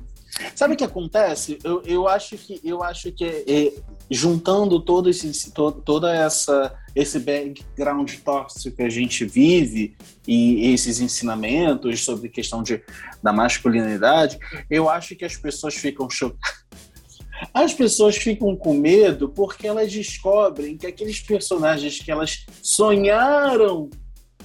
Sabe 0.54 0.74
o 0.74 0.78
que 0.78 0.84
acontece? 0.84 1.58
Eu, 1.64 1.82
eu 1.86 2.08
acho 2.08 2.38
que 2.38 2.60
eu 2.64 2.84
acho 2.84 3.12
que 3.12 3.24
é, 3.26 3.74
juntando 4.12 4.82
todo 4.82 5.10
esse 5.10 5.52
todo, 5.52 5.82
toda 5.82 6.14
essa 6.14 6.78
esse 6.96 7.20
background 7.20 8.12
tóxico 8.24 8.78
que 8.78 8.84
a 8.84 8.90
gente 8.90 9.26
vive 9.26 9.96
e 10.26 10.72
esses 10.74 11.00
ensinamentos 11.00 12.04
sobre 12.04 12.30
questão 12.30 12.64
de, 12.64 12.82
da 13.22 13.34
masculinidade, 13.34 14.40
eu 14.70 14.90
acho 14.90 15.16
que 15.16 15.26
as 15.26 15.36
pessoas 15.36 15.76
ficam 15.76 16.10
chocadas. 16.10 16.66
As 17.54 17.74
pessoas 17.74 18.16
ficam 18.16 18.56
com 18.56 18.74
medo 18.74 19.28
porque 19.28 19.68
elas 19.68 19.92
descobrem 19.92 20.78
que 20.78 20.88
aqueles 20.88 21.20
personagens 21.20 22.00
que 22.00 22.10
elas 22.10 22.46
sonharam 22.62 23.90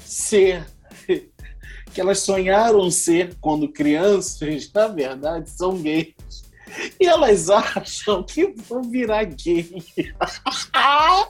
ser 0.05 0.67
que 1.93 2.01
elas 2.01 2.21
sonharam 2.21 2.91
ser 2.91 3.35
quando 3.41 3.69
crianças, 3.69 4.71
na 4.73 4.89
verdade, 4.89 5.51
são 5.51 5.77
gays. 5.77 6.15
E 7.01 7.07
elas 7.07 7.51
acham 7.51 8.23
que 8.23 8.47
vão 8.69 8.83
virar 8.83 9.25
gay. 9.25 9.83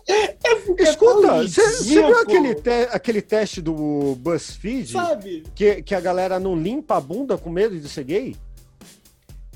é 0.07 0.83
Escuta, 0.83 1.43
você 1.49 1.83
viu 1.85 2.19
aquele, 2.19 2.55
te 2.55 2.89
aquele 2.91 3.23
teste 3.23 3.63
do 3.63 4.17
BuzzFeed? 4.17 4.93
Sabe? 4.93 5.45
Que, 5.55 5.83
que 5.83 5.95
a 5.95 6.01
galera 6.01 6.39
não 6.39 6.55
limpa 6.55 6.97
a 6.97 7.01
bunda 7.01 7.39
com 7.39 7.49
medo 7.49 7.79
de 7.79 7.89
ser 7.89 8.05
gay? 8.05 8.37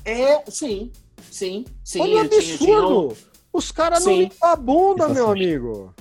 É, 0.03 0.43
sim. 0.49 0.91
Sim, 1.31 1.65
sim. 1.83 1.99
Olha 1.99 2.15
o 2.15 2.19
absurdo! 2.21 2.57
Tinha, 2.57 2.81
tinha... 2.81 3.35
Os 3.53 3.71
caras 3.71 4.03
não 4.03 4.13
limpam 4.13 4.49
a 4.49 4.55
bunda, 4.55 5.07
meu 5.07 5.29
amigo. 5.29 5.93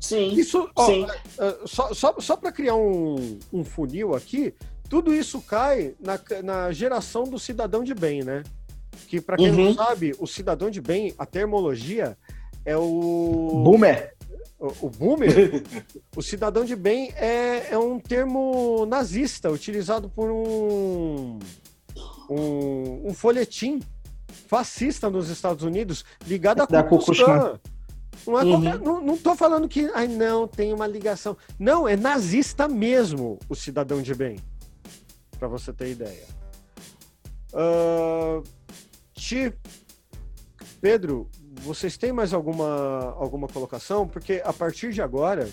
Sim. 0.00 0.32
Isso, 0.32 0.68
ó, 0.74 0.86
sim. 0.86 1.04
Uh, 1.04 1.68
só 1.68 1.92
só, 1.92 2.14
só 2.18 2.36
para 2.36 2.50
criar 2.50 2.74
um, 2.74 3.38
um 3.52 3.62
funil 3.62 4.14
aqui, 4.14 4.54
tudo 4.88 5.14
isso 5.14 5.40
cai 5.42 5.94
na, 6.00 6.18
na 6.42 6.72
geração 6.72 7.24
do 7.24 7.38
cidadão 7.38 7.84
de 7.84 7.94
bem, 7.94 8.24
né? 8.24 8.42
Que, 9.06 9.20
para 9.20 9.36
quem 9.36 9.50
uhum. 9.50 9.64
não 9.66 9.74
sabe, 9.74 10.14
o 10.18 10.26
cidadão 10.26 10.70
de 10.70 10.80
bem, 10.80 11.14
a 11.18 11.26
termologia 11.26 12.16
é 12.64 12.76
o. 12.76 13.62
Boomer. 13.62 14.14
O, 14.58 14.86
o 14.86 14.90
boomer, 14.90 15.62
o 16.16 16.22
cidadão 16.22 16.64
de 16.64 16.74
bem 16.74 17.12
é, 17.16 17.68
é 17.70 17.78
um 17.78 17.98
termo 17.98 18.84
nazista 18.86 19.50
utilizado 19.50 20.08
por 20.08 20.30
um, 20.30 21.38
um, 22.28 23.08
um 23.08 23.14
folhetim 23.14 23.80
fascista 24.48 25.08
nos 25.08 25.30
Estados 25.30 25.62
Unidos 25.62 26.04
ligada 26.26 26.64
a 26.64 26.66
Da 26.66 26.82
Ku 26.82 26.98
Klux 26.98 27.18
Klan. 27.22 27.60
Não, 28.26 28.38
é 28.38 28.44
Uhum. 28.44 28.50
qualquer- 28.62 28.78
não, 28.80 29.00
não 29.00 29.16
tô 29.18 29.34
falando 29.34 29.68
que 29.68 29.90
ai, 29.94 30.06
não 30.08 30.46
tem 30.46 30.72
uma 30.74 30.86
ligação. 30.86 31.36
Não, 31.58 31.88
é 31.88 31.96
nazista 31.96 32.68
mesmo 32.68 33.38
o 33.48 33.54
cidadão 33.54 34.02
de 34.02 34.14
bem. 34.14 34.38
Pra 35.38 35.48
você 35.48 35.72
ter 35.72 35.90
ideia. 35.90 36.26
Ah, 37.54 38.42
Ti, 39.14 39.52
Pedro, 40.80 41.28
vocês 41.62 41.96
têm 41.96 42.12
mais 42.12 42.32
alguma, 42.32 43.12
alguma 43.18 43.46
colocação? 43.48 44.06
Porque 44.08 44.42
a 44.44 44.52
partir 44.52 44.92
de 44.92 45.00
agora, 45.02 45.48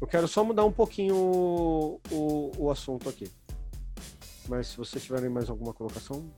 eu 0.00 0.06
quero 0.06 0.26
só 0.28 0.42
mudar 0.44 0.64
um 0.64 0.72
pouquinho 0.72 1.14
o, 1.14 2.00
o, 2.10 2.50
o 2.58 2.70
assunto 2.70 3.08
aqui. 3.08 3.30
Mas 4.48 4.68
se 4.68 4.76
vocês 4.76 5.02
tiverem 5.04 5.28
mais 5.30 5.48
alguma 5.48 5.72
colocação. 5.72 6.30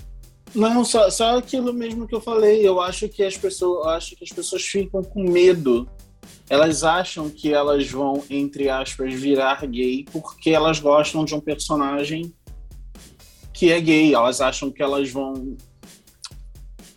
Não, 0.54 0.84
só, 0.84 1.08
só 1.10 1.38
aquilo 1.38 1.72
mesmo 1.72 2.06
que 2.06 2.14
eu 2.14 2.20
falei. 2.20 2.66
Eu 2.66 2.80
acho 2.80 3.08
que 3.08 3.22
as 3.22 3.36
pessoas, 3.36 3.86
acho 3.88 4.16
que 4.16 4.24
as 4.24 4.30
pessoas 4.30 4.62
ficam 4.62 5.02
com 5.02 5.22
medo. 5.22 5.88
Elas 6.48 6.84
acham 6.84 7.30
que 7.30 7.52
elas 7.52 7.88
vão, 7.90 8.22
entre 8.28 8.68
aspas, 8.68 9.14
virar 9.14 9.66
gay 9.66 10.04
porque 10.12 10.50
elas 10.50 10.78
gostam 10.78 11.24
de 11.24 11.34
um 11.34 11.40
personagem 11.40 12.34
que 13.54 13.70
é 13.70 13.80
gay. 13.80 14.14
Elas 14.14 14.40
acham 14.40 14.70
que 14.70 14.82
elas 14.82 15.10
vão 15.10 15.56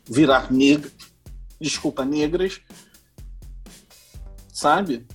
virar 0.08 0.52
negras, 0.52 0.94
desculpa, 1.60 2.04
negras, 2.04 2.60
sabe? 4.52 5.06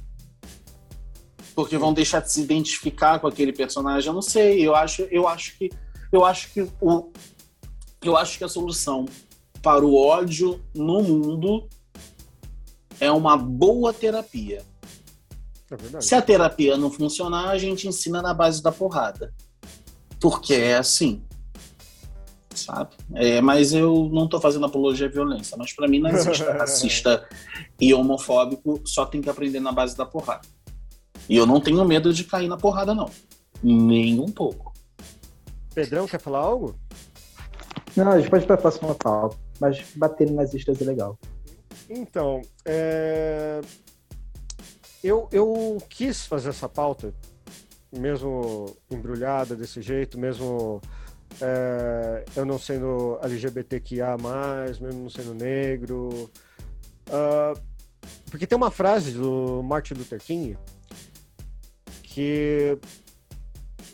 Porque 1.55 1.77
vão 1.77 1.93
deixar 1.93 2.21
de 2.21 2.33
se 2.33 2.41
identificar 2.41 3.19
com 3.19 3.27
aquele 3.27 3.53
personagem. 3.53 4.09
Eu 4.09 4.15
não 4.15 4.23
sei. 4.23 4.67
Eu 4.67 4.75
acho, 4.75 5.03
eu 5.11 5.29
acho 5.29 5.59
que, 5.59 5.71
eu 6.11 6.25
acho 6.25 6.53
que 6.53 6.67
o 6.81 7.13
eu 8.03 8.17
acho 8.17 8.39
que 8.39 8.45
a 8.45 8.49
solução 8.49 9.07
para 9.63 9.85
o 9.85 9.95
ódio 9.95 10.61
no 10.75 11.03
mundo 11.03 11.69
é 12.99 13.11
uma 13.11 13.37
boa 13.37 13.93
terapia. 13.93 14.63
É. 15.95 16.01
Se 16.01 16.15
a 16.15 16.23
terapia 16.23 16.77
não 16.77 16.91
funcionar, 16.91 17.51
a 17.51 17.59
gente 17.59 17.87
ensina 17.87 18.21
na 18.21 18.35
base 18.35 18.63
da 18.63 18.73
porrada. 18.73 19.33
Porque 20.21 20.55
é 20.55 20.77
assim. 20.77 21.23
Sabe? 22.55 22.91
É, 23.15 23.41
mas 23.41 23.73
eu 23.73 24.11
não 24.13 24.29
tô 24.29 24.41
fazendo 24.41 24.67
apologia 24.67 25.07
à 25.07 25.11
violência. 25.11 25.57
Mas 25.57 25.73
para 25.73 25.87
mim, 25.87 26.01
nazista, 26.01 26.53
racista 26.53 27.29
e 27.81 27.95
homofóbico 27.95 28.81
só 28.85 29.07
tem 29.07 29.21
que 29.21 29.31
aprender 29.31 29.61
na 29.61 29.73
base 29.73 29.97
da 29.97 30.05
porrada. 30.05 30.47
E 31.29 31.37
eu 31.37 31.47
não 31.47 31.61
tenho 31.61 31.85
medo 31.85 32.13
de 32.13 32.25
cair 32.25 32.49
na 32.49 32.57
porrada, 32.57 32.95
não. 32.95 33.09
Nem 33.63 34.19
um 34.19 34.31
pouco. 34.31 34.73
Pedrão, 35.73 36.07
quer 36.07 36.21
falar 36.21 36.41
algo? 36.41 36.75
Não, 37.97 38.13
a 38.13 38.19
gente 38.19 38.31
pode 38.31 38.45
ir 38.45 38.47
pra 38.47 38.57
próxima 38.57 38.95
pauta. 38.95 39.37
Mas 39.59 39.85
bater 39.95 40.29
em 40.29 40.33
nazistas 40.33 40.81
é 40.81 40.85
legal. 40.85 41.19
Então, 41.89 42.41
é, 42.65 43.61
eu, 45.03 45.29
eu 45.33 45.79
quis 45.89 46.27
fazer 46.27 46.51
essa 46.51 46.69
pauta, 46.69 47.13
mesmo 47.93 48.77
embrulhada 48.91 49.57
desse 49.57 49.83
jeito, 49.83 50.19
mesmo 50.19 50.81
é, 51.41 52.25
eu 52.37 52.45
não 52.45 52.59
sendo 52.59 53.19
LGBTQIA, 53.23 54.17
mesmo 54.65 55.03
não 55.03 55.11
sendo 55.11 55.35
negro. 55.35 56.31
ah, 57.11 57.55
porque 58.31 58.47
tem 58.47 58.57
uma 58.57 58.71
frase 58.71 59.13
do 59.13 59.63
Martin 59.63 59.95
Luther 59.95 60.21
King 60.21 60.57
que 62.03 62.79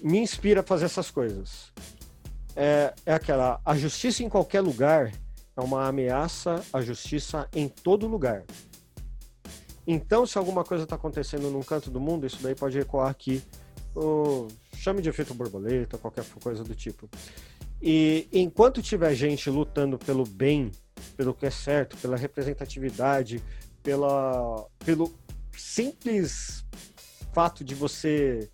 me 0.02 0.18
inspira 0.18 0.60
a 0.60 0.62
fazer 0.62 0.84
essas 0.86 1.10
coisas. 1.10 1.72
É, 2.56 2.94
é 3.04 3.12
aquela: 3.12 3.60
a 3.64 3.76
justiça 3.76 4.24
em 4.24 4.28
qualquer 4.28 4.62
lugar 4.62 5.12
é 5.54 5.60
uma 5.60 5.86
ameaça 5.86 6.64
à 6.72 6.80
justiça 6.80 7.48
em 7.54 7.68
todo 7.68 8.08
lugar. 8.08 8.44
Então, 9.86 10.26
se 10.26 10.36
alguma 10.36 10.64
coisa 10.64 10.84
está 10.84 10.96
acontecendo 10.96 11.50
num 11.50 11.62
canto 11.62 11.90
do 11.90 12.00
mundo, 12.00 12.26
isso 12.26 12.42
daí 12.42 12.54
pode 12.54 12.78
ecoar 12.78 13.08
aqui. 13.08 13.42
Chame 14.74 15.00
de 15.00 15.08
efeito 15.08 15.32
borboleta, 15.32 15.96
qualquer 15.96 16.24
coisa 16.42 16.64
do 16.64 16.74
tipo. 16.74 17.08
E 17.80 18.28
enquanto 18.32 18.82
tiver 18.82 19.14
gente 19.14 19.48
lutando 19.48 19.98
pelo 19.98 20.24
bem, 20.24 20.72
pelo 21.16 21.32
que 21.32 21.46
é 21.46 21.50
certo, 21.50 21.96
pela 21.98 22.16
representatividade, 22.16 23.42
pela, 23.82 24.66
pelo 24.84 25.14
simples 25.56 26.64
fato 27.32 27.62
de 27.62 27.74
você 27.74 28.50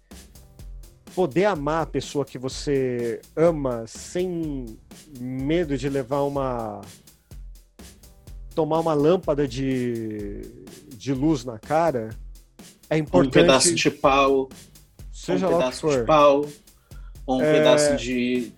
poder 1.15 1.45
amar 1.45 1.83
a 1.83 1.87
pessoa 1.87 2.25
que 2.25 2.39
você 2.39 3.21
ama 3.37 3.85
sem 3.87 4.79
medo 5.19 5.77
de 5.77 5.89
levar 5.89 6.23
uma 6.23 6.81
tomar 8.55 8.81
uma 8.81 8.93
lâmpada 8.95 9.49
de, 9.49 10.43
de 10.95 11.15
luz 11.15 11.45
na 11.45 11.59
cara 11.59 12.11
é 12.91 12.97
Um 12.97 12.99
importante 12.99 13.33
pedaço 13.33 13.75
de 13.75 13.91
pau, 13.91 14.49
seja 15.11 15.49
um 15.49 15.53
pedaço 15.53 15.89
de 15.89 16.05
pau, 16.05 16.45
ou 17.27 17.39
um 17.39 17.43
É. 17.43 17.53
pedaço 17.53 17.97
de. 17.97 18.53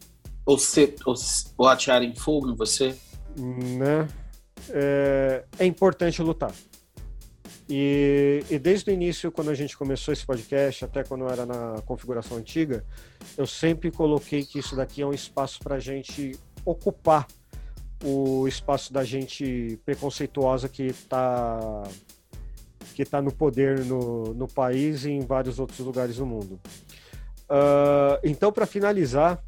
Ou, 0.44 0.58
se, 0.58 0.94
ou, 1.06 1.14
ou 1.56 1.68
atearem 1.68 2.14
fogo 2.14 2.50
em 2.50 2.56
você. 2.56 2.94
né 3.36 4.08
é, 4.68 5.44
é 5.58 5.64
importante 5.66 6.20
lutar 6.22 6.52
e, 7.68 8.44
e 8.50 8.58
desde 8.58 8.90
o 8.90 8.92
início 8.92 9.32
quando 9.32 9.50
a 9.50 9.54
gente 9.54 9.76
começou 9.76 10.12
esse 10.12 10.24
podcast 10.26 10.84
até 10.84 11.02
quando 11.02 11.26
era 11.26 11.46
na 11.46 11.80
configuração 11.86 12.36
antiga 12.36 12.84
eu 13.38 13.46
sempre 13.46 13.90
coloquei 13.90 14.44
que 14.44 14.58
isso 14.58 14.76
daqui 14.76 15.02
é 15.02 15.06
um 15.06 15.12
espaço 15.12 15.60
para 15.60 15.76
a 15.76 15.80
gente 15.80 16.38
ocupar 16.64 17.26
o 18.04 18.46
espaço 18.46 18.92
da 18.92 19.02
gente 19.02 19.78
preconceituosa 19.84 20.68
que 20.68 20.82
está 20.82 21.82
que 22.94 23.04
tá 23.04 23.20
no 23.20 23.32
poder 23.32 23.84
no, 23.84 24.34
no 24.34 24.46
país 24.46 25.04
e 25.04 25.10
em 25.10 25.20
vários 25.20 25.58
outros 25.58 25.80
lugares 25.80 26.16
do 26.16 26.26
mundo. 26.26 26.60
Ah, 27.48 28.18
então, 28.22 28.52
para 28.52 28.66
finalizar, 28.66 29.42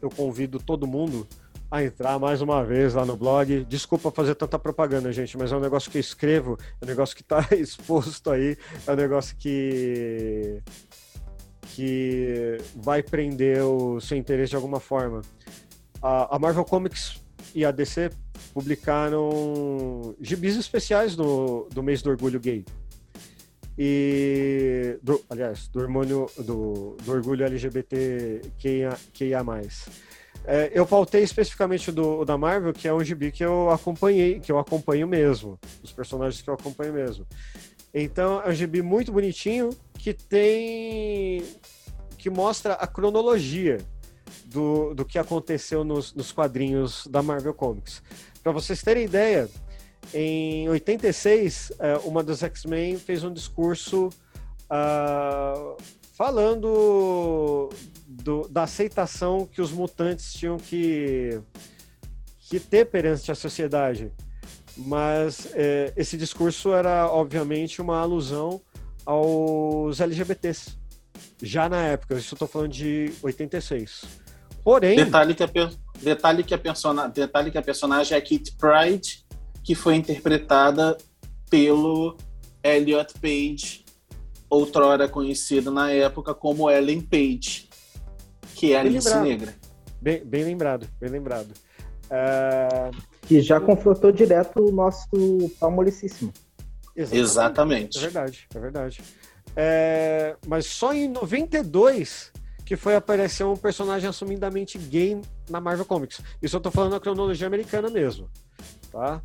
eu 0.00 0.10
convido 0.10 0.58
todo 0.58 0.86
mundo 0.86 1.26
a 1.70 1.82
entrar 1.82 2.18
mais 2.18 2.40
uma 2.40 2.64
vez 2.64 2.94
lá 2.94 3.04
no 3.04 3.16
blog. 3.16 3.64
Desculpa 3.64 4.10
fazer 4.10 4.34
tanta 4.34 4.58
propaganda, 4.58 5.12
gente, 5.12 5.36
mas 5.36 5.52
é 5.52 5.56
um 5.56 5.60
negócio 5.60 5.90
que 5.90 5.98
eu 5.98 6.00
escrevo, 6.00 6.58
é 6.80 6.84
um 6.84 6.88
negócio 6.88 7.16
que 7.16 7.22
está 7.22 7.46
exposto 7.56 8.30
aí, 8.30 8.56
é 8.86 8.92
um 8.92 8.96
negócio 8.96 9.36
que 9.36 10.62
que 11.74 12.56
vai 12.74 13.02
prender 13.02 13.62
o 13.62 14.00
seu 14.00 14.16
interesse 14.16 14.50
de 14.50 14.56
alguma 14.56 14.80
forma. 14.80 15.20
A, 16.00 16.38
Marvel 16.38 16.64
Comics 16.64 17.20
e 17.54 17.64
a 17.64 17.70
DC 17.70 18.10
publicaram 18.54 20.14
gibis 20.20 20.56
especiais 20.56 21.14
do, 21.14 21.68
do 21.70 21.82
mês 21.82 22.00
do 22.00 22.08
orgulho 22.08 22.40
gay. 22.40 22.64
E, 23.78 24.98
do, 25.02 25.22
aliás, 25.28 25.68
do, 25.68 25.80
hormônio, 25.80 26.30
do, 26.38 26.96
do 27.04 27.12
orgulho 27.12 27.44
LGBTQIA+. 27.44 28.96
É, 30.46 30.70
eu 30.72 30.86
pautei 30.86 31.22
especificamente 31.22 31.90
do, 31.90 32.24
da 32.24 32.38
Marvel, 32.38 32.72
que 32.72 32.86
é 32.86 32.94
um 32.94 33.02
gibi 33.02 33.32
que 33.32 33.44
eu 33.44 33.68
acompanhei, 33.70 34.38
que 34.38 34.52
eu 34.52 34.58
acompanho 34.58 35.08
mesmo, 35.08 35.58
os 35.82 35.92
personagens 35.92 36.40
que 36.40 36.48
eu 36.48 36.54
acompanho 36.54 36.92
mesmo. 36.92 37.26
Então, 37.92 38.40
é 38.42 38.50
um 38.50 38.52
gibi 38.52 38.80
muito 38.80 39.10
bonitinho 39.10 39.70
que 39.94 40.14
tem 40.14 41.42
que 42.16 42.30
mostra 42.30 42.74
a 42.74 42.86
cronologia 42.86 43.78
do, 44.44 44.94
do 44.94 45.04
que 45.04 45.18
aconteceu 45.18 45.84
nos, 45.84 46.14
nos 46.14 46.32
quadrinhos 46.32 47.06
da 47.08 47.22
Marvel 47.22 47.54
Comics. 47.54 48.02
Para 48.42 48.52
vocês 48.52 48.82
terem 48.82 49.04
ideia, 49.04 49.48
em 50.14 50.68
86, 50.68 51.72
é, 51.78 51.96
uma 52.04 52.22
dos 52.22 52.42
X-Men 52.42 52.98
fez 52.98 53.24
um 53.24 53.32
discurso 53.32 54.10
ah, 54.68 55.76
falando 56.16 57.68
do- 58.08 58.48
da 58.48 58.62
aceitação 58.62 59.46
que 59.46 59.60
os 59.60 59.70
mutantes 59.70 60.32
tinham 60.32 60.56
que, 60.56 61.40
que 62.48 62.58
ter 62.58 62.86
perante 62.86 63.30
a 63.30 63.34
sociedade. 63.34 64.10
Mas 64.76 65.48
é, 65.54 65.92
esse 65.96 66.16
discurso 66.16 66.72
era, 66.72 67.06
obviamente, 67.10 67.80
uma 67.80 67.98
alusão 68.00 68.60
aos 69.04 70.00
LGBTs. 70.00 70.76
Já 71.42 71.68
na 71.68 71.82
época, 71.82 72.14
isso 72.14 72.34
eu 72.34 72.36
estou 72.36 72.48
falando 72.48 72.72
de 72.72 73.12
86. 73.22 74.04
Porém, 74.64 74.96
Detalhe 74.96 75.34
que, 75.34 75.42
a, 75.42 75.50
detalhe, 76.02 76.42
que 76.44 76.52
a 76.54 76.58
persona, 76.58 77.08
detalhe 77.08 77.50
que 77.50 77.58
a 77.58 77.62
personagem 77.62 78.14
é 78.14 78.18
a 78.18 78.20
Kit 78.22 78.56
Pride, 78.56 79.24
que 79.62 79.74
foi 79.74 79.94
interpretada 79.96 80.96
pelo 81.48 82.16
Elliot 82.62 83.14
Page, 83.20 83.84
outrora 84.48 85.08
conhecido 85.08 85.70
na 85.70 85.90
época 85.90 86.34
como 86.34 86.70
Ellen 86.70 87.00
Page, 87.00 87.68
que 88.54 88.72
é 88.72 88.80
a 88.80 88.82
Bem 88.82 88.92
Alice 88.92 89.08
lembrado. 89.08 89.24
Negra. 89.26 89.54
bem, 90.00 90.24
bem 90.24 90.44
lembrado, 90.44 90.88
bem 91.00 91.10
lembrado. 91.10 91.48
É, 92.08 92.90
Que 93.22 93.40
já 93.40 93.60
confrontou 93.60 94.12
direto 94.12 94.60
o 94.60 94.72
nosso 94.72 95.08
palmolicíssimo. 95.58 96.32
exatamente. 96.94 97.98
Exatamente. 97.98 97.98
É 97.98 98.00
verdade, 98.00 98.46
é 98.54 98.58
verdade. 98.60 99.02
É, 99.56 100.36
mas 100.46 100.66
só 100.66 100.92
em 100.92 101.08
92 101.08 102.32
que 102.64 102.76
foi 102.76 102.96
aparecer 102.96 103.44
um 103.44 103.56
personagem 103.56 104.08
assumidamente 104.08 104.76
gay 104.76 105.20
na 105.48 105.60
Marvel 105.60 105.84
Comics. 105.84 106.20
Isso 106.42 106.56
eu 106.56 106.60
tô 106.60 106.70
falando 106.70 106.92
na 106.92 107.00
cronologia 107.00 107.46
americana 107.46 107.88
mesmo, 107.88 108.28
tá? 108.90 109.22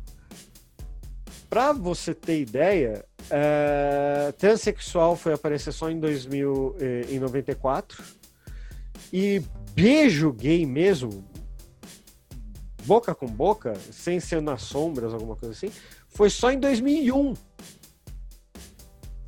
Pra 1.50 1.72
você 1.72 2.14
ter 2.14 2.40
ideia, 2.40 3.04
transexual 4.36 5.16
foi 5.16 5.32
aparecer 5.32 5.72
só 5.72 5.90
em 5.90 5.98
2000, 5.98 6.76
em 7.08 7.18
94 7.18 8.02
e 9.12 9.42
beijo 9.74 10.32
gay 10.32 10.66
mesmo, 10.66 11.24
boca 12.84 13.14
com 13.14 13.26
boca, 13.26 13.74
sem 13.90 14.20
ser 14.20 14.42
nas 14.42 14.62
sombras, 14.62 15.14
alguma 15.14 15.36
coisa 15.36 15.54
assim, 15.54 15.72
foi 16.08 16.28
só 16.30 16.50
em 16.50 16.58
2001 16.58 17.34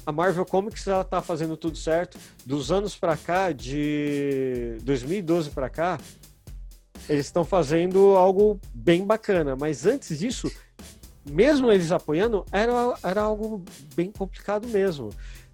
a 0.07 0.13
Marvel 0.13 0.45
Comics 0.45 0.87
ela 0.87 1.03
tá 1.03 1.23
fazendo 1.23 1.57
tudo 1.57 1.79
certo. 1.79 2.19
Dos 2.45 2.71
anos 2.71 2.95
para 2.97 3.17
cá, 3.17 3.53
de 3.53 4.77
2012 4.83 5.51
para 5.51 5.71
cá, 5.71 5.99
eles 7.09 7.27
estão 7.27 7.45
fazendo 7.45 8.15
algo 8.17 8.61
bem 8.75 9.07
bacana. 9.07 9.57
Mas 9.57 9.87
antes 9.87 10.19
disso, 10.19 10.51
mesmo 11.29 11.71
eles 11.71 11.91
apoiando, 11.93 12.45
era, 12.53 12.73
era 13.03 13.23
algo 13.23 13.65
bem 13.95 14.11
complicado 14.11 14.69
mesmo. 14.69 15.11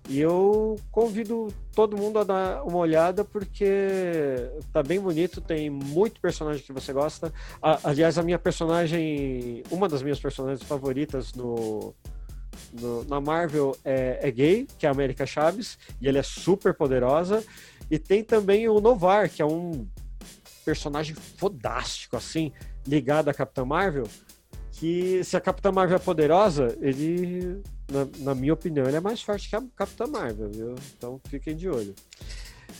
E 0.09 0.19
eu 0.19 0.77
convido 0.91 1.49
todo 1.75 1.97
mundo 1.97 2.19
a 2.19 2.25
dar 2.25 2.65
uma 2.65 2.79
olhada 2.79 3.25
porque 3.25 4.51
tá 4.73 4.83
bem 4.83 4.99
bonito, 4.99 5.41
tem 5.41 5.71
muito 5.71 6.21
personagem 6.21 6.65
que 6.65 6.73
você 6.73 6.93
gosta. 6.93 7.33
aliás, 7.85 8.19
a 8.19 8.23
minha 8.23 8.39
personagem, 8.39 9.63
uma 9.71 9.89
das 9.89 10.03
minhas 10.03 10.19
personagens 10.19 10.67
favoritas 10.67 11.33
no, 11.35 11.95
no, 12.73 13.05
na 13.05 13.21
Marvel 13.21 13.77
é, 13.85 14.19
é, 14.23 14.31
gay, 14.31 14.67
que 14.79 14.87
é 14.87 14.89
a 14.89 14.93
América 14.93 15.27
Chaves, 15.27 15.79
e 16.01 16.09
ele 16.09 16.19
é 16.19 16.23
super 16.23 16.75
poderosa. 16.75 17.45
E 17.91 17.99
tem 17.99 18.25
também 18.25 18.69
o 18.69 18.81
Novar, 18.81 19.29
que 19.29 19.43
é 19.43 19.47
um 19.47 19.87
personagem 20.65 21.15
fodástico, 21.15 22.17
assim, 22.17 22.53
ligado 22.87 23.29
à 23.29 23.35
Capitã 23.35 23.65
Marvel. 23.65 24.09
Que 24.73 25.23
se 25.25 25.37
a 25.37 25.41
Capitã 25.41 25.71
Marvel 25.71 25.97
é 25.97 25.99
poderosa, 25.99 26.77
ele, 26.81 27.63
na, 27.91 28.09
na 28.19 28.35
minha 28.35 28.55
opinião, 28.55 28.87
ele 28.87 28.97
é 28.97 29.01
mais 29.01 29.21
forte 29.23 29.49
que 29.49 29.57
a 29.57 29.63
Capitã 29.77 30.07
Marvel, 30.07 30.51
viu? 30.51 30.75
Então 30.97 31.21
fiquem 31.29 31.55
de 31.55 31.69
olho. 31.69 31.95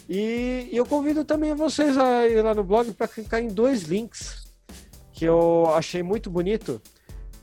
E, 0.09 0.69
e 0.71 0.77
eu 0.77 0.87
convido 0.87 1.25
também 1.25 1.55
vocês 1.55 1.99
a 1.99 2.27
ir 2.27 2.43
lá 2.43 2.55
no 2.55 2.65
blog 2.65 2.93
para 2.93 3.09
clicar 3.09 3.43
em 3.43 3.49
dois 3.49 3.83
links 3.83 4.45
que 5.13 5.25
eu 5.25 5.67
achei 5.75 6.03
muito 6.03 6.31
bonito, 6.31 6.81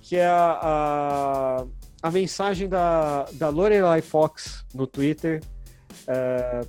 que 0.01 0.15
é 0.15 0.25
a, 0.25 0.59
a 0.63 1.67
a 2.01 2.11
mensagem 2.11 2.69
da, 2.69 3.23
da 3.33 3.49
Lorelai 3.49 4.01
Fox 4.01 4.65
no 4.73 4.85
Twitter. 4.85 5.41
É, 6.07 6.61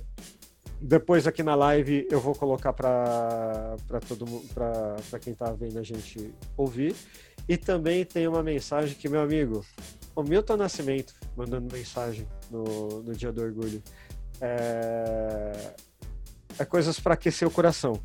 depois 0.81 1.27
aqui 1.27 1.43
na 1.43 1.55
live 1.55 2.07
eu 2.09 2.19
vou 2.19 2.33
colocar 2.33 2.73
para 2.73 3.75
todo 4.07 4.25
para 4.53 5.19
quem 5.19 5.33
está 5.33 5.51
vendo 5.51 5.77
a 5.77 5.83
gente 5.83 6.33
ouvir. 6.57 6.95
E 7.49 7.57
também 7.57 8.05
tem 8.05 8.27
uma 8.27 8.43
mensagem 8.43 8.95
que, 8.95 9.09
meu 9.09 9.21
amigo, 9.21 9.65
o 10.15 10.21
Milton 10.21 10.55
Nascimento 10.55 11.15
mandando 11.35 11.75
mensagem 11.75 12.27
no, 12.51 13.01
no 13.01 13.15
Dia 13.15 13.31
do 13.31 13.41
Orgulho. 13.41 13.81
É, 14.39 15.73
é 16.59 16.65
coisas 16.65 16.99
para 16.99 17.15
aquecer 17.15 17.47
o 17.47 17.51
coração. 17.51 17.99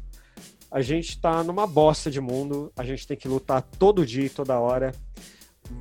A 0.71 0.81
gente 0.81 1.11
está 1.11 1.45
numa 1.45 1.67
bosta 1.67 2.11
de 2.11 2.23
mundo, 2.23 2.73
a 2.75 2.83
gente 2.85 3.07
tem 3.07 3.19
que 3.19 3.29
lutar 3.29 3.61
todo 3.61 4.07
dia 4.07 4.25
e 4.25 4.31
toda 4.31 4.59
hora, 4.59 4.93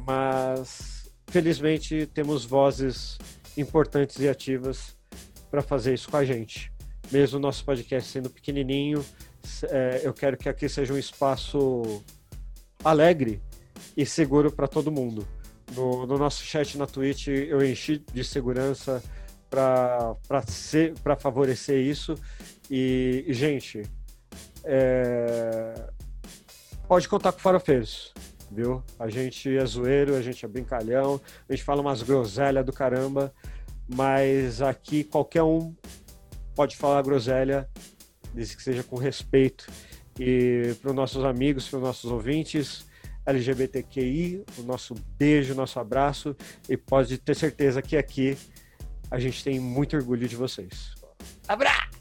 mas 0.05 1.09
felizmente 1.27 2.05
temos 2.07 2.43
vozes 2.43 3.17
importantes 3.55 4.19
e 4.19 4.27
ativas 4.27 4.97
para 5.49 5.61
fazer 5.61 5.93
isso 5.93 6.09
com 6.11 6.17
a 6.17 6.25
gente. 6.25 6.69
Mesmo 7.09 7.37
o 7.37 7.41
nosso 7.41 7.63
podcast 7.63 8.11
sendo 8.11 8.29
pequenininho, 8.29 9.03
é, 9.69 10.01
eu 10.03 10.13
quero 10.13 10.35
que 10.35 10.49
aqui 10.49 10.67
seja 10.67 10.93
um 10.93 10.97
espaço 10.97 12.03
alegre 12.83 13.41
e 13.95 14.05
seguro 14.05 14.51
para 14.51 14.67
todo 14.67 14.91
mundo. 14.91 15.27
No, 15.75 16.05
no, 16.05 16.17
nosso 16.17 16.43
chat 16.43 16.77
na 16.77 16.85
Twitch 16.85 17.27
eu 17.27 17.63
enchi 17.65 18.03
de 18.13 18.23
segurança 18.23 19.03
para 19.49 21.15
favorecer 21.19 21.79
isso. 21.79 22.15
E, 22.69 23.25
gente, 23.29 23.83
é, 24.63 25.89
pode 26.87 27.07
contar 27.07 27.31
com 27.31 27.39
farofeiros 27.39 28.13
viu? 28.53 28.83
A 28.99 29.09
gente 29.09 29.55
é 29.57 29.65
zoeiro, 29.65 30.15
a 30.15 30.21
gente 30.21 30.45
é 30.45 30.47
brincalhão, 30.47 31.19
a 31.49 31.53
gente 31.53 31.63
fala 31.63 31.81
umas 31.81 32.03
groselhas 32.03 32.65
do 32.65 32.71
caramba, 32.71 33.33
mas 33.87 34.61
aqui 34.61 35.03
qualquer 35.03 35.43
um 35.43 35.73
pode 36.55 36.77
falar 36.77 37.01
groselha, 37.01 37.67
desde 38.33 38.55
que 38.55 38.63
seja 38.63 38.83
com 38.83 38.95
respeito. 38.95 39.67
E 40.19 40.75
para 40.81 40.91
os 40.91 40.95
nossos 40.95 41.25
amigos, 41.25 41.67
para 41.67 41.77
os 41.77 41.83
nossos 41.83 42.11
ouvintes, 42.11 42.85
LGBTQI, 43.25 44.43
o 44.57 44.63
nosso 44.63 44.93
beijo, 45.17 45.53
o 45.53 45.55
nosso 45.55 45.79
abraço, 45.79 46.35
e 46.67 46.75
pode 46.75 47.17
ter 47.17 47.35
certeza 47.35 47.81
que 47.81 47.95
aqui 47.95 48.37
a 49.09 49.19
gente 49.19 49.43
tem 49.43 49.59
muito 49.59 49.95
orgulho 49.95 50.27
de 50.27 50.35
vocês. 50.35 50.93
Abraço! 51.47 51.92